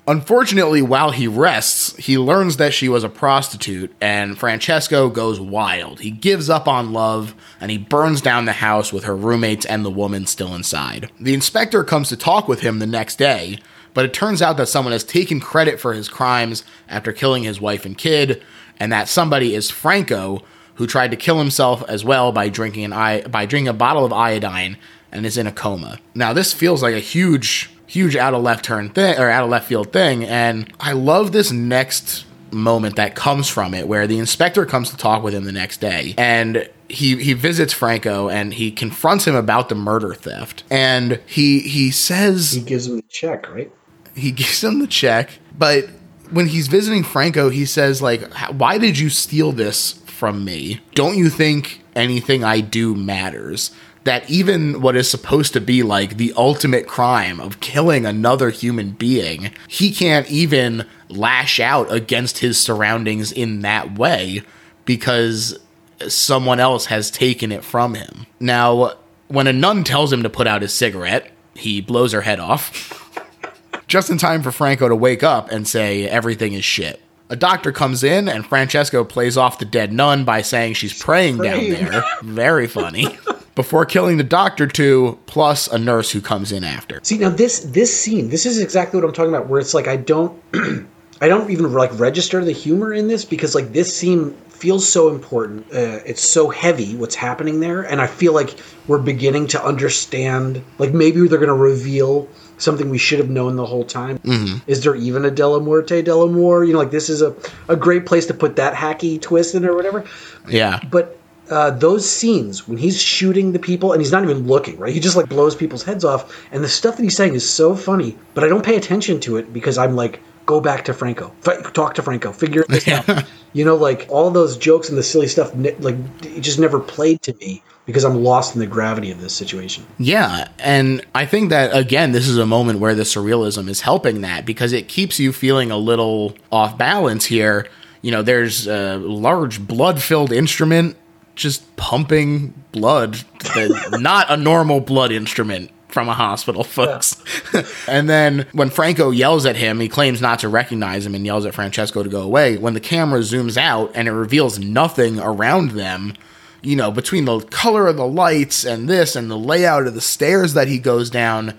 Unfortunately, 0.07 0.83
while 0.83 1.11
he 1.11 1.27
rests, 1.27 1.97
he 1.97 2.19
learns 2.19 2.57
that 2.59 2.75
she 2.75 2.89
was 2.89 3.05
a 3.05 3.09
prostitute, 3.09 3.95
and 4.01 4.39
Francesco 4.39 5.09
goes 5.09 5.41
wild. 5.41 6.01
He 6.01 6.11
gives 6.11 6.49
up 6.51 6.69
on 6.69 6.93
love, 6.93 7.35
and 7.61 7.71
he 7.71 7.79
burns 7.79 8.21
down 8.21 8.45
the 8.45 8.53
house 8.53 8.93
with 8.93 9.05
her 9.05 9.17
roommates 9.17 9.65
and 9.67 9.85
the 9.85 9.91
woman 9.91 10.27
still 10.27 10.55
inside. 10.55 11.11
The 11.21 11.35
inspector 11.35 11.85
comes 11.85 12.09
to 12.11 12.17
talk 12.17 12.49
with 12.49 12.61
him 12.61 12.79
the 12.79 12.87
next 12.87 13.17
day, 13.17 13.59
but 13.95 14.05
it 14.05 14.13
turns 14.13 14.43
out 14.43 14.57
that 14.57 14.67
someone 14.69 14.93
has 14.93 15.05
taken 15.05 15.41
credit 15.41 15.79
for 15.81 15.95
his 15.95 16.09
crimes 16.09 16.65
after 16.89 17.13
killing 17.13 17.43
his 17.45 17.61
wife 17.61 17.85
and 17.85 17.97
kid, 17.97 18.43
and 18.81 18.91
that 18.93 19.09
somebody 19.09 19.55
is 19.55 19.71
Franco, 19.71 20.43
who 20.75 20.87
tried 20.87 21.13
to 21.13 21.17
kill 21.17 21.39
himself 21.39 21.85
as 21.89 22.05
well 22.05 22.33
by 22.33 22.49
drinking 22.49 22.85
an 22.85 22.93
i- 22.93 23.21
by 23.23 23.47
drinking 23.47 23.69
a 23.69 23.73
bottle 23.73 24.05
of 24.05 24.13
iodine 24.13 24.77
and 25.13 25.25
is 25.25 25.39
in 25.39 25.47
a 25.47 25.53
coma. 25.53 25.99
Now 26.17 26.33
this 26.33 26.53
feels 26.53 26.83
like 26.83 26.95
a 26.97 26.99
huge 26.99 27.71
huge 27.87 28.17
out 28.17 28.35
of 28.35 28.43
left 28.43 28.65
turn 28.65 28.89
thing 28.91 29.19
or 29.19 29.29
out 29.31 29.45
of 29.45 29.51
left 29.51 29.67
field 29.69 29.93
thing 29.93 30.25
and 30.25 30.73
I 30.81 30.93
love 30.93 31.33
this 31.33 31.53
next 31.53 32.25
moment 32.51 32.97
that 32.97 33.15
comes 33.15 33.49
from 33.49 33.75
it 33.75 33.89
where 33.89 34.07
the 34.07 34.19
inspector 34.19 34.65
comes 34.65 34.91
to 34.91 34.97
talk 34.97 35.23
with 35.23 35.35
him 35.35 35.45
the 35.45 35.53
next 35.53 35.81
day 35.81 36.15
and 36.17 36.69
he 36.89 37.17
he 37.17 37.33
visits 37.33 37.73
Franco 37.73 38.29
and 38.29 38.55
he 38.55 38.71
confronts 38.71 39.27
him 39.27 39.35
about 39.35 39.69
the 39.69 39.75
murder 39.75 40.15
theft 40.15 40.65
and 40.71 41.21
he 41.27 41.61
he 41.61 41.91
says 41.91 42.53
he 42.53 42.61
gives 42.61 42.87
him 42.87 42.97
the 42.97 43.03
check, 43.03 43.53
right? 43.53 43.73
he 44.15 44.31
gives 44.33 44.63
him 44.63 44.79
the 44.79 44.87
check, 44.87 45.39
but 45.57 45.89
when 46.31 46.47
he's 46.47 46.69
visiting 46.69 47.03
Franco, 47.05 47.51
he 47.51 47.67
says 47.67 48.01
like, 48.01 48.23
"Why 48.53 48.79
did 48.79 48.99
you 48.99 49.11
steal 49.11 49.53
this 49.53 49.93
from 50.07 50.45
me? 50.45 50.81
Don't 50.95 51.19
you 51.19 51.29
think 51.29 51.83
anything 51.95 52.43
I 52.45 52.61
do 52.61 52.95
matters?" 52.95 53.71
That 54.05 54.29
even 54.29 54.81
what 54.83 54.97
is 54.97 55.11
supposed 55.11 55.55
to 55.55 55.61
be 55.61 55.83
like 55.83 56.17
the 56.19 56.33
ultimate 56.37 56.87
crime 56.87 57.41
of 57.41 57.61
killing 57.61 58.05
another 58.05 58.51
human 58.51 58.91
being, 58.91 59.51
he 59.67 59.93
can't 59.93 60.31
even 60.31 60.87
lash 61.09 61.59
out 61.59 61.91
against 61.91 62.39
his 62.39 62.61
surroundings 62.61 63.33
in 63.33 63.61
that 63.61 63.99
way 63.99 64.43
because 64.85 65.59
someone 66.07 66.61
else 66.61 66.87
has 66.87 67.11
taken 67.11 67.51
it 67.51 67.65
from 67.65 67.95
him. 67.95 68.27
Now, 68.41 68.95
when 69.29 69.47
a 69.47 69.53
nun 69.53 69.85
tells 69.85 70.13
him 70.13 70.23
to 70.23 70.31
put 70.31 70.47
out 70.47 70.63
his 70.63 70.75
cigarette, 70.75 71.31
he 71.55 71.81
blows 71.81 72.13
her 72.13 72.21
head 72.23 72.41
off 72.41 73.19
just 73.87 74.11
in 74.11 74.19
time 74.19 74.43
for 74.43 74.53
Franco 74.53 74.89
to 74.89 74.97
wake 74.97 75.23
up 75.23 75.51
and 75.51 75.67
say 75.67 76.07
everything 76.09 76.53
is 76.53 76.65
shit. 76.65 77.01
A 77.31 77.37
doctor 77.37 77.73
comes 77.73 78.05
in 78.05 78.29
and 78.29 78.45
Francesco 78.47 79.03
plays 79.03 79.39
off 79.39 79.59
the 79.59 79.65
dead 79.65 79.93
nun 79.93 80.25
by 80.25 80.43
saying 80.43 80.75
she's 80.75 81.01
praying 81.01 81.39
down 81.39 81.59
praying. 81.59 81.87
there. 81.87 82.05
Very 82.23 82.67
funny. 82.67 83.19
Before 83.55 83.87
killing 83.87 84.17
the 84.17 84.25
doctor 84.25 84.67
too, 84.67 85.19
plus 85.27 85.69
a 85.69 85.79
nurse 85.79 86.11
who 86.11 86.21
comes 86.21 86.51
in 86.51 86.65
after. 86.65 87.01
See 87.03 87.19
now 87.19 87.31
this 87.31 87.61
this 87.61 87.99
scene, 87.99 88.29
this 88.29 88.47
is 88.47 88.61
exactly 88.61 89.01
what 89.01 89.07
I'm 89.07 89.15
talking 89.15 89.33
about. 89.33 89.49
Where 89.49 89.61
it's 89.61 89.75
like 89.75 89.87
I 89.87 89.97
don't, 89.97 90.43
I 91.21 91.29
don't 91.29 91.51
even 91.51 91.73
like 91.73 91.97
register 91.99 92.45
the 92.45 92.53
humor 92.53 92.93
in 92.93 93.07
this 93.07 93.25
because 93.25 93.55
like 93.55 93.73
this 93.73 93.97
scene 93.97 94.33
feels 94.49 94.89
so 94.89 95.09
important. 95.09 95.67
Uh, 95.73 96.01
it's 96.07 96.23
so 96.23 96.49
heavy 96.49 96.97
what's 96.97 97.15
happening 97.15 97.61
there, 97.61 97.83
and 97.83 98.01
I 98.01 98.09
feel 98.09 98.33
like 98.33 98.57
we're 98.89 98.99
beginning 98.99 99.47
to 99.49 99.65
understand. 99.65 100.65
Like 100.79 100.93
maybe 100.93 101.27
they're 101.29 101.39
going 101.39 101.49
to 101.49 101.55
reveal 101.55 102.29
something 102.59 102.89
we 102.89 102.99
should 102.99 103.19
have 103.19 103.31
known 103.31 103.57
the 103.57 103.67
whole 103.67 103.85
time. 103.85 104.19
Mm-hmm. 104.21 104.69
Is 104.69 104.83
there 104.83 104.97
even 104.97 105.25
a 105.25 105.31
Dellamorte, 105.31 106.05
Della 106.05 106.29
Moore? 106.29 106.65
You 106.65 106.73
know, 106.73 106.79
like 106.81 106.91
this 106.91 107.09
is 107.09 107.23
a 107.23 107.37
a 107.69 107.77
great 107.77 108.05
place 108.05 108.27
to 108.27 108.35
put 108.35 108.57
that 108.57 108.75
hacky 108.75 109.21
twist 109.23 109.55
in 109.55 109.65
or 109.65 109.77
whatever. 109.77 110.05
Yeah. 110.49 110.81
But 110.91 111.19
uh, 111.51 111.71
those 111.71 112.09
scenes 112.09 112.67
when 112.67 112.79
he's 112.79 113.01
shooting 113.01 113.53
the 113.53 113.59
people 113.59 113.93
and 113.93 114.01
he's 114.01 114.13
not 114.13 114.23
even 114.23 114.47
looking, 114.47 114.79
right? 114.79 114.93
He 114.93 115.01
just 115.01 115.17
like 115.17 115.29
blows 115.29 115.55
people's 115.55 115.83
heads 115.83 116.05
off, 116.05 116.47
and 116.53 116.65
the 116.65 116.69
stuff 116.69 116.97
that 116.97 117.03
he's 117.03 117.17
saying 117.17 117.35
is 117.35 117.49
so 117.49 117.75
funny. 117.75 118.17
But 118.35 118.45
I 118.45 118.49
don't 118.49 118.65
pay 118.65 118.77
attention 118.77 119.21
to 119.21 119.37
it 119.37 119.53
because 119.53 119.79
I'm 119.79 119.97
like, 119.97 120.21
go 120.47 120.61
back 120.61 120.85
to 120.87 120.95
Franco, 120.95 121.33
F- 121.47 121.73
talk 121.73 121.95
to 121.95 122.03
Franco, 122.03 122.33
figure 122.33 122.65
this 122.69 122.87
out. 122.89 123.25
You 123.53 123.65
know, 123.65 123.77
like 123.77 124.07
all 124.11 124.31
those 124.31 124.57
jokes 124.57 124.89
and 124.89 124.99
the 124.99 125.03
silly 125.03 125.29
stuff, 125.29 125.53
like 125.55 125.97
it 126.23 126.41
just 126.41 126.59
never 126.59 126.81
played 126.81 127.23
to 127.23 127.35
me 127.35 127.63
because 127.87 128.05
I'm 128.05 128.25
lost 128.25 128.55
in 128.55 128.61
the 128.61 128.67
gravity 128.67 129.11
of 129.11 129.21
this 129.21 129.33
situation. 129.35 129.87
Yeah, 129.99 130.49
and 130.59 131.05
I 131.15 131.27
think 131.27 131.51
that 131.51 131.77
again, 131.77 132.13
this 132.13 132.27
is 132.27 132.39
a 132.39 132.47
moment 132.47 132.81
where 132.81 132.95
the 132.95 133.05
surrealism 133.05 133.69
is 133.69 133.83
helping 133.83 134.23
that 134.23 134.45
because 134.45 134.73
it 134.73 134.89
keeps 134.89 135.21
you 135.21 135.33
feeling 135.33 135.71
a 135.71 135.77
little 135.77 136.35
off 136.51 136.77
balance 136.79 137.27
here. 137.27 137.69
You 138.03 138.11
know, 138.11 138.23
there's 138.23 138.67
a 138.67 138.97
large 138.97 139.67
blood-filled 139.67 140.33
instrument 140.33 140.97
just 141.35 141.77
pumping 141.77 142.55
blood, 142.73 143.25
not 143.93 144.31
a 144.31 144.37
normal 144.37 144.81
blood 144.81 145.13
instrument 145.13 145.71
from 145.89 146.09
a 146.09 146.15
hospital, 146.15 146.65
folks. 146.65 147.23
and 147.89 148.11
then 148.11 148.47
when 148.53 148.69
Franco 148.69 149.11
yells 149.11 149.47
at 149.47 149.57
him, 149.57 149.79
he 149.79 149.89
claims 149.89 150.21
not 150.21 150.41
to 150.41 150.49
recognize 150.49 151.07
him 151.07 151.15
and 151.15 151.25
yells 151.25 151.47
at 151.47 151.55
Francesco 151.55 152.03
to 152.03 152.09
go 152.09 152.23
away. 152.23 152.57
When 152.59 152.75
the 152.75 152.81
camera 152.81 153.21
zooms 153.21 153.57
out 153.57 153.93
and 153.95 154.09
it 154.09 154.13
reveals 154.13 154.59
nothing 154.59 155.21
around 155.21 155.71
them, 155.71 156.15
you 156.63 156.75
know, 156.75 156.91
between 156.91 157.27
the 157.27 157.41
color 157.41 157.87
of 157.87 157.97
the 157.97 158.07
lights 158.07 158.65
and 158.65 158.89
this 158.89 159.15
and 159.15 159.31
the 159.31 159.39
layout 159.39 159.87
of 159.87 159.95
the 159.95 160.01
stairs 160.01 160.55
that 160.55 160.67
he 160.67 160.79
goes 160.79 161.11
down, 161.11 161.59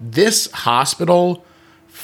this 0.00 0.50
hospital 0.50 1.44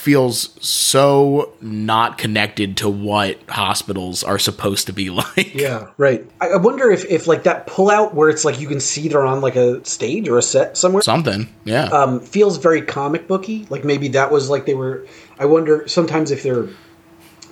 feels 0.01 0.57
so 0.67 1.53
not 1.61 2.17
connected 2.17 2.79
to 2.79 2.89
what 2.89 3.39
hospitals 3.51 4.25
are 4.25 4.39
supposed 4.39 4.87
to 4.87 4.95
be 4.95 5.11
like. 5.11 5.55
Yeah, 5.55 5.91
right. 5.99 6.27
I, 6.41 6.57
wonder 6.57 6.91
if, 6.91 7.05
if 7.05 7.27
like 7.27 7.43
that 7.43 7.67
pullout 7.67 8.15
where 8.15 8.31
it's 8.31 8.45
like 8.45 8.59
you 8.59 8.67
can 8.67 8.81
see 8.81 9.09
they're 9.09 9.27
on 9.27 9.43
like 9.43 9.57
a 9.57 9.85
stage 9.85 10.27
or 10.27 10.39
a 10.39 10.43
set 10.43 10.79
somewhere. 10.79 11.03
Something. 11.03 11.53
Yeah. 11.65 11.85
um, 11.85 12.21
feels 12.21 12.57
very 12.57 12.81
comic 12.81 13.29
booky. 13.29 13.67
Like 13.69 13.85
maybe 13.85 14.09
that 14.09 14.33
was 14.33 14.49
like 14.49 14.65
they 14.65 14.75
were. 14.75 15.07
I 15.39 15.45
wonder 15.45 15.87
sometimes 15.87 16.31
if 16.31 16.43
they're. 16.43 16.69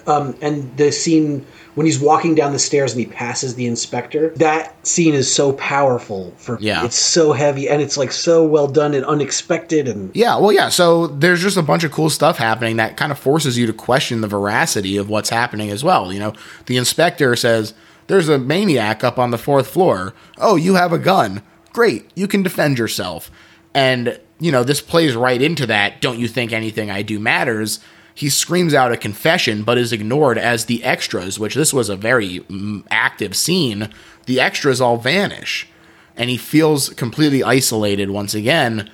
Um, 0.08 0.34
and 0.40 0.76
the 0.76 0.90
scene 0.90 1.46
when 1.78 1.86
he's 1.86 2.00
walking 2.00 2.34
down 2.34 2.52
the 2.52 2.58
stairs 2.58 2.92
and 2.92 2.98
he 2.98 3.06
passes 3.06 3.54
the 3.54 3.64
inspector, 3.66 4.30
that 4.30 4.84
scene 4.84 5.14
is 5.14 5.32
so 5.32 5.52
powerful 5.52 6.32
for. 6.36 6.58
Yeah. 6.60 6.84
It's 6.84 6.96
so 6.96 7.32
heavy 7.32 7.68
and 7.68 7.80
it's 7.80 7.96
like 7.96 8.10
so 8.10 8.44
well 8.44 8.66
done 8.66 8.94
and 8.94 9.04
unexpected 9.04 9.86
and 9.86 10.10
Yeah, 10.16 10.38
well, 10.38 10.50
yeah. 10.50 10.70
So 10.70 11.06
there's 11.06 11.40
just 11.40 11.56
a 11.56 11.62
bunch 11.62 11.84
of 11.84 11.92
cool 11.92 12.10
stuff 12.10 12.36
happening 12.36 12.78
that 12.78 12.96
kind 12.96 13.12
of 13.12 13.18
forces 13.18 13.56
you 13.56 13.64
to 13.66 13.72
question 13.72 14.22
the 14.22 14.26
veracity 14.26 14.96
of 14.96 15.08
what's 15.08 15.30
happening 15.30 15.70
as 15.70 15.84
well. 15.84 16.12
You 16.12 16.18
know, 16.18 16.32
the 16.66 16.76
inspector 16.76 17.36
says, 17.36 17.74
There's 18.08 18.28
a 18.28 18.38
maniac 18.38 19.04
up 19.04 19.16
on 19.16 19.30
the 19.30 19.38
fourth 19.38 19.68
floor. 19.68 20.14
Oh, 20.36 20.56
you 20.56 20.74
have 20.74 20.92
a 20.92 20.98
gun. 20.98 21.42
Great. 21.72 22.10
You 22.16 22.26
can 22.26 22.42
defend 22.42 22.78
yourself. 22.78 23.30
And, 23.72 24.18
you 24.40 24.50
know, 24.50 24.64
this 24.64 24.80
plays 24.80 25.14
right 25.14 25.40
into 25.40 25.66
that. 25.66 26.00
Don't 26.00 26.18
you 26.18 26.26
think 26.26 26.52
anything 26.52 26.90
I 26.90 27.02
do 27.02 27.20
matters? 27.20 27.78
He 28.18 28.30
screams 28.30 28.74
out 28.74 28.90
a 28.90 28.96
confession, 28.96 29.62
but 29.62 29.78
is 29.78 29.92
ignored 29.92 30.38
as 30.38 30.64
the 30.64 30.82
extras, 30.82 31.38
which 31.38 31.54
this 31.54 31.72
was 31.72 31.88
a 31.88 31.94
very 31.94 32.40
mm, 32.40 32.84
active 32.90 33.36
scene. 33.36 33.90
The 34.26 34.40
extras 34.40 34.80
all 34.80 34.96
vanish. 34.96 35.68
And 36.16 36.28
he 36.28 36.36
feels 36.36 36.88
completely 36.88 37.44
isolated 37.44 38.10
once 38.10 38.34
again 38.34 38.90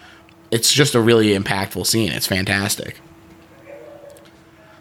it's 0.50 0.74
just 0.74 0.94
a 0.94 1.00
really 1.00 1.28
impactful 1.28 1.86
scene. 1.86 2.12
It's 2.12 2.26
fantastic. 2.26 3.00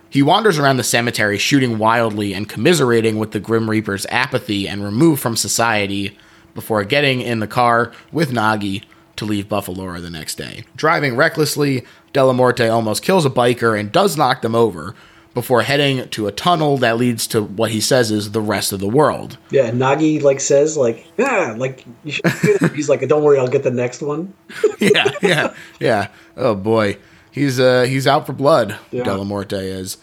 He 0.10 0.22
wanders 0.22 0.60
around 0.60 0.76
the 0.76 0.84
cemetery, 0.84 1.38
shooting 1.38 1.78
wildly 1.78 2.34
and 2.34 2.50
commiserating 2.50 3.18
with 3.18 3.32
the 3.32 3.40
Grim 3.40 3.70
Reaper's 3.70 4.06
apathy 4.10 4.68
and 4.68 4.84
removed 4.84 5.22
from 5.22 5.38
society 5.38 6.18
before 6.54 6.84
getting 6.84 7.22
in 7.22 7.40
the 7.40 7.48
car 7.48 7.94
with 8.12 8.34
Gnaghi 8.34 8.84
to 9.16 9.24
leave 9.24 9.48
Buffalora 9.48 10.02
the 10.02 10.10
next 10.10 10.36
day. 10.36 10.66
Driving 10.76 11.16
recklessly, 11.16 11.86
Dellamorte 12.14 12.72
almost 12.72 13.04
kills 13.04 13.26
a 13.26 13.30
biker 13.30 13.80
and 13.80 13.92
does 13.92 14.18
knock 14.18 14.42
them 14.42 14.56
over, 14.56 14.96
before 15.34 15.64
heading 15.64 16.08
to 16.10 16.28
a 16.28 16.32
tunnel 16.32 16.78
that 16.78 16.98
leads 16.98 17.26
to 17.28 17.42
what 17.42 17.72
he 17.72 17.82
says 17.82 18.12
is 18.12 18.32
the 18.32 18.42
rest 18.42 18.72
of 18.72 18.80
the 18.80 18.88
world. 18.88 19.38
Yeah, 19.50 19.72
Gnaghi 19.72 20.22
like 20.22 20.40
says 20.40 20.78
like, 20.78 21.08
yeah, 21.18 21.56
like 21.58 21.86
you 22.04 22.12
should 22.12 22.72
he's 22.76 22.90
like, 22.90 23.08
don't 23.08 23.24
worry, 23.24 23.40
I'll 23.40 23.48
get 23.48 23.64
the 23.64 23.72
next 23.72 24.02
one. 24.02 24.34
yeah, 24.80 25.12
yeah, 25.22 25.56
yeah. 25.80 26.08
Oh 26.38 26.56
boy, 26.56 26.98
he's 27.32 27.60
uh 27.60 27.84
he's 27.84 28.06
out 28.06 28.26
for 28.26 28.34
blood. 28.34 28.78
Yeah. 28.92 29.04
Dellamorte 29.04 29.60
is, 29.60 29.98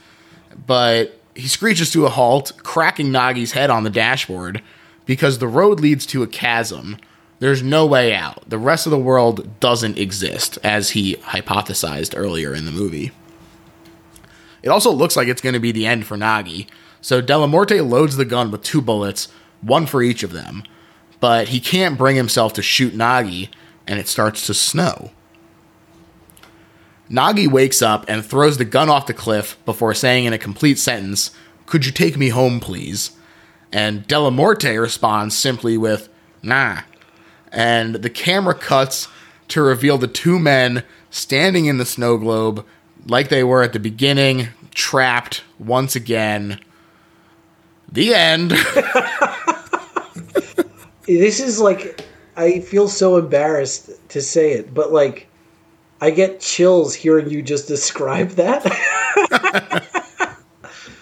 but 0.67 1.19
he 1.35 1.47
screeches 1.47 1.91
to 1.93 2.07
a 2.07 2.11
halt, 2.11 2.53
cracking 2.63 3.13
Gnaghi's 3.13 3.53
head 3.53 3.71
on 3.71 3.85
the 3.85 3.91
dashboard 3.91 4.63
because 5.07 5.39
the 5.39 5.49
road 5.49 5.81
leads 5.81 6.07
to 6.07 6.23
a 6.23 6.27
chasm. 6.27 6.97
There's 7.41 7.63
no 7.63 7.87
way 7.87 8.15
out. 8.15 8.49
The 8.49 8.59
rest 8.59 8.87
of 8.87 8.91
the 8.91 8.99
world 8.99 9.59
doesn't 9.61 9.99
exist, 9.99 10.59
as 10.63 10.91
he 10.91 11.17
hypothesized 11.17 12.17
earlier 12.17 12.55
in 12.55 12.67
the 12.67 12.71
movie. 12.71 13.13
It 14.63 14.69
also 14.69 14.91
looks 14.93 15.17
like 15.17 15.27
it's 15.27 15.41
going 15.41 15.55
to 15.55 15.59
be 15.59 15.73
the 15.73 15.87
end 15.87 16.07
for 16.07 16.19
Gnaghi. 16.19 16.69
So 17.01 17.23
Dellamorte 17.23 17.89
loads 17.89 18.17
the 18.17 18.27
gun 18.27 18.51
with 18.51 18.63
two 18.63 18.83
bullets, 18.83 19.29
one 19.63 19.87
for 19.87 20.03
each 20.03 20.23
of 20.23 20.33
them, 20.33 20.65
but 21.19 21.49
he 21.49 21.61
can't 21.61 21.97
bring 21.97 22.17
himself 22.17 22.53
to 22.55 22.63
shoot 22.63 22.93
Gnaghi, 22.93 23.49
and 23.87 23.99
it 23.99 24.07
starts 24.07 24.47
to 24.47 24.55
snow. 24.55 25.11
Gnaghi 27.11 27.51
wakes 27.51 27.81
up 27.81 28.05
and 28.07 28.25
throws 28.25 28.59
the 28.59 28.67
gun 28.67 28.91
off 28.91 29.07
the 29.07 29.15
cliff 29.15 29.57
before 29.65 29.95
saying 29.95 30.27
in 30.27 30.35
a 30.35 30.39
complete 30.39 30.79
sentence, 30.79 31.31
Could 31.65 31.87
you 31.87 31.93
take 31.93 32.19
me 32.19 32.29
home, 32.29 32.61
please? 32.61 33.13
And 33.73 34.07
Dellamorte 34.07 34.79
responds 34.79 35.37
simply 35.37 35.79
with, 35.79 36.11
Nah. 36.43 36.83
And 37.53 37.97
the 37.97 38.11
camera 38.11 38.55
cuts 38.55 39.09
to 39.49 39.63
reveal 39.63 39.99
the 39.99 40.07
two 40.07 40.39
men 40.39 40.85
standing 41.11 41.67
in 41.67 41.79
the 41.79 41.85
snow 41.85 42.17
globe 42.17 42.65
like 43.07 43.29
they 43.29 43.43
were 43.43 43.63
at 43.63 43.73
the 43.73 43.81
beginning, 43.81 44.49
trapped 44.75 45.43
once 45.59 45.97
again. 45.97 46.61
The 47.91 48.15
end. 48.15 48.53
This 51.19 51.41
is 51.41 51.61
like, 51.61 52.07
I 52.37 52.61
feel 52.61 52.87
so 52.87 53.17
embarrassed 53.17 53.91
to 54.11 54.23
say 54.23 54.53
it, 54.53 54.73
but 54.73 54.93
like, 54.93 55.27
I 56.01 56.11
get 56.11 56.41
chills 56.41 56.95
hearing 56.95 57.29
you 57.29 57.43
just 57.43 57.67
describe 57.67 58.31
that. 58.31 58.65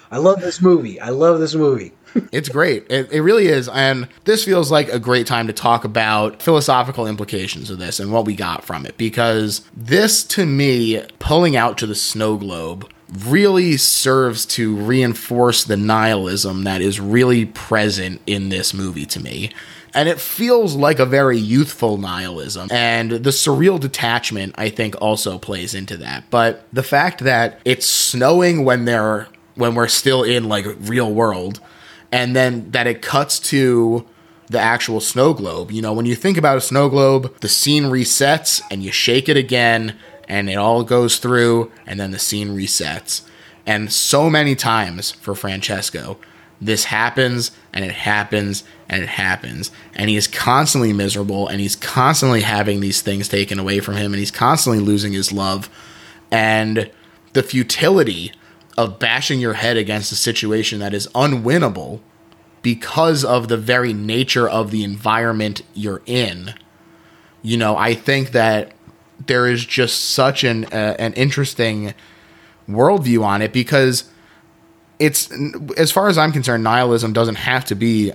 I 0.10 0.16
love 0.16 0.40
this 0.40 0.62
movie. 0.62 0.98
I 0.98 1.10
love 1.10 1.40
this 1.40 1.54
movie. 1.54 1.92
It's 2.32 2.48
great. 2.48 2.86
It, 2.90 3.10
it 3.12 3.20
really 3.22 3.46
is. 3.46 3.68
And 3.68 4.08
this 4.24 4.44
feels 4.44 4.70
like 4.70 4.88
a 4.88 4.98
great 4.98 5.26
time 5.26 5.46
to 5.46 5.52
talk 5.52 5.84
about 5.84 6.42
philosophical 6.42 7.06
implications 7.06 7.70
of 7.70 7.78
this 7.78 8.00
and 8.00 8.12
what 8.12 8.24
we 8.24 8.34
got 8.34 8.64
from 8.64 8.86
it. 8.86 8.96
Because 8.96 9.62
this, 9.76 10.24
to 10.24 10.46
me, 10.46 11.02
pulling 11.18 11.56
out 11.56 11.78
to 11.78 11.86
the 11.86 11.94
snow 11.94 12.36
globe 12.36 12.90
really 13.26 13.76
serves 13.76 14.44
to 14.44 14.76
reinforce 14.76 15.64
the 15.64 15.76
nihilism 15.76 16.64
that 16.64 16.80
is 16.80 17.00
really 17.00 17.46
present 17.46 18.20
in 18.26 18.48
this 18.50 18.74
movie 18.74 19.06
to 19.06 19.20
me. 19.20 19.50
And 19.94 20.08
it 20.08 20.20
feels 20.20 20.74
like 20.74 20.98
a 20.98 21.06
very 21.06 21.38
youthful 21.38 21.96
nihilism. 21.96 22.68
And 22.70 23.10
the 23.10 23.30
surreal 23.30 23.80
detachment, 23.80 24.54
I 24.58 24.68
think, 24.68 25.00
also 25.00 25.38
plays 25.38 25.74
into 25.74 25.96
that. 25.96 26.24
But 26.30 26.66
the 26.72 26.82
fact 26.82 27.20
that 27.24 27.60
it's 27.64 27.86
snowing 27.86 28.64
when 28.64 28.84
they're 28.84 29.28
when 29.54 29.74
we're 29.74 29.88
still 29.88 30.22
in 30.22 30.48
like 30.48 30.66
real 30.80 31.12
world 31.12 31.60
and 32.10 32.34
then 32.34 32.70
that 32.70 32.86
it 32.86 33.02
cuts 33.02 33.38
to 33.38 34.06
the 34.48 34.58
actual 34.58 35.00
snow 35.00 35.34
globe. 35.34 35.70
You 35.70 35.82
know, 35.82 35.92
when 35.92 36.06
you 36.06 36.14
think 36.14 36.38
about 36.38 36.56
a 36.56 36.62
snow 36.62 36.88
globe, 36.88 37.38
the 37.40 37.48
scene 37.48 37.84
resets 37.84 38.62
and 38.70 38.82
you 38.82 38.90
shake 38.90 39.28
it 39.28 39.36
again 39.36 39.98
and 40.26 40.48
it 40.48 40.56
all 40.56 40.84
goes 40.84 41.18
through 41.18 41.70
and 41.86 41.98
then 42.00 42.10
the 42.10 42.18
scene 42.18 42.48
resets. 42.48 43.22
And 43.66 43.92
so 43.92 44.30
many 44.30 44.54
times 44.54 45.10
for 45.10 45.34
Francesco, 45.34 46.18
this 46.60 46.84
happens 46.84 47.50
and 47.72 47.84
it 47.84 47.92
happens 47.92 48.64
and 48.88 49.02
it 49.02 49.08
happens. 49.08 49.70
And 49.94 50.08
he 50.08 50.16
is 50.16 50.26
constantly 50.26 50.92
miserable 50.92 51.46
and 51.46 51.60
he's 51.60 51.76
constantly 51.76 52.40
having 52.40 52.80
these 52.80 53.02
things 53.02 53.28
taken 53.28 53.58
away 53.58 53.80
from 53.80 53.96
him 53.96 54.12
and 54.12 54.18
he's 54.18 54.30
constantly 54.30 54.82
losing 54.82 55.12
his 55.12 55.32
love. 55.32 55.68
And 56.30 56.90
the 57.34 57.42
futility 57.42 58.32
of 58.78 59.00
bashing 59.00 59.40
your 59.40 59.54
head 59.54 59.76
against 59.76 60.12
a 60.12 60.14
situation 60.14 60.78
that 60.78 60.94
is 60.94 61.08
unwinnable 61.08 61.98
because 62.62 63.24
of 63.24 63.48
the 63.48 63.56
very 63.56 63.92
nature 63.92 64.48
of 64.48 64.70
the 64.70 64.84
environment 64.84 65.62
you're 65.74 66.00
in. 66.06 66.54
You 67.42 67.56
know, 67.56 67.76
I 67.76 67.94
think 67.94 68.30
that 68.30 68.72
there 69.26 69.48
is 69.48 69.64
just 69.66 70.10
such 70.10 70.44
an 70.44 70.66
uh, 70.66 70.94
an 70.96 71.12
interesting 71.14 71.92
worldview 72.68 73.24
on 73.24 73.42
it 73.42 73.52
because 73.52 74.04
it's 75.00 75.28
as 75.76 75.90
far 75.90 76.06
as 76.08 76.16
I'm 76.16 76.30
concerned, 76.30 76.62
nihilism 76.62 77.12
doesn't 77.12 77.34
have 77.34 77.64
to 77.66 77.74
be 77.74 78.12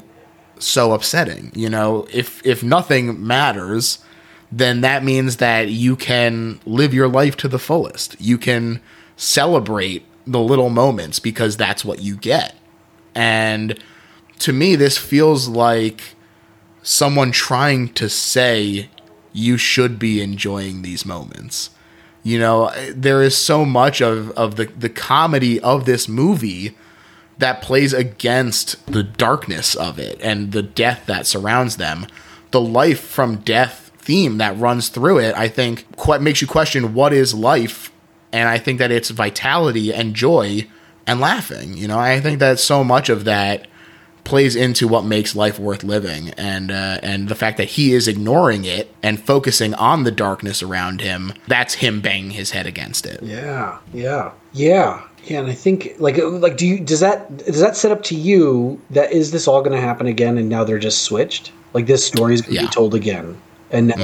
so 0.59 0.93
upsetting. 0.93 1.51
You 1.53 1.69
know, 1.69 2.07
if 2.09 2.45
if 2.45 2.63
nothing 2.63 3.25
matters, 3.27 3.99
then 4.49 4.79
that 4.79 5.03
means 5.03 5.37
that 5.37 5.67
you 5.67 5.97
can 5.97 6.61
live 6.65 6.93
your 6.93 7.09
life 7.09 7.35
to 7.37 7.49
the 7.49 7.59
fullest. 7.59 8.15
You 8.21 8.37
can 8.37 8.79
celebrate 9.17 10.05
the 10.25 10.39
little 10.39 10.69
moments 10.69 11.19
because 11.19 11.57
that's 11.57 11.83
what 11.83 12.01
you 12.01 12.15
get. 12.15 12.55
And 13.15 13.79
to 14.39 14.53
me, 14.53 14.75
this 14.75 14.97
feels 14.97 15.47
like 15.47 16.15
someone 16.81 17.31
trying 17.31 17.89
to 17.93 18.09
say 18.09 18.89
you 19.31 19.57
should 19.57 19.97
be 19.97 20.21
enjoying 20.21 20.81
these 20.81 21.05
moments. 21.05 21.69
You 22.23 22.39
know, 22.39 22.71
there 22.93 23.21
is 23.21 23.35
so 23.35 23.65
much 23.65 24.01
of, 24.01 24.31
of 24.31 24.55
the, 24.55 24.65
the 24.65 24.89
comedy 24.89 25.59
of 25.59 25.85
this 25.85 26.07
movie 26.07 26.77
that 27.37 27.61
plays 27.61 27.93
against 27.93 28.85
the 28.85 29.03
darkness 29.03 29.75
of 29.75 29.99
it 29.99 30.19
and 30.21 30.51
the 30.51 30.63
death 30.63 31.05
that 31.07 31.27
surrounds 31.27 31.77
them. 31.77 32.07
The 32.51 32.61
life 32.61 33.01
from 33.01 33.37
death 33.37 33.91
theme 33.97 34.37
that 34.37 34.57
runs 34.57 34.89
through 34.89 35.19
it, 35.19 35.35
I 35.35 35.47
think, 35.47 35.95
quite 35.95 36.21
makes 36.21 36.41
you 36.41 36.47
question 36.47 36.93
what 36.93 37.13
is 37.13 37.33
life. 37.33 37.91
And 38.33 38.49
I 38.49 38.57
think 38.57 38.79
that 38.79 38.91
it's 38.91 39.09
vitality 39.11 39.93
and 39.93 40.13
joy 40.13 40.67
and 41.07 41.19
laughing. 41.21 41.77
You 41.77 41.87
know, 41.87 41.99
I 41.99 42.19
think 42.19 42.39
that 42.39 42.59
so 42.59 42.83
much 42.83 43.07
of 43.09 43.23
that 43.25 43.67
plays 44.23 44.55
into 44.55 44.87
what 44.87 45.03
makes 45.03 45.35
life 45.35 45.59
worth 45.59 45.83
living, 45.83 46.29
and 46.31 46.71
uh, 46.71 46.97
and 47.03 47.27
the 47.27 47.35
fact 47.35 47.57
that 47.57 47.67
he 47.67 47.93
is 47.93 48.07
ignoring 48.07 48.63
it 48.65 48.93
and 49.03 49.19
focusing 49.21 49.73
on 49.75 50.03
the 50.03 50.11
darkness 50.11 50.63
around 50.63 51.01
him. 51.01 51.33
That's 51.47 51.73
him 51.75 52.01
banging 52.01 52.31
his 52.31 52.51
head 52.51 52.65
against 52.65 53.05
it. 53.05 53.21
Yeah, 53.21 53.77
yeah, 53.93 54.31
yeah, 54.53 55.01
yeah. 55.25 55.39
And 55.39 55.47
I 55.51 55.53
think 55.53 55.95
like 55.99 56.17
like 56.17 56.57
do 56.57 56.65
you 56.65 56.79
does 56.79 57.01
that 57.01 57.37
does 57.45 57.59
that 57.59 57.75
set 57.75 57.91
up 57.91 58.01
to 58.03 58.15
you 58.15 58.79
that 58.91 59.11
is 59.11 59.31
this 59.31 59.47
all 59.47 59.61
going 59.61 59.75
to 59.75 59.81
happen 59.81 60.07
again 60.07 60.37
and 60.37 60.47
now 60.49 60.63
they're 60.63 60.79
just 60.79 61.03
switched? 61.03 61.51
Like 61.73 61.85
this 61.87 62.05
story 62.05 62.33
is 62.33 62.41
going 62.41 62.55
to 62.55 62.61
Yeah. 62.61 62.67
be 62.67 62.73
told 62.73 62.95
again, 62.95 63.37
and 63.71 63.87
now 63.87 63.95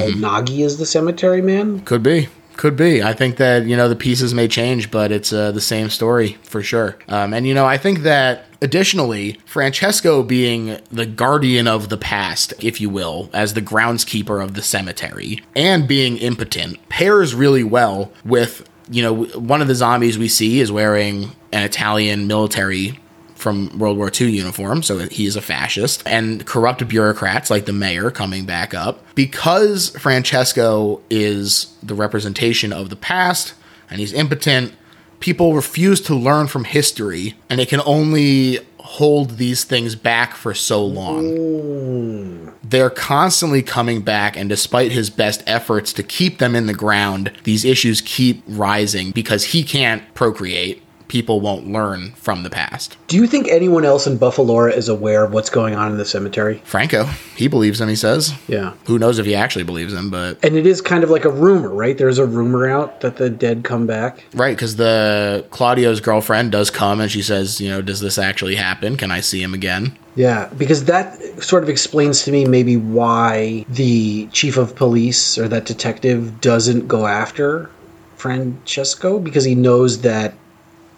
Gnaghi 0.42 0.66
is 0.66 0.78
the 0.80 0.86
cemetery 0.86 1.42
man. 1.42 1.80
Could 1.82 2.04
be. 2.04 2.28
Could 2.60 2.76
be. 2.76 3.02
I 3.02 3.14
think 3.14 3.38
that, 3.38 3.68
you 3.68 3.78
know, 3.78 3.88
the 3.88 3.96
pieces 3.96 4.34
may 4.34 4.50
change, 4.50 4.92
but 4.92 5.14
it's 5.14 5.32
uh, 5.32 5.54
the 5.54 5.62
same 5.62 5.90
story 5.90 6.34
for 6.44 6.62
sure. 6.62 6.98
Um, 7.08 7.34
and, 7.34 7.48
you 7.48 7.54
know, 7.54 7.66
I 7.66 7.78
think 7.78 8.00
that 8.00 8.48
additionally, 8.62 9.40
Francesco 9.46 10.24
being 10.24 10.78
the 10.92 11.06
guardian 11.06 11.70
of 11.70 11.88
the 11.88 11.96
past, 11.96 12.54
if 12.62 12.82
you 12.82 12.90
will, 12.90 13.30
as 13.32 13.54
the 13.54 13.62
groundskeeper 13.62 14.44
of 14.44 14.56
the 14.56 14.62
cemetery, 14.62 15.42
and 15.56 15.88
being 15.88 16.18
impotent 16.18 16.90
pairs 16.90 17.34
really 17.34 17.64
well 17.64 18.12
with, 18.26 18.70
you 18.92 19.04
know, 19.04 19.24
one 19.40 19.62
of 19.62 19.70
the 19.70 19.76
zombies 19.76 20.18
we 20.18 20.28
see 20.28 20.60
is 20.60 20.70
wearing 20.70 21.32
an 21.54 21.64
Italian 21.64 22.28
military 22.28 23.00
from 23.40 23.78
World 23.80 23.98
War 23.98 24.12
II 24.14 24.30
uniform, 24.30 24.84
so 24.84 25.00
he 25.00 25.26
is 25.26 25.36
a 25.36 25.42
fascist, 25.42 26.04
and 26.06 26.46
corrupt 26.46 26.88
bureaucrats 26.88 27.50
like 27.50 27.66
the 27.66 27.74
mayor 27.74 28.12
coming 28.12 28.46
back 28.46 28.74
up. 28.74 29.04
Because 29.16 29.90
Francesco 29.98 31.02
is 31.10 31.74
the 31.82 31.96
representation 31.96 32.74
of 32.74 32.90
the 32.90 32.96
past 32.96 33.54
and 33.90 34.00
he's 34.00 34.14
impotent, 34.14 34.74
people 35.20 35.54
refuse 35.54 36.02
to 36.02 36.16
learn 36.16 36.48
from 36.48 36.64
history, 36.64 37.36
and 37.50 37.60
they 37.60 37.66
can 37.66 37.82
only 37.86 38.60
hold 38.78 39.32
these 39.38 39.64
things 39.64 39.96
back 39.96 40.36
for 40.36 40.54
so 40.54 40.84
long. 40.84 42.54
They're 42.64 42.90
constantly 42.90 43.62
coming 43.62 44.02
back, 44.02 44.38
and 44.38 44.50
despite 44.50 44.92
his 44.92 45.10
best 45.10 45.44
efforts 45.46 45.92
to 45.94 46.04
keep 46.04 46.38
them 46.38 46.56
in 46.56 46.66
the 46.66 46.74
ground, 46.74 47.32
these 47.44 47.66
issues 47.66 48.02
keep 48.02 48.44
rising 48.48 49.12
because 49.12 49.46
he 49.46 49.64
can't 49.64 50.04
procreate. 50.14 50.84
People 51.10 51.42
won't 51.42 51.68
learn 51.68 52.12
from 52.12 52.44
the 52.44 52.50
past. 52.50 52.96
Do 53.08 53.18
you 53.18 53.28
think 53.28 53.48
anyone 53.50 53.84
else 53.84 54.08
in 54.08 54.18
Buffalora 54.18 54.72
is 54.72 54.88
aware 54.88 55.26
of 55.26 55.34
what's 55.34 55.50
going 55.50 55.76
on 55.76 55.92
in 55.92 55.98
the 55.98 56.06
cemetery? 56.06 56.62
Franco, 56.64 57.04
he 57.36 57.48
believes 57.48 57.82
him, 57.82 57.90
he 57.90 57.96
says. 57.96 58.34
Yeah. 58.48 58.74
Who 58.86 58.98
knows 58.98 59.20
if 59.20 59.26
he 59.26 59.36
actually 59.36 59.64
believes 59.66 59.92
him, 59.92 60.10
but 60.10 60.38
And 60.44 60.56
it 60.56 60.66
is 60.66 60.82
kind 60.82 61.04
of 61.04 61.10
like 61.10 61.26
a 61.26 61.30
rumor, 61.30 61.70
right? 61.70 61.98
There's 61.98 62.20
a 62.20 62.26
rumor 62.26 62.70
out 62.70 63.02
that 63.02 63.18
the 63.18 63.30
dead 63.30 63.64
come 63.64 63.86
back. 63.88 64.24
right, 64.34 64.56
because 64.56 64.78
the 64.78 65.46
Claudio's 65.50 66.00
girlfriend 66.00 66.52
does 66.52 66.70
come 66.70 67.02
and 67.02 67.12
she 67.12 67.22
says, 67.22 67.60
you 67.60 67.70
know, 67.70 67.82
does 67.82 68.00
this 68.00 68.18
actually 68.18 68.56
happen? 68.56 68.96
Can 68.96 69.12
I 69.12 69.20
see 69.22 69.42
him 69.42 69.54
again? 69.54 69.98
Yeah, 70.16 70.50
because 70.58 70.86
that 70.86 71.20
sort 71.42 71.64
of 71.64 71.70
explains 71.70 72.24
to 72.24 72.32
me 72.32 72.46
maybe 72.46 72.78
why 72.78 73.66
the 73.70 74.28
chief 74.28 74.58
of 74.58 74.76
police 74.76 75.38
or 75.38 75.48
that 75.48 75.66
detective 75.66 76.40
doesn't 76.40 76.88
go 76.88 77.08
after 77.08 77.70
Francesco 78.18 79.20
because 79.20 79.44
he 79.44 79.56
knows 79.56 80.02
that 80.02 80.34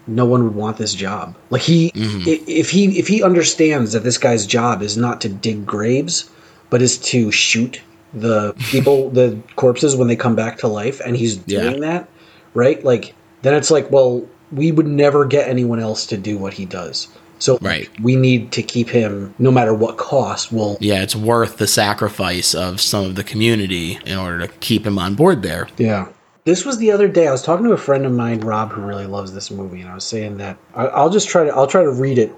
no 0.07 0.25
one 0.25 0.43
would 0.43 0.55
want 0.55 0.77
this 0.77 0.93
job. 0.93 1.35
Like 1.49 1.61
he, 1.61 1.91
mm-hmm. 1.91 2.21
i 2.27 2.41
if 2.47 2.69
he, 2.69 2.97
if 2.99 3.07
he 3.07 3.23
understands 3.23 3.93
that 3.93 4.03
this 4.03 4.17
guy's 4.17 4.45
job 4.45 4.81
is 4.81 4.97
not 4.97 5.21
to 5.21 5.29
dig 5.29 5.65
graves, 5.65 6.29
but 6.69 6.81
is 6.81 6.97
to 6.99 7.31
shoot 7.31 7.81
the 8.13 8.53
people, 8.71 9.09
the 9.19 9.39
corpses 9.55 9.95
when 9.95 10.07
they 10.07 10.15
come 10.15 10.35
back 10.35 10.57
to 10.59 10.67
life, 10.67 11.01
and 11.05 11.15
he's 11.15 11.39
Yeah. 11.45 11.61
doing 11.61 11.81
that, 11.81 12.09
right? 12.53 12.83
Like 12.83 13.13
then 13.41 13.53
it's 13.53 13.71
like, 13.71 13.89
well, 13.91 14.25
we 14.51 14.71
would 14.71 14.87
never 14.87 15.25
get 15.25 15.47
anyone 15.47 15.79
else 15.79 16.05
to 16.07 16.17
do 16.17 16.37
what 16.37 16.53
he 16.53 16.65
does. 16.65 17.07
So 17.39 17.57
Right. 17.59 17.89
we 18.03 18.15
need 18.15 18.51
to 18.51 18.61
keep 18.61 18.87
him, 18.89 19.33
no 19.39 19.49
matter 19.49 19.73
what 19.73 19.97
cost. 19.97 20.51
We'll 20.51 20.77
Yeah, 20.79 21.01
it's 21.01 21.15
worth 21.15 21.57
the 21.57 21.65
sacrifice 21.67 22.53
of 22.53 22.79
some 22.79 23.05
of 23.05 23.15
the 23.15 23.23
community 23.23 23.97
in 24.05 24.17
order 24.17 24.45
to 24.45 24.47
keep 24.59 24.85
him 24.85 24.99
on 24.99 25.15
board 25.15 25.41
there. 25.41 25.67
Yeah. 25.77 26.07
This 26.43 26.65
was 26.65 26.79
the 26.79 26.91
other 26.91 27.07
day. 27.07 27.27
I 27.27 27.31
was 27.31 27.43
talking 27.43 27.65
to 27.65 27.73
a 27.73 27.77
friend 27.77 28.03
of 28.03 28.11
mine, 28.11 28.39
Rob, 28.39 28.71
who 28.71 28.81
really 28.81 29.05
loves 29.05 29.31
this 29.31 29.51
movie, 29.51 29.81
and 29.81 29.89
I 29.89 29.93
was 29.93 30.03
saying 30.03 30.37
that 30.37 30.57
I, 30.73 30.87
I'll 30.87 31.11
just 31.11 31.29
try 31.29 31.43
to 31.43 31.51
I'll 31.51 31.67
try 31.67 31.83
to 31.83 31.91
read 31.91 32.17
it 32.17 32.31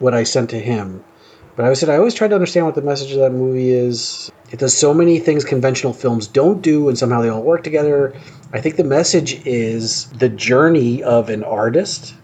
what 0.00 0.12
I 0.12 0.24
sent 0.24 0.50
to 0.50 0.58
him. 0.58 1.04
But 1.54 1.66
I 1.66 1.74
said 1.74 1.88
I 1.88 1.96
always 1.96 2.14
try 2.14 2.26
to 2.26 2.34
understand 2.34 2.66
what 2.66 2.74
the 2.74 2.82
message 2.82 3.12
of 3.12 3.20
that 3.20 3.30
movie 3.30 3.70
is. 3.70 4.32
It 4.50 4.58
does 4.58 4.76
so 4.76 4.92
many 4.92 5.20
things 5.20 5.44
conventional 5.44 5.92
films 5.92 6.26
don't 6.26 6.62
do, 6.62 6.88
and 6.88 6.98
somehow 6.98 7.22
they 7.22 7.28
all 7.28 7.42
work 7.42 7.62
together. 7.62 8.12
I 8.52 8.60
think 8.60 8.74
the 8.74 8.82
message 8.82 9.46
is 9.46 10.06
the 10.10 10.28
journey 10.28 11.04
of 11.04 11.28
an 11.28 11.44
artist. 11.44 12.14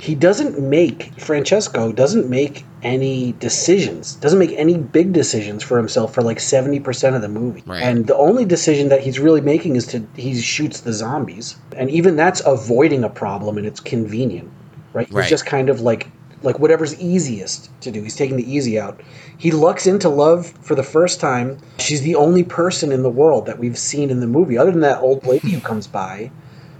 He 0.00 0.14
doesn't 0.14 0.58
make 0.60 1.18
Francesco 1.20 1.92
doesn't 1.92 2.28
make 2.28 2.64
any 2.82 3.32
decisions. 3.32 4.14
Doesn't 4.16 4.38
make 4.38 4.52
any 4.52 4.76
big 4.76 5.12
decisions 5.12 5.62
for 5.62 5.78
himself 5.78 6.12
for 6.12 6.22
like 6.22 6.40
seventy 6.40 6.80
percent 6.80 7.16
of 7.16 7.22
the 7.22 7.28
movie. 7.28 7.62
Right. 7.66 7.82
And 7.82 8.06
the 8.06 8.16
only 8.16 8.44
decision 8.44 8.88
that 8.90 9.00
he's 9.00 9.18
really 9.18 9.40
making 9.40 9.76
is 9.76 9.86
to 9.88 10.06
he 10.16 10.40
shoots 10.40 10.80
the 10.80 10.92
zombies, 10.92 11.56
and 11.76 11.90
even 11.90 12.16
that's 12.16 12.42
avoiding 12.44 13.04
a 13.04 13.08
problem, 13.08 13.56
and 13.56 13.66
it's 13.66 13.80
convenient, 13.80 14.50
right? 14.92 15.10
Right. 15.10 15.22
He's 15.22 15.30
just 15.30 15.46
kind 15.46 15.70
of 15.70 15.80
like 15.80 16.08
like 16.42 16.58
whatever's 16.58 17.00
easiest 17.00 17.70
to 17.80 17.90
do. 17.90 18.02
He's 18.02 18.16
taking 18.16 18.36
the 18.36 18.50
easy 18.50 18.78
out. 18.78 19.00
He 19.38 19.50
lucks 19.50 19.86
into 19.86 20.08
love 20.08 20.46
for 20.60 20.74
the 20.74 20.82
first 20.82 21.20
time. 21.20 21.58
She's 21.78 22.02
the 22.02 22.14
only 22.14 22.44
person 22.44 22.92
in 22.92 23.02
the 23.02 23.10
world 23.10 23.46
that 23.46 23.58
we've 23.58 23.78
seen 23.78 24.10
in 24.10 24.20
the 24.20 24.26
movie, 24.26 24.58
other 24.58 24.70
than 24.70 24.80
that 24.80 25.00
old 25.00 25.26
lady 25.26 25.50
who 25.50 25.60
comes 25.60 25.86
by. 25.86 26.30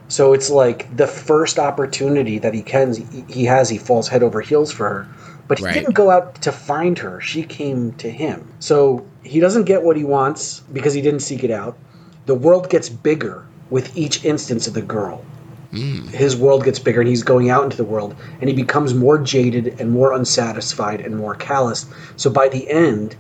So 0.09 0.33
it's 0.33 0.51
like 0.51 0.95
the 0.97 1.07
first 1.07 1.59
opportunity 1.59 2.39
that 2.39 2.55
he 2.55 2.63
can 2.63 2.95
he 3.29 3.45
has, 3.45 3.69
he 3.69 3.79
falls 3.79 4.09
head 4.09 4.23
over 4.23 4.41
heels 4.41 4.71
for 4.71 4.89
her. 4.89 5.09
But 5.47 5.59
he 5.59 5.65
Right. 5.67 5.75
didn't 5.75 5.95
go 5.95 6.11
out 6.11 6.41
to 6.43 6.53
find 6.53 6.99
her. 6.99 7.21
She 7.21 7.43
came 7.43 7.93
to 7.99 8.11
him. 8.11 8.49
So 8.61 9.05
he 9.23 9.41
doesn't 9.41 9.65
get 9.65 9.83
what 9.83 9.97
he 9.97 10.05
wants 10.05 10.63
because 10.73 10.95
he 10.95 11.03
didn't 11.03 11.21
seek 11.21 11.45
it 11.45 11.51
out. 11.51 11.77
The 12.27 12.35
world 12.35 12.71
gets 12.71 12.89
bigger 12.89 13.45
with 13.71 13.97
each 13.97 14.25
instance 14.25 14.67
of 14.67 14.75
the 14.75 14.83
girl. 14.83 15.23
Hmm. 15.73 16.07
His 16.09 16.37
world 16.37 16.65
gets 16.65 16.79
bigger 16.79 17.01
and 17.01 17.09
he's 17.09 17.23
going 17.23 17.51
out 17.51 17.65
into 17.65 17.77
the 17.77 17.85
world 17.85 18.15
and 18.41 18.49
he 18.49 18.57
becomes 18.57 18.95
more 18.95 19.19
jaded 19.19 19.81
and 19.81 19.91
more 19.91 20.13
unsatisfied 20.13 21.01
and 21.01 21.17
more 21.17 21.35
callous. 21.35 21.87
So 22.17 22.31
by 22.31 22.49
the 22.49 22.71
end, 22.71 23.17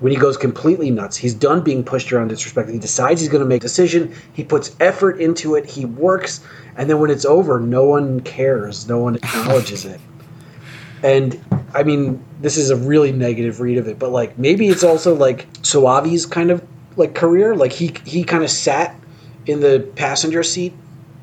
when 0.00 0.12
he 0.12 0.18
goes 0.18 0.36
completely 0.36 0.90
nuts, 0.90 1.16
he's 1.16 1.34
done 1.34 1.62
being 1.62 1.84
pushed 1.84 2.12
around, 2.12 2.30
disrespected. 2.30 2.72
He 2.72 2.78
decides 2.78 3.20
he's 3.20 3.30
going 3.30 3.42
to 3.42 3.48
make 3.48 3.62
a 3.62 3.66
decision. 3.66 4.14
He 4.32 4.44
puts 4.44 4.74
effort 4.80 5.20
into 5.20 5.54
it. 5.54 5.66
He 5.66 5.84
works, 5.84 6.40
and 6.76 6.90
then 6.90 6.98
when 7.00 7.10
it's 7.10 7.24
over, 7.24 7.60
no 7.60 7.84
one 7.84 8.20
cares. 8.20 8.88
No 8.88 8.98
one 8.98 9.16
acknowledges 9.16 9.84
it. 9.84 10.00
And 11.02 11.38
I 11.74 11.82
mean, 11.82 12.24
this 12.40 12.56
is 12.56 12.70
a 12.70 12.76
really 12.76 13.12
negative 13.12 13.60
read 13.60 13.76
of 13.76 13.88
it, 13.88 13.98
but 13.98 14.10
like 14.10 14.38
maybe 14.38 14.68
it's 14.68 14.82
also 14.82 15.14
like 15.14 15.46
Soavi's 15.62 16.24
kind 16.24 16.50
of 16.50 16.66
like 16.96 17.14
career. 17.14 17.54
Like 17.54 17.72
he 17.72 17.94
he 18.06 18.24
kind 18.24 18.42
of 18.42 18.48
sat 18.48 18.98
in 19.44 19.60
the 19.60 19.86
passenger 19.96 20.42
seat 20.42 20.72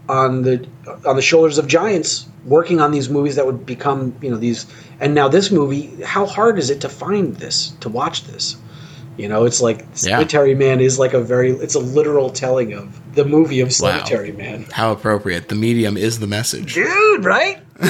on 0.07 0.43
the 0.43 0.68
on 1.06 1.15
the 1.15 1.22
shoulders 1.22 1.57
of 1.57 1.68
giants 1.68 2.27
working 2.45 2.81
on 2.81 2.91
these 2.91 3.10
movies 3.10 3.35
that 3.35 3.45
would 3.45 3.65
become 3.65 4.15
you 4.22 4.30
know 4.30 4.38
these 4.38 4.65
and 5.02 5.14
now 5.14 5.28
this 5.28 5.52
movie 5.52 5.88
how 6.03 6.26
hard 6.26 6.57
is 6.57 6.69
it 6.69 6.80
to 6.82 6.88
find 6.90 7.36
this 7.36 7.72
to 7.82 7.90
watch 7.90 8.23
this 8.26 8.56
you 9.18 9.28
know 9.28 9.44
it's 9.44 9.60
like 9.61 9.86
Yeah. 10.03 10.23
man 10.53 10.80
is 10.80 10.98
like 10.98 11.14
a 11.14 11.22
very 11.22 11.52
it's 11.52 11.76
a 11.76 11.80
literal 11.80 12.30
telling 12.30 12.72
of 12.73 13.15
the 13.15 13.26
movie 13.26 13.60
of 13.60 13.73
cemetery 13.73 14.32
man 14.32 14.65
How 14.72 14.94
appropriate. 14.94 15.49
The 15.49 15.56
medium 15.56 15.98
is 15.98 16.19
the 16.19 16.28
message. 16.28 16.76
dude 16.76 17.26
right 17.26 17.60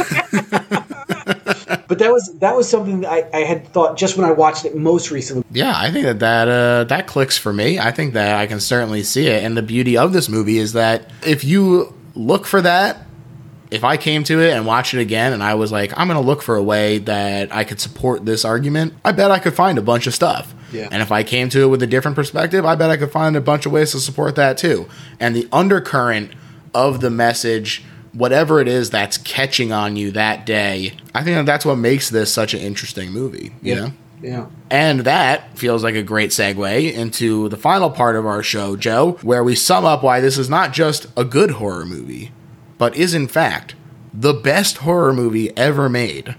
but 1.87 1.99
that 1.99 2.11
was 2.11 2.31
that 2.39 2.55
was 2.55 2.67
something 2.69 3.01
that 3.01 3.11
I, 3.11 3.29
I 3.39 3.43
had 3.43 3.67
thought 3.67 3.97
just 3.97 4.17
when 4.17 4.25
i 4.25 4.31
watched 4.31 4.65
it 4.65 4.75
most 4.75 5.11
recently 5.11 5.43
Yeah, 5.51 5.73
I 5.75 5.91
think 5.91 6.05
that 6.05 6.19
that 6.19 6.47
uh, 6.47 6.83
that 6.85 7.07
clicks 7.07 7.37
for 7.37 7.51
me. 7.53 7.77
I 7.77 7.91
think 7.91 8.13
that 8.13 8.35
I 8.39 8.47
can 8.47 8.59
certainly 8.61 9.03
see 9.03 9.27
it. 9.27 9.43
And 9.43 9.57
the 9.57 9.61
beauty 9.61 9.97
of 9.97 10.13
this 10.13 10.29
movie 10.29 10.57
is 10.57 10.71
that 10.73 11.11
if 11.25 11.43
you 11.43 11.93
look 12.15 12.45
for 12.45 12.61
that, 12.61 13.05
if 13.71 13.85
I 13.85 13.95
came 13.95 14.23
to 14.25 14.41
it 14.41 14.51
and 14.51 14.65
watched 14.65 14.93
it 14.93 14.99
again, 14.99 15.31
and 15.31 15.41
I 15.41 15.55
was 15.55 15.71
like, 15.71 15.97
I'm 15.97 16.07
going 16.07 16.21
to 16.21 16.25
look 16.25 16.41
for 16.41 16.55
a 16.55 16.63
way 16.63 16.97
that 16.99 17.53
I 17.55 17.63
could 17.63 17.79
support 17.79 18.25
this 18.25 18.43
argument, 18.43 18.93
I 19.03 19.13
bet 19.13 19.31
I 19.31 19.39
could 19.39 19.55
find 19.55 19.77
a 19.77 19.81
bunch 19.81 20.07
of 20.07 20.13
stuff. 20.13 20.53
Yeah. 20.73 20.89
And 20.91 21.01
if 21.01 21.11
I 21.11 21.23
came 21.23 21.49
to 21.49 21.63
it 21.63 21.67
with 21.67 21.81
a 21.81 21.87
different 21.87 22.15
perspective, 22.15 22.65
I 22.65 22.75
bet 22.75 22.89
I 22.89 22.97
could 22.97 23.11
find 23.11 23.35
a 23.35 23.41
bunch 23.41 23.65
of 23.65 23.71
ways 23.71 23.91
to 23.91 23.99
support 23.99 24.35
that 24.35 24.57
too. 24.57 24.87
And 25.19 25.35
the 25.35 25.47
undercurrent 25.51 26.31
of 26.73 27.01
the 27.01 27.09
message, 27.09 27.83
whatever 28.13 28.59
it 28.59 28.67
is 28.67 28.89
that's 28.89 29.17
catching 29.17 29.71
on 29.71 29.95
you 29.95 30.11
that 30.11 30.45
day, 30.45 30.93
I 31.15 31.23
think 31.23 31.45
that's 31.45 31.65
what 31.65 31.77
makes 31.77 32.09
this 32.09 32.31
such 32.31 32.53
an 32.53 32.59
interesting 32.59 33.11
movie. 33.11 33.53
You 33.61 33.75
know. 33.75 33.93
yeah 34.21 34.47
And 34.69 35.01
that 35.01 35.57
feels 35.57 35.83
like 35.83 35.95
a 35.95 36.03
great 36.03 36.31
segue 36.31 36.93
into 36.93 37.49
the 37.49 37.57
final 37.57 37.89
part 37.89 38.15
of 38.15 38.25
our 38.25 38.43
show, 38.43 38.75
Joe, 38.75 39.13
where 39.21 39.43
we 39.43 39.55
sum 39.55 39.85
up 39.85 40.03
why 40.03 40.19
this 40.19 40.37
is 40.37 40.49
not 40.49 40.73
just 40.73 41.07
a 41.17 41.25
good 41.25 41.51
horror 41.51 41.85
movie, 41.85 42.31
but 42.81 42.95
is 42.95 43.13
in 43.13 43.27
fact 43.27 43.75
the 44.11 44.33
best 44.33 44.77
horror 44.79 45.13
movie 45.13 45.55
ever 45.55 45.87
made. 45.87 46.35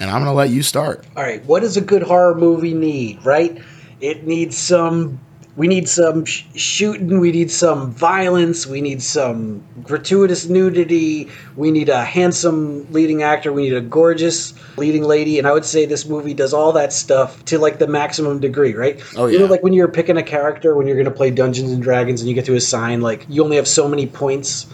And 0.00 0.10
I'm 0.10 0.16
going 0.22 0.32
to 0.32 0.32
let 0.32 0.48
you 0.48 0.62
start. 0.62 1.04
all 1.14 1.22
right 1.22 1.44
what 1.44 1.60
does 1.60 1.76
a 1.76 1.80
good 1.82 2.02
horror 2.02 2.34
movie 2.34 2.72
need 2.74 3.22
right 3.24 3.60
it 4.00 4.26
needs 4.26 4.56
some 4.56 5.20
we 5.56 5.68
need 5.68 5.86
some 5.88 6.24
sh- 6.24 6.44
shooting 6.56 7.20
we 7.20 7.30
need 7.30 7.50
some 7.50 7.92
violence 7.92 8.66
we 8.66 8.80
need 8.80 9.00
some 9.02 9.62
gratuitous 9.84 10.48
nudity 10.48 11.28
we 11.54 11.70
need 11.70 11.88
a 11.90 12.02
handsome 12.02 12.90
leading 12.90 13.22
actor 13.22 13.52
we 13.52 13.62
need 13.64 13.74
a 13.74 13.80
gorgeous 13.80 14.52
leading 14.78 15.04
lady 15.04 15.38
and 15.38 15.46
i 15.46 15.52
would 15.52 15.64
say 15.64 15.86
this 15.86 16.06
movie 16.06 16.34
does 16.34 16.52
all 16.52 16.72
that 16.72 16.92
stuff 16.92 17.44
to 17.44 17.56
like 17.58 17.78
the 17.78 17.86
maximum 17.86 18.40
degree 18.40 18.74
right 18.74 19.00
Oh, 19.16 19.26
yeah. 19.26 19.34
you 19.34 19.38
know 19.38 19.46
like 19.46 19.62
when 19.62 19.74
you're 19.74 19.86
picking 20.00 20.16
a 20.16 20.22
character 20.24 20.74
when 20.74 20.86
you're 20.88 20.96
going 20.96 21.12
to 21.14 21.18
play 21.22 21.30
dungeons 21.30 21.70
and 21.70 21.80
dragons 21.82 22.20
and 22.20 22.28
you 22.28 22.34
get 22.34 22.46
to 22.46 22.56
assign 22.56 23.00
like 23.00 23.24
you 23.28 23.44
only 23.44 23.56
have 23.56 23.68
so 23.68 23.86
many 23.86 24.06
points 24.08 24.66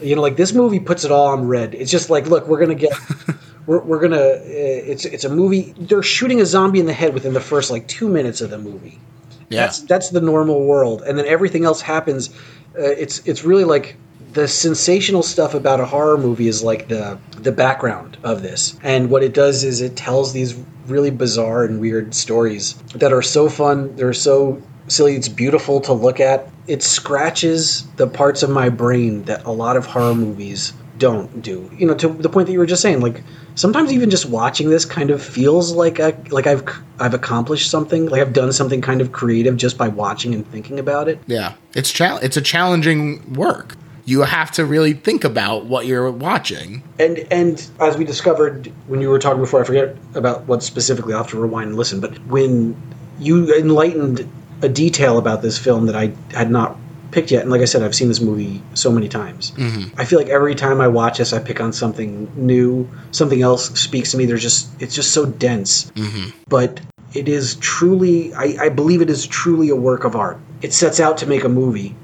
you 0.00 0.14
know 0.14 0.22
like 0.22 0.36
this 0.36 0.52
movie 0.52 0.80
puts 0.80 1.04
it 1.04 1.10
all 1.10 1.28
on 1.28 1.46
red. 1.46 1.74
It's 1.74 1.90
just 1.90 2.10
like 2.10 2.26
look 2.26 2.46
we're 2.46 2.60
gonna 2.60 2.74
get 2.74 2.92
we're, 3.66 3.80
we're 3.80 4.00
gonna 4.00 4.16
uh, 4.16 4.40
it's 4.44 5.04
it's 5.04 5.24
a 5.24 5.28
movie 5.28 5.74
they're 5.78 6.02
shooting 6.02 6.40
a 6.40 6.46
zombie 6.46 6.80
in 6.80 6.86
the 6.86 6.92
head 6.92 7.14
within 7.14 7.32
the 7.32 7.40
first 7.40 7.70
like 7.70 7.86
two 7.88 8.08
minutes 8.08 8.40
of 8.40 8.50
the 8.50 8.58
movie. 8.58 8.98
Yeah. 9.50 9.62
that's 9.62 9.80
that's 9.80 10.10
the 10.10 10.20
normal 10.20 10.66
world 10.66 11.00
and 11.06 11.16
then 11.16 11.24
everything 11.24 11.64
else 11.64 11.80
happens 11.80 12.28
uh, 12.78 12.82
it's 12.82 13.26
it's 13.26 13.44
really 13.44 13.64
like 13.64 13.96
the 14.32 14.46
sensational 14.46 15.22
stuff 15.22 15.54
about 15.54 15.80
a 15.80 15.86
horror 15.86 16.18
movie 16.18 16.48
is 16.48 16.62
like 16.62 16.88
the 16.88 17.18
the 17.38 17.52
background 17.52 18.18
of 18.22 18.42
this. 18.42 18.78
And 18.82 19.10
what 19.10 19.22
it 19.22 19.34
does 19.34 19.64
is 19.64 19.80
it 19.80 19.96
tells 19.96 20.32
these 20.32 20.54
really 20.86 21.10
bizarre 21.10 21.64
and 21.64 21.80
weird 21.80 22.14
stories 22.14 22.74
that 22.94 23.12
are 23.12 23.22
so 23.22 23.48
fun 23.48 23.94
they're 23.96 24.14
so 24.14 24.62
silly 24.88 25.14
it's 25.14 25.28
beautiful 25.28 25.80
to 25.80 25.92
look 25.92 26.20
at 26.20 26.48
it 26.66 26.82
scratches 26.82 27.86
the 27.96 28.06
parts 28.06 28.42
of 28.42 28.50
my 28.50 28.68
brain 28.68 29.22
that 29.24 29.44
a 29.44 29.50
lot 29.50 29.76
of 29.76 29.86
horror 29.86 30.14
movies 30.14 30.72
don't 30.98 31.42
do 31.42 31.70
you 31.76 31.86
know 31.86 31.94
to 31.94 32.08
the 32.08 32.28
point 32.28 32.46
that 32.46 32.52
you 32.52 32.58
were 32.58 32.66
just 32.66 32.82
saying 32.82 33.00
like 33.00 33.22
sometimes 33.54 33.92
even 33.92 34.10
just 34.10 34.26
watching 34.26 34.68
this 34.70 34.84
kind 34.84 35.10
of 35.10 35.22
feels 35.22 35.72
like 35.72 35.98
a, 35.98 36.16
like 36.30 36.46
I've 36.46 36.64
I've 36.98 37.14
accomplished 37.14 37.70
something 37.70 38.06
like 38.06 38.20
I've 38.20 38.32
done 38.32 38.52
something 38.52 38.80
kind 38.80 39.00
of 39.00 39.12
creative 39.12 39.56
just 39.56 39.78
by 39.78 39.88
watching 39.88 40.34
and 40.34 40.46
thinking 40.48 40.78
about 40.78 41.08
it 41.08 41.20
Yeah. 41.26 41.54
It's 41.74 41.92
chal- 41.92 42.18
it's 42.18 42.36
a 42.36 42.42
challenging 42.42 43.34
work. 43.34 43.76
You 44.04 44.22
have 44.22 44.50
to 44.52 44.64
really 44.64 44.94
think 44.94 45.22
about 45.22 45.66
what 45.66 45.86
you're 45.86 46.10
watching. 46.10 46.82
and 46.98 47.18
and 47.30 47.64
as 47.78 47.96
we 47.96 48.04
discovered 48.04 48.72
when 48.86 49.00
you 49.00 49.10
were 49.10 49.18
talking 49.18 49.40
before, 49.40 49.60
I 49.60 49.64
forget 49.64 49.96
about 50.14 50.46
what 50.48 50.62
specifically. 50.62 51.12
I'll 51.12 51.22
have 51.22 51.30
to 51.30 51.38
rewind 51.40 51.68
and 51.68 51.76
listen. 51.78 52.00
But 52.00 52.18
when 52.26 52.74
you 53.20 53.54
enlightened 53.54 54.26
a 54.62 54.68
detail 54.68 55.18
about 55.18 55.42
this 55.42 55.58
film 55.58 55.86
that 55.86 55.96
I 55.96 56.12
had 56.30 56.50
not 56.50 56.76
picked 57.10 57.30
yet, 57.30 57.42
and 57.42 57.50
like 57.50 57.62
I 57.62 57.64
said, 57.64 57.82
I've 57.82 57.94
seen 57.94 58.08
this 58.08 58.20
movie 58.20 58.62
so 58.74 58.90
many 58.90 59.08
times. 59.08 59.52
Mm-hmm. 59.52 59.98
I 60.00 60.04
feel 60.04 60.18
like 60.18 60.28
every 60.28 60.54
time 60.54 60.80
I 60.80 60.88
watch 60.88 61.18
this, 61.18 61.32
I 61.32 61.38
pick 61.38 61.60
on 61.60 61.72
something 61.72 62.30
new, 62.36 62.88
something 63.12 63.40
else 63.40 63.68
speaks 63.80 64.10
to 64.12 64.16
me. 64.16 64.26
There's 64.26 64.42
just 64.42 64.70
it's 64.80 64.94
just 64.94 65.12
so 65.12 65.26
dense, 65.26 65.90
mm-hmm. 65.92 66.30
but 66.48 66.80
it 67.14 67.28
is 67.28 67.56
truly. 67.56 68.34
I, 68.34 68.56
I 68.60 68.68
believe 68.68 69.00
it 69.00 69.10
is 69.10 69.26
truly 69.26 69.70
a 69.70 69.76
work 69.76 70.04
of 70.04 70.16
art. 70.16 70.38
It 70.60 70.72
sets 70.72 71.00
out 71.00 71.18
to 71.18 71.26
make 71.26 71.44
a 71.44 71.48
movie 71.48 71.94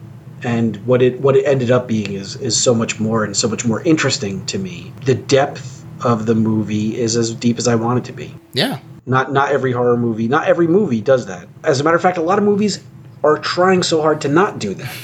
and 0.45 0.77
what 0.87 1.03
it 1.03 1.21
what 1.21 1.37
it 1.37 1.45
ended 1.45 1.71
up 1.71 1.89
being 1.89 2.13
is 2.13 2.37
is 2.37 2.61
so 2.61 2.75
much 2.75 3.01
more 3.01 3.25
and 3.25 3.37
so 3.37 3.49
much 3.49 3.65
more 3.65 3.83
interesting 3.83 4.45
to 4.47 4.59
me. 4.59 4.93
The 5.05 5.15
depth 5.15 5.85
of 6.05 6.27
the 6.27 6.35
movie 6.35 6.99
is 6.99 7.17
as 7.17 7.35
deep 7.35 7.59
as 7.59 7.67
I 7.67 7.75
want 7.75 7.99
it 7.99 8.05
to 8.07 8.13
be. 8.13 8.35
Yeah. 8.53 8.79
Not 9.07 9.33
not 9.33 9.53
every 9.53 9.73
horror 9.73 9.97
movie, 9.97 10.29
not 10.29 10.47
every 10.47 10.67
movie 10.67 11.01
does 11.01 11.27
that. 11.27 11.47
As 11.63 11.81
a 11.81 11.85
matter 11.85 11.97
of 11.97 12.03
fact, 12.03 12.17
a 12.17 12.23
lot 12.23 12.39
of 12.39 12.45
movies 12.45 12.83
are 13.23 13.39
trying 13.39 13.83
so 13.83 14.01
hard 14.01 14.21
to 14.23 14.29
not 14.29 14.59
do 14.59 14.75
that, 14.75 14.95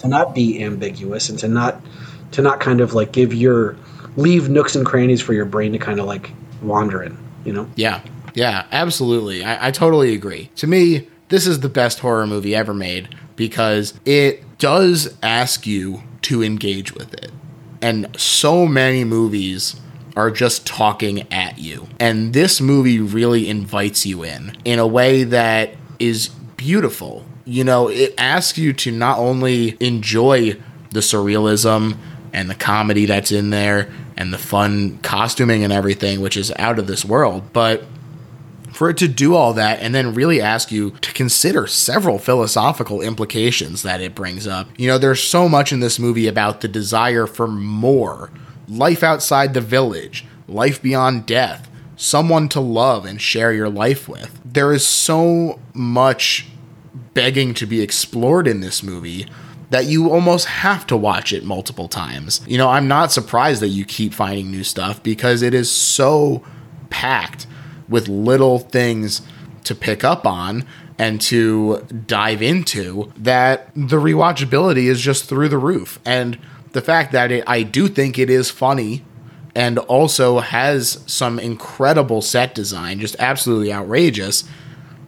to 0.00 0.08
not 0.08 0.34
be 0.34 0.62
ambiguous 0.62 1.28
and 1.28 1.38
to 1.40 1.48
not 1.48 1.80
to 2.32 2.42
not 2.42 2.60
kind 2.60 2.80
of 2.80 2.94
like 2.94 3.12
give 3.12 3.34
your 3.34 3.76
leave 4.16 4.48
nooks 4.48 4.76
and 4.76 4.86
crannies 4.86 5.20
for 5.20 5.32
your 5.32 5.44
brain 5.44 5.72
to 5.72 5.78
kind 5.78 5.98
of 6.00 6.06
like 6.06 6.30
wander 6.62 7.02
in. 7.02 7.16
You 7.44 7.52
know? 7.52 7.70
Yeah, 7.76 8.02
yeah, 8.34 8.66
absolutely. 8.70 9.44
I, 9.44 9.68
I 9.68 9.70
totally 9.70 10.14
agree. 10.14 10.50
To 10.56 10.66
me, 10.66 11.08
this 11.28 11.46
is 11.46 11.60
the 11.60 11.68
best 11.68 12.00
horror 12.00 12.26
movie 12.26 12.54
ever 12.54 12.74
made 12.74 13.14
because 13.36 13.98
it 14.04 14.58
does 14.58 15.16
ask 15.22 15.66
you 15.66 16.02
to 16.22 16.42
engage 16.42 16.92
with 16.92 17.14
it. 17.14 17.30
And 17.80 18.08
so 18.20 18.66
many 18.66 19.04
movies 19.04 19.80
are 20.18 20.32
just 20.32 20.66
talking 20.66 21.32
at 21.32 21.58
you. 21.58 21.86
And 22.00 22.32
this 22.32 22.60
movie 22.60 22.98
really 22.98 23.48
invites 23.48 24.04
you 24.04 24.24
in 24.24 24.56
in 24.64 24.80
a 24.80 24.86
way 24.86 25.22
that 25.22 25.76
is 26.00 26.28
beautiful. 26.56 27.24
You 27.44 27.62
know, 27.62 27.88
it 27.88 28.14
asks 28.18 28.58
you 28.58 28.72
to 28.72 28.90
not 28.90 29.18
only 29.18 29.76
enjoy 29.78 30.54
the 30.90 31.00
surrealism 31.00 31.96
and 32.32 32.50
the 32.50 32.56
comedy 32.56 33.06
that's 33.06 33.30
in 33.30 33.50
there 33.50 33.92
and 34.16 34.32
the 34.32 34.38
fun 34.38 34.98
costuming 34.98 35.62
and 35.62 35.72
everything, 35.72 36.20
which 36.20 36.36
is 36.36 36.52
out 36.58 36.80
of 36.80 36.88
this 36.88 37.04
world, 37.04 37.52
but 37.52 37.84
for 38.72 38.90
it 38.90 38.96
to 38.96 39.06
do 39.06 39.36
all 39.36 39.52
that 39.54 39.80
and 39.80 39.94
then 39.94 40.14
really 40.14 40.40
ask 40.40 40.72
you 40.72 40.90
to 41.00 41.12
consider 41.12 41.68
several 41.68 42.18
philosophical 42.18 43.00
implications 43.02 43.84
that 43.84 44.00
it 44.00 44.16
brings 44.16 44.48
up. 44.48 44.66
You 44.76 44.88
know, 44.88 44.98
there's 44.98 45.22
so 45.22 45.48
much 45.48 45.72
in 45.72 45.78
this 45.78 46.00
movie 46.00 46.26
about 46.26 46.60
the 46.60 46.68
desire 46.68 47.28
for 47.28 47.46
more 47.46 48.32
life 48.68 49.02
outside 49.02 49.54
the 49.54 49.60
village, 49.60 50.24
life 50.46 50.80
beyond 50.80 51.26
death, 51.26 51.68
someone 51.96 52.48
to 52.50 52.60
love 52.60 53.04
and 53.04 53.20
share 53.20 53.52
your 53.52 53.68
life 53.68 54.08
with. 54.08 54.40
There 54.44 54.72
is 54.72 54.86
so 54.86 55.60
much 55.74 56.46
begging 57.14 57.54
to 57.54 57.66
be 57.66 57.80
explored 57.80 58.46
in 58.46 58.60
this 58.60 58.82
movie 58.82 59.26
that 59.70 59.84
you 59.84 60.10
almost 60.10 60.46
have 60.46 60.86
to 60.86 60.96
watch 60.96 61.32
it 61.32 61.44
multiple 61.44 61.88
times. 61.88 62.40
You 62.46 62.56
know, 62.56 62.68
I'm 62.68 62.88
not 62.88 63.12
surprised 63.12 63.60
that 63.60 63.68
you 63.68 63.84
keep 63.84 64.14
finding 64.14 64.50
new 64.50 64.64
stuff 64.64 65.02
because 65.02 65.42
it 65.42 65.52
is 65.52 65.70
so 65.70 66.42
packed 66.90 67.46
with 67.88 68.08
little 68.08 68.58
things 68.58 69.22
to 69.64 69.74
pick 69.74 70.04
up 70.04 70.26
on 70.26 70.64
and 70.98 71.20
to 71.20 71.86
dive 72.06 72.42
into 72.42 73.12
that 73.16 73.70
the 73.74 73.96
rewatchability 73.96 74.84
is 74.84 75.00
just 75.00 75.26
through 75.28 75.48
the 75.48 75.58
roof. 75.58 76.00
And 76.04 76.38
the 76.78 76.84
fact 76.84 77.10
that 77.10 77.32
it, 77.32 77.42
I 77.44 77.64
do 77.64 77.88
think 77.88 78.20
it 78.20 78.30
is 78.30 78.52
funny 78.52 79.04
and 79.52 79.80
also 79.80 80.38
has 80.38 81.02
some 81.06 81.40
incredible 81.40 82.22
set 82.22 82.54
design, 82.54 83.00
just 83.00 83.16
absolutely 83.18 83.72
outrageous, 83.72 84.44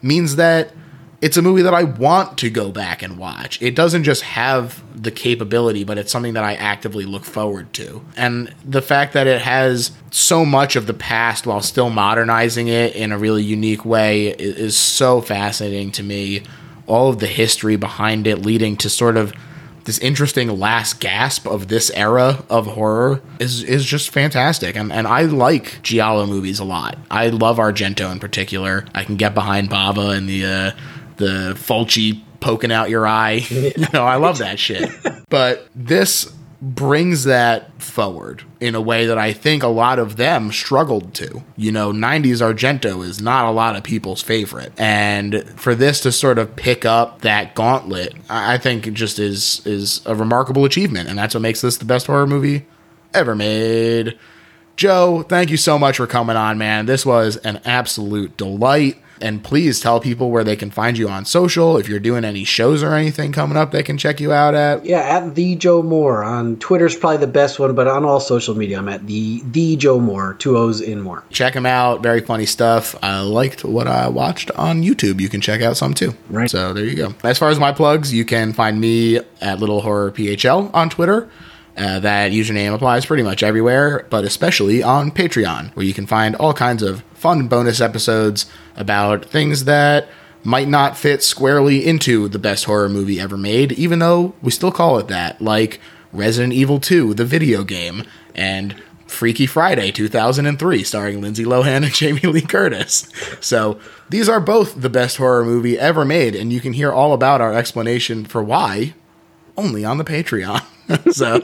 means 0.02 0.34
that 0.34 0.72
it's 1.20 1.36
a 1.36 1.42
movie 1.42 1.62
that 1.62 1.72
I 1.72 1.84
want 1.84 2.38
to 2.38 2.50
go 2.50 2.72
back 2.72 3.04
and 3.04 3.18
watch. 3.18 3.62
It 3.62 3.76
doesn't 3.76 4.02
just 4.02 4.22
have 4.22 4.82
the 5.00 5.12
capability, 5.12 5.84
but 5.84 5.96
it's 5.96 6.10
something 6.10 6.32
that 6.34 6.42
I 6.42 6.54
actively 6.54 7.04
look 7.04 7.24
forward 7.24 7.72
to. 7.74 8.04
And 8.16 8.52
the 8.64 8.82
fact 8.82 9.12
that 9.12 9.28
it 9.28 9.40
has 9.42 9.92
so 10.10 10.44
much 10.44 10.74
of 10.74 10.88
the 10.88 10.94
past 10.94 11.46
while 11.46 11.60
still 11.60 11.88
modernizing 11.88 12.66
it 12.66 12.96
in 12.96 13.12
a 13.12 13.18
really 13.18 13.44
unique 13.44 13.84
way 13.84 14.30
is 14.30 14.76
so 14.76 15.20
fascinating 15.20 15.92
to 15.92 16.02
me. 16.02 16.42
All 16.88 17.10
of 17.10 17.20
the 17.20 17.28
history 17.28 17.76
behind 17.76 18.26
it 18.26 18.38
leading 18.38 18.76
to 18.78 18.90
sort 18.90 19.16
of 19.16 19.32
this 19.84 19.98
interesting 19.98 20.48
last 20.58 21.00
gasp 21.00 21.46
of 21.46 21.68
this 21.68 21.90
era 21.90 22.44
of 22.48 22.66
horror 22.66 23.22
is 23.38 23.62
is 23.62 23.84
just 23.84 24.10
fantastic. 24.10 24.76
And 24.76 24.92
and 24.92 25.06
I 25.06 25.22
like 25.22 25.82
Giallo 25.82 26.26
movies 26.26 26.58
a 26.58 26.64
lot. 26.64 26.98
I 27.10 27.28
love 27.28 27.58
Argento 27.58 28.10
in 28.12 28.20
particular. 28.20 28.86
I 28.94 29.04
can 29.04 29.16
get 29.16 29.34
behind 29.34 29.70
Bava 29.70 30.16
and 30.16 30.28
the 30.28 30.44
uh, 30.44 30.70
the 31.16 31.54
Fulci 31.54 32.22
poking 32.40 32.72
out 32.72 32.90
your 32.90 33.06
eye. 33.06 33.32
you 33.50 33.72
know, 33.92 34.04
I 34.04 34.16
love 34.16 34.38
that 34.38 34.58
shit. 34.58 34.90
But 35.30 35.68
this 35.76 36.28
brings 36.62 37.24
that 37.24 37.80
forward 37.80 38.44
in 38.60 38.74
a 38.74 38.80
way 38.80 39.06
that 39.06 39.16
I 39.16 39.32
think 39.32 39.62
a 39.62 39.68
lot 39.68 39.98
of 39.98 40.16
them 40.16 40.52
struggled 40.52 41.14
to. 41.14 41.42
You 41.56 41.72
know, 41.72 41.92
90s 41.92 42.42
Argento 42.42 43.04
is 43.04 43.20
not 43.20 43.46
a 43.46 43.50
lot 43.50 43.76
of 43.76 43.82
people's 43.82 44.22
favorite. 44.22 44.72
And 44.78 45.48
for 45.58 45.74
this 45.74 46.00
to 46.00 46.12
sort 46.12 46.38
of 46.38 46.56
pick 46.56 46.84
up 46.84 47.22
that 47.22 47.54
gauntlet, 47.54 48.14
I 48.28 48.58
think 48.58 48.86
it 48.86 48.94
just 48.94 49.18
is 49.18 49.64
is 49.66 50.02
a 50.04 50.14
remarkable 50.14 50.64
achievement. 50.64 51.08
And 51.08 51.18
that's 51.18 51.34
what 51.34 51.40
makes 51.40 51.62
this 51.62 51.78
the 51.78 51.86
best 51.86 52.06
horror 52.06 52.26
movie 52.26 52.66
ever 53.14 53.34
made. 53.34 54.18
Joe, 54.76 55.22
thank 55.28 55.50
you 55.50 55.56
so 55.56 55.78
much 55.78 55.96
for 55.96 56.06
coming 56.06 56.36
on, 56.36 56.58
man. 56.58 56.86
This 56.86 57.04
was 57.04 57.36
an 57.38 57.60
absolute 57.64 58.36
delight. 58.36 58.96
And 59.20 59.42
please 59.42 59.80
tell 59.80 60.00
people 60.00 60.30
where 60.30 60.44
they 60.44 60.56
can 60.56 60.70
find 60.70 60.96
you 60.96 61.08
on 61.08 61.24
social. 61.24 61.76
If 61.76 61.88
you're 61.88 62.00
doing 62.00 62.24
any 62.24 62.44
shows 62.44 62.82
or 62.82 62.94
anything 62.94 63.32
coming 63.32 63.56
up, 63.56 63.70
they 63.70 63.82
can 63.82 63.98
check 63.98 64.20
you 64.20 64.32
out 64.32 64.54
at. 64.54 64.84
Yeah, 64.84 65.00
at 65.00 65.34
the 65.34 65.56
Joe 65.56 65.82
Moore 65.82 66.22
on 66.24 66.56
Twitter's 66.56 66.96
probably 66.96 67.18
the 67.18 67.26
best 67.26 67.58
one, 67.58 67.74
but 67.74 67.86
on 67.86 68.04
all 68.04 68.20
social 68.20 68.54
media, 68.54 68.78
I'm 68.78 68.88
at 68.88 69.06
the 69.06 69.42
the 69.44 69.76
Joe 69.76 69.98
Moore, 69.98 70.34
two 70.34 70.56
O's 70.56 70.80
in 70.80 71.00
more. 71.00 71.24
Check 71.30 71.54
him 71.54 71.66
out. 71.66 72.02
Very 72.02 72.20
funny 72.20 72.46
stuff. 72.46 72.94
I 73.02 73.20
liked 73.20 73.64
what 73.64 73.86
I 73.86 74.08
watched 74.08 74.50
on 74.52 74.82
YouTube. 74.82 75.20
You 75.20 75.28
can 75.28 75.40
check 75.40 75.60
out 75.60 75.76
some 75.76 75.94
too. 75.94 76.14
Right. 76.28 76.50
So 76.50 76.72
there 76.72 76.84
you 76.84 76.96
go. 76.96 77.14
As 77.22 77.38
far 77.38 77.50
as 77.50 77.58
my 77.58 77.72
plugs, 77.72 78.12
you 78.12 78.24
can 78.24 78.52
find 78.52 78.80
me 78.80 79.18
at 79.40 79.60
Little 79.60 79.80
Horror 79.80 80.12
PHL 80.12 80.72
on 80.74 80.90
Twitter. 80.90 81.28
Uh, 81.76 82.00
that 82.00 82.32
username 82.32 82.74
applies 82.74 83.06
pretty 83.06 83.22
much 83.22 83.42
everywhere, 83.42 84.06
but 84.10 84.24
especially 84.24 84.82
on 84.82 85.10
Patreon, 85.10 85.74
where 85.74 85.86
you 85.86 85.94
can 85.94 86.06
find 86.06 86.34
all 86.36 86.52
kinds 86.52 86.82
of 86.82 87.02
fun 87.14 87.48
bonus 87.48 87.80
episodes 87.80 88.50
about 88.76 89.24
things 89.24 89.64
that 89.64 90.08
might 90.42 90.68
not 90.68 90.96
fit 90.96 91.22
squarely 91.22 91.86
into 91.86 92.28
the 92.28 92.38
best 92.38 92.64
horror 92.64 92.88
movie 92.88 93.20
ever 93.20 93.36
made, 93.36 93.72
even 93.72 93.98
though 93.98 94.34
we 94.42 94.50
still 94.50 94.72
call 94.72 94.98
it 94.98 95.08
that, 95.08 95.40
like 95.40 95.80
Resident 96.12 96.52
Evil 96.52 96.80
2, 96.80 97.14
the 97.14 97.24
video 97.24 97.62
game, 97.62 98.04
and 98.34 98.74
Freaky 99.06 99.46
Friday 99.46 99.90
2003, 99.90 100.82
starring 100.84 101.20
Lindsay 101.20 101.44
Lohan 101.44 101.84
and 101.84 101.86
Jamie 101.92 102.20
Lee 102.20 102.40
Curtis. 102.40 103.08
So 103.40 103.78
these 104.08 104.28
are 104.28 104.40
both 104.40 104.80
the 104.80 104.88
best 104.88 105.16
horror 105.18 105.44
movie 105.44 105.78
ever 105.78 106.04
made, 106.04 106.34
and 106.34 106.52
you 106.52 106.60
can 106.60 106.72
hear 106.72 106.92
all 106.92 107.12
about 107.12 107.40
our 107.40 107.52
explanation 107.52 108.24
for 108.24 108.42
why 108.42 108.94
only 109.56 109.84
on 109.84 109.98
the 109.98 110.04
Patreon. 110.04 110.64
so 111.12 111.42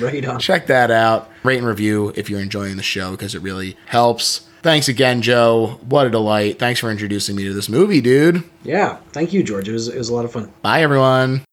right 0.00 0.24
on. 0.24 0.38
check 0.38 0.66
that 0.68 0.90
out. 0.90 1.30
Rate 1.42 1.58
and 1.58 1.66
review 1.66 2.12
if 2.16 2.28
you're 2.30 2.40
enjoying 2.40 2.76
the 2.76 2.82
show 2.82 3.12
because 3.12 3.34
it 3.34 3.42
really 3.42 3.76
helps. 3.86 4.48
Thanks 4.62 4.88
again, 4.88 5.22
Joe. 5.22 5.78
What 5.88 6.06
a 6.06 6.10
delight. 6.10 6.58
Thanks 6.58 6.80
for 6.80 6.90
introducing 6.90 7.36
me 7.36 7.44
to 7.44 7.54
this 7.54 7.68
movie, 7.68 8.00
dude. 8.00 8.42
Yeah, 8.64 8.96
thank 9.12 9.32
you, 9.32 9.42
George. 9.44 9.68
It 9.68 9.72
was, 9.72 9.88
it 9.88 9.96
was 9.98 10.08
a 10.08 10.14
lot 10.14 10.24
of 10.24 10.32
fun. 10.32 10.52
Bye, 10.62 10.82
everyone. 10.82 11.44